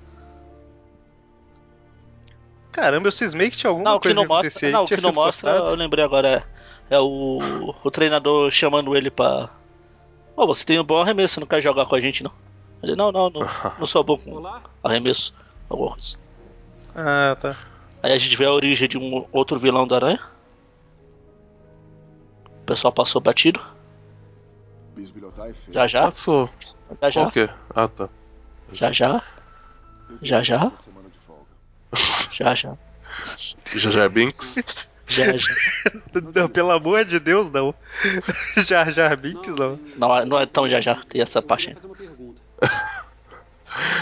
Caramba, 2.74 3.06
eu 3.06 3.12
cismei 3.12 3.50
que 3.50 3.56
tinha 3.56 3.70
alguma 3.70 3.88
Não, 3.88 4.00
que 4.00 4.08
coisa 4.08 4.16
não 4.16 4.26
que 4.26 4.32
acontecer 4.32 4.72
mostra, 4.72 4.72
não, 4.72 4.84
o 4.84 4.88
que 4.88 5.00
não 5.00 5.12
mostra, 5.12 5.50
eu 5.50 5.74
lembrei 5.76 6.04
agora, 6.04 6.44
é, 6.90 6.96
é 6.96 6.98
o, 6.98 7.72
o 7.84 7.90
treinador 7.92 8.50
chamando 8.50 8.96
ele 8.96 9.12
pra. 9.12 9.48
Ô, 10.36 10.44
você 10.44 10.64
tem 10.64 10.80
um 10.80 10.84
bom 10.84 11.00
arremesso, 11.00 11.38
não 11.38 11.46
quer 11.46 11.62
jogar 11.62 11.86
com 11.86 11.94
a 11.94 12.00
gente 12.00 12.24
não? 12.24 12.32
Ele, 12.82 12.96
não, 12.96 13.12
não, 13.12 13.30
não, 13.30 13.42
não 13.78 13.86
sou 13.86 14.02
bom 14.02 14.18
com 14.18 14.42
arremesso. 14.82 15.32
Alguma 15.70 15.92
coisa. 15.92 16.18
Ah, 16.96 17.36
tá. 17.40 17.56
Aí 18.02 18.12
a 18.12 18.18
gente 18.18 18.36
vê 18.36 18.44
a 18.44 18.52
origem 18.52 18.88
de 18.88 18.98
um 18.98 19.24
outro 19.30 19.56
vilão 19.56 19.86
da 19.86 19.94
aranha. 19.94 20.20
O 22.60 22.64
pessoal 22.66 22.92
passou 22.92 23.20
batido. 23.20 23.60
É. 24.98 25.72
Já 25.72 25.86
já, 25.86 26.02
Passou. 26.02 26.50
já 27.00 27.08
já, 27.10 27.20
Qual 27.22 27.30
que 27.30 27.40
é? 27.40 27.54
Ah, 27.70 27.86
tá. 27.86 28.08
já 28.72 28.90
já, 28.90 29.22
Eu 30.10 30.18
Já, 30.22 30.42
já? 32.34 32.54
já 32.54 32.76
já, 33.38 33.78
Jajar 33.78 34.10
Binks. 34.10 34.56
já 35.06 35.36
já. 35.36 35.54
Não, 36.34 36.48
pelo 36.48 36.70
amor 36.72 37.04
de 37.04 37.18
Deus, 37.20 37.48
não. 37.50 37.74
Jar 38.66 38.90
Jar 38.92 39.16
Binks, 39.16 39.54
não. 39.54 39.78
Não, 39.96 40.16
é- 40.18 40.24
não 40.24 40.38
é 40.40 40.46
tão 40.46 40.68
já 40.68 40.80
já, 40.80 40.94
tem 40.96 41.20
essa 41.22 41.40
parte 41.40 41.66
queria 41.66 41.78
ainda. 41.80 41.94
fazer 41.96 42.08
uma 42.08 42.16
pergunta. 42.16 42.42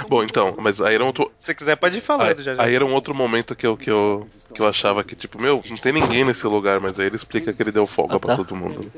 Bom, 0.08 0.22
então, 0.22 0.54
mas 0.58 0.82
aí 0.82 0.94
era 0.94 1.02
um 1.02 1.06
outro. 1.06 1.32
Se 1.38 1.46
você 1.46 1.54
quiser, 1.54 1.76
pode 1.76 1.96
ir 1.96 2.00
falando, 2.02 2.36
Aí, 2.38 2.42
já 2.42 2.54
já. 2.54 2.62
aí 2.62 2.74
era 2.74 2.84
um 2.84 2.92
outro 2.92 3.14
momento 3.14 3.56
que 3.56 3.66
eu, 3.66 3.74
que, 3.76 3.90
eu, 3.90 4.26
que 4.54 4.60
eu 4.60 4.68
achava 4.68 5.02
que, 5.02 5.16
tipo, 5.16 5.40
meu, 5.40 5.62
não 5.68 5.76
tem 5.78 5.92
ninguém 5.92 6.24
nesse 6.26 6.46
lugar, 6.46 6.78
mas 6.78 6.98
aí 7.00 7.06
ele 7.06 7.16
explica 7.16 7.52
que 7.54 7.62
ele 7.62 7.72
deu 7.72 7.86
folga 7.86 8.16
Ah, 8.16 8.20
pra 8.20 8.30
tá. 8.30 8.36
todo 8.36 8.54
mundo. 8.54 8.92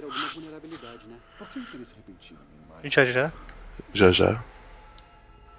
Né? 2.82 2.90
Já 2.90 3.05
já. 3.05 3.32
Já 3.93 4.11
já. 4.11 4.43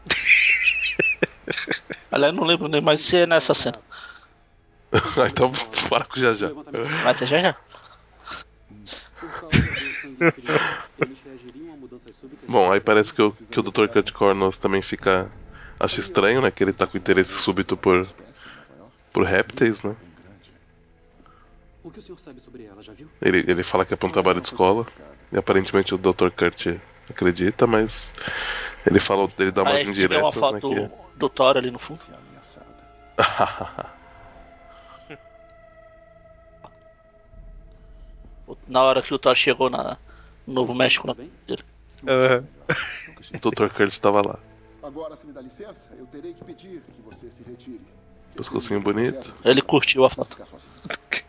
Aliás, 2.12 2.34
não 2.34 2.44
lembro 2.44 2.68
nem 2.68 2.82
mais 2.82 3.02
se 3.02 3.18
é 3.18 3.26
nessa 3.26 3.54
cena. 3.54 3.80
Ah, 4.92 5.28
então 5.30 5.52
para 5.90 6.06
com 6.06 6.20
já 6.20 6.34
já. 6.34 6.50
Mas 7.04 7.22
é 7.22 7.26
já 7.26 7.40
já. 7.40 7.56
Bom, 12.48 12.72
aí 12.72 12.80
parece 12.80 13.14
que 13.14 13.22
o, 13.22 13.32
que 13.32 13.60
o 13.60 13.64
Dr. 13.64 13.88
Kurt 13.88 14.12
Cornels 14.12 14.58
também 14.58 14.82
fica. 14.82 15.32
Acha 15.80 16.00
estranho, 16.00 16.42
né? 16.42 16.52
Que 16.52 16.64
ele 16.64 16.72
tá 16.72 16.88
com 16.88 16.98
interesse 16.98 17.34
súbito 17.34 17.76
por, 17.76 18.08
por 19.12 19.26
répteis, 19.26 19.82
né? 19.84 19.96
Bem 20.02 20.12
grande. 20.24 20.54
O 21.84 21.92
que 21.92 22.00
o 22.00 22.02
senhor 22.02 22.18
sabe 22.18 22.40
sobre 22.40 22.64
ela, 22.64 22.82
já 22.82 22.94
viu? 22.94 23.10
Ele, 23.22 23.44
ele 23.46 23.64
fala 23.64 23.86
que 23.86 23.94
é 23.94 23.98
pra 23.98 24.08
um 24.08 24.12
trabalho 24.12 24.40
de 24.40 24.48
escola. 24.48 24.86
E 25.32 25.38
aparentemente 25.38 25.94
o 25.94 25.98
Dr. 25.98 26.30
Kurt 26.30 26.78
acredita, 27.10 27.68
mas 27.68 28.14
ele 28.86 29.00
fala 29.00 29.28
ele 29.38 29.52
dá 29.52 29.64
umas 29.64 29.74
vê 29.74 29.84
uma 29.84 29.92
indiretas, 29.92 30.52
né? 30.54 30.60
Que... 30.62 31.05
do, 31.16 31.30
Thor 31.30 31.58
ali 31.58 31.72
no 31.72 31.80
fundo. 31.80 32.02
Na 38.68 38.84
hora 38.84 39.02
que 39.02 39.14
o 39.14 39.18
Thor 39.18 39.36
chegou 39.36 39.70
na, 39.70 39.98
Novo 40.46 40.74
México 40.76 41.08
na 41.08 41.14
dele. 41.14 41.64
Aham. 42.08 42.46
O 43.34 43.40
Dr. 43.40 43.70
Kurt 43.70 43.98
tava 44.00 44.22
lá. 44.22 44.38
Agora, 44.84 45.16
se 45.16 45.26
me 45.26 45.34
dá 45.34 45.42
licença, 45.42 45.90
eu 45.98 46.06
terei 46.06 46.34
que 46.34 46.44
pedir 46.44 46.84
que 46.94 47.02
você 47.02 47.32
se 47.32 47.42
retire. 47.44 47.82
Pescocinho 48.36 48.80
bonito. 48.80 49.34
Ele 49.44 49.62
curtiu 49.62 50.06
a 50.06 50.10
foto. 50.10 50.38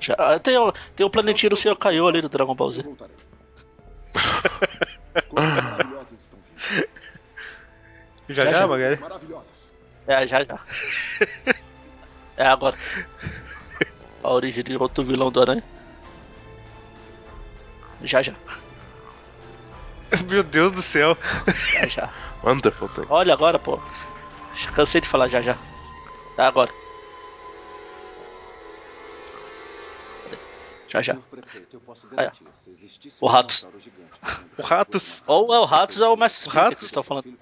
Já, 0.00 0.38
tem, 0.40 0.58
o, 0.58 0.72
tem 0.96 1.06
o 1.06 1.10
planetinho 1.10 1.50
do 1.50 1.56
Senhor 1.56 1.76
Caiu 1.76 2.08
ali 2.08 2.20
do 2.20 2.28
Dragon 2.28 2.54
Ball 2.54 2.72
Z. 2.72 2.84
Coisas 5.28 5.62
maravilhosas 5.62 6.12
estão 6.12 6.38
vindo. 6.40 6.88
Já 8.28 8.44
Já, 8.44 8.52
já. 8.52 8.66
Magali? 8.66 8.96
Maravilhosas. 8.98 9.70
É, 10.06 10.26
já 10.26 10.44
já. 10.44 10.58
É 12.34 12.46
agora. 12.46 12.76
A 14.22 14.30
origem 14.30 14.64
de 14.64 14.74
outro 14.74 15.04
vilão 15.04 15.30
do 15.30 15.40
Aranha. 15.42 15.62
Já 18.02 18.22
já. 18.22 18.32
Meu 20.28 20.42
Deus 20.42 20.72
do 20.72 20.82
céu. 20.82 21.16
Já 21.74 21.86
já. 21.86 22.10
Wonderful. 22.42 22.88
Olha 23.10 23.34
agora, 23.34 23.58
pô. 23.58 23.78
Cansei 24.74 25.00
de 25.02 25.08
falar 25.08 25.28
já 25.28 25.42
já. 25.42 25.56
É 26.38 26.42
agora. 26.42 26.72
Já 30.92 31.00
já. 31.00 31.16
O 33.20 33.26
Ratos. 33.26 33.68
O 34.58 34.62
Ratos. 34.62 35.22
Ou 35.26 35.52
é 35.54 35.58
o 35.58 35.64
Ratos 35.64 35.98
ou 35.98 36.06
é 36.06 36.10
o 36.10 36.16
Mestre 36.16 36.42
Splinter 36.42 36.62
que 36.62 36.68
Ratos? 36.68 36.78
vocês 36.80 36.90
estão 36.90 37.02
falando. 37.02 37.24
que 37.24 37.28
ele. 37.30 37.38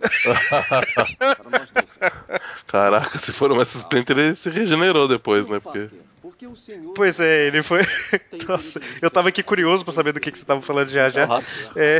Caraca, 2.66 3.18
se 3.18 3.32
for 3.32 3.50
o 3.50 3.56
Mestre 3.56 3.78
Splinter, 3.78 4.18
ele 4.18 4.34
se 4.34 4.50
regenerou 4.50 5.08
depois, 5.08 5.48
né? 5.48 5.58
Porque. 5.58 5.88
Que 5.88 6.10
Pois 6.94 7.20
é, 7.20 7.46
ele 7.46 7.62
foi. 7.62 7.80
Nossa, 8.48 8.80
eu 9.02 9.10
tava 9.10 9.28
aqui 9.28 9.42
curioso 9.42 9.84
pra 9.84 9.92
saber 9.92 10.12
do 10.12 10.20
que, 10.20 10.30
que 10.30 10.38
você 10.38 10.44
tava 10.44 10.62
falando 10.62 10.88
já 10.88 11.04
É 11.04 11.08
o 11.08 11.10
já. 11.10 11.26
Ratos. 11.26 11.68
É, 11.76 11.98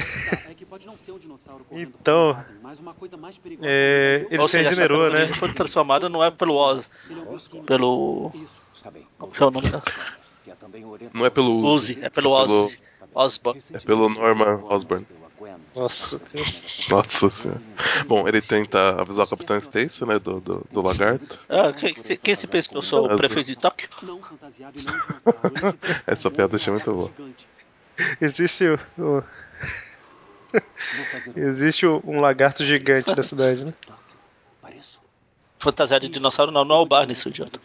É 0.51 0.55
que 0.55 0.65
pode 0.65 0.87
não 0.87 0.97
ser 0.97 1.13
um 1.13 1.19
dinossauro 1.19 1.65
correndo 1.65 1.93
Então, 2.01 2.35
por 2.35 2.37
pattern, 2.37 2.59
mas 2.63 2.81
uma 2.81 2.95
coisa 2.95 3.17
mais 3.17 3.39
perigosa 3.39 3.69
é, 3.69 4.21
ainda. 4.23 4.35
ele 4.35 4.49
se 4.49 4.57
regenerou, 4.59 4.99
né? 4.99 5.05
tecnologia 5.11 5.37
foi 5.37 5.53
transformada 5.53 6.09
não 6.09 6.25
é 6.25 6.31
pelo 6.31 6.55
Oz, 6.55 6.91
Ele 7.09 7.21
é 7.21 7.23
um 7.23 7.63
pelo. 7.65 8.33
Está 8.75 8.91
bem. 8.91 9.07
Como 9.19 9.33
que 9.33 9.43
é 9.43 9.47
o 9.47 9.51
nome 9.51 9.69
da? 9.69 9.81
É 10.47 10.53
Não 11.13 11.27
é 11.27 11.31
pelo 11.31 11.59
Uzi. 11.61 11.93
Uzi, 11.95 12.05
é 12.05 12.09
pelo 12.11 12.31
Oz. 12.31 12.79
Osborn. 13.15 13.61
É 13.73 13.79
pelo 13.79 14.09
Norman 14.09 14.63
Osborn. 14.65 15.07
Nossa. 15.75 16.21
Nossa 16.91 17.31
senhora. 17.31 17.61
Bom, 18.07 18.27
ele 18.29 18.41
tenta 18.43 19.01
avisar 19.01 19.25
o 19.25 19.29
Capitão 19.29 19.57
Stacy, 19.59 20.05
né? 20.05 20.19
Do, 20.19 20.41
do, 20.41 20.67
do 20.71 20.83
lagarto. 20.83 21.39
Ah, 21.49 21.73
quem, 21.73 21.95
se- 21.97 22.17
quem 22.17 22.35
se 22.35 22.47
pensa 22.47 22.69
que 22.69 22.77
eu 22.77 22.83
sou 22.83 23.07
o 23.13 23.17
prefeito 23.17 23.47
de 23.47 23.57
Tóquio? 23.57 23.89
E 24.75 24.81
Essa 26.11 26.31
piada 26.31 26.57
achei 26.57 26.73
num 26.73 26.79
muito 26.79 26.93
boa. 26.93 27.11
Existe 28.21 28.65
o. 28.65 28.79
o- 28.99 29.25
um 31.37 31.39
Existe 31.41 31.87
o- 31.87 32.03
um 32.05 32.21
lagarto 32.21 32.65
gigante 32.65 33.15
na 33.15 33.23
cidade, 33.23 33.65
né? 33.65 33.75
Fantasiado 35.59 36.07
de 36.07 36.13
dinossauro 36.13 36.51
não, 36.51 36.65
não 36.65 36.77
é 36.77 36.79
o 36.81 36.87
Barney, 36.87 37.15
seu 37.15 37.31
idiota. 37.31 37.61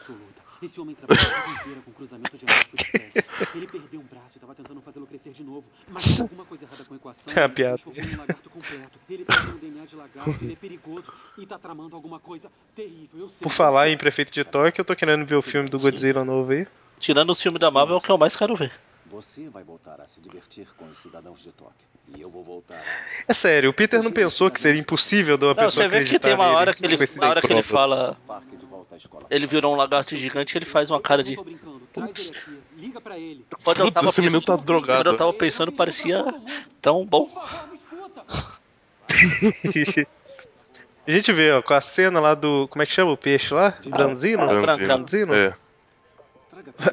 Esse 0.65 0.81
homem 0.81 0.95
trabalhou 0.95 1.23
a 1.23 1.41
vida 1.41 1.61
inteira 1.61 1.81
com 1.85 1.91
cruzamento 1.91 2.35
genético 2.35 2.75
de 2.75 2.83
espécies. 2.83 3.55
Ele 3.55 3.67
perdeu 3.67 3.99
um 3.99 4.03
braço 4.03 4.35
e 4.35 4.37
estava 4.37 4.55
tentando 4.55 4.81
fazê-lo 4.81 5.05
crescer 5.05 5.31
de 5.31 5.43
novo. 5.43 5.63
Mas 5.87 6.05
tinha 6.05 6.23
alguma 6.23 6.43
coisa 6.43 6.65
errada 6.65 6.83
com 6.83 6.95
a 6.95 6.97
equação. 6.97 7.31
É 7.35 7.41
a 7.41 7.45
ele 7.45 7.53
piada. 7.53 7.81
em 7.85 8.15
um 8.15 8.17
lagarto 8.17 8.49
completo. 8.49 8.99
Ele 9.07 9.25
tem 9.25 9.39
um 9.53 9.57
DNA 9.57 9.85
de 9.85 9.95
lagarto, 9.95 10.43
ele 10.43 10.53
é 10.53 10.55
perigoso 10.55 11.13
e 11.37 11.45
tá 11.45 11.59
tramando 11.59 11.95
alguma 11.95 12.19
coisa 12.19 12.51
terrível. 12.73 13.19
Eu 13.19 13.29
sei. 13.29 13.43
Por 13.43 13.51
falar 13.51 13.89
em 13.89 13.97
Prefeito 13.97 14.33
de 14.33 14.43
Tóquio, 14.43 14.81
eu 14.81 14.85
tô 14.85 14.95
querendo 14.95 15.23
ver 15.23 15.35
o 15.35 15.41
filme 15.43 15.69
do 15.69 15.77
Godzilla 15.77 16.25
novo 16.25 16.51
aí. 16.51 16.67
Tirando 16.99 17.29
o 17.29 17.35
filme 17.35 17.59
da 17.59 17.69
Marvel, 17.69 17.97
é 17.97 17.99
o 17.99 18.01
que 18.01 18.11
eu 18.11 18.17
mais 18.17 18.35
quero 18.35 18.55
ver. 18.55 18.71
Você 19.05 19.47
vai 19.49 19.63
voltar 19.63 20.01
a 20.01 20.07
se 20.07 20.19
divertir 20.19 20.67
com 20.75 20.85
os 20.89 20.97
cidadãos 20.97 21.43
de 21.43 21.51
Tóquio. 21.51 21.85
E 22.17 22.21
eu 22.21 22.29
vou 22.29 22.43
voltar. 22.43 22.81
É 23.27 23.33
sério, 23.33 23.69
o 23.69 23.73
Peter 23.73 24.01
não 24.01 24.11
pensou 24.11 24.49
que 24.51 24.59
seria 24.61 24.79
impossível 24.79 25.37
de 25.37 25.45
uma 25.45 25.53
Não, 25.53 25.63
pessoa 25.63 25.87
você 25.87 25.89
vê 25.89 26.03
que 26.03 26.19
tem 26.19 26.33
uma 26.33 26.47
hora 26.47 26.73
que 26.73 26.85
ele, 26.85 26.97
na 27.17 27.29
hora 27.29 27.41
que 27.41 27.51
ele 27.51 27.63
fala, 27.63 28.17
ele 29.29 29.45
virou 29.45 29.73
um 29.73 29.77
lagarto 29.77 30.15
gigante, 30.15 30.57
ele 30.57 30.65
faz 30.65 30.89
uma 30.89 31.01
cara 31.01 31.23
de. 31.23 31.33
Ele. 31.33 31.59
Quando 33.63 33.79
eu 33.79 33.85
Putz, 33.85 33.93
tava 33.93 34.09
esse 34.09 34.21
menino 34.21 34.41
tá 34.41 34.53
pensando, 34.53 34.65
drogado. 34.65 34.99
quando 34.99 35.07
eu 35.07 35.17
tava 35.17 35.33
pensando, 35.33 35.71
parecia 35.71 36.23
tão 36.81 37.05
bom. 37.05 37.27
A 41.07 41.11
gente 41.11 41.31
vê, 41.31 41.51
ó, 41.51 41.61
com 41.61 41.73
a 41.73 41.81
cena 41.81 42.19
lá 42.19 42.33
do. 42.33 42.67
Como 42.67 42.81
é 42.81 42.85
que 42.85 42.93
chama 42.93 43.11
o 43.11 43.17
peixe 43.17 43.53
lá? 43.53 43.75
Branzino? 43.87 44.43
Ah, 44.43 44.61
Franzino. 44.61 44.87
Branzino? 44.87 45.35
É. 45.35 45.53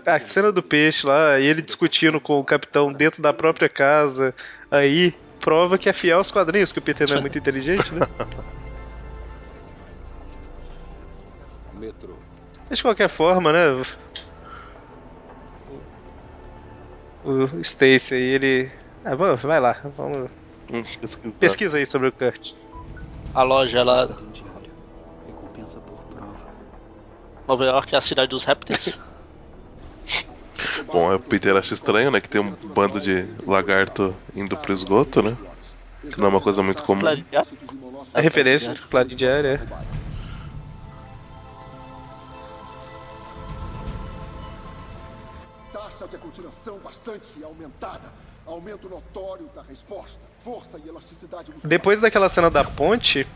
A 0.04 0.20
cena 0.20 0.52
do 0.52 0.62
peixe 0.62 1.06
lá, 1.06 1.40
e 1.40 1.46
ele 1.46 1.62
discutindo 1.62 2.20
com 2.20 2.38
o 2.38 2.44
capitão 2.44 2.92
dentro 2.92 3.22
da 3.22 3.32
própria 3.32 3.70
casa, 3.70 4.34
aí 4.70 5.14
prova 5.40 5.78
que 5.78 5.88
é 5.88 5.92
fiel 5.92 6.18
aos 6.18 6.30
quadrinhos, 6.30 6.72
que 6.72 6.78
o 6.78 6.82
Peter 6.82 7.08
não 7.08 7.16
é 7.16 7.20
muito 7.20 7.38
inteligente, 7.38 7.92
né? 7.94 8.06
Metrô. 11.82 12.14
Mas 12.70 12.78
de 12.78 12.84
qualquer 12.84 13.09
forma, 13.09 13.52
né? 13.52 13.82
O, 17.24 17.30
o 17.56 17.60
Stacy 17.60 18.14
aí, 18.14 18.22
ele. 18.22 18.72
Ah, 19.04 19.16
vamos, 19.16 19.42
vai 19.42 19.59
lá, 19.59 19.76
vamos. 19.96 20.30
Hum, 20.72 20.84
pesquisar. 21.00 21.40
Pesquisa 21.40 21.78
aí 21.78 21.86
sobre 21.86 22.06
o 22.06 22.12
Kurt. 22.12 22.52
A 23.34 23.42
loja 23.42 23.82
lá, 23.82 24.06
diário. 24.06 24.72
Recompensa 25.26 25.80
por 25.80 25.98
prova. 26.04 26.36
Nova 27.48 27.64
York 27.64 27.94
é 27.96 27.98
a 27.98 28.00
cidade 28.00 28.30
dos 28.30 28.44
répteis. 28.44 28.96
Bom, 30.86 31.10
é 31.10 31.16
o 31.16 31.20
Peter 31.20 31.56
acha 31.56 31.74
estranho, 31.74 32.12
né? 32.12 32.20
Que 32.20 32.28
tem 32.28 32.40
um 32.40 32.52
bando 32.52 33.00
de 33.00 33.26
lagarto 33.44 34.14
indo 34.36 34.56
pro 34.56 34.72
esgoto, 34.72 35.20
né? 35.20 35.36
Que 36.00 36.20
não 36.20 36.26
é 36.26 36.30
uma 36.30 36.40
coisa 36.40 36.62
muito 36.62 36.84
comum. 36.84 37.02
A 38.14 38.20
referência, 38.20 38.76
claro, 38.88 39.09
de 39.09 39.16
diário, 39.16 39.48
é. 39.50 40.01
Aumentada. 47.44 48.12
Aumento 48.46 48.88
notório 48.88 49.48
da 49.54 49.62
resposta. 49.62 50.20
Força 50.44 50.78
e 50.84 50.88
elasticidade 50.88 51.52
muscular. 51.52 51.68
Depois 51.68 52.00
daquela 52.00 52.28
cena 52.28 52.50
da 52.50 52.64
ponte, 52.64 53.26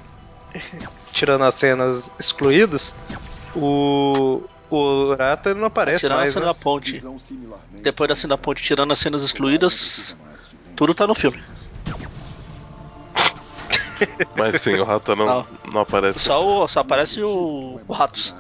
tirando 1.13 1.45
as 1.45 1.55
cenas 1.55 2.11
excluídas, 2.19 2.95
o. 3.55 4.43
O 4.69 5.15
Rata 5.15 5.55
não 5.55 5.67
aparece 5.67 6.01
Tirando 6.01 6.17
a 6.19 6.21
mais, 6.23 6.33
cena 6.33 6.47
né? 6.47 6.53
da 6.53 6.59
ponte. 6.59 7.01
Similarmente 7.21 7.83
Depois 7.85 8.09
da 8.09 8.17
cena 8.17 8.37
da 8.37 8.43
ponte, 8.43 8.61
tirando 8.61 8.93
as 8.93 8.99
cenas 8.99 9.23
excluídas, 9.23 10.17
tudo 10.75 10.93
tá 10.93 11.07
no 11.07 11.15
filme. 11.15 11.41
Mas 14.37 14.61
sim, 14.61 14.75
o 14.75 14.85
rato 14.85 15.15
não, 15.15 15.25
Não. 15.27 15.47
não 15.73 15.81
aparece. 15.83 16.19
Só, 16.19 16.45
o, 16.45 16.67
só 16.69 16.81
aparece 16.81 17.23
o, 17.23 17.81
o 17.87 17.93
Ratos. 17.93 18.35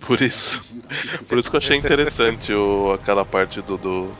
Por 0.00 0.20
isso. 0.20 0.62
Por 1.28 1.38
isso 1.38 1.50
que 1.50 1.56
eu 1.56 1.58
achei 1.58 1.76
interessante 1.76 2.52
o, 2.52 2.92
aquela 2.92 3.24
parte 3.24 3.60
do, 3.62 3.76
do. 3.76 4.10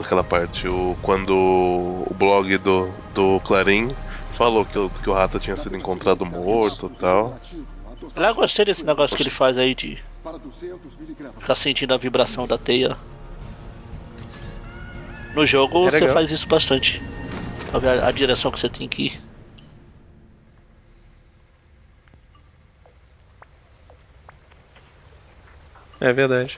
Aquela 0.00 0.24
parte, 0.24 0.68
o, 0.68 0.96
quando 1.02 1.34
o 1.34 2.14
blog 2.18 2.58
do, 2.58 2.90
do 3.14 3.40
Clarim 3.40 3.88
falou 4.34 4.64
que 4.64 4.78
o, 4.78 4.90
que 4.90 5.08
o 5.08 5.12
Rata 5.12 5.38
tinha 5.38 5.56
sido 5.56 5.76
encontrado 5.76 6.26
morto 6.26 6.92
e 6.94 6.98
tal. 6.98 7.38
Eu 8.14 8.34
gostei 8.34 8.64
desse 8.64 8.84
negócio 8.84 9.16
que 9.16 9.22
ele 9.22 9.30
faz 9.30 9.56
aí 9.56 9.74
de 9.74 9.98
para 10.22 10.38
200 10.38 10.96
miligramas. 10.96 11.40
ficar 11.40 11.54
sentindo 11.54 11.94
a 11.94 11.96
vibração 11.96 12.46
da 12.46 12.58
teia. 12.58 12.96
No 15.34 15.46
jogo 15.46 15.86
É 15.88 15.90
você 15.90 16.08
faz 16.08 16.30
isso 16.30 16.48
bastante. 16.48 17.00
A, 17.72 18.08
a 18.08 18.10
direção 18.10 18.50
que 18.50 18.58
você 18.58 18.68
tem 18.68 18.88
que 18.88 19.06
ir. 19.06 19.25
É 26.06 26.12
verdade. 26.12 26.56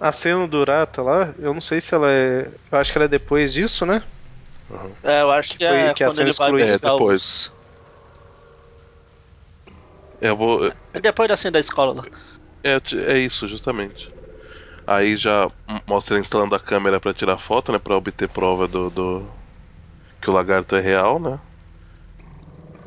A 0.00 0.12
cena 0.12 0.46
do 0.46 0.62
Rata 0.62 1.02
lá, 1.02 1.34
eu 1.40 1.52
não 1.52 1.60
sei 1.60 1.80
se 1.80 1.92
ela 1.92 2.08
é. 2.08 2.48
Eu 2.70 2.78
acho 2.78 2.92
que 2.92 2.98
ela 2.98 3.06
é 3.06 3.08
depois 3.08 3.52
disso, 3.52 3.84
né? 3.84 4.00
É, 5.02 5.22
eu 5.22 5.32
acho 5.32 5.58
que 5.58 5.66
Foi 5.66 5.76
é 5.76 5.92
que 5.94 6.04
a 6.04 6.06
quando 6.06 6.16
cena 6.18 6.28
ele 6.28 6.36
vai 6.38 6.62
É, 6.70 6.78
depois. 6.78 7.50
Eu 10.20 10.36
vou. 10.36 10.66
É 10.92 11.00
depois 11.00 11.28
da 11.28 11.36
cena 11.36 11.52
da 11.52 11.58
escola 11.60 11.94
lá. 11.94 12.04
É, 12.62 12.80
é 13.12 13.18
isso, 13.18 13.48
justamente. 13.48 14.08
Aí 14.86 15.16
já 15.16 15.50
mostra 15.84 16.14
ele 16.14 16.20
instalando 16.20 16.54
a 16.54 16.60
câmera 16.60 17.00
pra 17.00 17.12
tirar 17.12 17.38
foto, 17.38 17.72
né? 17.72 17.78
Pra 17.80 17.96
obter 17.96 18.28
prova 18.28 18.68
do, 18.68 18.88
do- 18.88 19.28
que 20.20 20.30
o 20.30 20.32
lagarto 20.32 20.76
é 20.76 20.80
real, 20.80 21.18
né? 21.18 21.40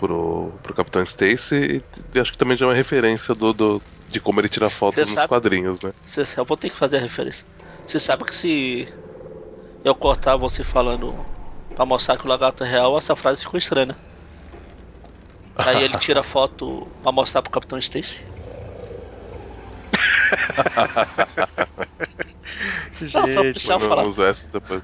Pro, 0.02 0.52
pro 0.64 0.74
Capitão 0.74 1.04
Stacy. 1.04 1.84
E, 2.16 2.20
acho 2.20 2.32
que 2.32 2.38
também 2.38 2.58
já 2.58 2.66
é 2.66 2.70
uma 2.70 2.74
referência 2.76 3.36
do, 3.36 3.54
do- 3.54 3.82
de 4.08 4.20
como 4.20 4.42
ele 4.42 4.50
tira 4.50 4.68
fotos 4.68 4.96
Cê 4.96 5.02
nos 5.02 5.12
sabe- 5.12 5.28
quadrinhos, 5.30 5.80
né? 5.82 5.92
Você, 6.04 6.24
eu 6.40 6.44
vou 6.44 6.58
ter 6.58 6.72
que 6.72 6.76
fazer 6.76 6.98
a 6.98 7.00
referência. 7.00 7.46
Você 7.86 8.00
sabe 8.00 8.26
que 8.26 8.34
se 8.34 8.90
eu 9.84 9.94
cortar 9.94 10.36
você 10.38 10.64
falando 10.64 11.24
pra 11.76 11.86
mostrar 11.86 12.18
que 12.18 12.26
o 12.26 12.30
lagarto 12.30 12.64
é 12.64 12.68
real, 12.68 12.98
essa 12.98 13.16
frase 13.16 13.44
ficou 13.44 13.60
estranha, 13.60 13.86
né? 13.88 13.96
Aí 15.56 15.84
ele 15.84 15.96
tira 16.00 16.24
foto 16.24 16.92
pra 17.02 17.12
mostrar 17.12 17.44
pro 17.44 17.52
Capitão 17.52 17.78
Stacy. 17.78 18.20
Não, 23.02 23.10
só 23.12 23.42
Gente, 23.44 23.54
precisava 23.54 23.80
Vamos 23.80 23.96
falar. 23.96 24.08
usar 24.08 24.28
essa 24.30 24.48
depois. 24.52 24.84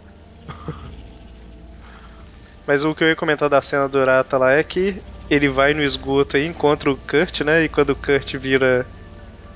Mas 2.68 2.84
o 2.84 2.94
que 2.94 3.04
eu 3.04 3.08
ia 3.08 3.16
comentar 3.16 3.50
da 3.50 3.62
cena 3.62 3.88
do 3.88 3.98
Urata 3.98 4.38
lá 4.38 4.52
é 4.52 4.62
que 4.64 5.02
ele 5.30 5.48
vai 5.50 5.74
no 5.74 5.82
esgoto 5.82 6.38
e 6.38 6.46
encontra 6.46 6.92
o 6.92 6.98
Kurt, 6.98 7.42
né? 7.42 7.64
E 7.64 7.70
quando 7.70 7.92
o 7.92 7.96
Kurt 7.96 8.36
vira 8.36 8.86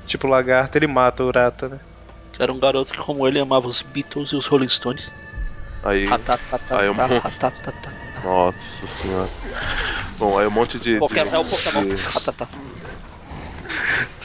tipo 0.06 0.28
lagarto, 0.28 0.78
ele 0.78 0.88
mata 0.88 1.24
o 1.24 1.28
Urata, 1.28 1.70
né? 1.70 1.80
Era 2.40 2.52
um 2.52 2.60
garoto 2.60 2.94
que, 2.94 3.00
como 3.00 3.28
ele, 3.28 3.40
amava 3.40 3.68
os 3.68 3.82
Beatles 3.82 4.32
e 4.32 4.36
os 4.36 4.46
Rolling 4.48 4.70
Stones. 4.70 5.10
Aí, 5.84 6.06
Ratatatata, 6.06 6.80
aí 6.80 6.90
um. 6.90 6.96
Nossa 8.24 8.88
senhora. 8.88 9.30
Bom, 10.18 10.38
aí 10.38 10.48
um 10.48 10.52
monte 10.52 10.80
de. 10.80 10.98
Poké- 10.98 11.24
de- 11.24 11.36
É 11.36 11.38
o 11.38 11.44
Pokémon. 11.44 11.84
de-. 11.84 11.96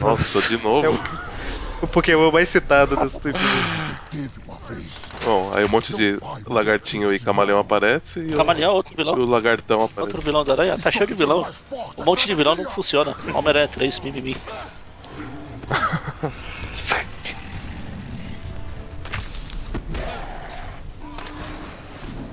Nossa, 0.01 0.41
de 0.43 0.63
novo. 0.63 0.87
É 0.87 0.89
o, 0.91 1.26
o 1.83 1.87
Pokémon 1.87 2.31
mais 2.31 2.49
citado 2.49 2.97
dos 2.97 3.15
do 3.15 3.33
Bom, 5.25 5.53
aí 5.55 5.65
um 5.65 5.69
monte 5.69 5.95
de 5.95 6.19
lagartinho 6.47 7.13
e 7.13 7.19
camaleão 7.19 7.59
aparece 7.59 8.21
e 8.21 8.35
o, 8.35 8.37
Camaleão 8.37 8.71
é 8.71 8.75
outro 8.75 8.95
e 8.95 8.97
vilão. 8.97 9.15
o 9.15 9.27
lagartão 9.27 9.83
aparece. 9.85 10.01
Outro 10.01 10.23
vilão 10.23 10.45
da 10.45 10.53
aranha. 10.53 10.79
Tá 10.79 10.91
cheio 10.91 11.07
de 11.07 11.15
vilão. 11.15 11.47
Um 11.99 12.05
monte 12.05 12.27
de 12.27 12.35
vilão 12.35 12.55
não 12.55 12.71
funciona. 12.71 13.15
Homem-Aranha 13.35 13.69
3, 13.69 14.01
mimimi. 14.01 14.37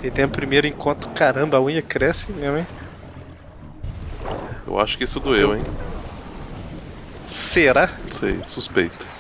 Ele 0.02 0.12
tem 0.12 0.26
o 0.26 0.30
primeiro 0.30 0.68
encontro, 0.68 1.10
caramba, 1.12 1.58
a 1.58 1.62
unha 1.62 1.82
cresce 1.82 2.32
mesmo, 2.32 2.58
hein? 2.58 2.68
Eu 4.68 4.80
acho 4.80 4.98
que 4.98 5.06
isso 5.06 5.20
doeu, 5.20 5.56
hein? 5.56 5.64
Será? 7.26 7.90
Não 8.04 8.12
sei, 8.20 8.42
suspeito. 8.46 9.13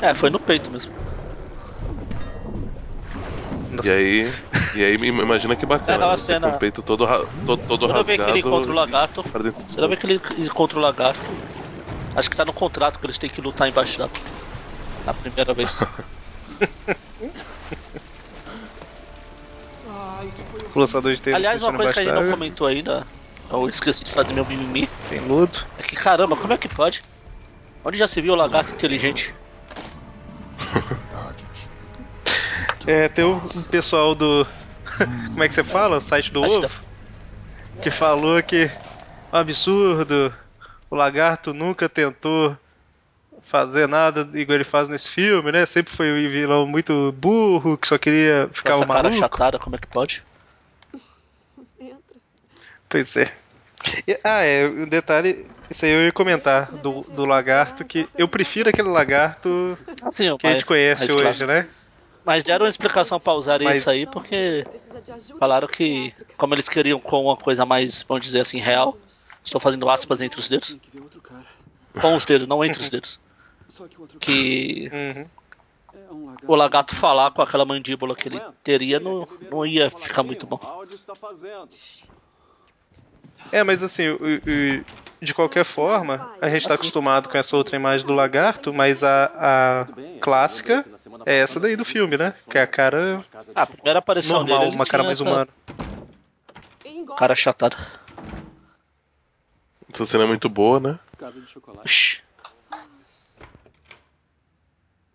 É, 0.00 0.14
foi 0.14 0.30
no 0.30 0.40
peito 0.40 0.70
mesmo. 0.70 0.92
E 3.84 3.88
aí, 3.90 4.24
e 4.76 4.84
aí 4.84 4.94
imagina 4.94 5.54
que 5.56 5.64
É, 5.64 5.68
bacana. 5.68 5.94
aquela 5.96 6.16
você 6.16 6.32
cena- 6.34 6.50
Com 6.50 6.56
o 6.56 6.58
peito 6.58 6.82
todo, 6.82 7.04
ra- 7.04 7.18
todo, 7.44 7.62
todo 7.66 7.86
Toda 7.86 7.94
vez 7.94 8.08
rasgado. 8.08 8.24
que 8.24 8.30
ele 8.38 8.46
encontra 8.46 8.70
o 8.72 8.74
lagarto. 8.74 9.22
Toda 9.74 9.88
vez 9.88 10.00
que 10.00 10.06
ele 10.06 10.20
encontra 10.46 10.78
o 10.78 10.82
lagarto. 10.82 11.38
Acho 12.14 12.28
que 12.28 12.36
tá 12.36 12.44
no 12.44 12.52
contrato 12.52 12.98
que 12.98 13.06
eles 13.06 13.18
têm 13.18 13.30
que 13.30 13.40
lutar 13.40 13.68
embaixo 13.68 13.98
d'água. 13.98 14.18
Na 15.06 15.14
primeira 15.14 15.54
vez. 15.54 15.78
O 20.74 20.78
lançador 20.78 21.14
de 21.14 21.34
Aliás, 21.34 21.62
uma 21.62 21.72
coisa 21.72 21.92
que 21.92 22.00
a 22.00 22.04
gente 22.04 22.14
não 22.14 22.30
comentou 22.30 22.66
ainda. 22.66 23.06
Eu 23.50 23.68
esqueci 23.68 24.04
de 24.04 24.12
fazer 24.12 24.32
meu 24.32 24.44
mimimi. 24.46 24.88
Tem 25.08 25.20
ludo. 25.20 25.58
É 25.76 25.82
que 25.82 25.96
caramba, 25.96 26.36
como 26.36 26.52
é 26.52 26.58
que 26.58 26.68
pode? 26.68 27.02
Onde 27.84 27.98
já 27.98 28.06
se 28.06 28.20
viu 28.20 28.34
o 28.34 28.36
lagarto 28.36 28.72
inteligente? 28.72 29.34
É, 32.86 33.08
tem 33.08 33.24
um, 33.24 33.36
um 33.36 33.62
pessoal 33.62 34.14
do. 34.14 34.46
Como 35.28 35.42
é 35.42 35.48
que 35.48 35.54
você 35.54 35.64
fala? 35.64 35.98
O 35.98 36.00
site 36.00 36.32
do 36.32 36.40
Site 36.40 36.64
ovo? 36.64 36.80
Que 37.82 37.90
falou 37.90 38.42
que. 38.42 38.70
Um 39.32 39.36
absurdo. 39.36 40.34
O 40.90 40.96
lagarto 40.96 41.54
nunca 41.54 41.88
tentou 41.88 42.56
fazer 43.42 43.88
nada 43.88 44.28
igual 44.34 44.54
ele 44.54 44.64
faz 44.64 44.88
nesse 44.88 45.08
filme, 45.08 45.52
né? 45.52 45.66
Sempre 45.66 45.94
foi 45.94 46.10
um 46.10 46.28
vilão 46.28 46.66
muito 46.66 47.12
burro, 47.18 47.76
que 47.76 47.86
só 47.86 47.98
queria 47.98 48.48
ficar 48.52 48.74
Essa 48.74 48.84
o 48.84 48.86
cara 48.86 49.12
chatada, 49.12 49.58
como 49.58 49.76
é 49.76 49.78
que 49.78 49.86
pode? 49.86 50.22
Pois 52.88 53.16
é. 53.16 53.32
E- 54.06 54.20
ah, 54.24 54.42
é, 54.42 54.66
um 54.68 54.86
detalhe, 54.88 55.50
isso 55.70 55.84
aí 55.84 55.92
eu 55.92 56.02
ia 56.04 56.12
comentar 56.12 56.70
do, 56.78 57.02
do 57.10 57.24
lagarto, 57.24 57.84
que 57.84 58.08
eu 58.16 58.28
prefiro 58.28 58.68
aquele 58.70 58.88
lagarto 58.88 59.78
Assim, 60.02 60.36
que 60.36 60.46
a 60.46 60.52
gente 60.52 60.66
conhece 60.66 61.10
hoje, 61.12 61.46
né? 61.46 61.68
Mas 62.24 62.42
deram 62.42 62.66
uma 62.66 62.70
explicação 62.70 63.18
pra 63.18 63.32
usarem 63.32 63.66
Mas- 63.66 63.78
isso 63.78 63.90
aí 63.90 64.06
porque 64.06 64.66
falaram 65.38 65.66
que, 65.66 66.12
como 66.36 66.54
eles 66.54 66.68
queriam 66.68 67.00
com 67.00 67.24
uma 67.24 67.36
coisa 67.36 67.64
mais, 67.64 68.02
vamos 68.06 68.24
dizer 68.24 68.40
assim, 68.40 68.60
real, 68.60 68.96
estou 69.42 69.60
fazendo 69.60 69.88
aspas 69.88 70.20
entre 70.20 70.38
os 70.38 70.48
dedos. 70.48 70.76
Com 72.00 72.14
os 72.14 72.24
dedos, 72.24 72.46
não 72.46 72.62
entre 72.64 72.82
os 72.82 72.90
dedos. 72.90 73.18
Só 73.68 73.88
que 73.88 73.96
o 73.96 74.02
outro 74.02 74.18
Que 74.18 74.90
Uhum. 74.92 75.30
é 75.94 75.98
lagarto. 76.10 76.44
o 76.52 76.54
lagarto 76.54 76.94
falar 76.94 77.30
com 77.30 77.40
aquela 77.40 77.64
mandíbula 77.64 78.14
que 78.14 78.28
ele 78.28 78.40
teria 78.62 79.00
não, 79.00 79.26
não 79.50 79.64
ia 79.64 79.90
ficar 79.90 80.22
muito 80.22 80.46
bom. 80.46 80.60
Está. 83.46 83.56
É, 83.58 83.64
mas 83.64 83.82
assim, 83.82 84.08
o- 84.08 84.16
o- 84.16 84.84
de 85.22 85.34
qualquer 85.34 85.64
forma, 85.64 86.34
a 86.40 86.48
gente 86.48 86.66
tá 86.66 86.74
acostumado 86.74 87.28
com 87.28 87.36
essa 87.36 87.56
outra 87.56 87.76
imagem 87.76 88.06
do 88.06 88.12
lagarto, 88.14 88.72
mas 88.72 89.02
a, 89.04 89.30
a 89.86 89.86
clássica 90.20 90.84
é 91.26 91.38
essa 91.40 91.60
daí 91.60 91.76
do 91.76 91.84
filme, 91.84 92.16
né? 92.16 92.32
Que 92.48 92.56
é 92.56 92.62
a 92.62 92.66
cara 92.66 93.24
A 93.54 93.66
primeira 93.66 93.98
aparição 93.98 94.38
normal, 94.38 94.58
dele, 94.60 94.70
ele 94.70 94.76
uma 94.76 94.86
cara 94.86 95.02
mais 95.02 95.20
essa 95.20 95.28
humana. 95.28 95.48
Cara 97.18 97.34
chatada. 97.34 97.76
Essa 99.92 100.06
cena 100.06 100.24
é 100.24 100.26
muito 100.26 100.48
boa, 100.48 100.80
né? 100.80 100.98
Casa 101.18 101.38
de 101.40 101.46
chocolate. 101.46 101.86
Shhh, 101.88 102.22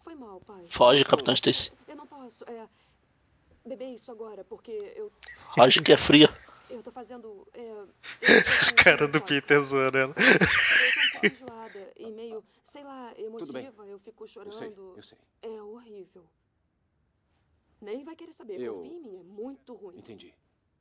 Foi 0.03 0.14
mal, 0.15 0.39
pai. 0.41 0.65
Foge, 0.69 1.03
Capitão 1.03 1.34
Stacy. 1.34 1.72
Eu 1.88 1.95
não 1.95 2.06
posso, 2.06 2.43
é... 2.47 2.68
Beber 3.65 3.89
isso 3.95 4.11
agora, 4.11 4.43
porque 4.43 4.93
eu... 4.95 5.11
Foge 5.56 5.81
que 5.81 5.91
é 5.91 5.97
fria. 5.97 6.30
Eu 6.76 6.84
tô 6.84 6.91
fazendo... 6.91 7.47
É, 7.53 7.72
eu, 7.72 7.89
cara 8.76 9.07
do 9.07 9.22
Peter 9.22 9.61
zoando 9.61 9.97
ela. 9.97 10.14
eu 10.14 10.15
tô 10.15 10.45
um 10.45 11.11
pouco 11.11 11.26
enjoada 11.26 11.93
e 11.95 12.11
meio, 12.11 12.43
sei 12.64 12.84
lá, 12.84 13.14
emotiva. 13.18 13.53
bem. 13.84 13.91
Eu 13.91 13.99
fico 13.99 14.27
chorando. 14.27 14.52
Eu 14.52 14.57
sei, 14.57 14.76
eu 14.97 15.02
sei. 15.02 15.18
É 15.41 15.61
horrível. 15.61 16.26
Nem 17.81 18.03
vai 18.03 18.15
querer 18.15 18.34
saber. 18.34 18.60
Eu- 18.60 18.76
Confia 18.76 18.93
em 18.93 19.02
mim, 19.02 19.19
é 19.19 19.23
muito 19.23 19.73
ruim. 19.73 19.97
Entendi. 19.97 20.34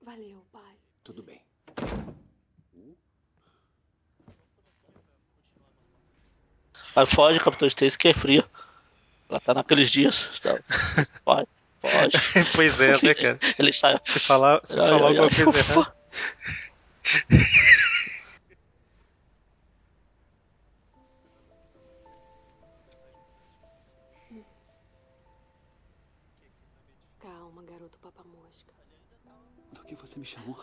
Valeu, 0.03 0.45
pai. 0.53 0.77
Tudo 1.03 1.23
bem. 1.23 1.41
Mas 6.95 7.13
foge, 7.13 7.41
Capitão 7.41 7.67
Stacy, 7.67 7.99
que 7.99 8.09
é 8.09 8.15
fria. 8.15 8.49
Ela 9.29 9.41
tá 9.41 9.55
naqueles 9.55 9.91
dias. 9.91 10.39
Tá? 10.41 10.59
Vai, 11.25 11.47
foge. 11.85 12.19
Pois 12.55 12.81
é, 12.81 12.93
né, 13.03 13.15
cara? 13.15 13.39
Ele 13.59 13.73
sai. 13.73 13.99
Se 14.05 14.19
falar, 14.19 14.61
se 14.65 14.79
Ai, 14.79 14.89
falar 14.89 15.09
ai, 15.09 15.17
alguma 15.19 15.29
ai, 15.29 15.45
coisa 15.45 15.59
errada. 15.59 15.95
Calma, 27.21 27.63
garoto 27.63 27.99
papa-mosca. 27.99 28.73
Do 29.73 29.81
que 29.85 29.95
você 29.95 30.19
me 30.19 30.25
chamou? 30.25 30.59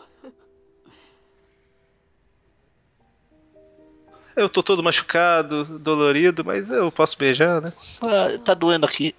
Eu 4.34 4.48
tô 4.48 4.62
todo 4.62 4.82
machucado, 4.82 5.78
dolorido, 5.78 6.44
mas 6.44 6.70
eu 6.70 6.90
posso 6.90 7.18
beijar, 7.18 7.60
né? 7.60 7.72
Ah, 8.00 8.38
tá 8.38 8.54
doendo 8.54 8.86
aqui. 8.86 9.14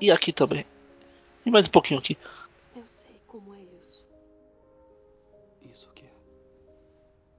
E 0.00 0.10
aqui 0.10 0.32
também. 0.32 0.66
E 1.46 1.50
mais 1.50 1.68
um 1.68 1.70
pouquinho 1.70 2.00
aqui. 2.00 2.18
Eu 2.74 2.82
sei 2.86 3.20
como 3.28 3.54
é 3.54 3.58
isso. 3.80 4.04
Isso 5.62 5.88
que 5.94 6.04
é. 6.04 6.10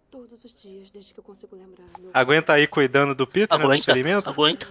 Todos 0.10 0.46
os 0.46 0.56
dias, 0.56 0.90
desde 0.90 1.14
que 1.14 1.20
eu 1.20 1.24
consigo 1.24 1.58
lembrar. 1.58 1.86
Meu 2.00 2.10
Aguenta 2.14 2.54
aí 2.54 2.66
cuidando 2.68 3.14
do 3.14 3.28
Peter, 3.28 3.58
né? 3.58 3.64
Do 3.64 3.68
Aguenta, 3.68 3.80
experimento? 3.82 4.30
aguenta. 4.30 4.66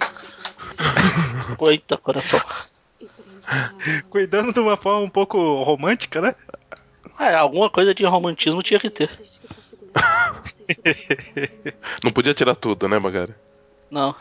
Aguenta, 1.53 1.99
coração. 1.99 2.41
Cuidando 4.09 4.55
de 4.55 4.59
uma 4.59 4.79
forma 4.79 5.05
um 5.05 5.11
pouco 5.11 5.37
romântica, 5.63 6.23
né? 6.23 6.35
É, 7.21 7.35
alguma 7.35 7.69
coisa 7.69 7.95
de 7.95 8.07
romantismo 8.07 8.63
tinha 8.63 8.81
que 8.81 8.89
ter. 8.89 9.11
Não 12.03 12.11
podia 12.11 12.33
tirar 12.33 12.57
tudo, 12.57 12.89
né, 12.89 12.99
Magari? 12.99 13.35
Não. 13.91 14.15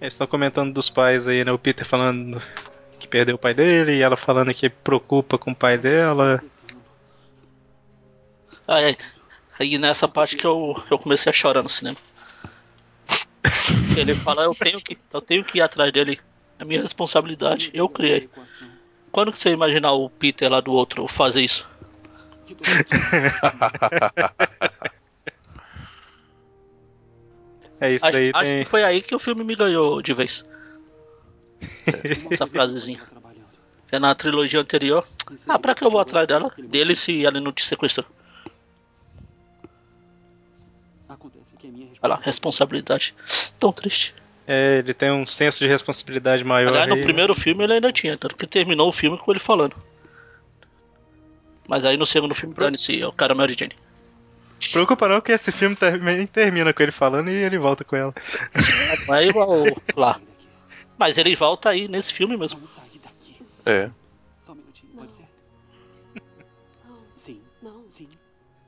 Eles 0.00 0.14
estão 0.14 0.26
comentando 0.26 0.72
dos 0.72 0.88
pais 0.88 1.26
aí, 1.26 1.44
né? 1.44 1.50
O 1.50 1.58
Peter 1.58 1.86
falando 1.86 2.40
que 2.98 3.08
perdeu 3.08 3.34
o 3.34 3.38
pai 3.38 3.54
dele 3.54 3.96
e 3.96 4.02
ela 4.02 4.16
falando 4.16 4.54
que 4.54 4.68
preocupa 4.68 5.36
com 5.36 5.50
o 5.50 5.56
pai 5.56 5.76
dela. 5.76 6.42
Aí, 8.66 8.96
aí 9.58 9.78
nessa 9.78 10.06
parte 10.06 10.36
que 10.36 10.46
eu, 10.46 10.80
eu 10.90 10.98
comecei 10.98 11.30
a 11.30 11.32
chorar 11.32 11.62
no 11.62 11.68
cinema. 11.68 11.96
Ele 13.96 14.14
fala, 14.14 14.42
eu 14.42 14.54
tenho 14.54 14.80
que, 14.80 14.96
eu 15.12 15.20
tenho 15.20 15.44
que 15.44 15.58
ir 15.58 15.62
atrás 15.62 15.92
dele. 15.92 16.20
É 16.58 16.64
minha 16.64 16.80
responsabilidade. 16.80 17.70
Eu 17.74 17.88
criei. 17.88 18.28
Quando 19.10 19.32
que 19.32 19.38
você 19.38 19.50
imaginar 19.50 19.92
o 19.92 20.10
Peter 20.10 20.50
lá 20.50 20.60
do 20.60 20.72
outro 20.72 21.08
fazer 21.08 21.42
isso? 21.42 21.66
É 27.80 27.92
isso 27.92 28.04
Acho, 28.06 28.12
daí 28.18 28.30
acho 28.34 28.44
tem. 28.44 28.64
que 28.64 28.68
foi 28.68 28.82
aí 28.82 29.00
que 29.02 29.14
o 29.14 29.18
filme 29.18 29.44
me 29.44 29.54
ganhou 29.54 30.02
de 30.02 30.12
vez. 30.12 30.44
Essa 32.30 32.46
frasezinha. 32.46 33.00
É 33.90 33.98
na 33.98 34.14
trilogia 34.14 34.60
anterior. 34.60 35.06
Ah, 35.46 35.58
pra 35.58 35.74
que 35.74 35.82
eu 35.84 35.90
vou 35.90 36.00
atrás 36.00 36.26
dela? 36.28 36.52
Dele 36.58 36.94
se 36.94 37.24
ela 37.24 37.40
não 37.40 37.52
te 37.52 37.64
sequestrou. 37.64 38.06
Acontece 41.08 41.56
que 41.56 41.66
é 41.66 41.70
minha 41.70 41.88
Olha 42.02 42.14
lá, 42.14 42.20
responsabilidade. 42.22 43.14
Tão 43.58 43.72
triste. 43.72 44.14
É, 44.46 44.78
ele 44.78 44.92
tem 44.92 45.10
um 45.10 45.26
senso 45.26 45.60
de 45.60 45.66
responsabilidade 45.66 46.44
maior. 46.44 46.68
Aliás, 46.68 46.88
no 46.88 46.94
aí, 46.94 47.00
né? 47.00 47.04
primeiro 47.04 47.34
filme 47.34 47.64
ele 47.64 47.74
ainda 47.74 47.92
tinha, 47.92 48.16
tanto 48.16 48.36
que 48.36 48.46
terminou 48.46 48.88
o 48.88 48.92
filme 48.92 49.18
com 49.18 49.30
ele 49.30 49.40
falando. 49.40 49.76
Mas 51.66 51.84
aí 51.84 51.96
no 51.96 52.06
segundo 52.06 52.34
filme, 52.34 52.54
dane-se, 52.54 53.00
é 53.00 53.06
o 53.06 53.12
cara 53.12 53.34
Mary 53.34 53.54
Jane. 53.58 53.76
Preocupa 54.72 55.08
não 55.08 55.20
que 55.20 55.32
esse 55.32 55.52
filme 55.52 55.76
também 55.76 56.26
termina 56.26 56.72
com 56.72 56.82
ele 56.82 56.92
falando 56.92 57.30
e 57.30 57.34
ele 57.34 57.58
volta 57.58 57.84
com 57.84 57.96
ela. 57.96 58.14
Não 59.06 59.14
é 59.14 59.26
igual 59.26 59.64
lá. 59.96 60.20
Mas 60.98 61.16
ele 61.16 61.34
volta 61.36 61.70
aí 61.70 61.86
nesse 61.86 62.12
filme 62.12 62.36
mesmo. 62.36 62.60
É. 63.64 63.90
Só 64.38 64.52
um 64.52 64.56
minutinho, 64.56 64.92
pode 64.96 65.12
ser? 65.12 65.24
Sim. 67.16 67.40
Não. 67.62 67.84
Sim. 67.88 68.08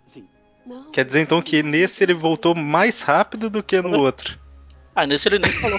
Sim. 0.06 0.28
Não. 0.64 0.92
Quer 0.92 1.04
dizer 1.04 1.20
então 1.20 1.42
que 1.42 1.62
nesse 1.62 2.04
ele 2.04 2.14
voltou 2.14 2.54
mais 2.54 3.02
rápido 3.02 3.50
do 3.50 3.62
que 3.62 3.80
no 3.80 3.98
outro. 3.98 4.38
Ah, 4.94 5.06
nesse 5.06 5.28
ele 5.28 5.38
nem 5.38 5.50
falou. 5.50 5.78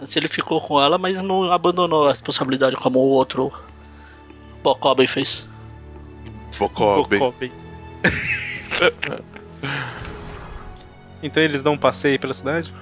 Nesse 0.00 0.18
ele 0.18 0.28
ficou 0.28 0.60
com 0.60 0.80
ela, 0.80 0.96
mas 0.96 1.22
não 1.22 1.52
abandonou 1.52 2.06
a 2.06 2.10
responsabilidade 2.10 2.76
como 2.76 2.98
o 2.98 3.10
outro 3.10 3.52
Bocoben 4.62 5.06
fez. 5.06 5.46
Bocobe. 6.58 7.18
Bocobe. 7.18 7.61
Então 11.22 11.40
eles 11.42 11.62
dão 11.62 11.74
um 11.74 11.78
passeio 11.78 12.18
pela 12.18 12.34
cidade? 12.34 12.72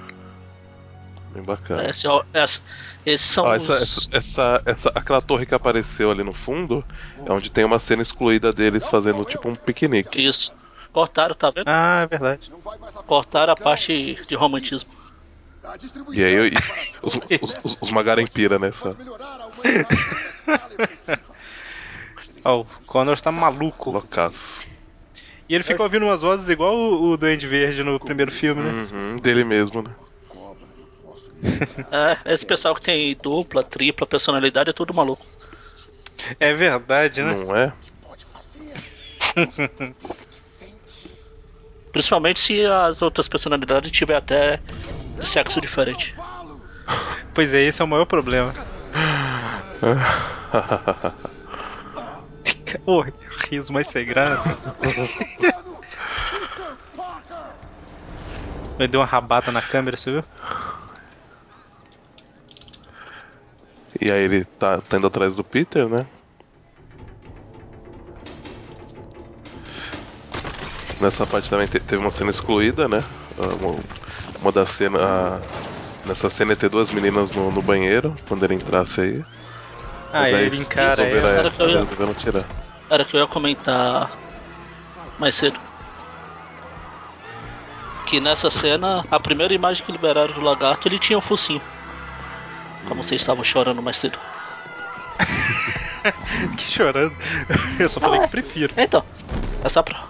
Bem 1.31 1.43
bacana. 1.43 1.87
Esse, 1.89 2.07
é 2.07 2.21
essa- 2.33 2.61
esses 3.05 3.27
são 3.29 3.45
Ó, 3.45 3.55
os... 3.55 3.69
essa, 3.69 4.17
essa, 4.17 4.61
essa, 4.65 4.89
aquela 4.95 5.21
torre 5.21 5.45
que 5.45 5.53
apareceu 5.53 6.09
ali 6.11 6.23
no 6.23 6.33
fundo 6.33 6.83
é 7.25 7.31
onde 7.31 7.49
tem 7.51 7.63
uma 7.63 7.77
cena 7.79 8.01
excluída 8.01 8.51
deles 8.51 8.89
fazendo 8.89 9.23
tipo 9.25 9.47
um 9.47 9.55
piquenique. 9.55 10.25
Isso. 10.25 10.53
Cortaram, 10.91 11.35
tá 11.35 11.51
vendo? 11.51 11.67
Ah, 11.67 12.01
é 12.01 12.07
verdade. 12.07 12.51
Cortaram 13.05 13.53
a 13.53 13.55
parte 13.55 14.15
de 14.27 14.35
romantismo. 14.35 14.89
E 16.11 16.23
aí 16.23 16.33
eu- 16.33 16.47
e 16.47 16.53
os, 17.03 17.13
os, 17.15 17.55
os, 17.63 17.77
os 17.83 17.91
Magarempira 17.91 18.57
nessa. 18.57 18.97
Ó, 22.43 22.61
o 22.61 22.65
Connor 22.87 23.21
tá 23.21 23.31
maluco. 23.31 23.91
Loucaço. 23.91 24.63
E 25.51 25.53
ele 25.53 25.65
fica 25.65 25.83
ouvindo 25.83 26.05
umas 26.05 26.21
vozes 26.21 26.47
igual 26.47 26.73
o, 26.73 27.11
o 27.11 27.17
Duende 27.17 27.45
Verde 27.45 27.83
no 27.83 27.99
primeiro 27.99 28.31
filme, 28.31 28.61
né? 28.61 28.71
Uhum, 28.71 29.17
dele 29.17 29.43
mesmo, 29.43 29.81
né? 29.81 29.93
É, 31.91 32.31
esse 32.31 32.45
pessoal 32.45 32.73
que 32.73 32.79
tem 32.79 33.17
dupla, 33.21 33.61
tripla 33.61 34.07
personalidade 34.07 34.69
é 34.69 34.73
tudo 34.73 34.93
maluco. 34.93 35.25
É 36.39 36.53
verdade, 36.53 37.21
né? 37.21 37.33
Não 37.33 37.53
é? 37.53 37.73
Principalmente 41.91 42.39
se 42.39 42.65
as 42.65 43.01
outras 43.01 43.27
personalidades 43.27 43.91
tiver 43.91 44.15
até 44.15 44.61
sexo 45.21 45.59
diferente. 45.59 46.15
Pois 47.33 47.53
é, 47.53 47.61
esse 47.63 47.81
é 47.81 47.83
o 47.83 47.89
maior 47.89 48.05
problema. 48.05 48.53
Ô, 52.85 53.03
riso 53.49 53.73
mais 53.73 53.87
sem 53.87 54.05
graça. 54.05 54.57
Ele 58.77 58.87
deu 58.87 58.99
uma 58.99 59.05
rabata 59.05 59.51
na 59.51 59.61
câmera, 59.61 59.95
você 59.97 60.11
viu? 60.11 60.23
E 64.01 64.11
aí 64.11 64.23
ele 64.23 64.43
tá, 64.45 64.81
tá 64.81 64.97
indo 64.97 65.07
atrás 65.07 65.35
do 65.35 65.43
Peter, 65.43 65.87
né? 65.87 66.05
Nessa 70.99 71.25
parte 71.25 71.49
também 71.49 71.67
te- 71.67 71.79
teve 71.79 72.01
uma 72.01 72.11
cena 72.11 72.29
excluída, 72.29 72.87
né? 72.87 73.03
Ah, 73.37 73.55
Uma, 73.55 73.83
uma 74.39 74.51
das 74.51 74.69
cenas. 74.71 75.01
a- 75.01 75.43
Nessa 76.03 76.29
cena 76.31 76.51
ia 76.53 76.57
ter 76.57 76.69
duas 76.69 76.89
meninas 76.89 77.31
no, 77.31 77.51
no 77.51 77.61
banheiro, 77.61 78.17
quando 78.27 78.43
ele 78.43 78.55
entrasse 78.55 79.01
aí. 79.01 79.25
Ah, 80.11 80.23
aí 80.23 80.33
ele 80.45 80.57
encara 80.57 81.03
resolveram, 81.03 81.29
é, 81.29 81.51
eu 81.59 81.69
ia- 81.69 81.79
resolveram 81.81 82.13
tirar. 82.15 82.60
Era 82.91 83.05
que 83.05 83.15
eu 83.15 83.21
ia 83.21 83.27
comentar 83.27 84.11
mais 85.17 85.33
cedo. 85.35 85.57
Que 88.05 88.19
nessa 88.19 88.49
cena, 88.49 89.05
a 89.09 89.17
primeira 89.17 89.53
imagem 89.53 89.85
que 89.85 89.93
liberaram 89.93 90.33
do 90.33 90.41
lagarto, 90.41 90.89
ele 90.89 90.99
tinha 90.99 91.17
um 91.17 91.21
focinho. 91.21 91.61
Como 92.89 93.01
vocês 93.01 93.21
estavam 93.21 93.45
chorando 93.45 93.81
mais 93.81 93.95
cedo. 93.95 94.19
que 96.57 96.63
chorando. 96.65 97.15
Eu 97.79 97.87
só 97.87 98.01
falei 98.01 98.19
que 98.19 98.27
prefiro. 98.27 98.73
Então, 98.75 99.05
é 99.63 99.69
só 99.69 99.81
pra. 99.81 100.03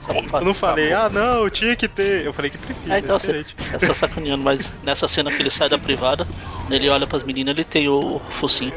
Só 0.00 0.12
pra 0.22 0.40
Eu 0.40 0.44
não 0.44 0.54
falei, 0.54 0.92
ah 0.92 1.08
não, 1.08 1.48
tinha 1.48 1.76
que 1.76 1.86
ter. 1.86 2.26
Eu 2.26 2.32
falei 2.32 2.50
que 2.50 2.58
prefiro. 2.58 2.92
É, 2.92 2.98
então 2.98 3.14
é 3.14 3.18
você 3.20 3.46
é 3.72 3.86
só 3.86 3.94
sacaneando, 3.94 4.42
mas 4.42 4.74
nessa 4.82 5.06
cena 5.06 5.30
que 5.30 5.40
ele 5.40 5.50
sai 5.50 5.68
da 5.68 5.78
privada, 5.78 6.26
ele 6.68 6.88
olha 6.88 7.06
pras 7.06 7.22
meninas 7.22 7.54
ele 7.54 7.62
tem 7.62 7.88
o 7.88 8.20
focinho. 8.32 8.74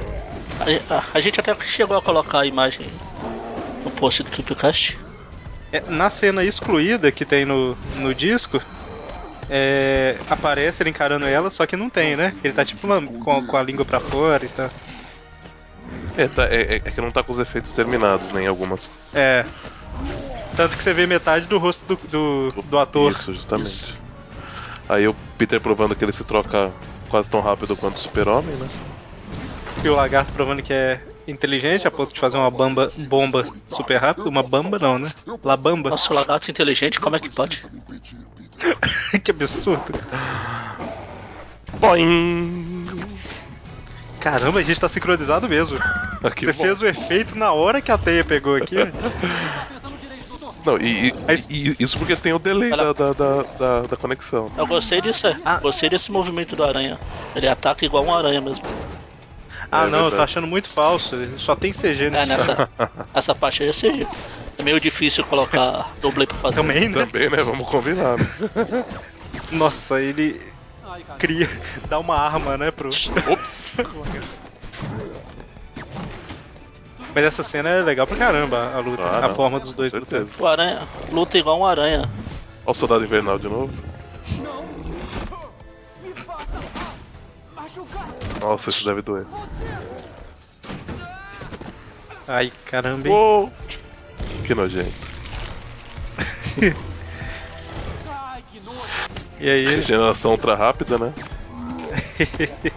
A, 0.89 0.95
a- 0.97 1.03
a 1.13 1.19
gente 1.19 1.39
até 1.39 1.55
chegou 1.65 1.97
a 1.97 2.01
colocar 2.01 2.41
a 2.41 2.45
imagem 2.45 2.87
no 3.83 3.91
post 3.91 4.23
do 4.23 4.29
Tripcast. 4.31 4.97
É, 5.71 5.83
na 5.87 6.09
cena 6.09 6.43
excluída 6.43 7.11
que 7.11 7.25
tem 7.25 7.45
no, 7.45 7.75
no 7.95 8.13
disco, 8.13 8.61
é, 9.49 10.19
aparece 10.29 10.83
ele 10.83 10.89
encarando 10.91 11.25
ela, 11.25 11.49
só 11.49 11.65
que 11.65 11.75
não 11.75 11.89
tem, 11.89 12.15
né? 12.15 12.33
Ele 12.43 12.53
tá 12.53 12.63
tipo 12.63 12.87
com, 13.19 13.31
a- 13.31 13.41
com 13.41 13.57
a 13.57 13.63
língua 13.63 13.83
pra 13.85 13.99
fora 13.99 14.45
e 14.45 14.49
tal. 14.49 14.69
É, 16.15 16.27
tá- 16.27 16.45
é- 16.45 16.75
é- 16.75 16.75
é 16.75 16.79
que 16.91 17.01
não 17.01 17.11
tá 17.11 17.23
com 17.23 17.31
os 17.31 17.39
efeitos 17.39 17.73
terminados, 17.73 18.31
nem 18.31 18.45
algumas. 18.47 18.93
É. 19.13 19.45
Tanto 20.55 20.77
que 20.77 20.83
você 20.83 20.93
vê 20.93 21.07
metade 21.07 21.47
do 21.47 21.57
rosto 21.57 21.95
do, 21.95 22.07
do, 22.51 22.61
do 22.61 22.77
ator. 22.77 23.11
Isso, 23.11 23.33
justamente. 23.33 23.95
Aí 24.87 25.07
o 25.07 25.15
Peter 25.37 25.59
provando 25.59 25.95
que 25.95 26.05
ele 26.05 26.11
se 26.11 26.23
troca 26.23 26.71
quase 27.09 27.27
tão 27.29 27.41
rápido 27.41 27.75
quanto 27.75 27.95
o 27.95 27.99
Super-Homem, 27.99 28.55
né? 28.57 28.67
E 29.83 29.89
o 29.89 29.95
lagarto 29.95 30.33
provando 30.33 30.61
que 30.63 30.71
é 30.73 31.01
inteligente 31.27 31.87
a 31.87 31.91
ponto 31.91 32.13
de 32.13 32.19
fazer 32.19 32.37
uma 32.37 32.49
bamba, 32.51 32.91
bomba 33.09 33.43
super 33.67 33.97
rápido. 33.97 34.29
Uma 34.29 34.43
bamba 34.43 34.79
não, 34.79 34.97
né? 34.97 35.09
Labamba. 35.43 35.89
Nossa, 35.89 36.13
o 36.13 36.15
lagarto 36.15 36.49
inteligente, 36.49 36.99
como 36.99 37.15
é 37.15 37.19
que 37.19 37.29
pode? 37.29 37.61
que 39.23 39.31
absurdo. 39.31 39.93
Boing! 41.79 42.87
Caramba, 44.19 44.59
a 44.59 44.63
gente 44.63 44.79
tá 44.79 44.87
sincronizado 44.87 45.49
mesmo. 45.49 45.77
Ah, 46.23 46.29
Você 46.29 46.53
bom. 46.53 46.63
fez 46.63 46.81
o 46.81 46.87
efeito 46.87 47.35
na 47.35 47.51
hora 47.51 47.81
que 47.81 47.91
a 47.91 47.97
teia 47.97 48.23
pegou 48.23 48.55
aqui. 48.55 48.75
Não, 50.65 50.77
e, 50.77 51.09
e- 51.09 51.13
e 51.49 51.75
isso 51.83 51.97
porque 51.97 52.15
tem 52.15 52.31
o 52.31 52.39
delay 52.39 52.69
da, 52.69 52.93
da, 52.93 53.13
da, 53.13 53.43
da- 53.57 53.87
da 53.87 53.97
conexão. 53.97 54.49
Eu 54.57 54.65
gostei 54.65 55.01
disso, 55.01 55.27
é. 55.27 55.37
gostei 55.61 55.89
desse 55.89 56.09
movimento 56.11 56.55
do 56.55 56.63
aranha. 56.63 56.97
Ele 57.35 57.47
ataca 57.49 57.85
igual 57.85 58.05
um 58.05 58.13
aranha 58.13 58.39
mesmo. 58.39 58.63
Ah 59.73 59.85
É 59.85 59.89
não, 59.89 60.05
eu 60.05 60.11
tô 60.11 60.21
achando 60.21 60.45
muito 60.45 60.69
falso. 60.69 61.15
Só 61.39 61.55
tem 61.55 61.73
CG 61.73 62.05
É, 62.05 62.09
nesse 62.11 62.27
nessa 62.27 62.69
essa 63.13 63.33
parte 63.33 63.63
aí 63.63 63.69
é 63.69 63.73
CG. 63.73 64.07
É 64.59 64.63
meio 64.63 64.79
difícil 64.79 65.23
colocar 65.25 65.95
dublê 65.99 66.27
pra 66.27 66.37
fazer. 66.37 66.57
Também, 66.57 66.87
né? 66.87 67.05
Também, 67.05 67.29
né? 67.29 67.41
Vamos 67.41 67.67
combinar, 67.67 68.17
né? 68.17 68.25
Nossa, 69.51 69.99
ele 69.99 70.39
cria. 71.17 71.49
dá 71.89 71.97
uma 71.97 72.15
arma, 72.15 72.55
né, 72.55 72.69
pro. 72.69 72.89
Ops! 73.27 73.69
Mas 77.15 77.25
essa 77.25 77.43
cena 77.43 77.69
é 77.69 77.81
legal 77.81 78.05
pra 78.07 78.17
caramba, 78.17 78.71
a 78.75 78.79
luta, 78.79 79.03
Ah, 79.03 79.17
a 79.25 79.27
não, 79.29 79.35
forma 79.35 79.59
dos 79.59 79.73
dois 79.73 79.91
lutando. 79.93 80.29
O 80.37 80.45
aranha 80.47 80.87
luta 81.11 81.37
igual 81.37 81.59
um 81.59 81.65
aranha. 81.65 82.01
Olha 82.65 82.71
o 82.71 82.73
soldado 82.73 83.03
invernal 83.03 83.37
de 83.37 83.47
novo. 83.47 83.71
Nossa, 88.43 88.69
isso 88.69 88.83
deve 88.83 89.01
doer. 89.01 89.25
Ai, 92.27 92.51
caramba, 92.65 93.07
hein? 93.07 93.15
Uou! 93.15 93.53
Que 94.43 94.53
nojento. 94.53 95.07
E 99.39 99.49
aí? 99.49 99.65
Regeneração 99.65 100.31
ultra 100.31 100.55
rápida, 100.55 100.97
né? 100.97 101.13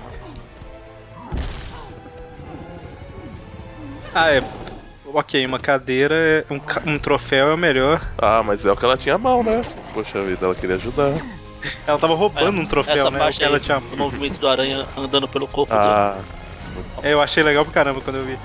ah, 4.14 4.30
é. 4.32 4.40
Ok, 5.05 5.47
uma 5.47 5.59
cadeira, 5.59 6.14
é- 6.14 6.44
um, 6.52 6.93
um 6.93 6.98
troféu 6.98 7.48
é 7.48 7.55
o 7.55 7.59
melhor. 7.59 8.01
Ah, 8.18 8.43
mas 8.43 8.64
é 8.64 8.72
o 8.72 8.76
que 8.76 8.84
ela 8.84 8.97
tinha 8.97 9.14
à 9.14 9.18
mão, 9.18 9.43
né? 9.43 9.64
Poxa 9.93 10.22
vida, 10.24 10.47
ela 10.47 10.55
queria 10.55 10.76
ajudar. 10.76 11.45
Ela 11.86 11.98
tava 11.98 12.14
roubando 12.14 12.60
um 12.60 12.66
troféu, 12.66 12.94
Essa 12.94 13.10
né? 13.10 13.18
O 13.18 13.20
parte 13.20 13.38
que 13.38 13.44
ela 13.44 13.56
aí, 13.56 13.60
tinha. 13.60 13.78
o 13.78 13.96
movimento 13.96 14.38
do 14.38 14.48
aranha 14.48 14.86
andando 14.96 15.28
pelo 15.28 15.46
corpo 15.48 15.72
dele. 15.72 15.84
Ah, 15.84 16.22
É, 17.02 17.12
eu 17.12 17.20
achei 17.20 17.42
legal 17.42 17.64
pra 17.64 17.72
caramba 17.74 18.00
quando 18.00 18.16
eu 18.16 18.24
vi. 18.24 18.38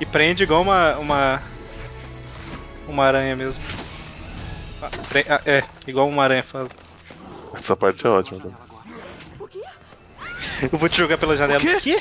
E 0.00 0.06
prende 0.06 0.42
igual 0.42 0.62
uma. 0.62 0.96
uma. 0.98 1.42
uma 2.88 3.04
aranha 3.04 3.36
mesmo. 3.36 3.62
Ah, 4.80 4.90
pre- 5.08 5.26
ah, 5.28 5.40
é, 5.46 5.64
igual 5.86 6.08
uma 6.08 6.24
aranha 6.24 6.42
faz. 6.42 6.74
Essa 7.54 7.76
parte 7.76 8.06
é 8.06 8.10
ótima. 8.10 8.50
Né? 8.50 8.56
Eu 10.72 10.78
vou 10.78 10.88
te 10.88 10.96
jogar 10.96 11.18
pela 11.18 11.36
janela. 11.36 11.62
O 11.62 11.80
quê? 11.80 11.96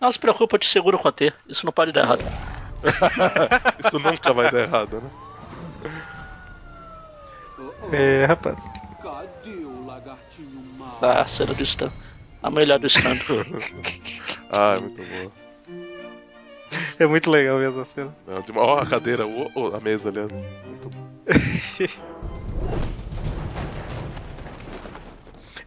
Não 0.00 0.12
se 0.12 0.18
preocupa, 0.18 0.56
eu 0.56 0.60
te 0.60 0.66
seguro 0.66 0.98
com 0.98 1.08
a 1.08 1.12
T. 1.12 1.32
Isso 1.48 1.64
não 1.64 1.72
pode 1.72 1.92
dar 1.92 2.02
errado. 2.02 2.24
Isso 3.84 3.98
nunca 3.98 4.32
vai 4.32 4.50
dar 4.50 4.60
errado, 4.60 5.00
né? 5.00 5.10
É, 7.92 8.24
rapaz. 8.26 8.68
Cadê 9.02 9.64
o 9.64 9.86
lagartinho 9.86 10.60
mal? 10.78 10.98
Ah, 11.00 11.22
a 11.22 11.26
cena 11.26 11.54
do 11.54 11.62
stand. 11.62 11.92
A 12.42 12.50
melhor 12.50 12.78
do 12.78 12.86
stand. 12.86 13.18
ah, 14.50 14.74
é 14.76 14.80
muito 14.80 15.02
boa. 15.02 15.32
É 16.98 17.06
muito 17.06 17.30
legal 17.30 17.58
mesmo 17.58 17.80
a 17.80 17.84
cena. 17.84 18.14
Não, 18.26 18.42
de 18.42 18.50
uma... 18.50 18.62
Ó, 18.62 18.78
a 18.78 18.86
cadeira, 18.86 19.24
ó, 19.26 19.76
a 19.76 19.80
mesa, 19.80 20.08
aliás. 20.08 20.30
Muito 20.66 20.90
bom. 20.90 21.06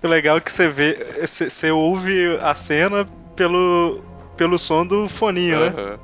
O 0.01 0.07
legal 0.07 0.37
é 0.37 0.41
que 0.41 0.51
você 0.51 0.69
vê, 0.69 1.25
você 1.27 1.49
você 1.49 1.71
ouve 1.71 2.37
a 2.41 2.55
cena 2.55 3.05
pelo, 3.35 4.01
pelo 4.37 4.57
som 4.57 4.85
do 4.85 5.09
foninho, 5.09 5.59
né? 5.59 5.99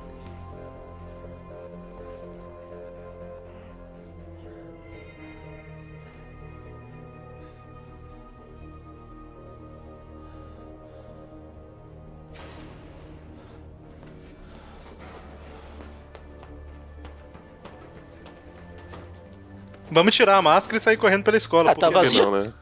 Vamos 19.96 20.14
tirar 20.16 20.36
a 20.36 20.42
máscara 20.42 20.78
e 20.78 20.82
sair 20.82 20.98
correndo 20.98 21.24
pela 21.24 21.38
escola. 21.38 21.72
Ah, 21.72 21.76
tá 21.76 21.88
porque- 21.88 22.00
vazia? 22.06 22.22
Não, 22.24 22.32
né? 22.32 22.54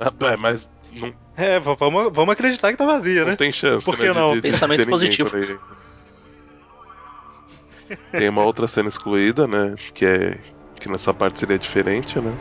Ah, 0.00 0.12
é, 0.26 0.36
mas 0.36 0.68
não, 0.92 1.14
É, 1.36 1.60
vamos, 1.60 2.12
vamos 2.12 2.32
acreditar 2.32 2.72
que 2.72 2.76
tá 2.76 2.84
vazia, 2.84 3.20
não 3.22 3.28
né? 3.30 3.36
tem 3.36 3.52
chance, 3.52 3.84
Por 3.84 3.96
né? 3.96 4.06
que 4.06 4.12
de- 4.12 4.18
não? 4.18 4.28
de- 4.30 4.34
de 4.36 4.42
Pensamento 4.42 4.78
ter 4.78 4.86
ninguém 4.86 4.90
positivo. 4.90 5.30
por 5.30 5.38
aí. 5.38 5.58
Tem 8.10 8.28
uma 8.28 8.42
outra 8.42 8.66
cena 8.66 8.88
excluída, 8.88 9.46
né? 9.46 9.76
Que 9.94 10.04
é. 10.04 10.38
Que 10.80 10.88
nessa 10.88 11.14
parte 11.14 11.38
seria 11.38 11.58
diferente, 11.58 12.18
né? 12.18 12.34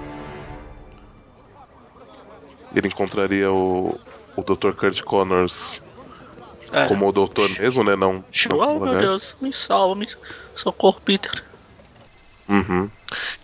Ele 2.75 2.87
encontraria 2.87 3.51
o. 3.51 3.99
O 4.35 4.43
Dr. 4.43 4.71
Kurt 4.71 5.01
Connors 5.03 5.81
É. 6.71 6.87
como 6.87 7.07
o 7.07 7.11
doutor 7.11 7.49
mesmo, 7.59 7.83
né? 7.83 7.97
Não. 7.97 8.23
não 8.49 8.57
Oh, 8.57 8.79
meu. 8.79 8.97
Deus, 8.97 9.35
me 9.41 9.51
salva, 9.51 9.93
me 9.93 10.07
socorro, 10.55 11.01
Peter. 11.03 11.43
Uhum. 12.47 12.89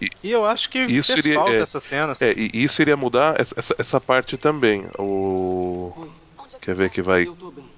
E 0.02 0.31
eu 0.31 0.45
acho 0.45 0.69
que 0.69 0.80
Isso 0.80 1.14
fez 1.14 1.26
iria- 1.26 1.35
falta 1.39 1.52
é, 1.53 1.60
essas 1.61 1.84
cenas. 1.84 2.22
É, 2.22 2.34
e 2.34 2.49
isso 2.53 2.81
iria 2.81 2.95
mudar 2.98 3.39
essa, 3.39 3.53
essa, 3.57 3.76
essa 3.77 4.02
parte 4.02 4.38
também. 4.38 4.85
O. 4.98 6.07
Quer 6.61 6.76
ver 6.76 6.89
que 6.89 7.02
vai. 7.02 7.31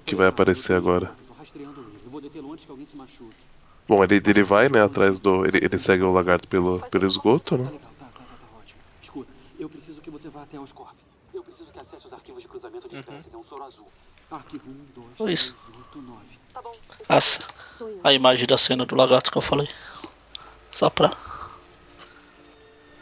Que 0.05 0.15
vai 0.15 0.27
aparecer 0.27 0.75
agora. 0.75 1.11
Bom, 3.87 4.03
ele, 4.03 4.15
ele 4.25 4.43
vai, 4.43 4.69
né, 4.69 4.83
atrás 4.83 5.19
do. 5.19 5.45
Ele, 5.45 5.57
ele 5.63 5.79
segue 5.79 6.03
o 6.03 6.11
lagarto 6.11 6.47
pelo, 6.47 6.79
pelo 6.89 7.07
esgoto, 7.07 7.57
né? 7.57 7.69
Eu 9.59 9.67
preciso 9.69 9.99
que 9.99 10.09
você 10.09 10.29
vá 10.29 10.43
até 10.43 10.57
o 10.59 10.65
Scorp. 10.65 10.95
Eu 11.33 11.43
preciso 11.43 11.69
que 11.71 11.79
acesse 11.79 12.05
os 12.07 12.13
arquivos 12.13 12.41
de 12.41 12.47
cruzamento 12.47 12.87
de 12.87 12.95
espécies. 12.95 13.33
É 13.33 13.37
um 13.37 13.43
soro 13.43 13.63
azul. 13.63 13.87
Arquivo 14.31 14.69
1, 14.69 15.15
2, 15.17 15.31
Isso. 15.33 15.53
3, 15.65 15.77
8, 15.93 16.01
9. 16.01 16.19
Tá 16.53 16.61
bom. 16.61 16.75
Essa, 17.09 17.39
a 18.03 18.13
imagem 18.13 18.47
da 18.47 18.57
cena 18.57 18.85
do 18.85 18.95
lagarto 18.95 19.31
que 19.31 19.37
eu 19.37 19.41
falei. 19.41 19.67
Só 20.71 20.89
pra. 20.89 21.11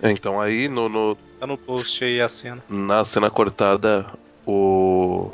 Então 0.03 0.39
aí 0.39 0.67
no, 0.67 0.87
no- 0.89 1.17
Tá 1.39 1.45
no 1.47 1.57
post 1.57 2.03
aí 2.03 2.19
a 2.21 2.29
cena. 2.29 2.63
na 2.69 3.03
cena 3.05 3.29
cortada 3.29 4.05
o. 4.45 5.31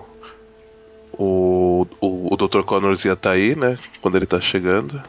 O, 1.16 1.86
o, 2.02 2.34
o 2.34 2.38
Dr. 2.38 2.64
Connors 2.64 3.06
ia 3.06 3.14
estar 3.14 3.32
aí, 3.32 3.56
né? 3.56 3.78
Quando 4.02 4.16
ele 4.16 4.26
tá 4.26 4.42
chegando. 4.42 5.02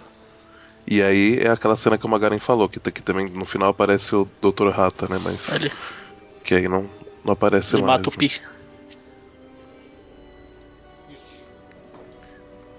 E 0.87 1.03
aí 1.03 1.39
é 1.39 1.49
aquela 1.51 1.77
cena 1.77 1.97
que 1.97 2.05
o 2.05 2.09
Magaren 2.11 2.39
falou, 2.39 2.69
que, 2.69 2.79
tá- 2.79 2.91
que 2.91 3.01
também 3.03 3.27
no 3.31 3.47
final 3.47 3.71
aparece 3.71 4.15
o 4.15 4.29
Dr. 4.43 4.69
Rata, 4.69 5.09
né? 5.09 5.19
Mas. 5.23 5.49
Que 6.45 6.57
aí 6.57 6.69
não, 6.69 6.89
não 7.25 7.33
aparece 7.33 7.75
ele 7.75 7.83
mais. 7.83 7.99
mata 7.99 8.11
o 8.11 8.13
né? 8.13 8.19
Pi. 8.19 8.41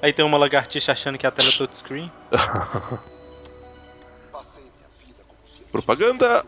Aí 0.01 0.13
tem 0.13 0.23
uma 0.23 0.37
lagartixa 0.37 0.91
achando 0.91 1.17
que 1.17 1.25
a 1.25 1.31
tela 1.31 1.49
é 1.49 1.51
touchscreen. 1.51 2.11
Propaganda! 5.71 6.45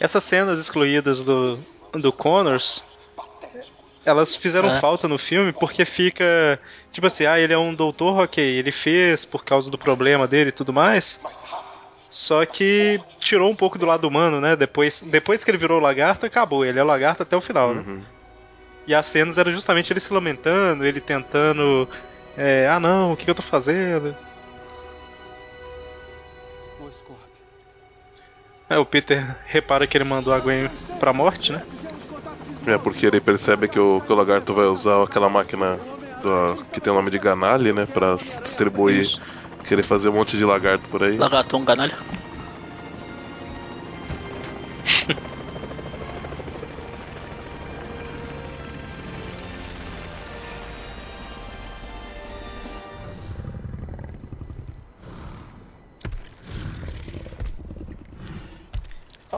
Essas 0.00 0.24
cenas 0.24 0.60
excluídas 0.60 1.22
do, 1.22 1.56
do 1.94 2.12
Connors, 2.12 2.98
elas 4.04 4.34
fizeram 4.34 4.68
É. 4.70 4.80
falta 4.80 5.06
no 5.06 5.16
filme 5.16 5.52
porque 5.52 5.84
fica. 5.84 6.60
Tipo 6.90 7.06
assim, 7.06 7.24
ah, 7.24 7.38
ele 7.38 7.52
é 7.52 7.58
um 7.58 7.74
doutor, 7.74 8.20
ok, 8.20 8.42
ele 8.44 8.72
fez 8.72 9.24
por 9.24 9.44
causa 9.44 9.70
do 9.70 9.78
problema 9.78 10.26
dele 10.26 10.48
e 10.50 10.52
tudo 10.52 10.72
mais. 10.72 11.20
Só 12.10 12.44
que 12.44 13.00
tirou 13.20 13.50
um 13.50 13.54
pouco 13.54 13.78
do 13.78 13.86
lado 13.86 14.06
humano, 14.06 14.40
né? 14.40 14.54
Depois, 14.56 15.02
depois 15.02 15.42
que 15.42 15.50
ele 15.50 15.56
virou 15.58 15.78
o 15.78 15.82
lagarto, 15.82 16.26
acabou. 16.26 16.64
Ele 16.64 16.78
é 16.78 16.82
o 16.82 16.86
lagarto 16.86 17.22
até 17.22 17.36
o 17.36 17.40
final, 17.40 17.74
né? 17.74 17.84
Uhum. 17.86 18.02
E 18.86 18.94
as 18.94 19.06
cenas 19.06 19.38
eram 19.38 19.52
justamente 19.52 19.92
ele 19.92 20.00
se 20.00 20.12
lamentando, 20.12 20.84
ele 20.84 21.00
tentando. 21.00 21.88
é, 22.36 22.68
ah 22.68 22.80
não, 22.80 23.12
o 23.12 23.16
que, 23.16 23.24
que 23.24 23.30
eu 23.30 23.34
tô 23.34 23.42
fazendo? 23.42 24.14
É, 28.72 28.78
o 28.78 28.86
Peter 28.86 29.36
repara 29.44 29.86
que 29.86 29.96
ele 29.96 30.04
mandou 30.04 30.32
a 30.32 30.40
Gwen 30.40 30.70
pra 30.98 31.12
morte, 31.12 31.52
né? 31.52 31.62
É 32.66 32.78
porque 32.78 33.04
ele 33.06 33.20
percebe 33.20 33.68
que 33.68 33.78
o, 33.78 34.00
que 34.00 34.12
o 34.12 34.16
lagarto 34.16 34.54
vai 34.54 34.66
usar 34.66 35.02
aquela 35.02 35.28
máquina 35.28 35.78
do- 36.22 36.56
que 36.72 36.80
tem 36.80 36.92
o 36.92 36.96
nome 36.96 37.10
de 37.10 37.18
Ganali, 37.18 37.72
né? 37.72 37.86
Pra 37.86 38.16
distribuir. 38.42 39.06
Querer 39.64 39.82
fazer 39.82 40.08
um 40.08 40.14
monte 40.14 40.36
de 40.36 40.44
lagarto 40.44 40.88
por 40.88 41.02
aí. 41.04 41.16
Lagartão 41.16 41.64
ganalha. 41.64 41.96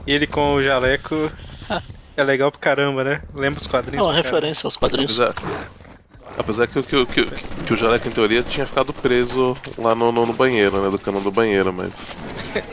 E 0.07 0.11
ele 0.13 0.27
com 0.27 0.55
o 0.55 0.63
jaleco 0.63 1.15
é 2.17 2.23
legal 2.23 2.51
pra 2.51 2.59
caramba, 2.61 3.03
né? 3.03 3.25
Lembra 3.33 3.59
os 3.59 3.67
É 3.67 3.71
quadrinhos? 3.71 4.05
uma 4.05 4.13
pra 4.13 4.17
caramba. 4.17 4.41
referência 4.41 4.67
aos 4.67 4.77
quadrinhos. 4.77 5.11
Apesar, 5.11 5.35
apesar 6.37 6.67
que, 6.67 6.79
o- 6.79 6.83
que, 6.83 6.95
o- 6.95 7.07
que, 7.07 7.21
o- 7.21 7.31
que 7.65 7.73
o 7.73 7.77
Jaleco, 7.77 8.07
em 8.07 8.11
teoria, 8.13 8.43
tinha 8.43 8.65
ficado 8.65 8.93
preso 8.93 9.59
lá 9.77 9.95
no, 9.95 10.11
no, 10.11 10.25
no 10.25 10.33
banheiro, 10.33 10.81
né? 10.83 10.89
Do 10.89 10.99
cano 10.99 11.21
do 11.21 11.31
banheiro, 11.31 11.73
mas. 11.73 12.11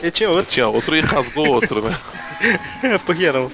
Ele 0.01 0.11
tinha 0.11 0.29
outro. 0.29 0.51
Tinha 0.53 0.67
outro 0.67 0.95
e 0.95 1.01
rasgou 1.01 1.47
outro, 1.47 1.81
né? 1.81 1.91
Por 3.05 3.15
que 3.15 3.31
não? 3.31 3.49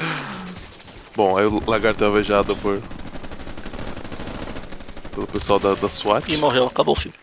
Bom, 1.15 1.38
aí 1.38 1.45
o 1.45 1.61
lagarto 1.68 2.03
é 2.03 2.07
alvejado 2.07 2.57
por. 2.57 2.84
pelo 5.14 5.27
pessoal 5.27 5.60
da, 5.60 5.76
da 5.76 5.88
SWAT. 5.89 6.26
E 6.31 6.38
morreu, 6.38 6.65
acabou 6.68 6.93
o 6.93 6.95
filme. 6.95 7.18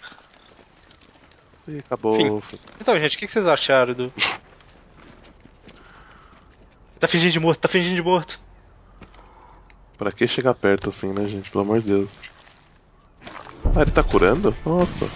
E 1.69 1.79
acabou. 1.79 2.41
Fim. 2.41 2.59
Então, 2.81 2.99
gente, 2.99 3.17
o 3.17 3.19
que 3.19 3.29
vocês 3.29 3.47
acharam 3.47 3.95
do. 3.95 4.13
Tá 7.07 7.11
fingindo 7.13 7.31
de 7.35 7.39
morto, 7.39 7.61
tá 7.61 7.69
fingindo 7.69 7.95
de 7.95 8.03
morto. 8.03 8.41
Pra 9.97 10.11
que 10.11 10.27
chegar 10.27 10.55
perto 10.55 10.89
assim, 10.91 11.13
né, 11.13 11.29
gente? 11.29 11.49
Pelo 11.49 11.63
amor 11.63 11.81
de 11.81 11.87
Deus. 11.87 12.11
Ah, 13.77 13.83
ele 13.83 13.93
tá 13.93 14.03
curando? 14.03 14.53
Nossa, 14.65 15.07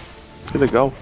que 0.49 0.57
legal. 0.57 0.93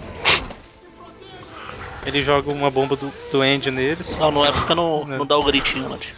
Ele 2.04 2.24
joga 2.24 2.50
uma 2.50 2.72
bomba 2.72 2.96
do, 2.98 3.14
do 3.30 3.42
Andy 3.42 3.70
neles. 3.70 4.18
Não, 4.18 4.32
não 4.32 4.44
é 4.44 4.52
porque 4.52 4.74
não, 4.74 5.06
não 5.06 5.28
dá 5.28 5.38
o 5.38 5.44
gritinho 5.44 5.94
antes. 5.94 6.16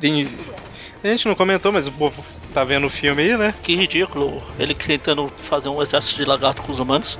Ele- 0.00 0.54
A 1.02 1.08
gente 1.08 1.26
não 1.26 1.34
comentou, 1.34 1.72
mas 1.72 1.86
o 1.88 1.92
povo 1.92 2.24
tá 2.52 2.64
vendo 2.64 2.86
o 2.86 2.90
filme 2.90 3.22
aí, 3.22 3.36
né? 3.36 3.54
Que 3.62 3.74
ridículo. 3.74 4.42
Ele 4.58 4.74
tentando 4.74 5.28
fazer 5.36 5.68
um 5.68 5.82
exército 5.82 6.16
de 6.16 6.24
lagarto 6.24 6.62
com 6.62 6.72
os 6.72 6.78
humanos. 6.78 7.18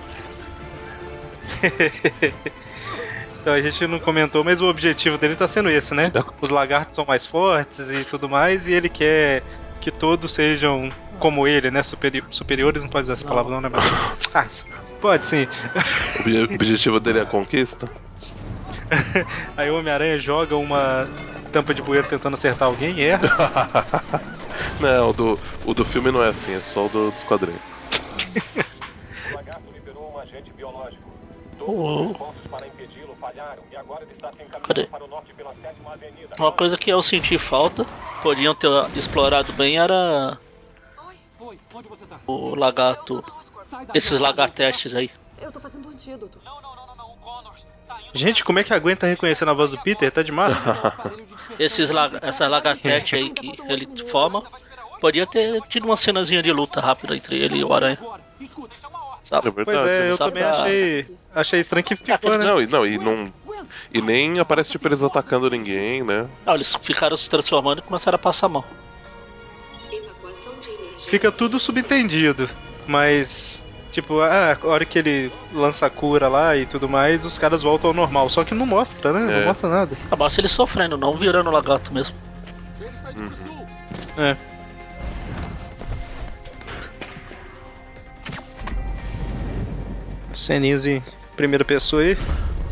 Então 3.40 3.54
a 3.54 3.60
gente 3.62 3.86
não 3.86 3.98
comentou, 4.00 4.42
mas 4.44 4.60
o 4.60 4.68
objetivo 4.68 5.16
dele 5.16 5.36
tá 5.36 5.46
sendo 5.48 5.70
esse, 5.70 5.94
né? 5.94 6.12
Os 6.40 6.50
lagartos 6.50 6.94
são 6.96 7.04
mais 7.06 7.24
fortes 7.24 7.88
e 7.88 8.04
tudo 8.04 8.28
mais, 8.28 8.66
e 8.66 8.72
ele 8.72 8.88
quer 8.88 9.42
que 9.80 9.90
todos 9.90 10.32
sejam 10.32 10.88
como 11.18 11.46
ele, 11.46 11.70
né? 11.70 11.82
Superi 11.82 12.22
superiores, 12.30 12.82
não 12.82 12.90
pode 12.90 13.04
usar 13.04 13.12
essa 13.14 13.22
Não. 13.22 13.28
palavra 13.30 13.52
não, 13.54 13.60
né? 13.62 13.68
mas- 13.72 13.86
Ah, 14.34 14.44
pode 15.00 15.24
sim. 15.26 15.44
O 16.16 16.20
obje- 16.20 16.54
objetivo 16.54 17.00
dele 17.00 17.20
é 17.20 17.22
a 17.22 17.26
conquista? 17.26 17.88
Aí 19.56 19.70
o 19.70 19.78
Homem-Aranha 19.78 20.18
joga 20.18 20.56
uma 20.56 21.08
tampa 21.52 21.72
de 21.72 21.80
bueiro 21.80 22.06
tentando 22.08 22.34
acertar 22.34 22.68
alguém 22.68 22.98
e 22.98 23.02
erra. 23.02 23.30
Não, 24.80 25.10
o 25.10 25.12
do, 25.12 25.40
o 25.64 25.72
do 25.74 25.84
filme 25.84 26.10
não 26.10 26.22
é 26.22 26.28
assim, 26.28 26.54
é 26.54 26.60
só 26.60 26.86
o 26.86 26.88
do, 26.88 27.10
dos 27.12 27.22
quadrinhos. 27.22 27.62
O 29.30 29.34
lagarto 29.36 29.62
liberou 29.72 30.12
um 30.14 30.18
agente 30.18 30.52
biológico. 30.56 31.08
Oh. 31.57 31.57
Todos 31.57 31.57
os 31.57 31.57
esforços 31.57 31.57
para 31.57 31.57
impedi-lo 31.57 31.57
falharam 31.57 31.57
e 31.57 31.57
agora 31.57 31.57
ele 31.57 31.57
está 31.57 31.57
se 31.57 31.57
Cadê? 34.62 34.88
Uma 36.38 36.52
coisa 36.52 36.78
que 36.78 36.90
eu 36.90 37.02
senti 37.02 37.38
falta, 37.38 37.84
podiam 38.22 38.54
ter 38.54 38.68
explorado 38.96 39.52
bem, 39.52 39.78
era 39.78 40.38
o 42.26 42.54
lagarto. 42.54 43.22
Esses 43.92 44.18
lagartestes 44.18 44.94
aí. 44.94 45.10
Tá. 47.86 48.00
Gente, 48.14 48.42
como 48.42 48.58
é 48.58 48.64
que 48.64 48.72
aguenta 48.72 49.06
reconhecendo 49.06 49.50
a 49.50 49.54
voz 49.54 49.70
do 49.70 49.78
Peter? 49.78 50.10
Tá 50.10 50.22
de 50.22 50.32
máscara? 50.32 50.94
Esses 51.58 51.90
la 51.90 52.10
essa 52.22 52.48
lagartete 52.48 53.16
aí 53.16 53.30
que 53.30 53.52
ele 53.68 53.86
forma, 54.06 54.42
podia 55.00 55.26
ter 55.26 55.60
tido 55.62 55.84
uma 55.84 55.96
cenazinha 55.96 56.42
de 56.42 56.52
luta 56.52 56.80
rápida 56.80 57.14
entre 57.16 57.38
ele 57.38 57.58
e 57.58 57.64
o 57.64 57.74
Aranha. 57.74 57.98
Sabe? 59.28 59.48
É 59.48 59.50
verdade. 59.50 59.78
Pois 59.78 59.88
é, 59.90 60.10
eu 60.10 60.16
Só 60.16 60.28
também 60.28 60.42
pra- 60.42 60.52
achei, 60.62 61.06
achei 61.34 61.60
estranho 61.60 61.84
que 61.84 61.94
ficou, 61.96 62.38
né? 62.38 62.44
Não, 62.44 62.62
e, 62.62 62.66
não, 62.66 62.86
e 62.86 62.96
não. 62.98 63.30
E 63.92 64.00
nem 64.00 64.38
aparece 64.38 64.70
tipo 64.70 64.88
eles 64.88 65.02
atacando 65.02 65.50
ninguém, 65.50 66.02
né? 66.02 66.26
Não, 66.46 66.54
eles 66.54 66.74
ficaram 66.80 67.14
se 67.14 67.28
transformando 67.28 67.80
e 67.80 67.82
começaram 67.82 68.16
a 68.16 68.18
passar 68.18 68.48
mão. 68.48 68.64
Fica 71.08 71.30
tudo 71.30 71.58
subentendido, 71.60 72.48
mas 72.86 73.62
tipo, 73.92 74.20
ah, 74.20 74.56
a 74.62 74.66
hora 74.66 74.84
que 74.86 74.98
ele 74.98 75.30
lança 75.52 75.84
a 75.86 75.90
cura 75.90 76.28
lá 76.28 76.56
e 76.56 76.64
tudo 76.64 76.88
mais, 76.88 77.24
os 77.24 77.38
caras 77.38 77.62
voltam 77.62 77.88
ao 77.90 77.94
normal, 77.94 78.30
só 78.30 78.44
que 78.44 78.54
não 78.54 78.64
mostra, 78.66 79.12
né? 79.12 79.20
Não 79.20 79.32
É. 79.42 79.44
mostra 79.44 79.68
nada. 79.68 79.96
Ah, 80.10 80.16
Basta 80.16 80.40
ele 80.40 80.48
sofrendo, 80.48 80.96
não 80.96 81.12
virando 81.14 81.50
lagarto 81.50 81.92
mesmo. 81.92 82.14
É. 84.16 84.36
Ceninhas 90.38 90.86
em 90.86 91.02
primeira 91.36 91.64
pessoa 91.64 92.02
aí. 92.02 92.16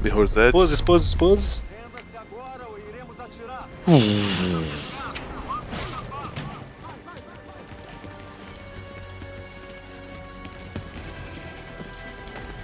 Mirror's 0.01 0.37
Edge. 0.37 0.53
Poses, 0.53 0.81
poses, 0.81 1.15
poses. 1.15 1.67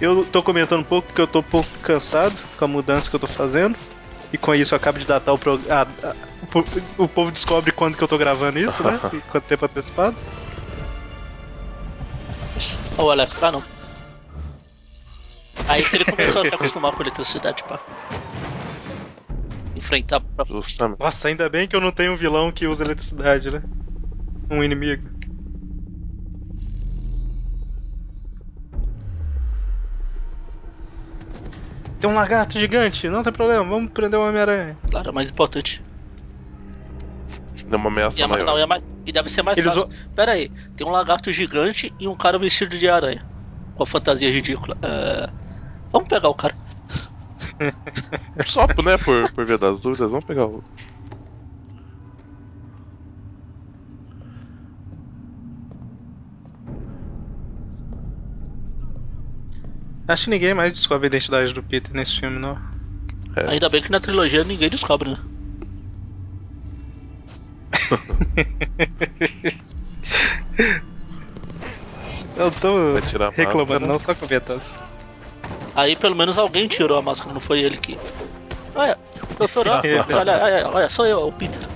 Eu 0.01 0.25
tô 0.25 0.43
comentando 0.43 0.81
um 0.81 0.83
pouco 0.83 1.07
porque 1.07 1.21
eu 1.21 1.27
tô 1.27 1.39
um 1.39 1.43
pouco 1.43 1.69
cansado 1.81 2.35
com 2.57 2.65
a 2.65 2.67
mudança 2.67 3.09
que 3.09 3.15
eu 3.15 3.19
tô 3.19 3.27
fazendo. 3.27 3.77
E 4.33 4.37
com 4.37 4.53
isso 4.53 4.73
eu 4.73 4.77
acabo 4.77 4.99
de 4.99 5.05
datar 5.05 5.33
o 5.33 5.37
programa. 5.37 5.95
o 6.97 7.07
povo 7.07 7.31
descobre 7.31 7.71
quando 7.71 7.95
que 7.95 8.03
eu 8.03 8.07
tô 8.07 8.17
gravando 8.17 8.59
isso, 8.59 8.83
né? 8.83 8.99
E 9.13 9.21
quanto 9.21 9.45
tempo 9.45 9.65
antecipado. 9.65 10.17
Ó, 12.97 13.05
o 13.05 13.11
Alex, 13.11 13.31
ah 13.41 13.51
não. 13.51 13.72
Aí 15.67 15.85
que 15.85 15.95
ele 15.95 16.05
começou 16.05 16.41
a 16.41 16.45
se 16.45 16.55
acostumar 16.55 16.93
com 16.93 17.01
a 17.01 17.05
eletricidade, 17.05 17.63
pá. 17.63 17.79
Enfrentar 19.75 20.19
pra 20.35 20.45
Justamente. 20.47 20.99
Nossa, 20.99 21.27
ainda 21.27 21.49
bem 21.49 21.67
que 21.67 21.75
eu 21.75 21.81
não 21.81 21.91
tenho 21.91 22.13
um 22.13 22.17
vilão 22.17 22.51
que 22.51 22.67
usa 22.67 22.83
eletricidade, 22.83 23.49
né? 23.51 23.63
Um 24.49 24.63
inimigo. 24.63 25.09
Tem 31.99 32.09
um 32.09 32.13
lagarto 32.13 32.59
gigante, 32.59 33.09
não 33.09 33.23
tem 33.23 33.31
problema, 33.33 33.63
vamos 33.63 33.91
prender 33.91 34.19
o 34.19 34.23
Homem-Aranha. 34.23 34.77
Claro, 34.89 35.09
é 35.09 35.11
mais 35.11 35.27
importante. 35.29 35.81
É 37.69 37.75
uma 37.75 37.87
ameaça 37.87 38.19
E, 38.19 38.23
é 38.23 38.27
ma- 38.27 38.35
maior. 38.35 38.45
não, 38.45 38.57
é 38.57 38.65
mais, 38.65 38.89
e 39.05 39.11
deve 39.11 39.29
ser 39.29 39.41
mais 39.41 39.57
Eles 39.57 39.73
fácil. 39.73 39.89
Pera 40.13 40.33
aí, 40.33 40.51
tem 40.75 40.85
um 40.85 40.89
lagarto 40.91 41.31
gigante 41.31 41.95
e 41.99 42.07
um 42.07 42.15
cara 42.15 42.37
vestido 42.37 42.77
de 42.77 42.89
aranha. 42.89 43.25
Com 43.73 43.83
a 43.83 43.87
fantasia 43.87 44.29
ridícula. 44.29 44.77
É, 44.83 45.31
Vamos 45.93 46.09
pegar 46.09 46.27
o 46.27 46.33
cara. 46.33 46.55
Só, 48.47 48.65
né, 48.83 48.97
por, 48.97 49.31
por 49.31 49.45
via 49.45 49.59
das 49.59 49.79
dúvidas, 49.79 50.09
vamos 50.09 50.25
pegar 50.25 50.47
o. 50.47 50.63
Acho 60.07 60.25
que 60.25 60.29
ninguém 60.31 60.53
mais 60.53 60.73
descobre 60.73 61.05
a 61.05 61.09
identidade 61.09 61.53
do 61.53 61.63
Peter 61.63 61.95
nesse 61.95 62.19
filme, 62.19 62.39
não. 62.39 62.57
É. 63.35 63.51
Ainda 63.51 63.69
bem 63.69 63.81
que 63.81 63.91
na 63.91 63.99
trilogia 63.99 64.43
ninguém 64.43 64.69
descobre, 64.69 65.11
né? 65.11 65.19
Eu 72.35 72.51
tô 72.51 72.95
reclamando, 73.35 73.87
não, 73.87 73.99
só 73.99 74.15
comentando. 74.15 74.61
Aí 75.75 75.95
pelo 75.95 76.15
menos 76.15 76.37
alguém 76.37 76.67
tirou 76.67 76.97
a 76.97 77.01
máscara, 77.01 77.33
não 77.33 77.41
foi 77.41 77.59
ele 77.61 77.77
que. 77.77 77.97
Olha, 78.75 78.97
doutor, 79.37 79.67
olha, 80.13 80.43
olha, 80.43 80.69
olha, 80.69 80.89
sou 80.89 81.05
eu, 81.05 81.27
o 81.27 81.31
Peter. 81.31 81.67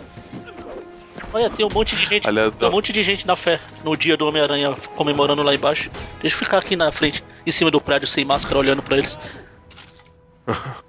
Olha, 1.33 1.49
tem 1.49 1.65
um 1.65 1.69
monte 1.69 1.95
de 1.95 2.05
gente. 2.05 2.27
Aliás, 2.27 2.55
tem 2.55 2.67
um 2.67 2.71
monte 2.71 2.93
de 2.93 3.03
gente 3.03 3.27
na 3.27 3.35
fé 3.35 3.59
no 3.83 3.95
dia 3.95 4.15
do 4.15 4.27
Homem-Aranha 4.27 4.75
comemorando 4.95 5.43
lá 5.43 5.53
embaixo. 5.53 5.91
Deixa 6.21 6.35
eu 6.35 6.39
ficar 6.39 6.59
aqui 6.59 6.75
na 6.75 6.91
frente, 6.91 7.23
em 7.45 7.51
cima 7.51 7.69
do 7.69 7.81
prédio 7.81 8.07
sem 8.07 8.23
máscara, 8.23 8.57
olhando 8.57 8.81
pra 8.81 8.97
eles. 8.97 9.19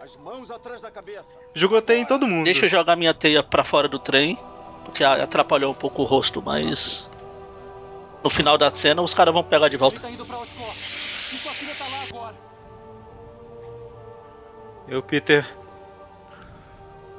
As 0.00 0.16
mãos 0.16 0.50
atrás 0.50 0.80
da 0.80 0.90
cabeça. 0.90 1.38
Jogotei 1.54 1.98
em 1.98 2.04
todo 2.06 2.26
mundo. 2.26 2.44
Deixa 2.44 2.66
eu 2.66 2.70
jogar 2.70 2.96
minha 2.96 3.12
teia 3.12 3.42
pra 3.42 3.64
fora 3.64 3.88
do 3.88 3.98
trem, 3.98 4.38
porque 4.84 5.02
atrapalhou 5.04 5.72
um 5.72 5.74
pouco 5.74 6.02
o 6.02 6.04
rosto, 6.04 6.40
mas. 6.40 7.10
No 8.22 8.30
final 8.30 8.56
da 8.58 8.70
cena 8.70 9.02
os 9.02 9.14
caras 9.14 9.34
vão 9.34 9.44
pegar 9.44 9.68
de 9.68 9.76
volta. 9.76 10.00
Tá 10.00 10.08
E 14.88 14.94
o 14.94 15.02
Peter. 15.02 15.46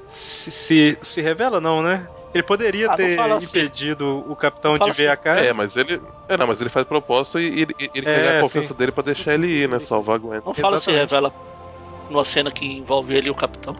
Se, 0.07 0.49
se, 0.49 0.97
se 1.01 1.21
revela, 1.21 1.61
não, 1.61 1.83
né? 1.83 2.07
Ele 2.33 2.41
poderia 2.43 2.91
Ah, 2.91 2.95
ter 2.95 3.19
assim. 3.19 3.45
impedido 3.45 4.23
o 4.27 4.35
capitão 4.35 4.77
de 4.77 4.91
ver 4.91 5.07
a 5.09 5.13
assim. 5.13 5.21
cara. 5.23 5.45
É, 5.45 5.53
mas 5.53 5.75
ele. 5.75 6.01
É, 6.27 6.35
não, 6.37 6.47
mas 6.47 6.59
ele 6.61 6.69
faz 6.69 6.85
propósito 6.87 7.39
e 7.39 7.61
ele, 7.61 7.75
ele 7.93 8.09
É, 8.09 8.37
a 8.39 8.41
confiança 8.41 8.69
sim. 8.69 8.73
dele 8.75 8.91
pra 8.91 9.03
deixar 9.03 9.33
ele 9.35 9.47
ir, 9.47 9.69
né? 9.69 9.79
Salvar 9.79 10.15
a 10.15 10.19
Gwen. 10.19 10.41
Não 10.45 10.53
fala 10.53 10.77
se 10.77 10.89
Exatamente. 10.89 10.99
revela 10.99 11.33
numa 12.09 12.23
cena 12.25 12.51
que 12.51 12.65
envolve 12.65 13.13
ele 13.15 13.27
e 13.27 13.31
o 13.31 13.35
capitão. 13.35 13.75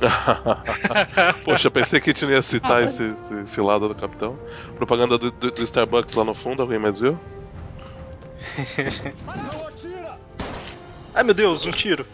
Poxa, 1.44 1.70
pensei 1.70 2.00
que 2.00 2.10
a 2.10 2.12
gente 2.12 2.24
não 2.24 2.32
ia 2.32 2.42
citar 2.42 2.82
esse, 2.82 3.02
esse, 3.02 3.34
esse 3.40 3.60
lado 3.60 3.86
do 3.88 3.94
capitão. 3.94 4.38
Propaganda 4.76 5.16
do, 5.18 5.30
do- 5.30 5.50
do 5.50 5.62
Starbucks 5.62 6.14
lá 6.14 6.24
no 6.24 6.34
fundo, 6.34 6.62
alguém 6.62 6.78
mais 6.78 6.98
viu? 6.98 7.18
Ai 11.14 11.22
meu 11.22 11.34
Deus, 11.34 11.64
um 11.66 11.70
tiro. 11.70 12.04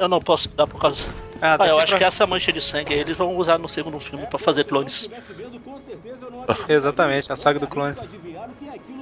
Eu 0.00 0.08
não 0.08 0.18
posso 0.18 0.48
dar 0.56 0.66
por 0.66 0.80
causa. 0.80 1.04
Ah, 1.42 1.56
Ah, 1.60 1.68
eu 1.68 1.76
acho 1.76 1.88
pra- 1.88 1.98
que 1.98 2.04
essa 2.04 2.26
mancha 2.26 2.52
de 2.52 2.60
sangue 2.60 2.94
aí 2.94 3.00
eles 3.00 3.16
vão 3.16 3.36
usar 3.36 3.58
no 3.58 3.68
segundo 3.68 4.00
filme 4.00 4.26
pra 4.26 4.38
fazer 4.38 4.64
clones. 4.64 5.08
Exatamente, 6.68 7.30
a 7.32 7.36
saga 7.36 7.58
do 7.60 7.68
clone. 7.68 7.94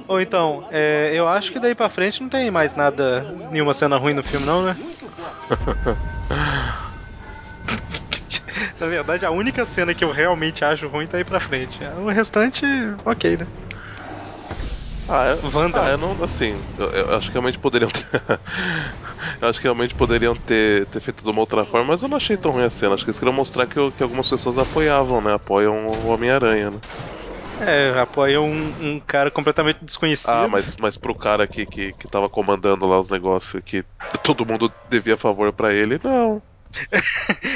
Ou 0.07 0.21
então, 0.21 0.63
é, 0.71 1.11
eu 1.13 1.27
acho 1.27 1.51
que 1.51 1.59
daí 1.59 1.73
pra 1.73 1.89
frente 1.89 2.21
não 2.21 2.29
tem 2.29 2.51
mais 2.51 2.75
nada, 2.75 3.21
nenhuma 3.49 3.73
cena 3.73 3.97
ruim 3.97 4.13
no 4.13 4.23
filme, 4.23 4.45
não, 4.45 4.63
né? 4.63 4.75
Na 8.79 8.87
verdade, 8.87 9.25
a 9.25 9.31
única 9.31 9.65
cena 9.65 9.93
que 9.93 10.03
eu 10.03 10.11
realmente 10.11 10.63
acho 10.65 10.87
ruim 10.87 11.05
tá 11.07 11.17
aí 11.17 11.23
pra 11.23 11.39
frente. 11.39 11.83
O 11.83 12.09
restante, 12.09 12.65
ok, 13.05 13.37
né? 13.37 13.47
Ah, 15.11 15.25
é, 15.25 15.35
Wanda. 15.43 15.85
ah, 15.85 15.89
eu 15.89 15.97
não, 15.97 16.21
assim, 16.23 16.63
eu, 16.77 16.89
eu 16.91 17.15
acho 17.17 17.27
que 17.29 17.33
realmente 17.33 17.57
poderiam 17.59 17.89
ter. 17.89 18.03
eu 19.41 19.49
acho 19.49 19.59
que 19.59 19.63
realmente 19.65 19.95
poderiam 19.95 20.35
ter, 20.35 20.87
ter 20.87 20.99
feito 21.01 21.23
de 21.23 21.29
uma 21.31 21.41
outra 21.41 21.65
forma, 21.65 21.87
mas 21.87 22.01
eu 22.01 22.07
não 22.09 22.17
achei 22.17 22.37
tão 22.37 22.51
ruim 22.51 22.63
a 22.63 22.69
cena. 22.69 22.93
Acho 22.95 23.03
que 23.03 23.09
eles 23.09 23.19
queriam 23.19 23.33
mostrar 23.33 23.67
que, 23.67 23.79
o- 23.79 23.91
que 23.91 24.03
algumas 24.03 24.29
pessoas 24.29 24.57
apoiavam, 24.57 25.19
né? 25.21 25.33
Apoiam 25.33 25.87
o 25.87 26.05
Homem-Aranha, 26.05 26.71
né? 26.71 26.81
É, 27.57 27.99
apoia 27.99 28.41
um, 28.41 28.95
um 28.95 28.99
cara 29.01 29.29
completamente 29.31 29.83
desconhecido. 29.83 30.23
Ah, 30.23 30.47
mas, 30.47 30.75
mas 30.77 30.97
pro 30.97 31.15
cara 31.15 31.47
que, 31.47 31.65
que, 31.65 31.93
que 31.93 32.07
tava 32.07 32.29
comandando 32.29 32.85
lá 32.85 32.99
os 32.99 33.09
negócios 33.09 33.61
que 33.63 33.83
todo 34.21 34.45
mundo 34.45 34.73
devia 34.83 35.17
favor 35.17 35.51
pra 35.53 35.73
ele, 35.73 35.99
não. 36.03 36.43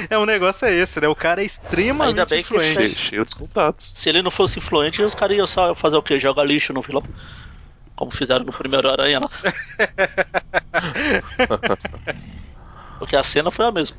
É, 0.10 0.18
o 0.18 0.26
negócio 0.26 0.66
é 0.68 0.74
esse, 0.76 1.00
né? 1.02 1.08
O 1.08 1.16
cara 1.16 1.42
é 1.42 1.46
extremamente 1.46 2.18
Ainda 2.18 2.26
bem 2.26 2.42
que 2.44 2.60
influente. 2.60 2.60
Cheio, 2.60 2.96
cheio 2.96 3.24
dos 3.24 3.34
contatos. 3.34 4.02
Se 4.02 4.10
ele 4.10 4.22
não 4.22 4.32
fosse 4.32 4.60
influente, 4.60 5.02
os 5.04 5.16
caras 5.16 5.38
iam 5.38 5.48
só 5.48 5.76
fazer 5.76 5.98
o 5.98 6.04
quê? 6.04 6.20
Jogar 6.20 6.44
lixo 6.44 6.74
no 6.74 6.82
vilão. 6.82 7.04
Como 7.96 8.12
fizeram 8.12 8.46
no 8.46 8.54
primeiro 8.54 8.90
Aranha 8.90 9.20
lá. 9.22 9.30
Porque 12.98 13.16
a 13.16 13.24
cena 13.32 13.52
foi 13.52 13.66
a 13.66 13.72
mesma. 13.72 13.98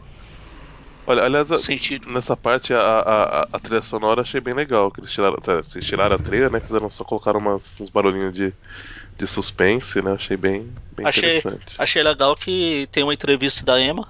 Olha, 1.07 1.23
aliás, 1.25 1.51
a- 1.53 1.59
nessa 2.07 2.37
parte 2.37 2.73
a, 2.73 2.79
a, 2.81 3.43
a- 3.43 3.49
a 3.53 3.61
trilha 3.61 3.83
sonora 3.83 4.23
achei 4.23 4.41
bem 4.41 4.55
legal. 4.55 4.91
Que 4.91 5.01
eles 5.01 5.13
tiraram, 5.13 5.37
tá, 5.37 5.57
vocês 5.57 5.85
tiraram 5.85 6.17
a 6.17 6.19
trilha, 6.19 6.49
né? 6.51 6.61
Fizeram 6.61 6.89
só 6.91 7.05
colocaram 7.05 7.41
umas, 7.41 7.79
uns 7.81 7.91
barulhinhos 7.91 8.33
de, 8.33 8.55
de 9.19 9.27
suspense, 9.29 10.03
né? 10.03 10.13
Achei 10.15 10.37
bem, 10.37 10.75
bem 10.93 11.09
Achei, 11.09 11.09
interessante. 11.09 11.79
achei 11.79 12.03
legal 12.03 12.35
que 12.37 12.89
tem 12.91 13.03
uma 13.05 13.15
entrevista 13.15 13.65
da 13.65 13.81
Emma, 13.81 14.09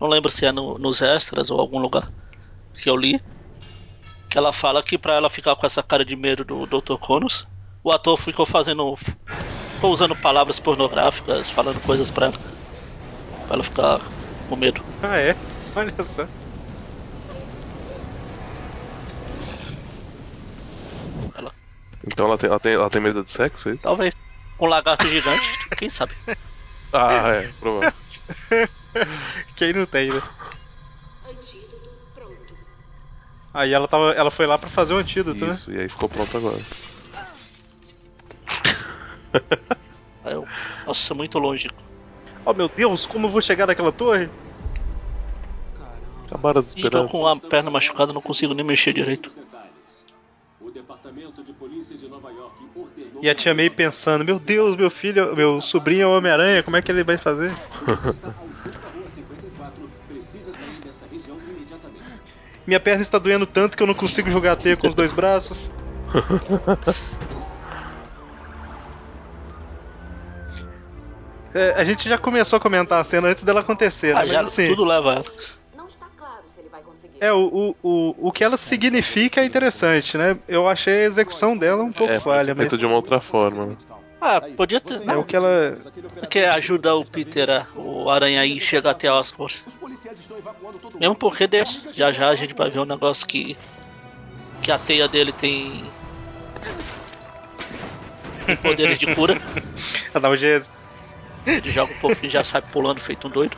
não 0.00 0.08
lembro 0.08 0.30
se 0.30 0.46
é 0.46 0.52
no- 0.52 0.78
nos 0.78 1.02
extras 1.02 1.50
ou 1.50 1.60
algum 1.60 1.78
lugar 1.78 2.10
que 2.74 2.88
eu 2.90 2.96
li, 2.96 3.20
que 4.28 4.38
ela 4.38 4.52
fala 4.52 4.82
que 4.82 4.98
pra 4.98 5.14
ela 5.14 5.30
ficar 5.30 5.56
com 5.56 5.66
essa 5.66 5.82
cara 5.82 6.04
de 6.04 6.14
medo 6.16 6.44
do 6.44 6.66
Dr. 6.66 6.98
Connors, 6.98 7.46
o 7.82 7.90
ator 7.92 8.16
ficou 8.18 8.44
fazendo. 8.46 8.96
ficou 9.74 9.92
usando 9.92 10.16
palavras 10.16 10.58
pornográficas, 10.58 11.50
falando 11.50 11.80
coisas 11.80 12.10
pra 12.10 12.26
ela. 12.26 12.38
Pra 13.46 13.54
ela 13.56 13.64
ficar 13.64 13.98
com 14.48 14.56
medo. 14.56 14.84
Ah, 15.02 15.18
é? 15.18 15.34
Olha 15.74 15.92
só. 16.02 16.26
Ela, 21.34 21.52
Então 22.06 22.26
ela 22.26 22.38
tem, 22.38 22.48
ela 22.48 22.60
tem, 22.60 22.72
ela 22.74 22.90
tem 22.90 23.00
medo 23.00 23.22
de 23.24 23.30
sexo, 23.30 23.68
é 23.68 23.72
isso? 23.72 23.82
talvez. 23.82 24.14
Com 24.56 24.66
um 24.66 24.68
lagarto 24.70 25.06
gigante, 25.06 25.58
quem 25.76 25.90
sabe? 25.90 26.14
Ah, 26.92 27.28
é, 27.28 27.52
provável. 27.54 27.92
Quem 29.56 29.72
não 29.72 29.86
tem, 29.86 30.10
né? 30.10 30.20
Aí 33.52 33.72
ela, 33.72 33.88
tava, 33.88 34.12
ela 34.12 34.30
foi 34.30 34.46
lá 34.46 34.58
pra 34.58 34.68
fazer 34.68 34.92
o 34.92 34.98
antídoto, 34.98 35.46
né? 35.46 35.52
Isso, 35.52 35.72
e 35.72 35.80
aí 35.80 35.88
ficou 35.88 36.08
pronto 36.08 36.36
agora. 36.36 36.60
Eu, 40.24 40.46
nossa, 40.86 41.14
muito 41.14 41.38
longe. 41.38 41.68
Oh 42.44 42.52
meu 42.52 42.68
Deus, 42.68 43.06
como 43.06 43.26
eu 43.26 43.30
vou 43.30 43.40
chegar 43.40 43.66
naquela 43.66 43.92
torre? 43.92 44.28
Acabaram 46.26 46.60
as 46.60 46.68
esperanças. 46.68 47.10
com 47.10 47.26
a 47.26 47.36
perna 47.36 47.70
machucada, 47.70 48.12
não 48.12 48.20
consigo 48.20 48.52
nem 48.52 48.64
mexer 48.64 48.92
direito. 48.92 49.34
E 53.22 53.30
a 53.30 53.34
tia 53.34 53.54
May 53.54 53.70
pensando, 53.70 54.24
meu 54.24 54.38
Deus, 54.38 54.76
meu 54.76 54.90
filho, 54.90 55.34
meu 55.34 55.60
sobrinho 55.60 56.02
é 56.02 56.06
o 56.06 56.16
Homem-Aranha, 56.16 56.62
como 56.62 56.76
é 56.76 56.82
que 56.82 56.90
ele 56.90 57.04
vai 57.04 57.18
fazer? 57.18 57.50
está 57.50 58.28
ao 58.28 58.48
sul 58.52 58.72
da 58.72 58.88
Rua 58.88 59.08
54. 59.08 59.90
Precisa 60.08 60.52
sair 60.52 60.80
dessa 60.84 61.06
região 61.10 61.36
imediatamente. 61.38 62.04
Minha 62.66 62.80
perna 62.80 63.02
está 63.02 63.18
doendo 63.18 63.46
tanto 63.46 63.76
que 63.76 63.82
eu 63.82 63.86
não 63.86 63.94
consigo 63.94 64.30
jogar 64.30 64.52
a 64.52 64.56
teia 64.56 64.76
com 64.76 64.88
os 64.88 64.94
dois 64.94 65.12
braços. 65.12 65.72
É, 71.56 71.72
a 71.74 71.84
gente 71.84 72.06
já 72.06 72.18
começou 72.18 72.58
a 72.58 72.60
comentar 72.60 73.00
a 73.00 73.04
cena 73.04 73.28
antes 73.28 73.42
dela 73.42 73.60
acontecer, 73.60 74.14
né? 74.14 74.20
Ah, 74.20 74.26
já 74.26 74.42
Mas 74.42 74.52
assim, 74.52 74.68
tudo 74.68 74.84
leva. 74.84 75.24
É, 77.20 77.32
o, 77.32 77.74
o, 77.82 77.88
o, 77.88 78.28
o 78.28 78.32
que 78.32 78.42
ela 78.44 78.56
significa 78.56 79.40
é 79.40 79.44
interessante, 79.44 80.16
né? 80.18 80.36
Eu 80.46 80.68
achei 80.68 81.02
a 81.02 81.04
execução 81.06 81.56
dela 81.56 81.82
um 81.82 81.92
pouco 81.92 82.12
É, 82.12 82.20
falha, 82.20 82.54
mas 82.54 82.68
feito 82.68 82.78
de 82.78 82.86
uma 82.86 82.96
outra 82.96 83.20
forma. 83.20 83.66
né? 83.66 83.76
Ah, 84.20 84.40
podia 84.56 84.80
ter. 84.80 84.94
é 85.02 85.04
Não, 85.04 85.20
o 85.20 85.24
que 85.24 85.36
ela. 85.36 85.76
que 86.30 86.38
ajuda 86.40 86.94
o 86.96 87.04
Peter, 87.04 87.48
a- 87.50 87.66
o 87.78 88.08
Aranha 88.10 88.40
aí 88.40 88.58
chegar 88.60 88.90
até 88.92 89.08
as 89.08 89.30
costas. 89.30 89.76
Mesmo 90.98 91.14
porque 91.14 91.46
desse. 91.46 91.82
Já 91.94 92.10
já 92.10 92.28
a 92.28 92.34
gente 92.34 92.54
vai 92.54 92.70
ver 92.70 92.80
um 92.80 92.84
negócio 92.86 93.26
que. 93.26 93.56
Que 94.62 94.72
a 94.72 94.78
teia 94.78 95.06
dele 95.06 95.32
tem. 95.32 95.84
tem 98.46 98.56
poderes 98.56 98.98
de 98.98 99.14
cura. 99.14 99.40
Analgésico. 100.14 100.74
Ele 101.46 101.70
joga 101.70 101.92
um 101.92 101.98
pouquinho 101.98 102.28
e 102.28 102.30
já 102.32 102.42
sai 102.42 102.62
pulando 102.62 103.00
feito 103.00 103.28
um 103.28 103.30
doido. 103.30 103.56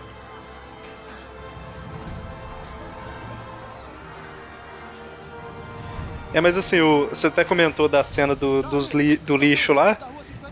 É, 6.32 6.40
mas 6.40 6.56
assim, 6.56 6.80
o, 6.80 7.08
você 7.08 7.26
até 7.28 7.42
comentou 7.44 7.88
da 7.88 8.04
cena 8.04 8.34
do, 8.34 8.62
dos 8.62 8.90
li- 8.90 9.16
do 9.16 9.36
lixo 9.36 9.72
lá. 9.72 9.96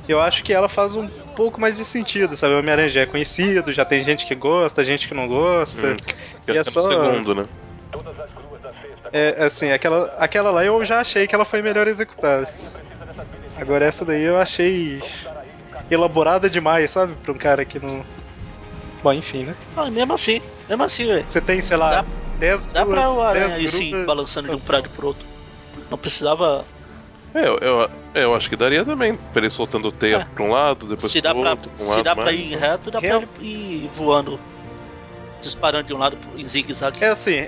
Eu 0.09 0.21
acho 0.21 0.45
que 0.45 0.53
ela 0.53 0.69
faz 0.69 0.95
um 0.95 1.09
pouco 1.35 1.61
mais 1.61 1.77
de 1.77 1.85
sentido, 1.85 2.37
sabe? 2.37 2.55
O 2.55 2.59
Homem-Aranha 2.61 2.89
já 2.89 3.01
é 3.03 3.07
conhecido, 3.07 3.73
já 3.73 3.85
tem 3.85 4.05
gente 4.05 4.25
que 4.25 4.35
gosta, 4.37 4.85
gente 4.85 5.09
que 5.09 5.15
não 5.15 5.27
gosta. 5.27 5.89
Hum, 5.89 5.97
e 6.47 6.57
é 6.57 6.63
só. 6.65 6.81
segundo, 6.81 7.35
né? 7.35 7.45
É, 9.13 9.45
assim, 9.45 9.71
aquela, 9.73 10.07
aquela 10.19 10.51
lá 10.51 10.65
eu 10.65 10.85
já 10.85 11.01
achei 11.01 11.27
que 11.27 11.35
ela 11.35 11.45
foi 11.45 11.61
melhor 11.63 11.87
executada. 11.89 12.49
Agora 13.57 13.85
essa 13.85 14.05
daí 14.05 14.23
eu 14.23 14.37
achei 14.37 15.03
elaborada 15.91 16.49
demais, 16.51 16.91
sabe? 16.91 17.15
Pra 17.17 17.33
um 17.33 17.39
cara 17.39 17.65
que 17.65 17.79
não. 17.79 18.05
Bom, 19.03 19.13
enfim, 19.13 19.45
né? 19.45 19.57
Ah, 19.77 19.91
mesmo 19.91 20.15
assim, 20.15 20.41
mesmo 20.69 20.85
assim, 20.85 21.07
velho. 21.07 21.25
Você 21.27 21.41
tem, 21.41 21.61
sei 21.61 21.77
lá, 21.77 22.05
10 22.39 22.67
Dá 22.67 22.85
pra 22.85 23.11
o 23.11 23.23
Aranha 23.23 23.49
10 23.59 23.59
ir 23.65 23.69
sim, 23.69 24.05
balançando 24.05 24.49
de 24.49 24.55
um 24.55 24.61
prédio 24.61 24.91
pro 24.91 25.09
outro. 25.09 25.27
Não 25.91 25.99
precisava. 25.99 26.65
É, 27.35 27.47
eu, 27.47 27.59
eu, 27.59 27.91
eu 28.15 28.35
acho 28.35 28.49
que 28.49 28.57
daria 28.57 28.85
também. 28.85 29.15
Pra 29.17 29.41
ele 29.43 29.51
soltando 29.51 29.93
teia 29.93 30.17
É. 30.19 30.25
pra 30.25 30.43
um 30.43 30.51
lado, 30.51 30.87
depois 30.87 31.13
Se 31.13 31.21
dá 31.21 31.31
pro 31.33 31.41
pra, 31.43 31.51
outro, 31.51 31.71
pra 31.71 31.85
um 31.85 31.89
se 31.89 31.91
lado 31.97 32.05
dá 32.05 32.15
pra 32.15 32.25
mais, 32.25 32.39
ir 32.49 32.51
né? 32.57 32.57
reto, 32.71 32.91
dá 32.91 32.99
Real- 32.99 33.21
pra 33.23 33.43
ir 33.45 33.91
voando. 33.95 34.41
Disparando 35.43 35.85
de 35.85 35.95
um 35.95 35.99
lado 35.99 36.17
pro- 36.17 36.41
em 36.41 36.45
zigue-zague. 36.45 37.05
É 37.05 37.09
assim, 37.09 37.47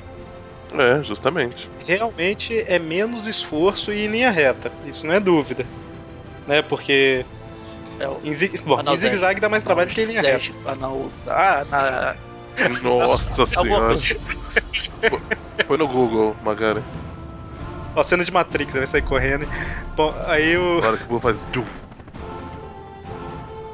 É, 0.76 1.02
justamente. 1.02 1.68
realmente 1.86 2.62
é 2.68 2.78
menos 2.78 3.26
esforço 3.26 3.92
e 3.92 4.04
em 4.04 4.08
linha 4.08 4.30
reta. 4.30 4.70
Isso 4.86 5.06
não 5.06 5.14
é 5.14 5.20
dúvida. 5.20 5.64
Né? 6.46 6.60
Porque. 6.62 7.24
É 7.98 8.06
o 8.06 8.20
Em, 8.22 8.32
zig... 8.32 8.56
Bom, 8.62 8.80
em 8.80 8.96
zigue-zague 8.96 9.40
dá 9.40 9.48
mais 9.48 9.64
trabalho 9.64 9.88
que 9.90 10.00
em 10.02 10.04
linha 10.04 10.20
reta. 10.22 10.52
Anal- 10.66 11.08
Ah, 11.26 11.64
na. 11.70 12.14
Nossa 12.82 13.46
senhora. 13.46 13.96
Põe 15.66 15.78
no 15.78 15.88
Google, 15.88 16.36
Magari. 16.42 16.82
Ó, 17.94 18.02
cena 18.02 18.24
de 18.24 18.32
Matrix, 18.32 18.72
ele 18.74 18.80
vai 18.80 18.86
sair 18.86 19.02
correndo. 19.02 19.46
Bom, 19.96 20.14
aí 20.26 20.56
o, 20.56 20.78
hora 20.78 20.96
que 20.96 21.04
o 21.04 21.06
Blue 21.06 21.20
faz. 21.20 21.46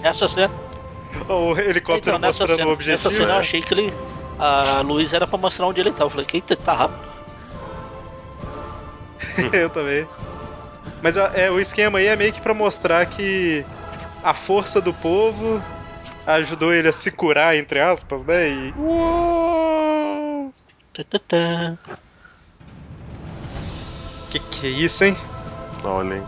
Essa 0.03 0.29
cena. 0.29 0.53
o 1.29 1.57
helicóptero 1.59 2.17
Então, 2.17 2.19
nessa 2.19 2.43
mostrando 2.45 2.59
cena, 2.59 2.71
o 2.71 2.73
objetivo. 2.73 3.09
nessa 3.09 3.11
cena 3.11 3.33
eu 3.33 3.37
é. 3.37 3.41
achei 3.41 3.61
que 3.63 3.75
ele. 3.75 3.93
A 4.39 4.81
luz 4.81 5.13
era 5.13 5.27
pra 5.27 5.39
mostrar 5.39 5.67
onde 5.67 5.81
ele 5.81 5.91
tava. 5.93 6.05
Eu 6.05 6.11
falei, 6.11 6.27
eita, 6.33 6.57
tá 6.57 6.75
rápido. 6.75 7.15
Eu 9.53 9.71
também. 9.71 10.07
Mas 11.03 11.17
é, 11.17 11.51
o 11.51 11.61
esquema 11.61 11.99
aí 11.99 12.07
é 12.07 12.17
meio 12.17 12.33
que 12.33 12.41
pra 12.41 12.55
mostrar 12.55 13.05
que 13.07 13.65
a 14.23 14.33
força 14.35 14.81
do 14.81 14.93
povo 14.93 15.63
ajudou 16.27 16.73
ele 16.73 16.89
a 16.89 16.93
se 16.93 17.11
curar, 17.11 17.57
entre 17.57 17.81
aspas, 17.81 18.25
né? 18.25 18.49
E. 18.49 18.75
Tá, 20.93 21.05
tá, 21.05 21.19
tá. 21.19 21.79
Que 24.35 24.41
que 24.41 24.67
é 24.67 24.71
isso, 24.71 25.05
hein? 25.05 25.17
Olha, 25.85 26.17
hein. 26.17 26.23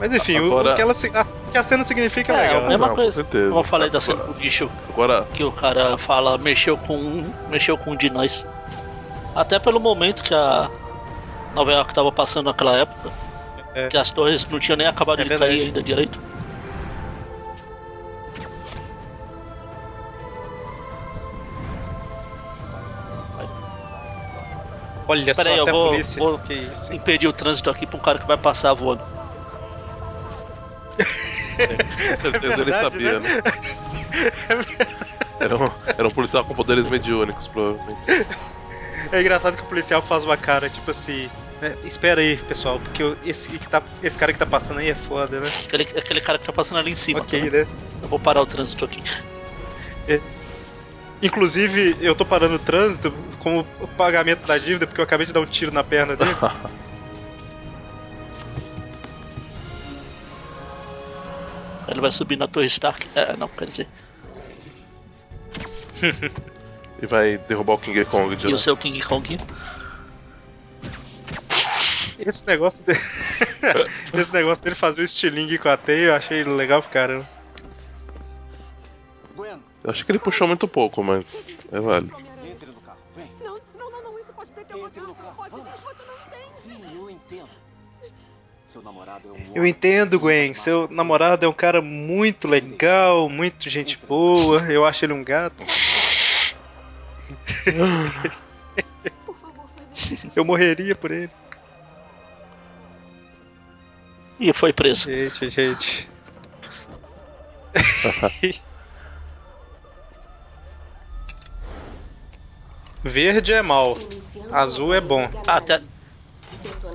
Mas 0.00 0.12
enfim, 0.14 0.40
o- 0.40 0.46
Agora- 0.46 0.72
o, 0.72 0.74
que, 0.74 0.80
ela, 0.82 0.92
a, 0.92 1.22
o 1.22 1.50
que 1.52 1.58
a 1.58 1.62
cena 1.62 1.84
significa 1.84 2.32
é, 2.32 2.36
É, 2.36 2.40
legal. 2.48 2.64
a 2.64 2.68
mesma 2.68 2.86
Não, 2.86 2.94
com 2.94 3.02
coisa. 3.02 3.12
certeza. 3.12 3.48
Como 3.48 3.60
eu 3.60 3.64
falei 3.64 3.90
da 3.90 3.98
Agora- 3.98 4.18
cena 4.18 4.32
do 4.32 4.40
lixo. 4.40 4.70
Agora, 4.88 5.26
que 5.34 5.44
o 5.44 5.52
cara 5.52 5.98
fala 5.98 6.38
mexeu 6.38 6.76
com 6.78 6.96
um, 6.96 7.32
mexeu 7.50 7.76
com 7.76 7.92
um 7.92 7.96
de 7.96 8.10
nós. 8.10 8.46
Até 9.36 9.58
pelo 9.58 9.78
momento 9.78 10.22
que 10.24 10.34
a 10.34 10.68
Nova 11.54 11.70
York 11.70 11.92
tava 11.94 12.10
passando 12.10 12.46
naquela 12.46 12.76
época, 12.76 13.10
É. 13.74 13.88
que 13.88 13.96
as 13.96 14.10
torres 14.10 14.46
não 14.50 14.58
tinham 14.58 14.76
nem 14.76 14.86
acabado 14.86 15.20
É 15.20 15.22
de 15.22 15.28
verdade. 15.28 15.52
cair 15.52 15.66
ainda 15.66 15.82
direito. 15.82 16.18
Olha 25.10 25.34
só, 25.34 25.42
Pera 25.42 25.54
aí, 25.54 25.58
eu 25.58 25.66
vou, 25.66 25.90
polícia. 25.90 26.22
vou 26.22 26.38
Que 26.38 26.54
isso, 26.54 26.92
hein? 26.92 26.98
impedir 26.98 27.26
o 27.26 27.32
trânsito 27.32 27.68
aqui 27.68 27.84
pra 27.84 27.96
um 27.96 28.00
cara 28.00 28.16
que 28.16 28.26
vai 28.28 28.36
passar 28.36 28.72
voando. 28.74 29.02
com 31.00 32.16
certeza 32.16 32.54
ele 32.60 32.70
verdade, 32.70 32.80
sabia, 32.80 33.18
né? 33.18 33.28
Era 35.40 35.56
um, 35.56 35.70
era 35.98 36.06
um 36.06 36.10
policial 36.12 36.44
com 36.44 36.54
poderes 36.54 36.86
mediúnicos, 36.86 37.48
provavelmente. 37.48 38.00
É 39.10 39.20
engraçado 39.20 39.56
que 39.56 39.62
o 39.64 39.66
policial 39.66 40.00
faz 40.00 40.24
uma 40.24 40.36
cara, 40.36 40.70
tipo 40.70 40.92
assim. 40.92 41.28
né, 41.60 41.74
Espera 41.82 42.20
aí, 42.20 42.36
pessoal, 42.36 42.78
porque 42.78 43.16
esse, 43.24 43.58
que 43.58 43.68
tá, 43.68 43.82
esse 44.00 44.16
cara 44.16 44.32
que 44.32 44.38
tá 44.38 44.46
passando 44.46 44.78
aí 44.78 44.90
é 44.90 44.94
foda, 44.94 45.40
né? 45.40 45.50
Aquele, 45.64 45.82
aquele 45.82 46.20
cara 46.20 46.38
que 46.38 46.46
tá 46.46 46.52
passando 46.52 46.78
ali 46.78 46.92
em 46.92 46.96
cima. 46.96 47.18
Ok, 47.20 47.40
também. 47.40 47.60
né? 47.64 47.66
Eu 48.00 48.08
vou 48.08 48.20
parar 48.20 48.42
o 48.42 48.46
trânsito 48.46 48.84
aqui. 48.84 49.02
Inclusive, 51.22 51.96
eu 52.00 52.14
tô 52.14 52.24
parando 52.24 52.54
o 52.54 52.58
trânsito 52.58 53.12
com 53.38 53.60
o 53.60 53.88
pagamento 53.88 54.46
da 54.46 54.56
dívida, 54.56 54.86
porque 54.86 55.00
eu 55.00 55.04
acabei 55.04 55.26
de 55.26 55.32
dar 55.32 55.40
um 55.40 55.46
tiro 55.46 55.72
na 55.72 55.84
perna 55.84 56.16
dele. 56.16 56.34
Ele 61.88 62.00
vai 62.00 62.10
subir 62.10 62.36
na 62.36 62.46
Torre 62.46 62.66
Stark. 62.66 63.06
É, 63.14 63.36
não, 63.36 63.48
quer 63.48 63.66
dizer. 63.66 63.88
E 67.02 67.06
vai 67.06 67.38
derrubar 67.38 67.74
o 67.74 67.78
King 67.78 68.04
Kong 68.04 68.36
de 68.36 68.46
E 68.46 68.50
lá. 68.50 68.56
o 68.56 68.58
seu 68.58 68.76
King 68.76 69.00
Kong? 69.02 69.38
Esse 72.18 72.46
negócio 72.46 72.84
dele. 72.84 73.00
Esse 74.12 74.30
negócio 74.34 74.62
dele 74.62 74.76
fazer 74.76 75.00
o 75.00 75.04
estilingue 75.06 75.56
com 75.56 75.70
a 75.70 75.78
teia, 75.78 76.08
eu 76.08 76.14
achei 76.14 76.44
legal 76.44 76.82
pro 76.82 76.90
caramba. 76.90 77.26
Eu 79.82 79.90
acho 79.90 80.04
que 80.04 80.12
ele 80.12 80.18
puxou 80.18 80.46
muito 80.46 80.68
pouco, 80.68 81.02
mas 81.02 81.54
é 81.72 81.80
válido. 81.80 82.14
Entre 82.46 82.66
no 82.66 82.80
carro, 82.80 82.98
vem. 83.16 83.28
Não, 83.42 83.58
não, 83.78 83.90
não, 83.90 84.02
não, 84.02 84.18
isso 84.18 84.32
pode 84.32 84.52
ter 84.52 84.60
Entre 84.62 85.00
no 85.00 85.14
carro, 85.14 85.36
Pode, 85.36 85.50
vamos. 85.50 85.80
você 85.80 86.06
não 86.06 86.14
tem. 86.30 86.40
Sim, 86.54 86.96
eu 86.96 87.10
entendo. 87.10 87.48
Seu 88.66 88.82
namorado 88.82 89.28
é 89.28 89.32
um 89.32 89.56
Eu 89.56 89.66
entendo, 89.66 90.20
Gwen. 90.20 90.54
Seu 90.54 90.86
namorado 90.88 91.44
é 91.44 91.48
um 91.48 91.52
cara 91.52 91.80
muito 91.82 92.46
legal, 92.46 93.28
muito 93.28 93.68
gente 93.68 93.98
boa. 94.06 94.60
Eu 94.70 94.84
acho 94.86 95.04
ele 95.04 95.12
um 95.12 95.24
gato. 95.24 95.64
Eu 100.36 100.44
morreria 100.44 100.94
por 100.94 101.10
ele. 101.10 101.30
E 104.38 104.52
foi 104.52 104.72
preso. 104.72 105.10
Gente, 105.10 105.50
gente. 105.50 106.08
Verde 113.04 113.52
é 113.52 113.62
mal, 113.62 113.98
azul 114.50 114.94
é 114.94 115.00
bom. 115.00 115.28
Ah, 115.46 115.56
até. 115.56 115.80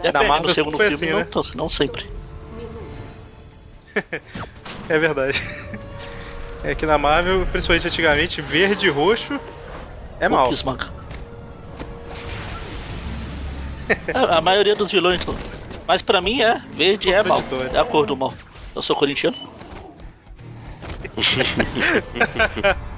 Na 0.04 0.12
Depende, 0.12 0.28
Marvel 0.28 0.48
no 0.48 0.54
segundo 0.54 0.78
filme 0.80 0.94
assim, 0.96 1.12
não, 1.12 1.20
né? 1.20 1.26
to- 1.26 1.52
não 1.56 1.70
sempre. 1.70 2.06
É 4.88 5.00
verdade. 5.00 5.40
É 6.64 6.76
que 6.76 6.86
na 6.86 6.98
Marvel, 6.98 7.46
principalmente 7.48 7.88
antigamente, 7.88 8.42
verde 8.42 8.88
e 8.88 8.90
roxo 8.90 9.40
é 10.20 10.30
mal. 10.30 10.48
Hulk 10.48 10.54
esmaga. 10.54 10.92
É, 14.14 14.20
a 14.38 14.42
maioria 14.42 14.76
dos 14.76 14.92
vilões. 14.92 15.22
então. 15.22 15.40
Mas 15.88 16.02
pra 16.02 16.22
mim 16.22 16.42
é 16.42 16.60
verde 16.70 17.12
é 17.12 17.24
mal. 17.24 17.46
É 17.72 17.78
a 17.78 17.86
cor 17.86 18.06
do 18.06 18.18
mal. 18.18 18.38
Eu 18.74 18.82
sou 18.82 18.96
corintiano. 18.96 19.38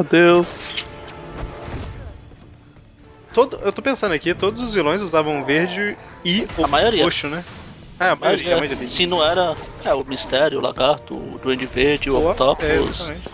Adeus. 0.00 0.82
Todo, 3.32 3.56
eu 3.58 3.72
tô 3.72 3.80
pensando 3.82 4.12
aqui, 4.12 4.34
todos 4.34 4.60
os 4.60 4.74
vilões 4.74 5.00
usavam 5.00 5.44
verde 5.44 5.96
e 6.24 6.46
o 6.56 6.64
A 6.64 6.68
maioria. 6.68 7.04
roxo, 7.04 7.28
né? 7.28 7.44
Ah, 7.98 8.12
a 8.12 8.16
Mas, 8.16 8.20
maioria, 8.32 8.54
a 8.54 8.56
é, 8.56 8.60
maioria. 8.60 8.86
se 8.86 9.06
não 9.06 9.22
era. 9.24 9.56
É, 9.84 9.94
o 9.94 10.04
Mistério, 10.04 10.58
o 10.58 10.62
Lagarto, 10.62 11.14
o 11.16 11.38
Duende 11.38 11.64
Verde, 11.66 12.10
o 12.10 12.16
É, 12.16 12.30
Octopus, 12.30 12.98
exatamente. 13.00 13.28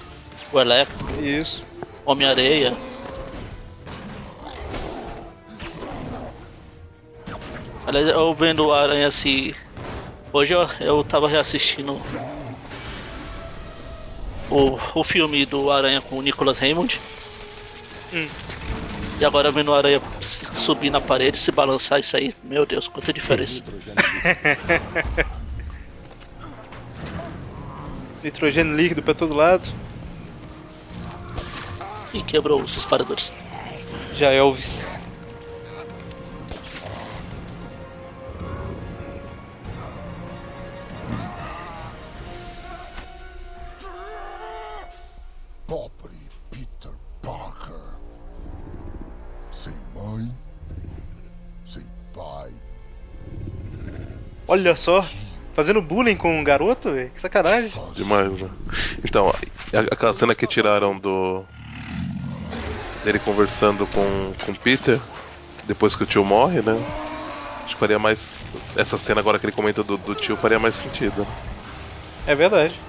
o 0.52 0.60
Electro, 0.60 1.20
Isso. 1.20 1.64
Homem-Areia. 2.05 2.76
Aliás, 7.86 8.09
eu 8.09 8.34
vendo 8.34 8.66
o 8.66 8.72
Aranha 8.72 9.10
se. 9.10 9.55
Hoje 10.32 10.55
eu, 10.55 10.62
eu 10.80 11.05
tava 11.05 11.28
reassistindo 11.28 12.01
o, 14.51 14.78
o 14.94 15.05
filme 15.05 15.44
do 15.47 15.70
Aranha 15.70 16.01
com 16.01 16.16
o 16.18 16.23
Nicholas 16.23 16.59
Raymond. 16.59 17.01
Hum. 18.12 18.27
E 19.18 19.24
agora 19.24 19.51
vendo 19.51 19.70
o 19.70 19.74
Aranha 19.74 20.01
subir 20.20 20.90
na 20.90 21.01
parede, 21.01 21.39
se 21.39 21.51
balançar 21.51 21.98
isso 21.98 22.16
aí. 22.16 22.35
Meu 22.44 22.66
Deus, 22.66 22.86
quanta 22.89 23.12
diferença. 23.12 23.62
Nitrogênio 28.23 28.77
líquido 28.77 29.02
pra 29.02 29.14
todo 29.14 29.35
lado. 29.35 29.66
E 32.12 32.23
quebrou 32.23 32.60
os 32.60 32.73
disparadores. 32.73 33.32
Já 34.14 34.32
é 34.32 34.36
Elvis. 34.36 34.86
Olha 54.48 54.74
só, 54.74 55.02
fazendo 55.55 55.81
bullying 55.82 56.16
com 56.16 56.39
um 56.39 56.43
garoto, 56.44 56.93
velho. 56.93 57.10
Que 57.12 57.20
sacanagem. 57.20 57.73
Demais, 57.94 58.40
né? 58.40 58.51
Então, 59.05 59.28
a- 59.31 59.81
aquela 59.93 60.14
cena 60.14 60.35
que 60.35 60.47
tiraram 60.47 60.98
do. 60.98 61.47
dele 63.02 63.20
conversando 63.20 63.86
com, 63.86 64.35
com 64.40 64.52
o 64.52 64.56
Peter, 64.59 65.01
depois 65.64 65.97
que 65.97 66.02
o 66.05 66.06
tio 66.06 66.24
morre, 66.24 66.62
né? 66.62 66.73
Acho 67.64 67.74
que 67.74 67.81
faria 67.81 67.98
mais. 67.98 68.44
Essa 68.77 68.98
cena 68.98 69.20
agora 69.20 69.39
que 69.40 69.47
ele 69.47 69.52
comenta 69.52 69.85
do, 69.85 69.98
do 69.98 70.16
tio 70.16 70.36
faria 70.39 70.59
mais 70.60 70.77
sentido. 70.77 71.28
É 72.24 72.35
verdade. 72.36 72.85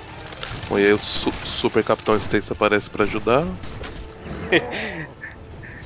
Bom, 0.68 0.78
e 0.80 0.86
aí 0.86 0.94
o 0.94 0.98
su- 1.00 1.34
Super 1.44 1.84
Capitão 1.84 2.16
Stacy 2.16 2.52
aparece 2.54 2.90
pra 2.90 3.04
ajudar. 3.04 3.60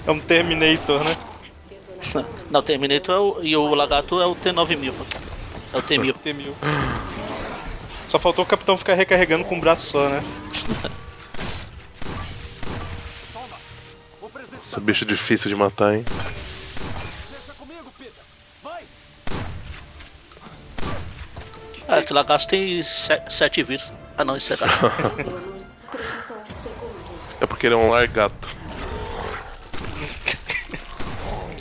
É 0.05 0.11
um 0.11 0.21
Terminator, 0.21 1.03
né? 1.03 1.15
Não, 2.49 2.59
o 2.59 2.63
Terminator 2.63 3.15
é 3.15 3.19
o, 3.19 3.43
e 3.43 3.55
o 3.55 3.73
Lagarto 3.73 4.19
é 4.21 4.25
o 4.25 4.35
T9000. 4.35 5.07
É 5.73 5.77
o 5.77 5.81
T1000. 5.81 6.13
T1000. 6.23 6.55
Só 8.07 8.19
faltou 8.19 8.43
o 8.43 8.47
capitão 8.47 8.77
ficar 8.77 8.93
recarregando 8.95 9.45
com 9.45 9.55
um 9.55 9.59
braço 9.61 9.89
só, 9.91 10.09
né? 10.09 10.21
Esse 14.61 14.79
bicho 14.79 15.05
difícil 15.05 15.49
de 15.49 15.55
matar, 15.55 15.95
hein? 15.95 16.05
Ah, 21.87 21.97
aquele 21.97 22.19
lagarto 22.19 22.47
tem 22.47 22.81
se- 22.83 23.21
sete 23.29 23.63
vidas. 23.63 23.91
Ah 24.17 24.23
não, 24.25 24.35
isso 24.35 24.53
é 24.53 24.57
gato. 24.57 24.73
É 27.39 27.45
porque 27.47 27.65
ele 27.67 27.75
é 27.75 27.77
um 27.77 27.89
largato. 27.89 28.49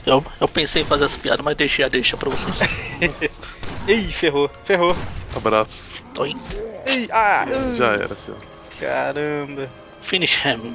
eu, 0.07 0.25
eu 0.41 0.49
pensei 0.49 0.83
em 0.83 0.85
fazer 0.85 1.05
essa 1.05 1.19
piada, 1.19 1.43
mas 1.43 1.57
deixei 1.57 1.85
a 1.85 1.89
deixa 1.89 2.17
pra 2.17 2.31
vocês. 2.31 2.59
Ih, 3.87 4.11
ferrou, 4.13 4.51
ferrou. 4.65 4.97
Abraço. 5.35 6.03
Tô 6.15 6.27
indo. 6.27 6.41
Ih, 6.87 7.09
ah, 7.13 7.47
uh. 7.49 7.73
Já 7.77 7.93
era, 7.95 8.15
filho. 8.15 8.37
Caramba. 8.79 9.69
Finish 10.01 10.45
him. 10.45 10.75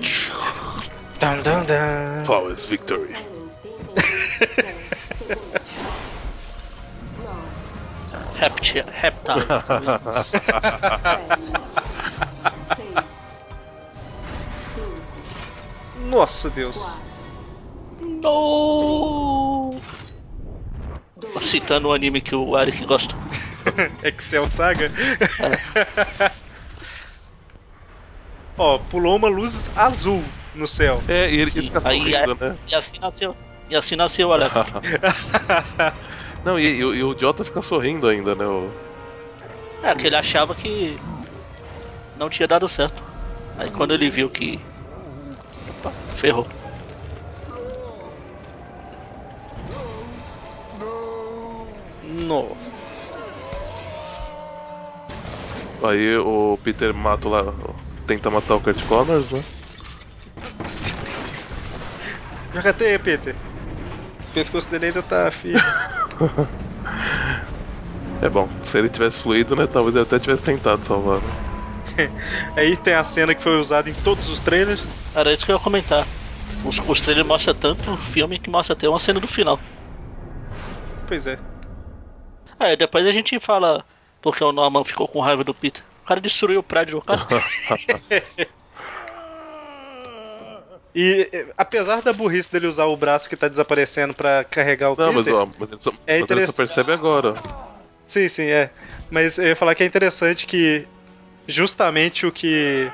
Dun, 1.19 1.41
dun, 1.43 1.65
dun. 1.65 2.25
Flawless 2.25 2.65
victory. 2.65 3.15
Repti- 8.39 8.83
Reptile. 9.01 9.45
Nossa 16.09 16.49
Deus. 16.49 16.97
No! 18.01 19.79
Citando 21.41 21.89
o 21.89 21.93
anime 21.93 22.21
que 22.21 22.35
o 22.35 22.57
Eric 22.57 22.85
gosta. 22.85 23.15
Excel 24.03 24.45
Saga? 24.47 24.91
Ó, 28.57 28.77
pulou 28.79 29.17
uma 29.17 29.27
luz 29.27 29.69
azul 29.75 30.23
no 30.53 30.67
céu. 30.67 31.01
É, 31.07 31.29
e 31.29 31.39
ele 31.39 31.51
Sim, 31.51 31.63
fica 31.63 31.81
aí, 31.87 31.99
sorrindo, 31.99 32.37
é- 32.41 32.49
né? 32.49 32.57
E 32.67 32.75
assim 32.75 32.99
nasceu. 32.99 33.35
E 33.69 33.75
assim 33.75 33.95
nasceu 33.95 34.29
o. 34.29 34.37
Não, 36.45 36.59
e, 36.59 36.75
e 36.77 36.85
o- 36.85 36.95
e 36.95 37.03
o 37.03 37.11
idiota 37.11 37.43
fica 37.43 37.61
sorrindo 37.61 38.07
ainda, 38.07 38.35
né? 38.35 38.45
O... 38.45 38.71
É, 39.83 39.93
que 39.95 40.07
ele 40.07 40.15
achava 40.15 40.55
que 40.55 40.99
não 42.15 42.29
tinha 42.29 42.47
dado 42.47 42.67
certo. 42.67 43.03
Aí 43.57 43.69
quando 43.71 43.93
ele 43.93 44.09
viu 44.09 44.29
que. 44.29 44.59
Opa, 45.69 45.91
ferrou. 46.13 46.47
No. 52.23 52.55
Aí 55.83 56.17
o 56.17 56.57
Peter 56.63 56.93
mata 56.93 57.27
lá. 57.27 57.53
Tenta 58.07 58.29
matar 58.29 58.55
o 58.55 58.61
Kurt 58.61 58.81
Connors, 58.85 59.31
né? 59.31 59.41
Joga 62.53 62.73
teia, 62.73 62.97
Peter. 62.99 63.35
O 64.29 64.33
pescoço 64.33 64.69
dele 64.69 64.87
ainda 64.87 65.01
tá 65.01 65.29
firme. 65.31 65.59
É 68.21 68.29
bom, 68.29 68.49
se 68.63 68.79
ele 68.79 68.89
tivesse 68.89 69.19
fluído, 69.19 69.55
né? 69.55 69.67
Talvez 69.67 69.93
ele 69.93 70.03
até 70.03 70.17
tivesse 70.17 70.43
tentado 70.43 70.83
salvar. 70.83 71.21
Né? 71.21 72.09
Aí 72.55 72.75
tem 72.77 72.93
a 72.93 73.03
cena 73.03 73.35
que 73.35 73.43
foi 73.43 73.59
usada 73.59 73.89
em 73.89 73.93
todos 73.93 74.29
os 74.29 74.39
trailers. 74.39 74.81
Era 75.13 75.31
isso 75.31 75.45
que 75.45 75.51
eu 75.51 75.55
ia 75.57 75.61
comentar. 75.61 76.07
Os, 76.63 76.79
os 76.87 77.01
trailers 77.01 77.27
mostram 77.27 77.53
tanto 77.53 77.91
o 77.91 77.97
filme 77.97 78.39
que 78.39 78.49
mostra 78.49 78.73
até 78.73 78.87
uma 78.89 78.97
cena 78.97 79.19
do 79.19 79.27
final. 79.27 79.59
Pois 81.07 81.27
é. 81.27 81.37
Aí 82.59 82.75
depois 82.75 83.05
a 83.05 83.11
gente 83.11 83.39
fala 83.39 83.85
porque 84.21 84.43
o 84.43 84.51
Norman 84.51 84.83
ficou 84.83 85.07
com 85.07 85.19
raiva 85.19 85.43
do 85.43 85.53
Peter. 85.53 85.83
O 86.03 86.07
cara 86.07 86.21
destruiu 86.21 86.59
o 86.59 86.63
prédio 86.63 86.99
do 86.99 87.05
cara. 87.05 87.25
E 90.97 91.29
apesar 91.57 92.01
da 92.01 92.13
burrice 92.13 92.49
dele 92.49 92.67
usar 92.67 92.85
o 92.85 92.95
braço 92.95 93.27
que 93.27 93.35
tá 93.35 93.49
desaparecendo 93.49 94.13
pra 94.13 94.45
carregar 94.45 94.91
o 94.91 94.95
Não, 94.97 95.11
mas, 95.11 95.25
Peter, 95.25 95.41
ó, 95.41 95.47
mas 95.59 95.69
ele 95.69 95.81
só, 95.81 95.91
É 96.07 96.21
mas 96.21 96.31
ele 96.31 96.47
só 96.47 96.53
percebe 96.53 96.93
agora. 96.93 97.33
Sim, 98.07 98.29
sim, 98.29 98.45
é. 98.45 98.69
Mas 99.11 99.37
eu 99.37 99.47
ia 99.47 99.55
falar 99.57 99.75
que 99.75 99.83
é 99.83 99.85
interessante 99.85 100.47
que 100.47 100.87
justamente 101.49 102.25
o 102.25 102.31
que 102.31 102.89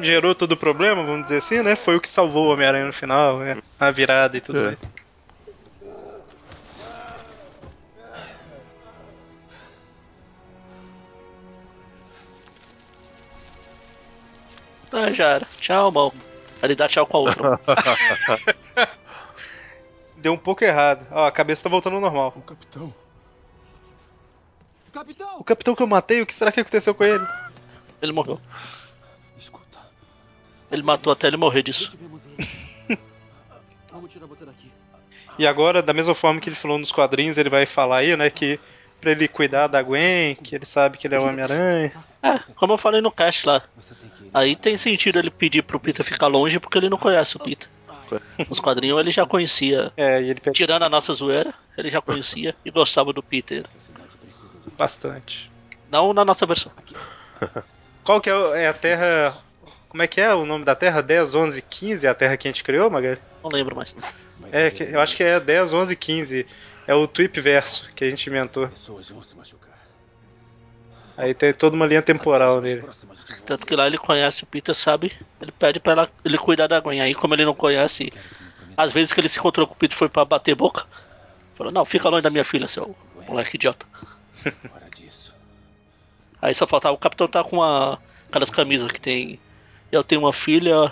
gerou 0.00 0.36
todo 0.36 0.52
o 0.52 0.56
problema, 0.56 1.02
vamos 1.02 1.22
dizer 1.22 1.38
assim, 1.38 1.62
né? 1.62 1.74
Foi 1.74 1.96
o 1.96 2.00
que 2.00 2.08
salvou 2.08 2.46
o 2.46 2.52
Homem-Aranha 2.52 2.86
no 2.86 2.92
final, 2.92 3.40
né? 3.40 3.56
A 3.80 3.90
virada 3.90 4.36
e 4.36 4.40
tudo 4.40 4.60
É. 4.60 4.66
mais. 4.66 4.88
Ah, 14.92 15.12
já 15.12 15.28
era. 15.30 15.46
Tchau, 15.58 15.90
mal. 15.90 16.12
Ele 16.62 16.74
dá 16.74 16.86
tchau 16.86 17.06
com 17.06 17.16
a 17.16 17.20
outra. 17.20 17.60
Deu 20.16 20.32
um 20.32 20.38
pouco 20.38 20.62
errado. 20.64 21.06
Ó, 21.10 21.26
a 21.26 21.32
cabeça 21.32 21.64
tá 21.64 21.68
voltando 21.68 21.96
ao 21.96 22.00
normal. 22.00 22.32
O 22.36 22.42
capitão. 22.42 22.94
Capitão! 24.92 25.38
O 25.38 25.44
capitão 25.44 25.74
que 25.74 25.82
eu 25.82 25.86
matei, 25.86 26.20
o 26.20 26.26
que 26.26 26.34
será 26.34 26.52
que 26.52 26.60
aconteceu 26.60 26.94
com 26.94 27.02
ele? 27.02 27.26
Ele 28.00 28.12
morreu. 28.12 28.38
Ele 30.70 30.82
matou 30.82 31.12
até 31.12 31.26
ele 31.26 31.36
morrer 31.36 31.62
disso. 31.62 31.96
Vamos 33.90 34.10
tirar 34.10 34.26
você 34.26 34.44
daqui. 34.44 34.70
E 35.38 35.46
agora, 35.46 35.82
da 35.82 35.92
mesma 35.92 36.14
forma 36.14 36.40
que 36.40 36.48
ele 36.48 36.56
falou 36.56 36.78
nos 36.78 36.92
quadrinhos, 36.92 37.36
ele 37.36 37.50
vai 37.50 37.66
falar 37.66 37.98
aí, 37.98 38.16
né, 38.16 38.30
que 38.30 38.58
pra 39.02 39.10
ele 39.10 39.26
cuidar 39.26 39.66
da 39.66 39.82
Gwen, 39.82 40.36
que 40.36 40.54
ele 40.54 40.64
sabe 40.64 40.96
que 40.96 41.06
ele 41.06 41.16
é 41.16 41.18
o 41.18 41.26
Homem-Aranha. 41.26 41.92
É, 42.22 42.38
como 42.54 42.72
eu 42.72 42.78
falei 42.78 43.00
no 43.00 43.10
cast 43.10 43.46
lá. 43.46 43.60
Aí 44.32 44.54
tem 44.54 44.76
sentido 44.76 45.18
ele 45.18 45.28
pedir 45.28 45.62
pro 45.62 45.80
Peter 45.80 46.04
ficar 46.04 46.28
longe 46.28 46.60
porque 46.60 46.78
ele 46.78 46.88
não 46.88 46.96
conhece 46.96 47.36
o 47.36 47.40
Peter. 47.40 47.68
Nos 48.48 48.60
quadrinhos 48.60 49.00
ele 49.00 49.10
já 49.10 49.26
conhecia. 49.26 49.92
É, 49.96 50.22
ele 50.22 50.40
Tirando 50.52 50.84
a 50.84 50.88
nossa 50.88 51.12
zoeira, 51.12 51.52
ele 51.76 51.90
já 51.90 52.00
conhecia 52.00 52.54
e 52.64 52.70
gostava 52.70 53.12
do 53.12 53.22
Peter. 53.22 53.64
bastante. 54.78 55.50
Não 55.90 56.14
na 56.14 56.24
nossa 56.24 56.46
versão. 56.46 56.70
Qual 58.04 58.20
que 58.20 58.30
é, 58.30 58.62
é 58.62 58.68
a 58.68 58.74
Terra... 58.74 59.36
Como 59.88 60.02
é 60.02 60.06
que 60.06 60.20
é 60.20 60.32
o 60.32 60.46
nome 60.46 60.64
da 60.64 60.74
Terra? 60.74 61.02
10, 61.02 61.34
11, 61.34 61.60
15 61.60 62.06
é 62.06 62.10
a 62.10 62.14
Terra 62.14 62.36
que 62.36 62.48
a 62.48 62.50
gente 62.50 62.64
criou, 62.64 62.88
Magali? 62.88 63.18
Não 63.42 63.50
lembro 63.50 63.76
mais. 63.76 63.94
É, 64.50 64.72
eu 64.90 65.00
acho 65.00 65.14
que 65.14 65.22
é 65.22 65.38
10, 65.38 65.74
11, 65.74 65.96
15. 65.96 66.46
É 66.86 66.94
o 66.94 67.06
Tweep 67.06 67.40
Verso 67.40 67.88
que 67.94 68.04
a 68.04 68.10
gente 68.10 68.26
inventou. 68.26 68.68
Aí 71.16 71.34
tem 71.34 71.52
toda 71.52 71.76
uma 71.76 71.86
linha 71.86 72.02
temporal 72.02 72.60
nele. 72.60 72.82
Tanto 73.46 73.66
que 73.66 73.76
lá 73.76 73.86
ele 73.86 73.98
conhece 73.98 74.42
o 74.42 74.46
Peter, 74.46 74.74
sabe? 74.74 75.12
Ele 75.40 75.52
pede 75.52 75.78
pra 75.78 75.92
ela, 75.92 76.10
ele 76.24 76.38
cuidar 76.38 76.66
da 76.66 76.80
Gwen. 76.80 77.00
Aí, 77.00 77.14
como 77.14 77.34
ele 77.34 77.44
não 77.44 77.54
conhece, 77.54 78.12
às 78.76 78.92
vezes 78.92 79.12
que 79.12 79.20
ele 79.20 79.28
se 79.28 79.38
encontrou 79.38 79.66
com 79.66 79.74
o 79.74 79.76
Peter 79.76 79.96
foi 79.96 80.08
pra 80.08 80.24
bater 80.24 80.54
boca. 80.54 80.86
Falou: 81.54 81.72
Não, 81.72 81.84
fica 81.84 82.08
longe 82.08 82.22
da 82.22 82.30
minha 82.30 82.44
filha, 82.44 82.66
seu 82.66 82.96
moleque 83.28 83.56
idiota. 83.56 83.86
Aí 86.40 86.54
só 86.54 86.66
faltava 86.66 86.94
o 86.94 86.98
capitão 86.98 87.28
tá 87.28 87.44
com 87.44 87.58
uma, 87.58 88.00
aquelas 88.28 88.50
camisas 88.50 88.90
que 88.90 89.00
tem. 89.00 89.38
Eu 89.92 90.02
tenho 90.02 90.22
uma 90.22 90.32
filha, 90.32 90.90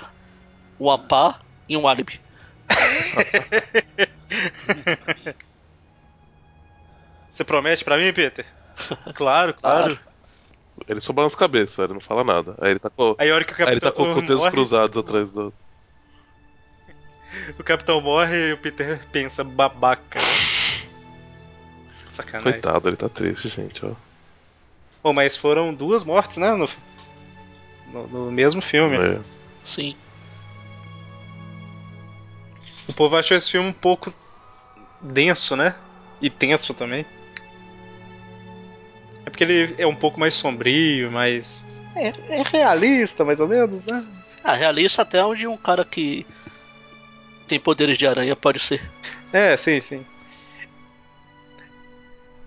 uma 0.78 0.96
pá 0.96 1.40
e 1.68 1.76
um 1.76 1.88
álibi. 1.88 2.20
Você 7.30 7.44
promete 7.44 7.84
pra 7.84 7.96
mim, 7.96 8.12
Peter? 8.12 8.44
Claro, 9.14 9.54
claro. 9.54 9.98
Ele 10.88 11.00
só 11.00 11.12
balança 11.12 11.36
a 11.36 11.38
cabeça, 11.38 11.82
ele 11.84 11.92
não 11.92 12.00
fala 12.00 12.24
nada. 12.24 12.54
Aí 12.60 12.70
ele 12.70 12.78
tá 12.78 12.88
com, 12.90 13.14
Aí 13.18 13.30
hora 13.30 13.44
que 13.44 13.52
o 13.52 13.66
aí 13.66 13.72
ele 13.74 13.80
tá 13.80 13.92
com 13.92 14.04
capitão 14.04 14.16
os 14.16 14.22
dedos 14.22 14.36
morre- 14.40 14.50
cruzados 14.50 14.96
atrás 14.96 15.30
do. 15.30 15.52
O 17.58 17.62
capitão 17.62 18.00
morre 18.00 18.48
e 18.48 18.52
o 18.54 18.58
Peter 18.58 18.98
pensa, 19.12 19.44
babaca. 19.44 20.18
Sacanagem. 22.08 22.52
Coitado, 22.60 22.88
ele 22.88 22.96
tá 22.96 23.08
triste, 23.08 23.48
gente, 23.48 23.84
ó. 23.84 23.92
Bom, 25.02 25.12
mas 25.12 25.36
foram 25.36 25.72
duas 25.74 26.02
mortes, 26.02 26.38
né? 26.38 26.52
No, 26.54 26.68
no, 27.92 28.06
no 28.08 28.32
mesmo 28.32 28.60
filme. 28.62 28.96
É. 28.96 29.20
Sim. 29.62 29.94
O 32.88 32.92
povo 32.92 33.16
achou 33.16 33.36
esse 33.36 33.50
filme 33.50 33.68
um 33.68 33.72
pouco 33.72 34.12
denso, 35.00 35.54
né? 35.54 35.74
E 36.20 36.28
tenso 36.28 36.74
também. 36.74 37.06
É 39.30 39.32
porque 39.32 39.44
ele 39.44 39.76
é 39.78 39.86
um 39.86 39.94
pouco 39.94 40.18
mais 40.18 40.34
sombrio, 40.34 41.08
mais. 41.12 41.64
É, 41.94 42.08
é 42.08 42.42
realista, 42.42 43.24
mais 43.24 43.38
ou 43.38 43.46
menos, 43.46 43.80
né? 43.84 44.04
Ah, 44.42 44.54
realista 44.54 45.02
até 45.02 45.24
onde 45.24 45.46
um 45.46 45.56
cara 45.56 45.84
que 45.84 46.26
tem 47.46 47.60
poderes 47.60 47.96
de 47.96 48.08
aranha 48.08 48.34
pode 48.34 48.58
ser. 48.58 48.82
É, 49.32 49.56
sim, 49.56 49.78
sim. 49.78 50.04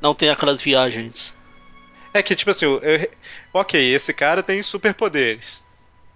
Não 0.01 0.13
tem 0.13 0.29
aquelas 0.29 0.61
viagens. 0.61 1.33
É 2.13 2.21
que, 2.21 2.35
tipo 2.35 2.51
assim, 2.51 2.65
eu- 2.65 2.79
eu- 2.79 3.09
ok, 3.53 3.93
esse 3.95 4.13
cara 4.13 4.43
tem 4.43 4.61
superpoderes. 4.61 5.63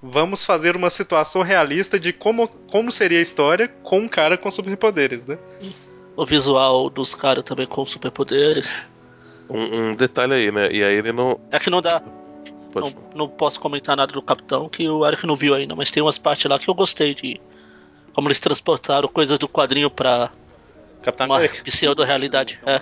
Vamos 0.03 0.43
fazer 0.43 0.75
uma 0.75 0.89
situação 0.89 1.43
realista 1.43 1.97
de 1.97 2.11
como, 2.11 2.49
como 2.69 2.91
seria 2.91 3.19
a 3.19 3.21
história 3.21 3.69
com 3.83 4.01
um 4.01 4.07
cara 4.09 4.37
com 4.37 4.51
superpoderes, 4.51 5.25
né? 5.25 5.37
O 6.13 6.25
visual 6.25 6.89
dos 6.89 7.15
caras 7.15 7.45
também 7.45 7.65
com 7.65 7.85
superpoderes. 7.85 8.69
Um, 9.49 9.91
um 9.91 9.95
detalhe 9.95 10.33
aí, 10.33 10.51
né? 10.51 10.69
E 10.71 10.83
aí 10.83 10.95
ele 10.95 11.11
não. 11.11 11.39
É 11.51 11.59
que 11.59 11.69
não 11.69 11.81
dá. 11.81 12.01
Pode 12.71 12.93
Não, 12.93 13.03
não 13.15 13.29
posso 13.29 13.59
comentar 13.59 13.95
nada 13.95 14.11
do 14.11 14.21
Capitão 14.21 14.67
que 14.67 14.87
o 14.87 15.05
Eric 15.07 15.25
não 15.25 15.35
viu 15.35 15.53
ainda, 15.53 15.75
mas 15.75 15.89
tem 15.89 16.03
umas 16.03 16.17
partes 16.17 16.45
lá 16.45 16.59
que 16.59 16.69
eu 16.69 16.73
gostei 16.73 17.13
de 17.13 17.39
como 18.13 18.27
eles 18.27 18.39
transportaram 18.39 19.07
coisas 19.07 19.37
do 19.39 19.47
quadrinho 19.47 19.89
pra 19.89 20.31
Capitão 21.01 21.27
uma 21.27 21.39
pseudo-realidade. 21.63 22.59
É. 22.65 22.81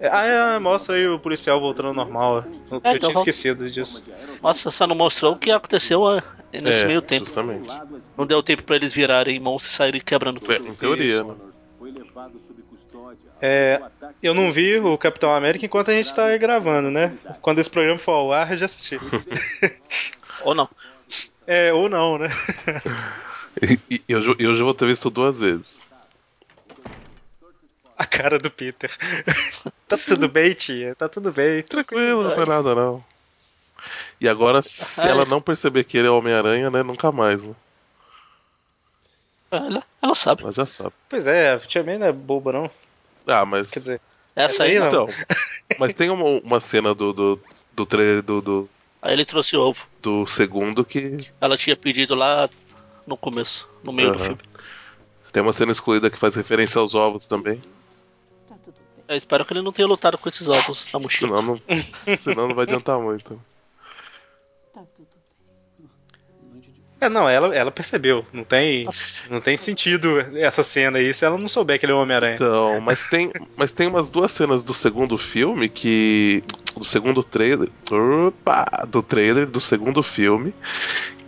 É, 0.00 0.08
Ah, 0.08 0.24
é, 0.24 0.58
mostra 0.58 0.96
aí 0.96 1.06
o 1.06 1.18
policial 1.18 1.60
voltando 1.60 1.88
ao 1.88 1.94
normal. 1.94 2.44
Eu, 2.70 2.80
É, 2.82 2.92
eu 2.92 2.96
então 2.96 3.10
tinha 3.10 3.20
esquecido 3.20 3.70
disso. 3.70 4.04
Nossa, 4.42 4.70
só 4.70 4.84
não 4.84 4.96
mostrou 4.96 5.34
o 5.34 5.38
que 5.38 5.52
aconteceu 5.52 6.04
ah, 6.08 6.20
nesse 6.52 6.82
É, 6.82 6.86
meio 6.86 7.00
tempo. 7.00 7.26
Justamente. 7.26 7.68
Não 8.18 8.26
deu 8.26 8.42
tempo 8.42 8.64
pra 8.64 8.74
eles 8.74 8.92
virarem 8.92 9.38
monstros 9.38 9.74
e 9.74 9.76
saírem 9.76 10.00
quebrando 10.00 10.40
tudo. 10.40 10.52
É, 10.52 10.56
em 10.56 10.74
teoria, 10.74 11.22
né? 11.22 11.34
É, 13.40 13.82
eu 14.22 14.34
não 14.34 14.52
vi 14.52 14.78
o 14.78 14.96
Capitão 14.96 15.34
América 15.34 15.66
enquanto 15.66 15.90
a 15.90 15.94
gente 15.94 16.14
tá 16.14 16.36
gravando, 16.36 16.90
né? 16.90 17.16
Quando 17.40 17.58
esse 17.58 17.70
programa 17.70 17.98
for 17.98 18.12
ao 18.12 18.32
ar, 18.32 18.52
eu 18.52 18.56
já 18.56 18.66
assisti. 18.66 18.98
Ou 20.44 20.54
não. 20.54 20.68
É, 21.46 21.72
ou 21.72 21.88
não, 21.88 22.18
né? 22.18 22.28
E, 23.60 23.78
e 23.90 24.02
eu, 24.08 24.34
eu 24.38 24.54
já 24.54 24.64
vou 24.64 24.74
ter 24.74 24.86
visto 24.86 25.10
duas 25.10 25.40
vezes. 25.40 25.84
A 27.98 28.06
cara 28.06 28.38
do 28.38 28.50
Peter. 28.50 28.90
tá 29.86 29.98
tudo 29.98 30.28
bem, 30.28 30.54
tia? 30.54 30.94
Tá 30.94 31.08
tudo 31.08 31.30
bem. 31.32 31.62
Tranquilo, 31.62 32.24
não 32.24 32.34
foi 32.34 32.46
nada 32.46 32.74
não. 32.74 33.04
E 34.20 34.28
agora, 34.28 34.62
se 34.62 35.00
Ai. 35.00 35.10
ela 35.10 35.24
não 35.24 35.40
perceber 35.40 35.84
que 35.84 35.98
ele 35.98 36.08
é 36.08 36.10
Homem-Aranha, 36.10 36.70
né? 36.70 36.82
Nunca 36.82 37.12
mais, 37.12 37.44
né? 37.44 37.54
Ela, 39.50 39.82
ela 40.00 40.14
sabe. 40.14 40.42
Ela 40.42 40.52
já 40.52 40.66
sabe. 40.66 40.92
Pois 41.08 41.26
é, 41.26 41.52
a 41.52 41.58
Tia 41.58 41.82
May 41.84 41.98
não 41.98 42.06
é 42.06 42.12
boba, 42.12 42.52
não. 42.52 42.70
Ah, 43.26 43.44
mas. 43.44 43.70
Quer 43.70 43.80
dizer, 43.80 44.00
Essa 44.34 44.64
aí 44.64 44.78
não. 44.78 44.86
Então, 44.88 45.06
mas 45.78 45.94
tem 45.94 46.10
uma, 46.10 46.24
uma 46.24 46.60
cena 46.60 46.94
do, 46.94 47.12
do, 47.12 47.40
do 47.72 47.86
trailer 47.86 48.22
do, 48.22 48.40
do, 48.40 48.70
Aí 49.00 49.12
ele 49.12 49.24
trouxe 49.24 49.56
ovo. 49.56 49.86
do 50.00 50.26
segundo 50.26 50.84
que. 50.84 51.16
Ela 51.40 51.56
tinha 51.56 51.76
pedido 51.76 52.14
lá 52.14 52.48
no 53.06 53.16
começo, 53.16 53.68
no 53.82 53.92
meio 53.92 54.12
do 54.12 54.18
Aham. 54.18 54.24
filme. 54.26 54.42
Tem 55.32 55.42
uma 55.42 55.52
cena 55.52 55.72
excluída 55.72 56.10
que 56.10 56.18
faz 56.18 56.34
referência 56.36 56.78
aos 56.78 56.94
ovos 56.94 57.26
também. 57.26 57.60
Eu 59.08 59.16
espero 59.16 59.44
que 59.44 59.52
ele 59.52 59.62
não 59.62 59.72
tenha 59.72 59.88
lutado 59.88 60.16
com 60.16 60.28
esses 60.28 60.46
ovos 60.48 60.86
na 60.92 60.98
mochila. 61.00 61.36
Senão 61.36 61.42
não, 61.42 62.16
senão 62.16 62.48
não 62.48 62.54
vai 62.54 62.64
adiantar 62.64 62.98
muito. 63.00 63.40
É, 67.02 67.08
não, 67.08 67.28
ela, 67.28 67.52
ela 67.52 67.72
percebeu. 67.72 68.24
Não 68.32 68.44
tem, 68.44 68.84
não 69.28 69.40
tem 69.40 69.56
sentido 69.56 70.20
essa 70.36 70.62
cena 70.62 70.98
aí 70.98 71.12
se 71.12 71.24
ela 71.24 71.36
não 71.36 71.48
souber 71.48 71.76
que 71.76 71.84
ele 71.84 71.90
é 71.92 71.96
o 71.96 71.98
Homem-Aranha. 71.98 72.36
Então, 72.36 72.80
mas 72.80 73.08
tem, 73.08 73.32
mas 73.56 73.72
tem 73.72 73.88
umas 73.88 74.08
duas 74.08 74.30
cenas 74.30 74.62
do 74.62 74.72
segundo 74.72 75.18
filme 75.18 75.68
que. 75.68 76.44
Do 76.76 76.84
segundo 76.84 77.24
trailer. 77.24 77.68
Opa! 77.90 78.86
Do 78.86 79.02
trailer 79.02 79.46
do 79.46 79.58
segundo 79.58 80.00
filme. 80.00 80.54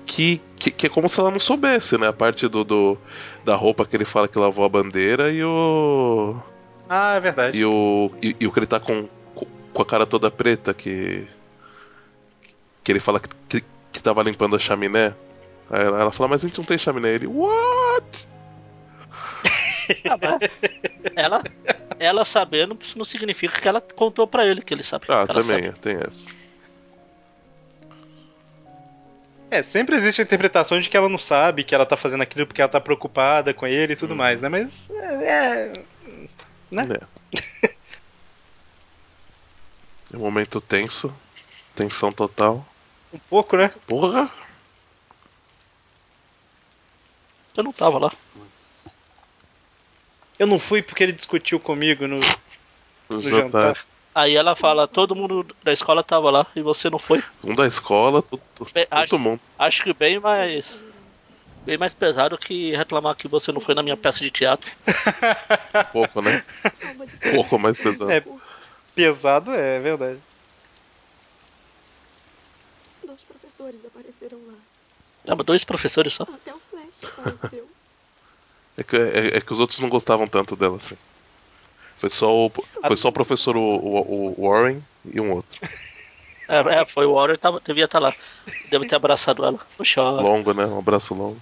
Que, 0.06 0.40
que, 0.56 0.70
que 0.70 0.86
é 0.86 0.88
como 0.88 1.09
se 1.09 1.18
ela 1.18 1.32
não 1.32 1.40
soubesse, 1.40 1.98
né? 1.98 2.06
A 2.06 2.12
parte 2.12 2.46
do, 2.46 2.62
do 2.62 2.96
da 3.44 3.56
roupa 3.56 3.84
que 3.84 3.96
ele 3.96 4.05
fala 4.05 4.28
que 4.28 4.38
lavou 4.38 4.64
a 4.64 4.68
bandeira 4.68 5.32
e 5.32 5.42
o. 5.42 6.36
Ah, 6.88 7.16
é 7.16 7.20
verdade. 7.20 7.59
E 7.59 7.64
o. 7.64 8.12
E, 8.22 8.36
e 8.38 8.46
o 8.46 8.52
que 8.52 8.60
ele 8.60 8.66
tá 8.66 8.78
com, 8.78 9.09
com 9.34 9.82
a 9.82 9.84
cara 9.84 10.06
toda 10.06 10.30
preta 10.30 10.72
que. 10.72 11.26
Que 12.84 12.92
ele 12.92 13.01
fala 13.01 13.18
que, 13.18 13.28
que, 13.48 13.64
que 13.92 14.01
tava 14.01 14.22
limpando 14.22 14.55
a 14.55 14.59
chaminé. 14.60 15.16
Aí 15.70 15.82
ela, 15.82 16.01
ela 16.01 16.12
fala, 16.12 16.28
mas 16.28 16.45
a 16.45 16.49
gente 16.49 16.59
não 16.59 16.65
tem 16.65 16.78
chaminé. 16.78 17.11
Ele, 17.11 17.27
what? 17.27 18.28
Ah, 20.09 20.39
ela, 21.15 21.43
ela 21.99 22.24
sabendo, 22.24 22.77
isso 22.82 22.97
não 22.97 23.05
significa 23.05 23.61
que 23.61 23.69
ela 23.69 23.82
contou 23.82 24.27
pra 24.27 24.47
ele 24.47 24.62
que 24.62 24.73
ele 24.73 24.82
sabe. 24.82 25.05
Ah, 25.11 25.27
também, 25.27 25.66
sabe. 25.66 25.73
tem 25.78 25.99
essa. 25.99 26.31
É, 29.51 29.62
sempre 29.62 29.95
existe 29.95 30.23
a 30.23 30.24
interpretação 30.24 30.81
de 30.81 30.89
que 30.89 30.97
ela 30.97 31.09
não 31.09 31.19
sabe 31.19 31.65
que 31.65 31.74
ela 31.74 31.85
tá 31.85 31.99
fazendo 31.99 32.23
aquilo 32.23 32.47
porque 32.47 32.62
ela 32.62 32.70
tá 32.70 32.81
preocupada 32.81 33.53
com 33.53 33.66
ele 33.66 33.93
e 33.93 33.97
tudo 33.97 34.16
mais, 34.16 34.41
né? 34.41 34.49
Mas. 34.49 34.91
É. 34.91 35.05
é- 35.24 35.73
Né? 36.70 36.89
É. 37.62 37.74
É 40.12 40.16
um 40.16 40.20
momento 40.20 40.61
tenso. 40.61 41.12
Tensão 41.74 42.12
total. 42.12 42.65
Um 43.12 43.19
pouco, 43.19 43.57
né? 43.57 43.69
Porra! 43.89 44.31
Eu 47.56 47.62
não 47.62 47.72
tava 47.72 47.98
lá. 47.98 48.12
Eu 50.39 50.47
não 50.47 50.59
fui 50.59 50.82
porque 50.82 51.02
ele 51.02 51.12
discutiu 51.12 51.60
comigo 51.60 52.06
no, 52.06 52.20
No 53.09 53.22
jantar. 53.22 53.78
Aí 54.14 54.36
ela 54.36 54.55
fala, 54.55 54.86
todo 54.86 55.14
mundo 55.14 55.44
da 55.62 55.72
escola 55.72 56.02
tava 56.02 56.31
lá 56.31 56.47
e 56.55 56.62
você 56.62 56.89
não 56.89 56.98
foi. 56.98 57.22
Um 57.43 57.55
da 57.55 57.66
escola, 57.66 58.22
todo, 58.22 58.40
Bem, 58.72 58.86
todo 58.86 58.98
acho, 58.98 59.18
mundo. 59.18 59.40
acho 59.59 59.82
que 59.82 59.93
bem 59.93 60.20
mais. 60.20 60.81
Bem 61.64 61.78
mais 61.78 61.94
pesado 61.94 62.36
que 62.36 62.76
reclamar 62.76 63.16
que 63.16 63.26
você 63.26 63.51
não 63.51 63.60
foi 63.60 63.74
na 63.74 63.82
minha 63.82 63.97
peça 63.97 64.20
de 64.20 64.31
teatro. 64.31 64.70
Pouco, 65.93 66.20
né? 66.20 66.44
Pouco 67.35 67.59
mais 67.59 67.78
pesado. 67.78 68.10
É, 68.10 68.22
pesado 68.94 69.52
é, 69.55 69.76
é 69.76 69.81
verdade. 69.81 70.20
Dois 73.05 73.24
professores 73.24 73.85
apareceram 73.85 74.39
lá. 74.47 74.55
Não, 75.24 75.36
mas 75.36 75.46
dois 75.46 75.64
professores 75.64 76.12
só. 76.12 76.24
Até 76.24 76.52
o 76.55 76.59
Flash 76.59 77.05
apareceu. 77.05 77.68
É 78.76 78.82
que, 78.82 78.96
é, 78.96 79.36
é 79.36 79.40
que 79.40 79.52
os 79.52 79.60
outros 79.60 79.78
não 79.78 79.88
gostavam 79.88 80.26
tanto 80.26 80.56
dela, 80.56 80.78
assim. 80.78 80.96
Foi 81.96 82.10
só 82.10 82.28
o, 82.46 82.51
foi 82.84 82.96
só 82.96 83.09
o 83.09 83.12
professor 83.12 83.56
o, 83.56 83.60
o- 83.60 84.34
o 84.36 84.48
Warren 84.51 84.82
e 85.12 85.20
um 85.20 85.30
outro. 85.32 85.60
É, 86.48 86.59
é, 86.80 86.84
foi 86.84 87.06
o 87.06 87.14
Warren, 87.14 87.36
tava, 87.38 87.62
devia 87.64 87.84
estar 87.84 88.01
lá. 88.01 88.12
Deve 88.70 88.88
ter 88.88 88.96
abraçado 88.96 89.44
ela. 89.44 89.60
Não 89.78 89.86
chora. 89.86 90.20
Longo, 90.20 90.52
né? 90.52 90.66
Um 90.66 90.80
abraço 90.80 91.14
longo. 91.14 91.40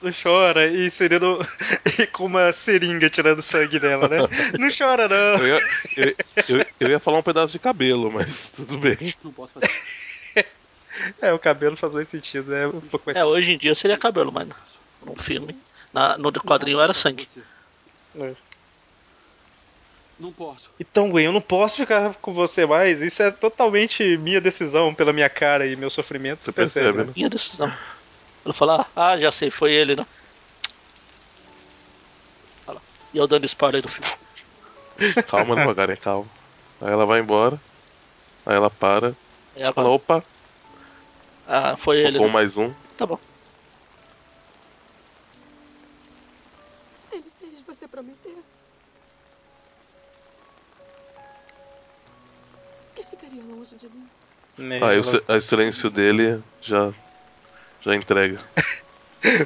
Não 0.00 0.10
chora 0.10 0.66
e 0.68 0.90
serindo 0.90 1.46
e 2.00 2.06
com 2.06 2.24
uma 2.24 2.50
seringa 2.50 3.10
tirando 3.10 3.42
sangue 3.42 3.78
dela, 3.78 4.08
né? 4.08 4.16
Não 4.58 4.68
chora 4.74 5.06
não. 5.06 5.16
Eu 5.44 5.46
ia, 5.58 5.68
eu, 5.98 6.14
eu- 6.60 6.66
eu 6.80 6.88
ia 6.88 6.98
falar 6.98 7.18
um 7.18 7.22
pedaço 7.22 7.52
de 7.52 7.58
cabelo, 7.58 8.10
mas 8.10 8.52
tudo 8.52 8.78
bem. 8.78 9.14
Não 9.22 9.30
posso 9.34 9.52
fazer. 9.52 9.70
É, 11.20 11.32
o 11.32 11.38
cabelo 11.38 11.76
faz 11.76 11.92
mais 11.92 12.08
sentido, 12.08 12.54
é 12.54 12.66
um 12.66 12.80
pouco 12.80 13.06
mais. 13.06 13.16
É, 13.16 13.24
hoje 13.24 13.52
em 13.52 13.58
dia 13.58 13.74
seria 13.74 13.96
cabelo, 13.96 14.32
mas 14.32 14.48
no 15.04 15.16
filme. 15.16 15.56
Na, 15.92 16.16
no 16.16 16.32
quadrinho 16.32 16.80
era 16.80 16.94
sangue. 16.94 17.26
É. 18.20 18.32
Não 20.18 20.30
posso. 20.30 20.70
Então, 20.78 21.10
Gwen, 21.10 21.24
eu 21.24 21.32
não 21.32 21.40
posso 21.40 21.78
ficar 21.78 22.14
com 22.16 22.32
você 22.32 22.66
mais. 22.66 23.00
Isso 23.00 23.22
é 23.22 23.30
totalmente 23.30 24.18
minha 24.18 24.40
decisão 24.40 24.94
pela 24.94 25.12
minha 25.12 25.30
cara 25.30 25.66
e 25.66 25.74
meu 25.74 25.88
sofrimento. 25.88 26.44
Você 26.44 26.52
percebe? 26.52 26.86
percebe, 26.86 27.08
né? 27.08 27.12
Minha 27.16 27.30
decisão. 27.30 27.72
Ela 28.44 28.54
fala, 28.54 28.86
ah, 28.94 29.16
já 29.16 29.32
sei, 29.32 29.50
foi 29.50 29.72
ele, 29.72 29.96
né? 29.96 30.06
Lá. 32.66 32.76
E 33.14 33.18
eu 33.18 33.26
dando 33.26 33.46
spoiler 33.46 33.80
do 33.80 33.88
filme. 33.88 34.10
Calma 35.26 35.56
devagarinho, 35.56 35.98
calma. 35.98 36.28
Aí 36.80 36.92
ela 36.92 37.06
vai 37.06 37.20
embora. 37.20 37.58
Aí 38.44 38.54
ela 38.54 38.68
para. 38.68 39.14
É. 39.56 39.72
Fala, 39.72 39.88
opa, 39.88 40.22
Ah, 41.52 41.76
foi 41.76 41.98
ele. 41.98 42.16
com 42.16 42.26
né? 42.26 42.32
mais 42.32 42.56
um. 42.56 42.72
Tá 42.96 43.04
bom. 43.04 43.18
Ele 47.12 47.28
fez 47.40 47.60
você 47.66 47.88
prometer. 47.88 48.36
Que 52.94 53.02
ficaria 53.02 53.42
longe 53.42 53.74
de 53.76 53.88
mim. 53.88 54.08
Aí 54.58 54.78
o, 54.78 55.02
ela- 55.02 55.04
si- 55.04 55.24
aí 55.26 55.38
o 55.38 55.42
silêncio 55.42 55.90
dele 55.90 56.40
já, 56.60 56.94
já 57.80 57.96
entrega. 57.96 58.38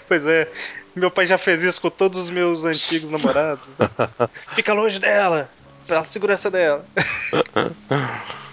Pois 0.06 0.24
é, 0.24 0.48
meu 0.94 1.10
pai 1.10 1.26
já 1.26 1.36
fez 1.36 1.60
isso 1.64 1.81
com 1.81 1.90
todos 1.90 2.16
os 2.16 2.31
meus 2.31 2.64
antigos 2.64 3.10
namorados. 3.10 3.66
Fica 4.55 4.72
longe 4.72 5.01
dela, 5.01 5.51
pela 5.85 6.05
segurança 6.05 6.48
dela. 6.48 6.86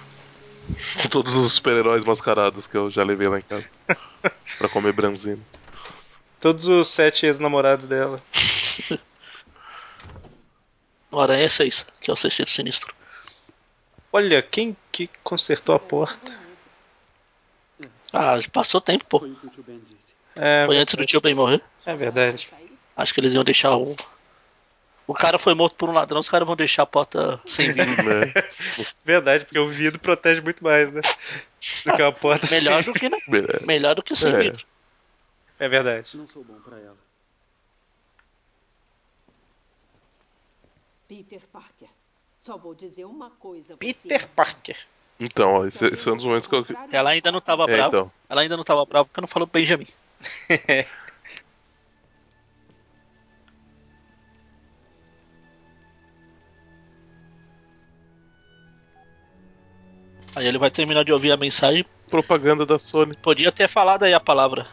Com 1.01 1.07
todos 1.09 1.33
os 1.35 1.53
super-heróis 1.53 2.03
mascarados 2.03 2.67
que 2.67 2.75
eu 2.77 2.89
já 2.89 3.03
levei 3.03 3.27
lá 3.27 3.39
em 3.39 3.43
casa. 3.43 3.69
pra 4.57 4.69
comer 4.69 4.93
branzino. 4.93 5.43
Todos 6.39 6.67
os 6.67 6.87
sete 6.87 7.25
ex-namorados 7.25 7.85
dela. 7.85 8.21
O 11.11 11.19
Aranha 11.19 11.43
é 11.43 11.49
6, 11.49 11.85
que 11.99 12.09
é 12.09 12.13
o 12.13 12.15
sexteto 12.15 12.49
sinistro. 12.49 12.95
Olha, 14.13 14.41
quem 14.41 14.77
que 14.91 15.09
consertou 15.21 15.75
a 15.75 15.79
porta? 15.79 16.39
Ah, 18.13 18.39
passou 18.51 18.79
tempo, 18.79 19.05
pô. 19.05 19.19
Foi. 19.19 19.35
É, 20.37 20.63
Foi 20.65 20.77
antes 20.77 20.95
do 20.95 21.05
tio 21.05 21.19
Ben 21.19 21.35
morrer. 21.35 21.61
É 21.85 21.93
verdade. 21.95 22.49
Acho 22.95 23.13
que 23.13 23.19
eles 23.19 23.33
iam 23.33 23.43
deixar 23.43 23.75
o. 23.75 23.95
O 25.07 25.13
cara 25.13 25.37
foi 25.37 25.53
morto 25.53 25.75
por 25.75 25.89
um 25.89 25.93
ladrão, 25.93 26.19
os 26.21 26.29
caras 26.29 26.45
vão 26.47 26.55
deixar 26.55 26.83
a 26.83 26.85
porta 26.85 27.41
sem 27.45 27.73
vidro. 27.73 28.03
Né? 28.03 28.33
Verdade, 29.03 29.43
porque 29.45 29.59
o 29.59 29.67
vidro 29.67 29.99
protege 29.99 30.39
muito 30.41 30.63
mais, 30.63 30.91
né? 30.91 31.01
Do 31.85 31.93
que 31.95 32.01
a 32.01 32.11
porta 32.11 32.47
Melhor 32.49 32.83
sem- 32.83 32.93
do 32.93 32.99
que, 32.99 33.09
né? 33.09 33.17
É. 33.61 33.65
Melhor 33.65 33.93
do 33.95 34.01
que 34.03 34.15
sem 34.15 34.33
É. 34.33 34.37
vidro. 34.37 34.65
É 35.59 35.67
verdade. 35.69 36.15
Não 36.17 36.25
sou 36.25 36.43
bom 36.43 36.59
pra 36.61 36.79
ela. 36.79 36.97
Peter 41.07 41.41
Parker. 41.51 41.89
Só 42.39 42.57
vou 42.57 42.73
dizer 42.73 43.05
uma 43.05 43.29
coisa. 43.31 43.77
Peter 43.77 44.27
Parker. 44.29 44.77
Então, 45.19 45.53
ó, 45.55 45.65
esse, 45.65 45.85
esse 45.85 45.97
foi 46.03 46.13
um 46.13 46.15
dos 46.17 46.25
momentos 46.25 46.47
que 46.47 46.55
eu. 46.55 46.65
Ela 46.91 47.11
ainda 47.11 47.31
não 47.31 47.41
tava 47.41 47.63
É, 47.63 47.75
brava. 47.75 47.87
então. 47.89 48.11
Ela 48.27 48.41
ainda 48.41 48.57
não 48.57 48.63
tava 48.63 48.85
brava 48.85 49.05
porque 49.05 49.21
não 49.21 49.27
falou 49.27 49.47
Benjamin. 49.47 49.87
Aí 60.35 60.47
ele 60.47 60.57
vai 60.57 60.71
terminar 60.71 61.03
de 61.03 61.11
ouvir 61.11 61.31
a 61.31 61.37
mensagem. 61.37 61.85
Propaganda 62.09 62.65
da 62.65 62.79
Sony. 62.79 63.15
Podia 63.17 63.51
ter 63.51 63.67
falado 63.67 64.03
aí 64.03 64.13
a 64.13 64.19
palavra. 64.19 64.67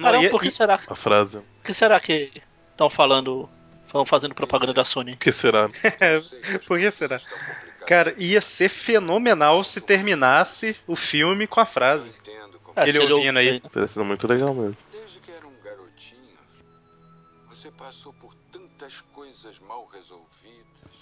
Caramba, 0.00 0.24
e- 0.24 0.30
por 0.30 0.40
que 0.40 0.48
e- 0.48 0.52
será? 0.52 0.74
A 0.86 0.94
frase. 0.94 1.38
Por 1.38 1.64
que 1.64 1.74
será 1.74 2.00
que 2.00 2.30
estão 2.70 2.88
falando. 2.88 3.48
Estão 3.84 4.06
fazendo 4.06 4.34
propaganda 4.36 4.72
da 4.72 4.84
Sony? 4.84 5.16
que 5.16 5.32
será? 5.32 5.68
Por 6.64 6.78
que 6.78 6.92
será? 6.92 7.20
Cara, 7.88 8.14
ia 8.16 8.40
ser 8.40 8.68
fenomenal 8.68 9.64
se 9.64 9.80
terminasse 9.80 10.76
o 10.86 10.94
filme 10.94 11.44
com 11.48 11.58
a 11.58 11.66
frase. 11.66 12.16
É, 12.76 12.88
Ele 12.88 13.00
ouvindo 13.12 13.36
aí. 13.40 13.58
Teria 13.58 13.88
sido 13.88 14.04
muito 14.04 14.28
legal 14.28 14.54
mesmo. 14.54 14.76
Desde 14.92 15.18
que 15.18 15.32
era 15.32 15.44
um 15.44 15.52
garotinho, 15.64 16.38
você 17.48 17.68
passou 17.72 18.12
por 18.12 18.32
tantas 18.52 19.00
coisas 19.12 19.58
mal 19.66 19.88
resolvidas. 19.92 20.24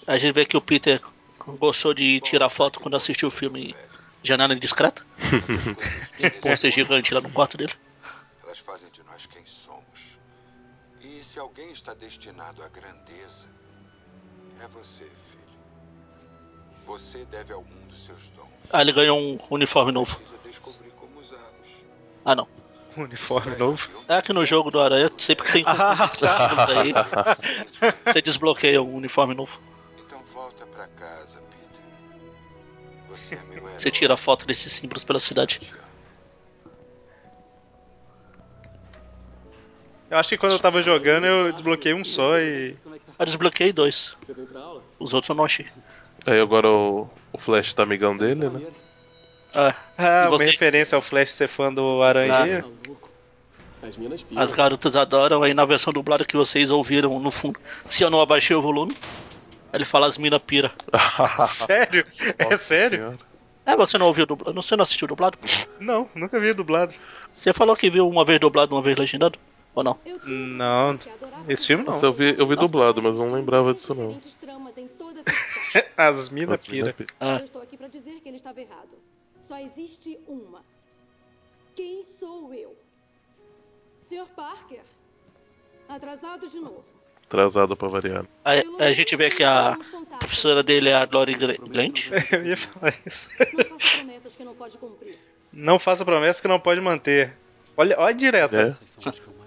A 0.06 0.16
gente 0.16 0.32
vê 0.32 0.46
que 0.46 0.56
o 0.56 0.60
Peter 0.62 0.98
gostou 1.56 1.94
de 1.94 2.20
tirar 2.20 2.48
foto 2.48 2.80
quando 2.80 2.96
assistiu 2.96 3.28
o 3.28 3.32
filme 3.32 3.74
Janela 4.22 4.54
Indiscreta. 4.54 5.04
um 6.22 6.40
pôster 6.40 6.70
gigante 6.70 7.14
lá 7.14 7.20
no 7.20 7.30
quarto 7.30 7.56
dele. 7.56 7.72
Elas 8.44 8.58
fazem 8.58 8.90
de 8.90 9.02
nós 9.04 9.26
quem 9.26 9.44
somos. 9.46 10.18
E 11.00 11.22
se 11.24 11.38
alguém 11.38 11.72
está 11.72 11.94
destinado 11.94 12.62
à 12.62 12.68
grandeza, 12.68 13.46
é 14.60 14.68
você, 14.68 15.04
filho. 15.04 15.38
Você 16.86 17.24
deve 17.26 17.52
ao 17.52 17.62
mundo 17.62 17.94
seus 17.94 18.28
dons. 18.30 18.48
Ah, 18.70 18.80
ele 18.80 18.92
ganhou 18.92 19.18
um 19.18 19.38
uniforme 19.50 19.92
novo. 19.92 20.20
Ah, 22.24 22.34
não. 22.34 22.48
Um 22.96 23.02
uniforme 23.04 23.56
novo. 23.56 23.88
É 24.08 24.20
que 24.20 24.32
no 24.32 24.44
jogo 24.44 24.70
do 24.70 24.80
Aranha, 24.80 25.10
sempre 25.16 25.44
que 25.44 25.52
você 25.52 25.58
encontra 25.60 26.04
esses 26.04 26.28
símbolos 26.28 26.76
aí, 26.76 26.92
você 28.04 28.20
desbloqueia 28.20 28.82
um 28.82 28.96
uniforme 28.96 29.34
novo. 29.34 29.58
Então 30.04 30.20
volta 30.34 30.66
pra 30.66 30.86
casa. 30.88 31.37
Você 33.76 33.88
é 33.88 33.90
tira 33.90 34.14
a 34.14 34.16
foto 34.16 34.46
desses 34.46 34.72
símbolos 34.72 35.04
pela 35.04 35.20
cidade. 35.20 35.60
Eu 40.10 40.16
acho 40.16 40.30
que 40.30 40.38
quando 40.38 40.52
eu 40.52 40.58
tava 40.58 40.82
jogando 40.82 41.26
eu 41.26 41.52
desbloqueei 41.52 41.92
um 41.94 42.04
só 42.04 42.38
e. 42.38 42.74
Eu 43.18 43.26
desbloqueei 43.26 43.72
dois. 43.72 44.14
Você 44.22 44.32
veio 44.32 44.46
pra 44.46 44.60
aula? 44.60 44.82
Os 44.98 45.12
outros 45.12 45.28
eu 45.28 45.34
não 45.34 45.44
achei. 45.44 45.66
Aí 46.26 46.40
agora 46.40 46.68
o, 46.68 47.08
o 47.32 47.38
Flash 47.38 47.74
tá 47.74 47.82
amigão 47.82 48.16
dele, 48.16 48.48
né? 48.48 48.62
Ah, 49.54 49.74
Ah, 49.98 50.24
E 50.24 50.28
uma 50.28 50.38
você? 50.38 50.50
referência 50.50 50.96
ao 50.96 51.02
Flash 51.02 51.32
ser 51.32 51.48
fã 51.48 51.72
do 51.72 52.02
Aranha. 52.02 52.64
Piram. 52.64 54.40
as 54.42 54.50
garotas 54.52 54.96
adoram, 54.96 55.42
aí 55.42 55.52
na 55.54 55.64
versão 55.64 55.92
dublada 55.92 56.24
que 56.24 56.36
vocês 56.36 56.70
ouviram 56.70 57.18
no 57.20 57.30
fundo, 57.30 57.60
se 57.88 58.02
eu 58.02 58.10
não 58.10 58.20
abaixei 58.20 58.56
o 58.56 58.62
volume, 58.62 58.96
ele 59.72 59.84
fala 59.84 60.06
as 60.06 60.16
mina 60.18 60.38
pira. 60.40 60.72
Sério? 61.48 62.04
É 62.38 62.44
Nossa 62.44 62.58
sério? 62.58 62.98
Senhora. 62.98 63.18
É, 63.66 63.76
você 63.76 63.98
não 63.98 64.06
ouviu 64.06 64.24
dublado? 64.24 64.54
Você 64.62 64.74
não 64.76 64.82
assistiu 64.82 65.06
dublado? 65.08 65.38
Não, 65.78 66.08
nunca 66.14 66.40
vi 66.40 66.52
dublado. 66.54 66.94
Você 67.32 67.52
falou 67.52 67.76
que 67.76 67.90
viu 67.90 68.08
uma 68.08 68.24
vez 68.24 68.40
dublado, 68.40 68.74
uma 68.74 68.80
vez 68.82 68.96
legendado? 68.96 69.38
Ou 69.74 69.84
não? 69.84 69.98
Eu 70.06 70.18
tinha 70.18 70.34
um 70.34 70.46
Não, 70.56 70.98
esse 71.48 71.66
filme 71.66 71.84
não. 71.84 71.92
Nossa, 71.92 72.06
eu 72.06 72.12
vi, 72.12 72.34
eu 72.38 72.46
vi 72.46 72.56
dublado, 72.56 73.02
mas 73.02 73.16
não 73.16 73.30
lembrava 73.30 73.74
disso 73.74 73.94
não. 73.94 74.18
As 75.96 76.28
minas 76.30 76.60
Nossa, 76.62 76.70
pira. 76.70 76.94
mina- 76.98 77.10
Ah, 77.20 77.38
Eu 77.38 77.44
estou 77.44 77.60
aqui 77.62 77.76
para 77.76 77.88
dizer 77.88 78.20
que 78.20 78.28
ele 78.28 78.36
estava 78.36 78.60
errado. 78.60 78.88
Só 79.42 79.58
existe 79.58 80.18
uma. 80.26 80.62
Quem 81.76 82.02
sou 82.02 82.52
eu? 82.54 82.74
Sr. 84.02 84.26
Parker. 84.34 84.80
Atrasado 85.88 86.48
de 86.48 86.58
novo. 86.58 86.84
Atrasado 87.28 87.76
pra 87.76 87.88
variar. 87.88 88.24
aí, 88.42 88.64
aí 88.78 88.88
a 88.88 88.92
gente 88.94 89.14
vê 89.14 89.28
que 89.28 89.44
a 89.44 89.76
professora 90.18 90.62
dele 90.62 90.88
é 90.88 90.94
a 90.94 91.06
Lori 91.10 91.34
Grant. 91.34 92.08
Eu 92.32 92.46
ia 92.46 92.56
falar 92.56 92.94
isso. 93.04 93.28
Não 93.38 93.78
faça 93.78 93.98
promessas 93.98 94.36
que 94.36 94.44
não 94.44 94.54
pode 94.54 94.78
cumprir. 94.78 95.18
Não 95.52 95.78
faça 95.78 96.04
promessa 96.06 96.40
que 96.40 96.48
não 96.48 96.58
pode 96.58 96.80
manter. 96.80 97.36
Olha, 97.76 97.96
olha 97.98 98.14
direto. 98.14 98.56
É. 98.56 98.74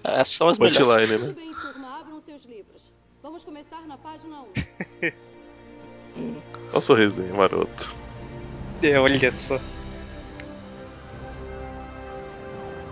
Essas 0.03 0.29
são 0.29 0.47
as 0.47 0.59
melhores. 0.59 1.09
Tudo 1.09 1.27
né? 1.27 1.33
bem, 1.33 1.53
turma, 1.53 1.99
abram 1.99 2.21
seus 2.21 2.45
livros. 2.45 2.91
Vamos 3.23 3.43
começar 3.43 3.81
na 3.87 3.97
página 3.97 4.41
1. 4.41 4.45
Olha 6.69 6.77
o 6.77 6.81
sorrisinho, 6.81 7.35
maroto. 7.35 7.93
É, 8.83 8.99
olha 8.99 9.31
só. 9.31 9.59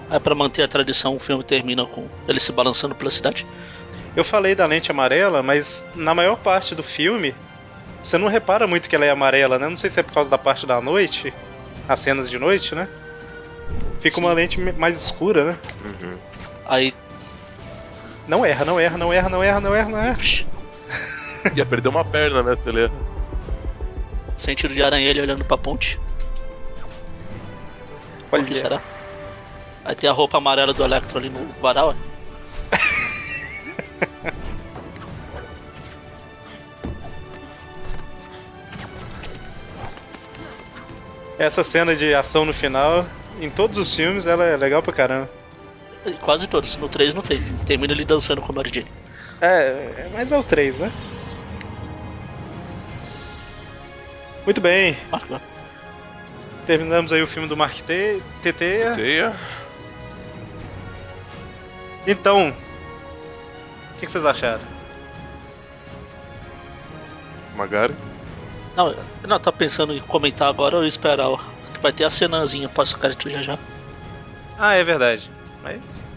Aí 0.10 0.20
pra 0.20 0.34
manter 0.34 0.64
a 0.64 0.68
tradição, 0.68 1.16
o 1.16 1.20
filme 1.20 1.44
termina 1.44 1.86
com 1.86 2.07
ele 2.28 2.40
se 2.40 2.52
balançando 2.52 2.95
pela 2.95 3.10
cidade. 3.10 3.45
Eu 4.19 4.23
falei 4.25 4.53
da 4.53 4.65
lente 4.65 4.91
amarela, 4.91 5.41
mas 5.41 5.87
na 5.95 6.13
maior 6.13 6.35
parte 6.35 6.75
do 6.75 6.83
filme, 6.83 7.33
você 8.03 8.17
não 8.17 8.27
repara 8.27 8.67
muito 8.67 8.89
que 8.89 8.93
ela 8.93 9.05
é 9.05 9.09
amarela, 9.09 9.57
né? 9.57 9.69
Não 9.69 9.77
sei 9.77 9.89
se 9.89 9.97
é 9.97 10.03
por 10.03 10.11
causa 10.11 10.29
da 10.29 10.37
parte 10.37 10.65
da 10.65 10.81
noite, 10.81 11.33
as 11.87 12.01
cenas 12.01 12.29
de 12.29 12.37
noite, 12.37 12.75
né? 12.75 12.89
Fica 14.01 14.15
Sim. 14.15 14.21
uma 14.21 14.33
lente 14.33 14.59
mais 14.73 14.97
escura, 14.97 15.45
né? 15.45 15.57
Uhum. 15.85 16.19
Aí. 16.65 16.93
Não 18.27 18.45
erra, 18.45 18.65
não 18.65 18.77
erra, 18.77 18.97
não 18.97 19.13
erra, 19.13 19.29
não 19.29 19.41
erra, 19.41 19.61
não 19.61 19.73
erra, 19.73 19.89
não 19.89 19.97
erra. 19.97 20.17
Ia 21.55 21.65
perder 21.65 21.87
uma 21.87 22.03
perna, 22.03 22.43
né, 22.43 22.57
se 22.57 22.67
ele... 22.67 22.91
Sentido 24.37 24.73
de 24.73 24.83
aranha 24.83 25.09
ele 25.09 25.21
olhando 25.21 25.45
pra 25.45 25.57
ponte. 25.57 25.97
Por 28.29 28.43
que 28.43 28.51
Olha. 28.51 28.55
será? 28.55 28.81
Aí 29.85 29.95
tem 29.95 30.09
a 30.09 30.13
roupa 30.13 30.39
amarela 30.39 30.73
do 30.73 30.83
Electro 30.83 31.17
ali 31.17 31.29
no 31.29 31.53
varal. 31.61 31.95
Essa 41.39 41.63
cena 41.63 41.95
de 41.95 42.13
ação 42.13 42.43
no 42.43 42.53
final, 42.53 43.05
em 43.39 43.49
todos 43.49 43.77
os 43.77 43.95
filmes, 43.95 44.27
ela 44.27 44.43
é 44.43 44.57
legal 44.57 44.84
pra 44.84 44.91
caramba. 44.91 45.30
Quase 46.21 46.47
todos. 46.47 46.76
No 46.77 46.89
3 46.89 47.13
não 47.13 47.21
tem. 47.21 47.41
Termina 47.65 47.93
ele 47.93 48.03
dançando 48.03 48.41
com 48.41 48.51
o 48.51 48.55
Mary 48.55 48.71
Jane. 48.73 48.91
É, 49.41 50.09
mas 50.13 50.31
é 50.31 50.38
o 50.38 50.43
3, 50.43 50.80
né? 50.80 50.91
Muito 54.43 54.59
bem. 54.59 54.97
Terminamos 56.65 57.13
aí 57.13 57.21
o 57.21 57.27
filme 57.27 57.47
do 57.47 57.55
Mark 57.55 57.80
T. 57.81 58.21
TT. 58.41 58.95
Teia. 58.95 59.34
Então, 62.05 62.53
que, 63.99 64.05
que 64.05 64.11
vocês 64.11 64.26
acharam? 64.26 64.61
Magari. 67.55 67.93
Não, 68.76 68.91
eu 68.91 69.27
não, 69.27 69.39
tá 69.39 69.51
pensando 69.51 69.93
em 69.93 69.99
comentar 69.99 70.47
agora 70.47 70.77
ou 70.77 70.85
esperar, 70.85 71.27
ó. 71.27 71.38
Que 71.73 71.80
vai 71.81 71.91
ter 71.91 72.05
a 72.05 72.09
cenazinha 72.09 72.69
pós-crédito 72.69 73.30
já 73.30 73.41
já. 73.41 73.57
Ah, 74.57 74.76
é 74.76 74.84
verdade. 74.84 75.30
Mas. 75.61 76.07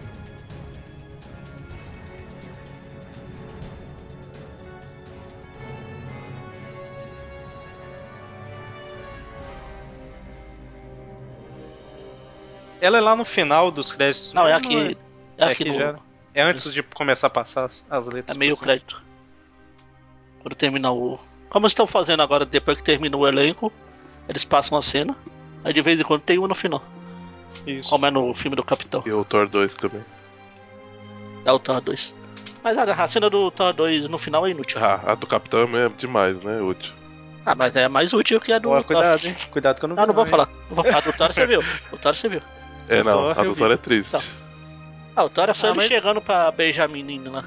Ela 12.80 12.98
é 12.98 13.00
lá 13.00 13.14
no 13.14 13.24
final 13.24 13.70
dos 13.70 13.92
créditos. 13.92 14.32
Não, 14.32 14.46
é 14.46 14.52
mesmo, 14.59 14.66
aqui. 14.80 14.98
É 15.38 15.44
aqui, 15.44 15.64
no- 15.68 15.74
já. 15.76 15.94
É 16.34 16.42
antes 16.42 16.72
de 16.72 16.82
começar 16.82 17.26
a 17.26 17.30
passar 17.30 17.66
as, 17.66 17.84
as 17.90 18.06
letras. 18.06 18.36
É 18.36 18.38
meio 18.38 18.56
crédito. 18.56 19.02
Quando 20.40 20.54
terminar 20.54 20.92
o. 20.92 21.18
Como 21.50 21.66
estão 21.66 21.86
fazendo 21.86 22.22
agora, 22.22 22.44
depois 22.46 22.78
que 22.78 22.82
termina 22.82 23.16
o 23.16 23.26
elenco, 23.28 23.70
eles 24.28 24.44
passam 24.44 24.76
a 24.78 24.82
cena. 24.82 25.14
Aí 25.62 25.72
de 25.72 25.82
vez 25.82 26.00
em 26.00 26.02
quando 26.02 26.22
tem 26.22 26.38
uma 26.38 26.48
no 26.48 26.54
final. 26.54 26.82
Isso. 27.66 27.90
Como 27.90 28.06
é 28.06 28.10
no 28.10 28.32
filme 28.34 28.56
do 28.56 28.64
Capitão. 28.64 29.02
E 29.04 29.12
o 29.12 29.24
Thor 29.24 29.48
2 29.48 29.76
também. 29.76 30.00
É 31.44 31.52
o 31.52 31.59
Thor 31.59 31.80
2. 31.80 32.14
Mas 32.64 32.78
a, 32.78 32.84
a 32.84 33.06
cena 33.06 33.28
do 33.28 33.50
Thor 33.50 33.72
2 33.72 34.09
no 34.09 34.18
final 34.18 34.46
é 34.46 34.50
inútil. 34.50 34.82
Ah, 34.82 35.00
a 35.12 35.14
do 35.14 35.26
Capitão 35.26 35.68
é 35.76 35.88
demais, 35.90 36.40
né? 36.40 36.60
Útil. 36.60 36.92
Ah, 37.44 37.54
mas 37.54 37.76
é 37.76 37.88
mais 37.88 38.12
útil 38.12 38.40
que 38.40 38.52
a 38.52 38.59
do. 38.59 38.68
Thor. 38.68 38.84
cuidado, 38.84 39.26
hein? 39.26 39.36
Cuidado 39.50 39.78
que 39.78 39.84
eu 39.84 39.88
não 39.88 39.96
Não, 39.96 40.02
vi 40.04 40.06
não 40.09 40.14
vou 40.14 40.24
hein? 40.24 40.30
falar. 40.30 40.48
Não 40.68 40.76
vou 40.76 40.84
falar. 40.84 40.98
A 40.98 41.00
do 41.00 41.12
Thor 41.12 41.32
você 41.32 41.46
viu. 41.46 41.60
O 41.92 41.96
Thor 41.98 42.14
você 42.14 42.28
viu. 42.28 42.40
É, 42.88 43.02
não, 43.02 43.28
a 43.30 43.34
do. 43.34 43.54
Thor 43.54 43.70
é 43.70 43.76
triste. 43.76 44.16
Ah, 45.14 45.24
o 45.24 45.28
Thor 45.30 45.48
é 45.51 45.55
só 45.55 45.66
Ah, 45.66 45.70
ele 45.70 45.76
mas- 45.78 45.86
chegando 45.89 46.20
pra 46.20 46.51
beijar 46.51 46.84
a 46.84 46.89
menina 46.89 47.30
lá. 47.30 47.44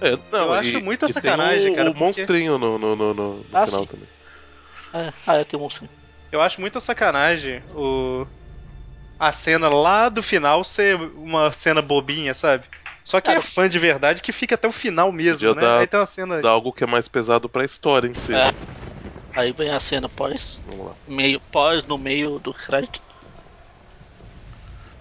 É, 0.00 0.10
não, 0.30 0.48
Eu 0.48 0.54
e- 0.54 0.58
acho 0.58 0.80
muita 0.84 1.08
sacanagem, 1.08 1.72
o, 1.72 1.74
cara, 1.74 1.88
O 1.90 1.92
porque- 1.94 2.04
monstrinho 2.04 2.58
no, 2.58 2.78
no, 2.78 2.94
no, 3.14 3.46
Ah, 3.52 3.66
final 3.66 3.80
sim. 3.82 3.86
também. 3.86 4.08
É, 4.92 5.12
ah, 5.26 5.34
é, 5.36 5.44
tem 5.44 5.58
um 5.58 5.62
monstro. 5.62 5.88
Eu 6.30 6.40
acho 6.42 6.60
muita 6.60 6.80
sacanagem 6.80 7.62
o. 7.74 8.26
A 9.18 9.32
cena 9.32 9.68
lá 9.70 10.10
do 10.10 10.22
final 10.22 10.62
ser 10.62 10.96
uma 10.96 11.50
cena 11.50 11.80
bobinha, 11.80 12.34
sabe? 12.34 12.64
Só 13.02 13.18
quem 13.20 13.32
é 13.32 13.36
Cara, 13.36 13.46
fã 13.46 13.66
de 13.68 13.78
verdade 13.78 14.20
que 14.20 14.32
fica 14.32 14.54
até 14.56 14.68
o 14.68 14.72
final 14.72 15.10
mesmo, 15.10 15.54
né? 15.54 15.60
dar- 15.62 15.78
Aí 15.80 15.86
tem 15.86 15.98
uma 15.98 16.04
cena. 16.06 16.42
Dá 16.42 16.50
algo 16.50 16.72
que 16.72 16.84
é 16.84 16.86
mais 16.86 17.08
pesado 17.08 17.48
pra 17.48 17.64
história 17.64 18.06
em 18.08 18.14
si. 18.14 18.34
É. 18.34 18.52
Aí 19.34 19.52
vem 19.52 19.70
a 19.70 19.80
cena 19.80 20.08
pós. 20.08 20.60
Vamos 20.66 20.88
lá. 20.88 20.92
Meio, 21.06 21.40
pós 21.40 21.86
no 21.86 21.96
meio 21.96 22.38
do 22.38 22.52
crédito. 22.52 23.00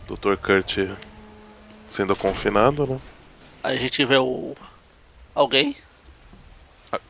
Dr. 0.08 0.38
Kurt 0.38 0.78
sendo 1.88 2.16
confinado, 2.16 2.86
né? 2.88 3.00
Aí 3.64 3.78
a 3.78 3.80
gente 3.80 4.04
vê 4.06 4.18
o. 4.18 4.56
Alguém. 5.34 5.76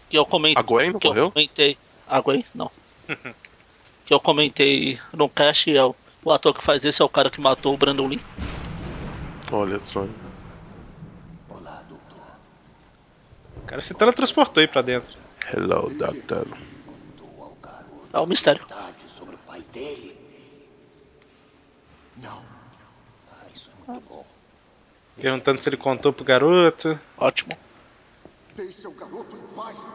Que 0.09 0.17
eu 0.17 0.25
comentei. 0.25 0.61
A 0.61 0.65
Gwen 0.65 0.91
não 0.91 0.99
que 0.99 1.07
morreu? 1.07 1.25
eu 1.25 1.31
comentei. 1.31 1.77
A 2.07 2.19
Gwen? 2.21 2.45
Não. 2.53 2.71
que 4.05 4.13
eu 4.13 4.19
comentei 4.19 4.99
no 5.13 5.27
cast 5.27 5.75
é 5.75 5.83
o, 5.83 5.95
o 6.23 6.31
ator 6.31 6.53
que 6.53 6.63
faz 6.63 6.85
esse 6.85 7.01
é 7.01 7.05
o 7.05 7.09
cara 7.09 7.29
que 7.29 7.41
matou 7.41 7.73
o 7.73 7.77
Brandon 7.77 8.07
Lee. 8.07 8.21
Olha 9.51 9.79
só. 9.79 10.05
O 13.57 13.67
cara 13.67 13.81
se 13.81 13.93
teletransportou 13.95 14.61
aí 14.61 14.67
pra 14.67 14.81
dentro. 14.81 15.11
Hello, 15.51 15.89
Doctor. 15.89 16.47
É 18.13 18.19
o 18.19 18.25
mistério. 18.25 18.65
sobre 19.17 19.35
o 19.35 19.37
pai 19.39 19.61
dele. 19.73 20.15
Não. 22.17 22.43
Ah, 23.31 23.45
isso 23.53 23.69
é 23.69 23.91
muito 23.91 24.07
bom. 24.07 24.25
Perguntando 25.19 25.61
se 25.61 25.69
ele 25.69 25.77
contou 25.77 26.11
pro 26.11 26.25
garoto. 26.25 26.99
Ótimo. 27.17 27.57
Deixa 28.55 28.89
o 28.89 28.93
garoto 28.93 29.35
em 29.35 29.55
paz. 29.55 29.87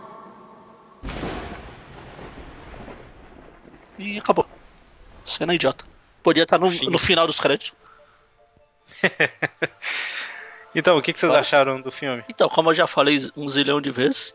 E 3.98 4.18
acabou. 4.18 4.46
Cena 5.24 5.54
idiota. 5.54 5.84
Podia 6.22 6.44
estar 6.44 6.58
no, 6.58 6.70
no 6.70 6.98
final 6.98 7.26
dos 7.26 7.38
créditos. 7.38 7.72
Então, 10.74 10.96
o 10.96 11.02
que, 11.02 11.12
que 11.12 11.18
vocês 11.18 11.32
acharam 11.32 11.80
do 11.80 11.90
filme? 11.90 12.22
Então, 12.28 12.48
como 12.48 12.70
eu 12.70 12.74
já 12.74 12.86
falei 12.86 13.18
um 13.36 13.48
zilhão 13.48 13.80
de 13.80 13.90
vezes, 13.90 14.34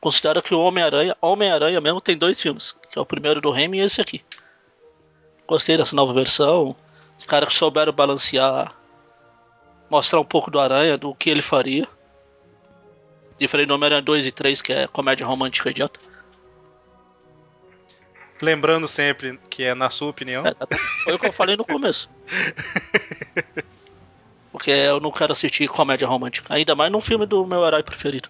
considero 0.00 0.42
que 0.42 0.54
o 0.54 0.60
Homem-Aranha, 0.60 1.16
Homem-Aranha 1.20 1.80
mesmo 1.80 2.00
tem 2.00 2.18
dois 2.18 2.40
filmes, 2.40 2.76
que 2.90 2.98
é 2.98 3.02
o 3.02 3.06
primeiro 3.06 3.40
do 3.40 3.50
Raimi 3.50 3.78
e 3.78 3.82
esse 3.82 4.00
aqui. 4.00 4.22
Gostei 5.46 5.76
dessa 5.78 5.96
nova 5.96 6.12
versão. 6.12 6.76
Os 7.16 7.24
caras 7.24 7.54
souberam 7.54 7.92
balancear, 7.92 8.74
mostrar 9.90 10.20
um 10.20 10.24
pouco 10.24 10.50
do 10.50 10.60
Aranha, 10.60 10.96
do 10.96 11.14
que 11.14 11.30
ele 11.30 11.42
faria. 11.42 11.86
Diferente 13.38 13.68
do 13.68 13.74
Homem-Aranha 13.74 14.02
2 14.02 14.26
e 14.26 14.32
3, 14.32 14.62
que 14.62 14.72
é 14.72 14.86
comédia 14.86 15.26
romântica 15.26 15.70
idiota. 15.70 16.00
Lembrando 18.40 18.86
sempre 18.86 19.38
que 19.50 19.64
é 19.64 19.74
na 19.74 19.90
sua 19.90 20.10
opinião. 20.10 20.44
É. 20.46 20.54
Foi 21.04 21.14
o 21.14 21.18
que 21.18 21.26
eu 21.26 21.32
falei 21.32 21.56
no 21.56 21.64
começo. 21.64 22.10
Porque 24.52 24.70
eu 24.70 25.00
não 25.00 25.10
quero 25.10 25.32
assistir 25.32 25.68
comédia 25.68 26.06
romântica, 26.08 26.54
ainda 26.54 26.74
mais 26.74 26.90
num 26.90 27.00
filme 27.00 27.26
do 27.26 27.46
meu 27.46 27.64
herói 27.64 27.82
preferido. 27.82 28.28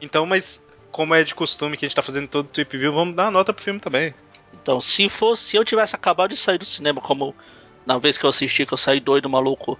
Então, 0.00 0.24
mas 0.24 0.64
como 0.90 1.14
é 1.14 1.22
de 1.22 1.34
costume 1.34 1.76
que 1.76 1.84
a 1.84 1.88
gente 1.88 1.96
tá 1.96 2.02
fazendo 2.02 2.28
todo 2.28 2.46
o 2.46 2.48
Trip 2.48 2.76
View, 2.76 2.92
vamos 2.92 3.14
dar 3.14 3.24
uma 3.24 3.30
nota 3.30 3.52
pro 3.52 3.62
filme 3.62 3.80
também. 3.80 4.14
Então, 4.52 4.80
se 4.80 5.08
fosse, 5.08 5.42
se 5.44 5.56
eu 5.56 5.64
tivesse 5.64 5.94
acabado 5.94 6.30
de 6.30 6.36
sair 6.36 6.58
do 6.58 6.64
cinema, 6.64 7.00
como 7.00 7.34
na 7.86 7.98
vez 7.98 8.18
que 8.18 8.24
eu 8.24 8.30
assisti, 8.30 8.66
que 8.66 8.74
eu 8.74 8.78
saí 8.78 9.00
doido, 9.00 9.28
maluco, 9.28 9.78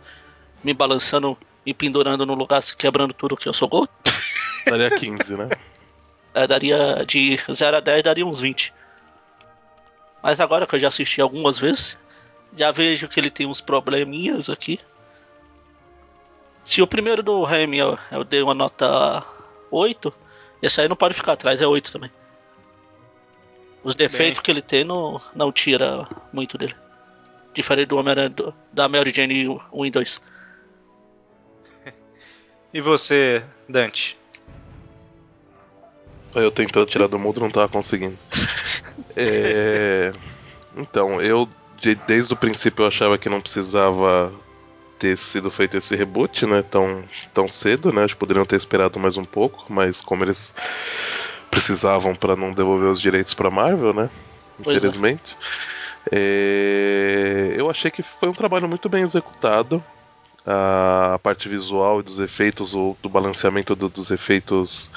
me 0.62 0.74
balançando, 0.74 1.36
me 1.64 1.74
pendurando 1.74 2.24
no 2.26 2.34
lugar, 2.34 2.62
quebrando 2.76 3.14
tudo 3.14 3.36
que 3.36 3.48
eu 3.48 3.52
sou 3.52 3.68
gordo, 3.68 3.90
Daria 4.66 4.90
15, 4.90 5.36
né? 5.36 5.48
é, 6.34 6.46
daria 6.46 7.04
de 7.06 7.38
0 7.50 7.76
a 7.76 7.80
10, 7.80 8.02
daria 8.02 8.26
uns 8.26 8.40
20. 8.40 8.72
Mas 10.22 10.40
agora 10.40 10.66
que 10.66 10.74
eu 10.74 10.80
já 10.80 10.88
assisti 10.88 11.20
algumas 11.20 11.58
vezes, 11.58 11.98
já 12.54 12.70
vejo 12.70 13.08
que 13.08 13.18
ele 13.18 13.30
tem 13.30 13.46
uns 13.46 13.60
probleminhas 13.60 14.50
aqui. 14.50 14.78
Se 16.64 16.82
o 16.82 16.86
primeiro 16.86 17.22
do 17.22 17.42
Remy 17.42 17.78
eu, 17.78 17.98
eu 18.12 18.22
dei 18.22 18.42
uma 18.42 18.54
nota 18.54 19.24
8, 19.70 20.12
esse 20.62 20.80
aí 20.80 20.88
não 20.88 20.96
pode 20.96 21.14
ficar 21.14 21.32
atrás, 21.32 21.60
é 21.62 21.66
8 21.66 21.90
também. 21.90 22.10
Os 23.82 23.94
defeitos 23.94 24.40
que 24.40 24.50
ele 24.50 24.60
tem 24.60 24.84
não, 24.84 25.20
não 25.34 25.50
tira 25.50 26.06
muito 26.32 26.58
dele. 26.58 26.76
Diferente 27.54 27.88
do 27.88 27.96
Homem-Aranha 27.98 28.28
do- 28.30 28.54
da 28.72 28.88
Mary 28.88 29.12
Jane 29.14 29.48
1 29.72 29.84
e 29.86 29.90
2. 29.90 30.20
E 32.72 32.80
você, 32.80 33.42
Dante? 33.68 34.16
Eu 36.34 36.50
tentando 36.52 36.86
tirar 36.86 37.08
do 37.08 37.18
mudo 37.18 37.40
não 37.40 37.50
tava 37.50 37.68
conseguindo. 37.68 38.16
É, 39.16 40.12
Então, 40.76 41.20
eu 41.20 41.48
de- 41.80 41.96
desde 41.96 42.32
o 42.32 42.36
princípio 42.36 42.82
eu 42.84 42.86
achava 42.86 43.18
que 43.18 43.28
não 43.28 43.40
precisava 43.40 44.32
ter 44.98 45.16
sido 45.16 45.50
feito 45.50 45.76
esse 45.76 45.96
reboot, 45.96 46.46
né? 46.46 46.62
Tão, 46.62 47.02
tão 47.34 47.48
cedo, 47.48 47.92
né? 47.92 48.04
Acho 48.04 48.14
que 48.14 48.20
poderiam 48.20 48.44
ter 48.46 48.56
esperado 48.56 48.98
mais 49.00 49.16
um 49.16 49.24
pouco, 49.24 49.64
mas 49.72 50.00
como 50.00 50.22
eles 50.24 50.54
precisavam 51.50 52.14
para 52.14 52.36
não 52.36 52.52
devolver 52.52 52.88
os 52.90 53.00
direitos 53.00 53.34
para 53.34 53.50
Marvel, 53.50 53.92
né? 53.92 54.08
Pois 54.62 54.76
é. 54.76 54.80
É, 56.10 57.54
eu 57.56 57.70
achei 57.70 57.90
que 57.90 58.02
foi 58.02 58.28
um 58.28 58.32
trabalho 58.34 58.68
muito 58.68 58.88
bem 58.88 59.02
executado. 59.02 59.82
A 60.46 61.18
parte 61.22 61.48
visual 61.48 62.00
e 62.00 62.02
dos 62.02 62.18
efeitos, 62.18 62.74
o, 62.74 62.96
do 63.02 63.08
balanceamento 63.08 63.76
do- 63.76 63.88
dos 63.90 64.10
efeitos 64.10 64.90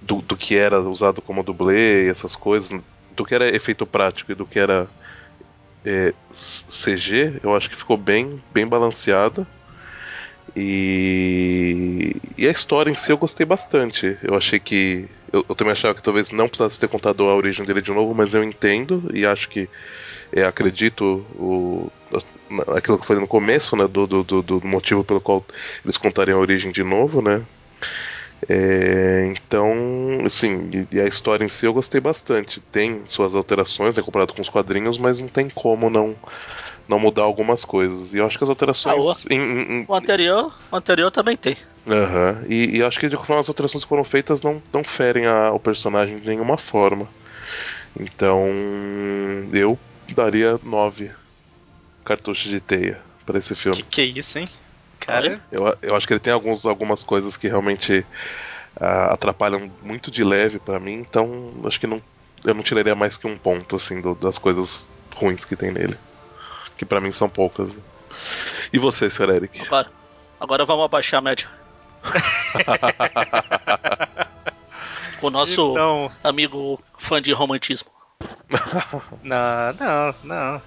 do, 0.00 0.16
do 0.22 0.36
que 0.36 0.56
era 0.56 0.80
usado 0.80 1.20
como 1.20 1.42
dublê 1.42 2.06
e 2.06 2.08
essas 2.08 2.34
coisas, 2.34 2.80
do 3.14 3.24
que 3.24 3.34
era 3.34 3.54
efeito 3.54 3.86
prático 3.86 4.32
e 4.32 4.34
do 4.34 4.46
que 4.46 4.58
era 4.58 4.88
é, 5.84 6.14
CG, 6.30 7.40
eu 7.42 7.54
acho 7.56 7.68
que 7.70 7.76
ficou 7.76 7.96
bem, 7.96 8.42
bem 8.52 8.66
balanceado. 8.66 9.46
E, 10.56 12.16
e 12.36 12.46
a 12.48 12.50
história 12.50 12.90
em 12.90 12.94
si 12.94 13.10
eu 13.12 13.18
gostei 13.18 13.44
bastante. 13.46 14.16
Eu 14.22 14.34
achei 14.34 14.58
que. 14.58 15.08
Eu, 15.32 15.44
eu 15.48 15.54
também 15.54 15.72
achava 15.72 15.94
que 15.94 16.02
talvez 16.02 16.30
não 16.30 16.48
precisasse 16.48 16.80
ter 16.80 16.88
contado 16.88 17.24
a 17.24 17.34
origem 17.34 17.64
dele 17.64 17.82
de 17.82 17.92
novo, 17.92 18.14
mas 18.14 18.34
eu 18.34 18.42
entendo 18.42 19.10
e 19.14 19.26
acho 19.26 19.48
que. 19.48 19.68
É, 20.32 20.44
acredito 20.44 21.24
o, 21.38 21.90
aquilo 22.74 22.96
que 22.98 23.02
eu 23.04 23.06
falei 23.06 23.20
no 23.22 23.28
começo, 23.28 23.76
né? 23.76 23.86
Do, 23.88 24.06
do, 24.06 24.22
do- 24.42 24.66
motivo 24.66 25.02
pelo 25.04 25.20
qual 25.20 25.44
eles 25.84 25.96
contariam 25.96 26.38
a 26.38 26.40
origem 26.42 26.70
de 26.72 26.82
novo, 26.82 27.20
né? 27.22 27.44
É, 28.48 29.26
então, 29.26 29.72
assim, 30.24 30.70
e, 30.72 30.96
e 30.96 31.00
a 31.00 31.06
história 31.06 31.44
em 31.44 31.48
si 31.48 31.66
eu 31.66 31.72
gostei 31.72 32.00
bastante. 32.00 32.60
Tem 32.72 33.02
suas 33.06 33.34
alterações, 33.34 33.96
né, 33.96 34.02
comparado 34.02 34.32
com 34.32 34.40
os 34.40 34.48
quadrinhos, 34.48 34.96
mas 34.96 35.18
não 35.18 35.28
tem 35.28 35.48
como 35.48 35.90
não, 35.90 36.14
não 36.88 36.98
mudar 37.00 37.22
algumas 37.24 37.64
coisas. 37.64 38.14
E 38.14 38.18
eu 38.18 38.26
acho 38.26 38.38
que 38.38 38.44
as 38.44 38.50
alterações. 38.50 39.26
Ah, 39.28 39.34
em- 39.34 39.40
em- 39.40 39.80
em- 39.80 39.84
O 39.88 39.94
anterior, 39.94 40.54
o 40.70 40.76
anterior 40.76 41.10
também 41.10 41.36
tem. 41.36 41.56
Aham. 41.86 42.42
E, 42.48 42.78
e 42.78 42.82
acho 42.84 43.00
que 43.00 43.08
de 43.08 43.16
qualquer 43.16 43.26
forma 43.26 43.40
as 43.40 43.48
alterações 43.48 43.82
que 43.82 43.88
foram 43.88 44.04
feitas 44.04 44.40
não, 44.40 44.62
não 44.72 44.84
ferem 44.84 45.26
a- 45.26 45.50
o 45.52 45.58
personagem 45.58 46.18
de 46.18 46.28
nenhuma 46.28 46.56
forma. 46.56 47.08
Então 47.98 48.46
eu 49.52 49.76
daria 50.14 50.58
nove 50.62 51.10
cartuchos 52.04 52.50
de 52.50 52.60
teia 52.60 53.00
para 53.26 53.38
esse 53.38 53.54
filme. 53.54 53.82
Que 53.84 54.02
isso, 54.02 54.38
hein? 54.38 54.48
Cara, 55.00 55.40
Eu, 55.52 55.76
eu 55.82 55.94
acho 55.96 56.06
que 56.06 56.12
ele 56.12 56.20
tem 56.20 56.32
alguns, 56.32 56.64
algumas 56.66 57.02
coisas 57.04 57.36
que 57.36 57.46
realmente 57.48 58.04
ah, 58.80 59.12
atrapalham 59.14 59.70
muito 59.82 60.10
de 60.10 60.24
leve 60.24 60.58
pra 60.58 60.80
mim, 60.80 60.94
então 60.94 61.52
acho 61.64 61.78
que 61.78 61.86
não, 61.86 62.02
eu 62.44 62.54
não 62.54 62.62
tiraria 62.62 62.94
mais 62.94 63.16
que 63.16 63.26
um 63.26 63.36
ponto 63.36 63.76
assim 63.76 64.00
do- 64.00 64.14
das 64.14 64.38
coisas 64.38 64.88
ruins 65.14 65.44
que 65.44 65.56
tem 65.56 65.70
nele. 65.70 65.96
Que 66.76 66.84
pra 66.84 67.00
mim 67.00 67.12
são 67.12 67.28
poucas. 67.28 67.74
né? 67.74 67.80
E 68.72 68.78
você, 68.78 69.08
Sr. 69.10 69.30
Eric? 69.30 69.60
Agora, 69.62 69.90
agora 70.40 70.64
vamos 70.64 70.84
abaixar 70.84 71.18
a 71.18 71.22
média. 71.22 71.48
Com 75.20 75.26
o 75.26 75.30
nosso 75.30 75.72
Então- 75.72 76.10
amigo 76.22 76.80
fã 76.98 77.20
de 77.20 77.32
romantismo. 77.32 77.90
Não, 79.22 79.72
não, 79.78 80.14
não. 80.24 80.62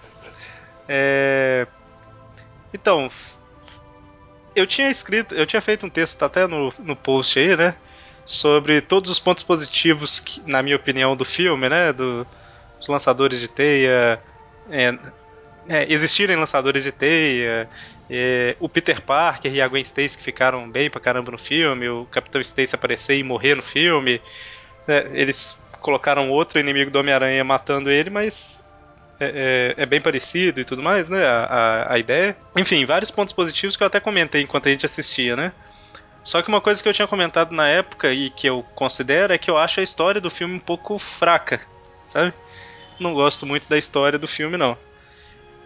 É... 0.88 1.68
Então, 2.74 3.10
eu 4.56 4.66
tinha 4.66 4.90
escrito, 4.90 5.36
eu 5.36 5.46
tinha 5.46 5.62
feito 5.62 5.86
um 5.86 5.90
texto 5.90 6.18
tá 6.18 6.26
até 6.26 6.48
no, 6.48 6.74
no 6.80 6.96
post 6.96 7.38
aí, 7.40 7.56
né? 7.56 7.76
Sobre 8.26 8.82
todos 8.82 9.10
os 9.10 9.20
pontos 9.20 9.44
positivos, 9.44 10.20
que, 10.20 10.42
na 10.50 10.62
minha 10.62 10.76
opinião, 10.76 11.16
do 11.16 11.26
filme, 11.26 11.68
né? 11.68 11.92
Do, 11.92 12.26
dos 12.80 12.88
lançadores 12.88 13.40
de 13.40 13.48
teia, 13.48 14.22
é, 14.70 14.98
é, 15.68 15.92
existirem 15.92 16.38
lançadores 16.38 16.84
de 16.84 16.92
teia, 16.92 17.70
é, 18.10 18.56
o 18.60 18.70
Peter 18.70 19.02
Parker 19.02 19.54
e 19.54 19.62
a 19.62 19.68
Gwen 19.68 19.82
Stacy 19.82 20.18
que 20.18 20.24
ficaram 20.24 20.70
bem 20.70 20.90
pra 20.90 21.02
caramba 21.02 21.32
no 21.32 21.38
filme, 21.38 21.90
o 21.90 22.06
Capitão 22.06 22.40
Stacy 22.42 22.76
aparecer 22.76 23.18
e 23.18 23.24
morrer 23.24 23.56
no 23.56 23.64
filme. 23.64 24.22
né, 24.88 25.10
eles 25.14 25.62
colocaram 25.82 26.30
outro 26.30 26.60
inimigo 26.60 26.92
do 26.92 27.00
Homem-Aranha 27.00 27.44
matando 27.44 27.92
ele, 27.92 28.10
mas 28.10 28.64
é, 29.20 29.74
é- 29.78 29.84
é 29.84 29.86
bem 29.86 30.00
parecido 30.02 30.62
e 30.62 30.66
tudo 30.66 30.82
mais, 30.82 31.10
né? 31.10 31.26
A, 31.26 31.44
a, 31.46 31.94
a 31.94 32.00
ideia. 32.00 32.38
Enfim, 32.56 32.86
vários 32.86 33.12
pontos 33.12 33.34
positivos 33.34 33.76
que 33.76 33.84
eu 33.84 33.88
até 33.88 34.00
comentei 34.00 34.42
enquanto 34.42 34.68
a 34.68 34.72
gente 34.72 34.86
assistia, 34.86 35.36
né? 35.36 35.52
Só 36.24 36.42
que 36.42 36.50
uma 36.50 36.62
coisa 36.62 36.82
que 36.82 36.88
eu 36.88 36.94
tinha 36.94 37.08
comentado 37.08 37.52
na 37.52 37.68
época 37.68 38.14
e 38.14 38.30
que 38.30 38.48
eu 38.48 38.64
considero 38.76 39.34
é 39.34 39.38
que 39.38 39.50
eu 39.50 39.58
acho 39.58 39.80
a 39.80 39.84
história 39.84 40.22
do 40.22 40.30
filme 40.30 40.54
um 40.56 40.60
pouco 40.60 40.98
fraca, 41.00 41.60
sabe? 42.06 42.32
Não 43.00 43.14
gosto 43.16 43.46
muito 43.46 43.68
da 43.68 43.78
história 43.78 44.20
do 44.20 44.28
filme, 44.28 44.56
não. 44.56 44.78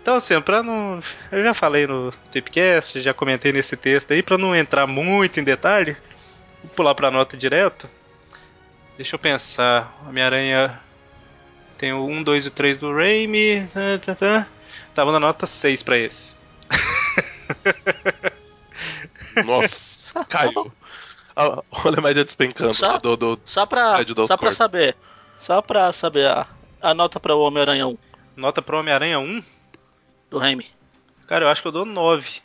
Então, 0.02 0.16
assim, 0.16 0.40
pra 0.40 0.64
não. 0.64 1.02
Eu 1.32 1.44
já 1.44 1.54
falei 1.54 1.86
no 1.88 2.14
Tipcast, 2.32 3.02
já 3.02 3.14
comentei 3.14 3.52
nesse 3.52 3.76
texto 3.76 4.12
aí, 4.14 4.24
pra 4.24 4.38
não 4.38 4.56
entrar 4.56 4.88
muito 4.88 5.40
em 5.40 5.44
detalhe, 5.44 5.98
vou 6.64 6.72
pular 6.74 6.96
pra 6.96 7.12
nota 7.12 7.36
direto. 7.36 7.90
Deixa 8.98 9.16
eu 9.16 9.20
pensar. 9.20 9.94
Homem-Aranha. 10.08 10.80
Tem 11.78 11.92
o 11.94 12.06
1, 12.06 12.24
2 12.24 12.46
e 12.46 12.48
o 12.48 12.52
3 12.52 12.78
do 12.78 12.94
Raimi. 12.94 13.68
Tá, 13.74 14.00
tá, 14.00 14.16
tá. 14.16 14.48
Tava 14.94 15.12
na 15.12 15.20
nota 15.20 15.46
6 15.46 15.84
pra 15.84 15.98
esse. 15.98 16.36
Nossa, 19.46 20.24
caiu. 20.26 20.72
Ah, 21.36 21.62
Olha 21.84 22.00
a 22.00 22.02
média 22.02 22.24
despencando 22.24 22.74
Só- 22.74 22.94
né, 22.94 23.00
do, 23.02 23.18
do 23.18 23.40
Só 23.44 23.66
pra, 23.66 23.98
só 24.26 24.38
pra 24.38 24.52
saber. 24.52 24.96
Só 25.38 25.62
pra 25.62 25.92
saber 25.92 26.28
a, 26.30 26.48
a 26.82 26.94
nota 26.94 27.20
pra 27.20 27.36
o 27.36 27.42
Homem-Aranha 27.42 27.88
1 27.88 27.98
Nota 28.38 28.62
pro 28.62 28.80
Homem-Aranha 28.80 29.20
1? 29.20 29.44
do 30.30 30.38
Raimi. 30.40 30.66
Cara, 31.28 31.46
eu 31.46 31.50
acho 31.50 31.62
que 31.62 31.68
eu 31.68 31.72
dou 31.74 31.86
9. 31.86 32.40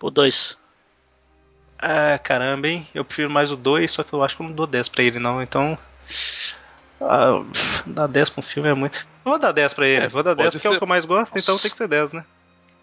O 0.00 0.10
2. 0.10 0.56
Ah, 1.82 2.16
caramba, 2.18 2.68
hein? 2.68 2.86
Eu 2.94 3.04
prefiro 3.04 3.28
mais 3.28 3.50
o 3.50 3.56
2, 3.56 3.90
só 3.90 4.04
que 4.04 4.12
eu 4.12 4.22
acho 4.22 4.36
que 4.36 4.42
eu 4.42 4.46
não 4.46 4.54
dou 4.54 4.66
10 4.68 4.88
pra 4.88 5.02
ele, 5.02 5.18
não. 5.18 5.42
Então. 5.42 5.76
Ah, 7.00 7.42
dar 7.84 8.06
10 8.06 8.30
pra 8.30 8.38
um 8.40 8.42
filme 8.42 8.68
é 8.68 8.74
muito. 8.74 9.04
Vou 9.24 9.38
dar 9.38 9.50
10 9.52 9.74
pra 9.74 9.88
ele, 9.88 10.04
É, 10.06 10.08
vou 10.08 10.22
dar 10.22 10.34
10 10.34 10.46
pode 10.46 10.56
porque 10.58 10.66
é 10.68 10.70
o 10.70 10.72
ser- 10.74 10.78
que 10.78 10.84
eu 10.84 10.88
mais 10.88 11.04
gosto, 11.04 11.36
então 11.36 11.58
tem 11.58 11.70
que 11.70 11.76
ser 11.76 11.88
10, 11.88 12.12
né? 12.12 12.24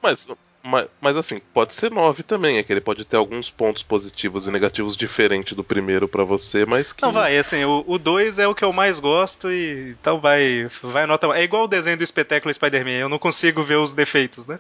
Mas, 0.02 0.28
mas, 0.64 0.88
mas 1.00 1.16
assim, 1.18 1.40
pode 1.54 1.74
ser 1.74 1.90
9 1.92 2.22
também, 2.24 2.58
é 2.58 2.64
que 2.64 2.72
ele 2.74 2.82
pode 2.82 3.06
ter 3.06 3.16
alguns 3.18 3.50
pontos 3.50 3.82
positivos 3.84 4.46
e 4.48 4.52
negativos 4.52 4.96
diferentes 4.98 5.54
do 5.54 5.64
primeiro 5.64 6.08
pra 6.08 6.24
você, 6.24 6.66
mas 6.66 6.92
que. 6.94 7.02
Não, 7.02 7.12
vai, 7.12 7.38
assim, 7.38 7.64
o 7.66 7.98
2 7.98 8.40
é 8.40 8.48
o 8.48 8.54
que 8.56 8.64
eu 8.64 8.74
mais 8.74 9.00
gosto 9.00 9.52
e 9.52 9.96
então 10.00 10.20
vai, 10.20 10.68
vai 10.84 11.06
nota. 11.06 11.28
É 11.28 11.44
igual 11.44 11.64
o 11.64 11.68
desenho 11.68 11.98
do 11.98 12.04
espetáculo 12.04 12.54
Spider-Man, 12.54 12.92
eu 13.00 13.10
não 13.10 13.20
consigo 13.20 13.64
ver 13.64 13.78
os 13.78 13.94
defeitos, 13.94 14.46
né? 14.48 14.60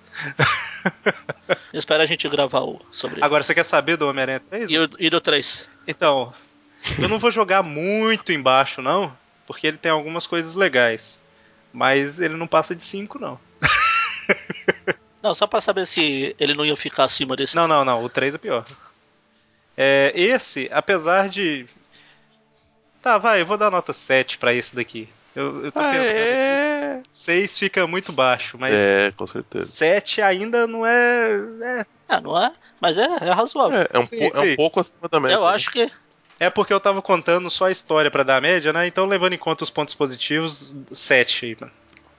Espera 1.73 2.03
a 2.03 2.05
gente 2.05 2.27
gravar 2.29 2.61
o 2.61 2.79
sobre 2.91 3.23
Agora, 3.23 3.43
você 3.43 3.53
quer 3.53 3.63
saber 3.63 3.97
do 3.97 4.07
Homem-Aranha 4.07 4.39
3? 4.39 4.69
E, 4.71 4.77
o- 4.77 4.89
e 4.99 5.09
do 5.09 5.19
3. 5.19 5.67
Então, 5.87 6.33
eu 6.97 7.09
não 7.09 7.19
vou 7.19 7.31
jogar 7.31 7.61
muito 7.63 8.31
embaixo, 8.31 8.81
não, 8.81 9.11
porque 9.45 9.67
ele 9.67 9.77
tem 9.77 9.91
algumas 9.91 10.25
coisas 10.25 10.55
legais. 10.55 11.21
Mas 11.71 12.19
ele 12.19 12.35
não 12.35 12.47
passa 12.47 12.75
de 12.75 12.83
5, 12.83 13.19
não. 13.19 13.39
Não, 15.21 15.33
só 15.33 15.45
pra 15.47 15.59
saber 15.61 15.85
se 15.85 16.35
ele 16.39 16.53
não 16.53 16.65
ia 16.65 16.75
ficar 16.75 17.03
acima 17.03 17.35
desse. 17.35 17.55
Não, 17.55 17.67
não, 17.67 17.83
não. 17.83 18.03
O 18.03 18.09
3 18.09 18.35
é 18.35 18.37
pior. 18.37 18.65
É, 19.77 20.11
esse, 20.15 20.69
apesar 20.71 21.29
de. 21.29 21.65
Tá, 23.01 23.17
vai, 23.17 23.41
eu 23.41 23.45
vou 23.45 23.57
dar 23.57 23.71
nota 23.71 23.93
7 23.93 24.37
pra 24.37 24.53
esse 24.53 24.75
daqui. 24.75 25.07
Eu, 25.35 25.65
eu 25.65 25.71
tô 25.71 25.79
Ah, 25.79 25.89
pensando 25.91 26.17
é. 26.17 26.93
aqui. 26.99 27.09
6 27.11 27.57
fica 27.59 27.85
muito 27.87 28.11
baixo, 28.11 28.57
mas 28.57 28.73
É, 28.79 29.11
com 29.15 29.25
certeza. 29.27 29.65
7 29.67 30.21
ainda 30.21 30.67
não 30.67 30.85
é. 30.85 31.31
é 31.61 31.85
Ah, 32.09 32.19
não 32.19 32.37
é? 32.41 32.51
Mas 32.81 32.97
é, 32.97 33.03
é 33.03 33.31
razoável. 33.31 33.79
É, 33.79 33.87
é 33.93 33.99
um, 33.99 34.05
Sim, 34.05 34.17
po- 34.29 34.37
é 34.37 34.41
um 34.41 34.55
pouco 34.55 34.79
acima 34.79 35.07
da 35.07 35.19
média. 35.19 35.35
Eu 35.35 35.41
né? 35.41 35.47
acho 35.49 35.69
que. 35.71 35.89
É 36.39 36.49
porque 36.49 36.73
eu 36.73 36.79
tava 36.79 37.01
contando 37.01 37.49
só 37.49 37.65
a 37.65 37.71
história 37.71 38.09
pra 38.09 38.23
dar 38.23 38.37
a 38.37 38.41
média, 38.41 38.71
né? 38.73 38.87
Então, 38.87 39.05
levando 39.05 39.33
em 39.33 39.37
conta 39.37 39.63
os 39.63 39.69
pontos 39.69 39.93
positivos, 39.93 40.73
7 40.93 41.45
aí, 41.45 41.57
mano. 41.59 41.71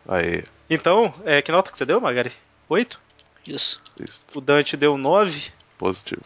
Aí, 0.08 0.44
Então, 0.68 1.12
é, 1.24 1.40
que 1.42 1.50
nota 1.52 1.70
que 1.70 1.76
você 1.78 1.84
deu, 1.86 2.00
Magari? 2.00 2.32
8? 2.70 3.00
Isso. 3.47 3.82
isso, 3.99 4.24
O 4.34 4.40
Dante 4.40 4.76
deu 4.76 4.97
9 4.97 5.50
positivo. 5.76 6.24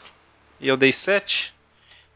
e 0.60 0.68
eu 0.68 0.76
dei 0.76 0.92
7. 0.92 1.52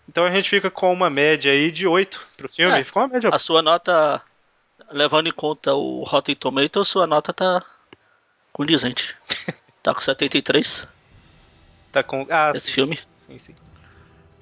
Então 0.08 0.24
a 0.24 0.30
gente 0.30 0.48
fica 0.48 0.70
com 0.70 0.92
uma 0.92 1.10
média 1.10 1.50
aí 1.52 1.70
de 1.70 1.86
8 1.86 2.26
pro 2.36 2.48
filme. 2.48 2.78
É. 2.80 2.84
Ficou 2.84 3.02
uma 3.02 3.08
média. 3.08 3.30
A 3.32 3.38
sua 3.38 3.62
nota. 3.62 4.22
Levando 4.90 5.26
em 5.28 5.32
conta 5.32 5.74
o 5.74 6.02
Rotten 6.04 6.34
Tomatoes, 6.34 6.88
sua 6.88 7.06
nota 7.06 7.32
tá 7.32 7.64
condizente. 8.52 9.16
Tá 9.80 9.94
com 9.94 10.00
73 10.00 10.86
Tá 11.92 12.02
com. 12.02 12.26
Ah, 12.28 12.52
esse 12.54 12.66
sim, 12.66 12.72
filme. 12.72 12.98
sim, 13.16 13.38
sim. 13.38 13.54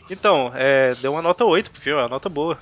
Então, 0.09 0.51
é, 0.55 0.95
deu 0.97 1.13
uma 1.13 1.21
nota 1.23 1.45
8 1.45 1.71
pro 1.71 1.81
filme, 1.81 2.01
é 2.01 2.03
uma 2.03 2.09
nota 2.09 2.29
boa. 2.29 2.59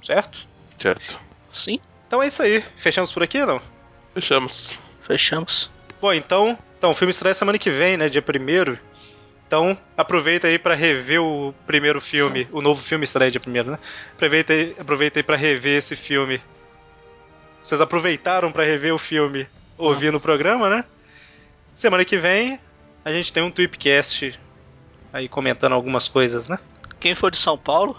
Certo? 0.00 0.46
Certo. 0.78 1.20
Sim, 1.50 1.80
Então 2.06 2.22
é 2.22 2.28
isso 2.28 2.42
aí. 2.42 2.62
Fechamos 2.76 3.12
por 3.12 3.22
aqui 3.22 3.40
ou 3.40 3.46
não? 3.46 3.62
Fechamos. 4.14 4.78
Fechamos. 5.08 5.70
Bom, 6.00 6.12
então, 6.12 6.56
então 6.76 6.90
o 6.90 6.94
filme 6.94 7.10
estreia 7.10 7.34
semana 7.34 7.58
que 7.58 7.70
vem, 7.70 7.96
né? 7.96 8.08
Dia 8.08 8.22
1 8.22 8.76
Então, 9.46 9.76
aproveita 9.96 10.46
aí 10.46 10.58
pra 10.58 10.74
rever 10.74 11.20
o 11.20 11.52
primeiro 11.66 12.00
filme. 12.00 12.46
O 12.52 12.60
novo 12.60 12.80
filme 12.80 13.04
estreia 13.04 13.30
dia 13.30 13.40
1 13.44 13.50
né? 13.70 13.78
Aproveita 14.14 14.52
aí, 14.52 14.76
aproveita 14.78 15.18
aí 15.18 15.22
pra 15.22 15.34
rever 15.34 15.78
esse 15.78 15.96
filme. 15.96 16.40
Vocês 17.62 17.80
aproveitaram 17.80 18.52
pra 18.52 18.64
rever 18.64 18.94
o 18.94 18.98
filme 18.98 19.48
ouvindo 19.76 20.18
o 20.18 20.20
programa, 20.20 20.68
né? 20.68 20.84
Semana 21.74 22.04
que 22.04 22.18
vem 22.18 22.60
a 23.04 23.10
gente 23.10 23.32
tem 23.32 23.42
um 23.42 23.50
Tweepcast 23.50 24.38
aí 25.12 25.28
comentando 25.28 25.72
algumas 25.72 26.06
coisas, 26.06 26.46
né? 26.46 26.58
Quem 27.00 27.14
for 27.14 27.30
de 27.30 27.38
São 27.38 27.56
Paulo 27.56 27.96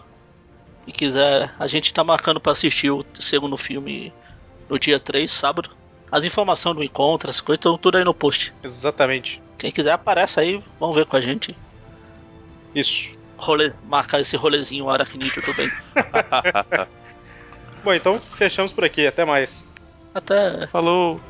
e 0.86 0.92
quiser, 0.92 1.54
a 1.58 1.68
gente 1.68 1.94
tá 1.94 2.04
marcando 2.04 2.40
pra 2.40 2.52
assistir 2.52 2.92
o 2.92 3.04
segundo 3.20 3.58
filme 3.58 4.14
no 4.70 4.78
dia 4.78 5.00
3, 5.00 5.30
sábado. 5.30 5.79
As 6.12 6.26
informações 6.26 6.76
do 6.76 6.84
encontro, 6.84 7.30
as 7.30 7.40
coisas, 7.40 7.60
estão 7.60 7.78
tudo 7.78 7.98
aí 7.98 8.04
no 8.04 8.14
post. 8.14 8.54
Exatamente. 8.64 9.42
Quem 9.58 9.72
quiser 9.72 9.92
aparece 9.92 10.40
aí, 10.40 10.64
vamos 10.80 10.96
ver 10.96 11.06
com 11.06 11.18
a 11.18 11.22
gente. 11.22 11.56
Isso. 12.74 13.14
Role, 13.38 13.74
marcar 13.84 14.20
esse 14.20 14.36
rolezinho 14.36 14.90
aracnídeo 14.90 15.42
também. 15.42 15.70
Bom, 17.84 17.94
então 17.94 18.20
fechamos 18.20 18.72
por 18.72 18.84
aqui. 18.84 19.08
Até 19.08 19.24
mais. 19.24 19.68
Até. 20.14 20.68
Falou. 20.68 21.22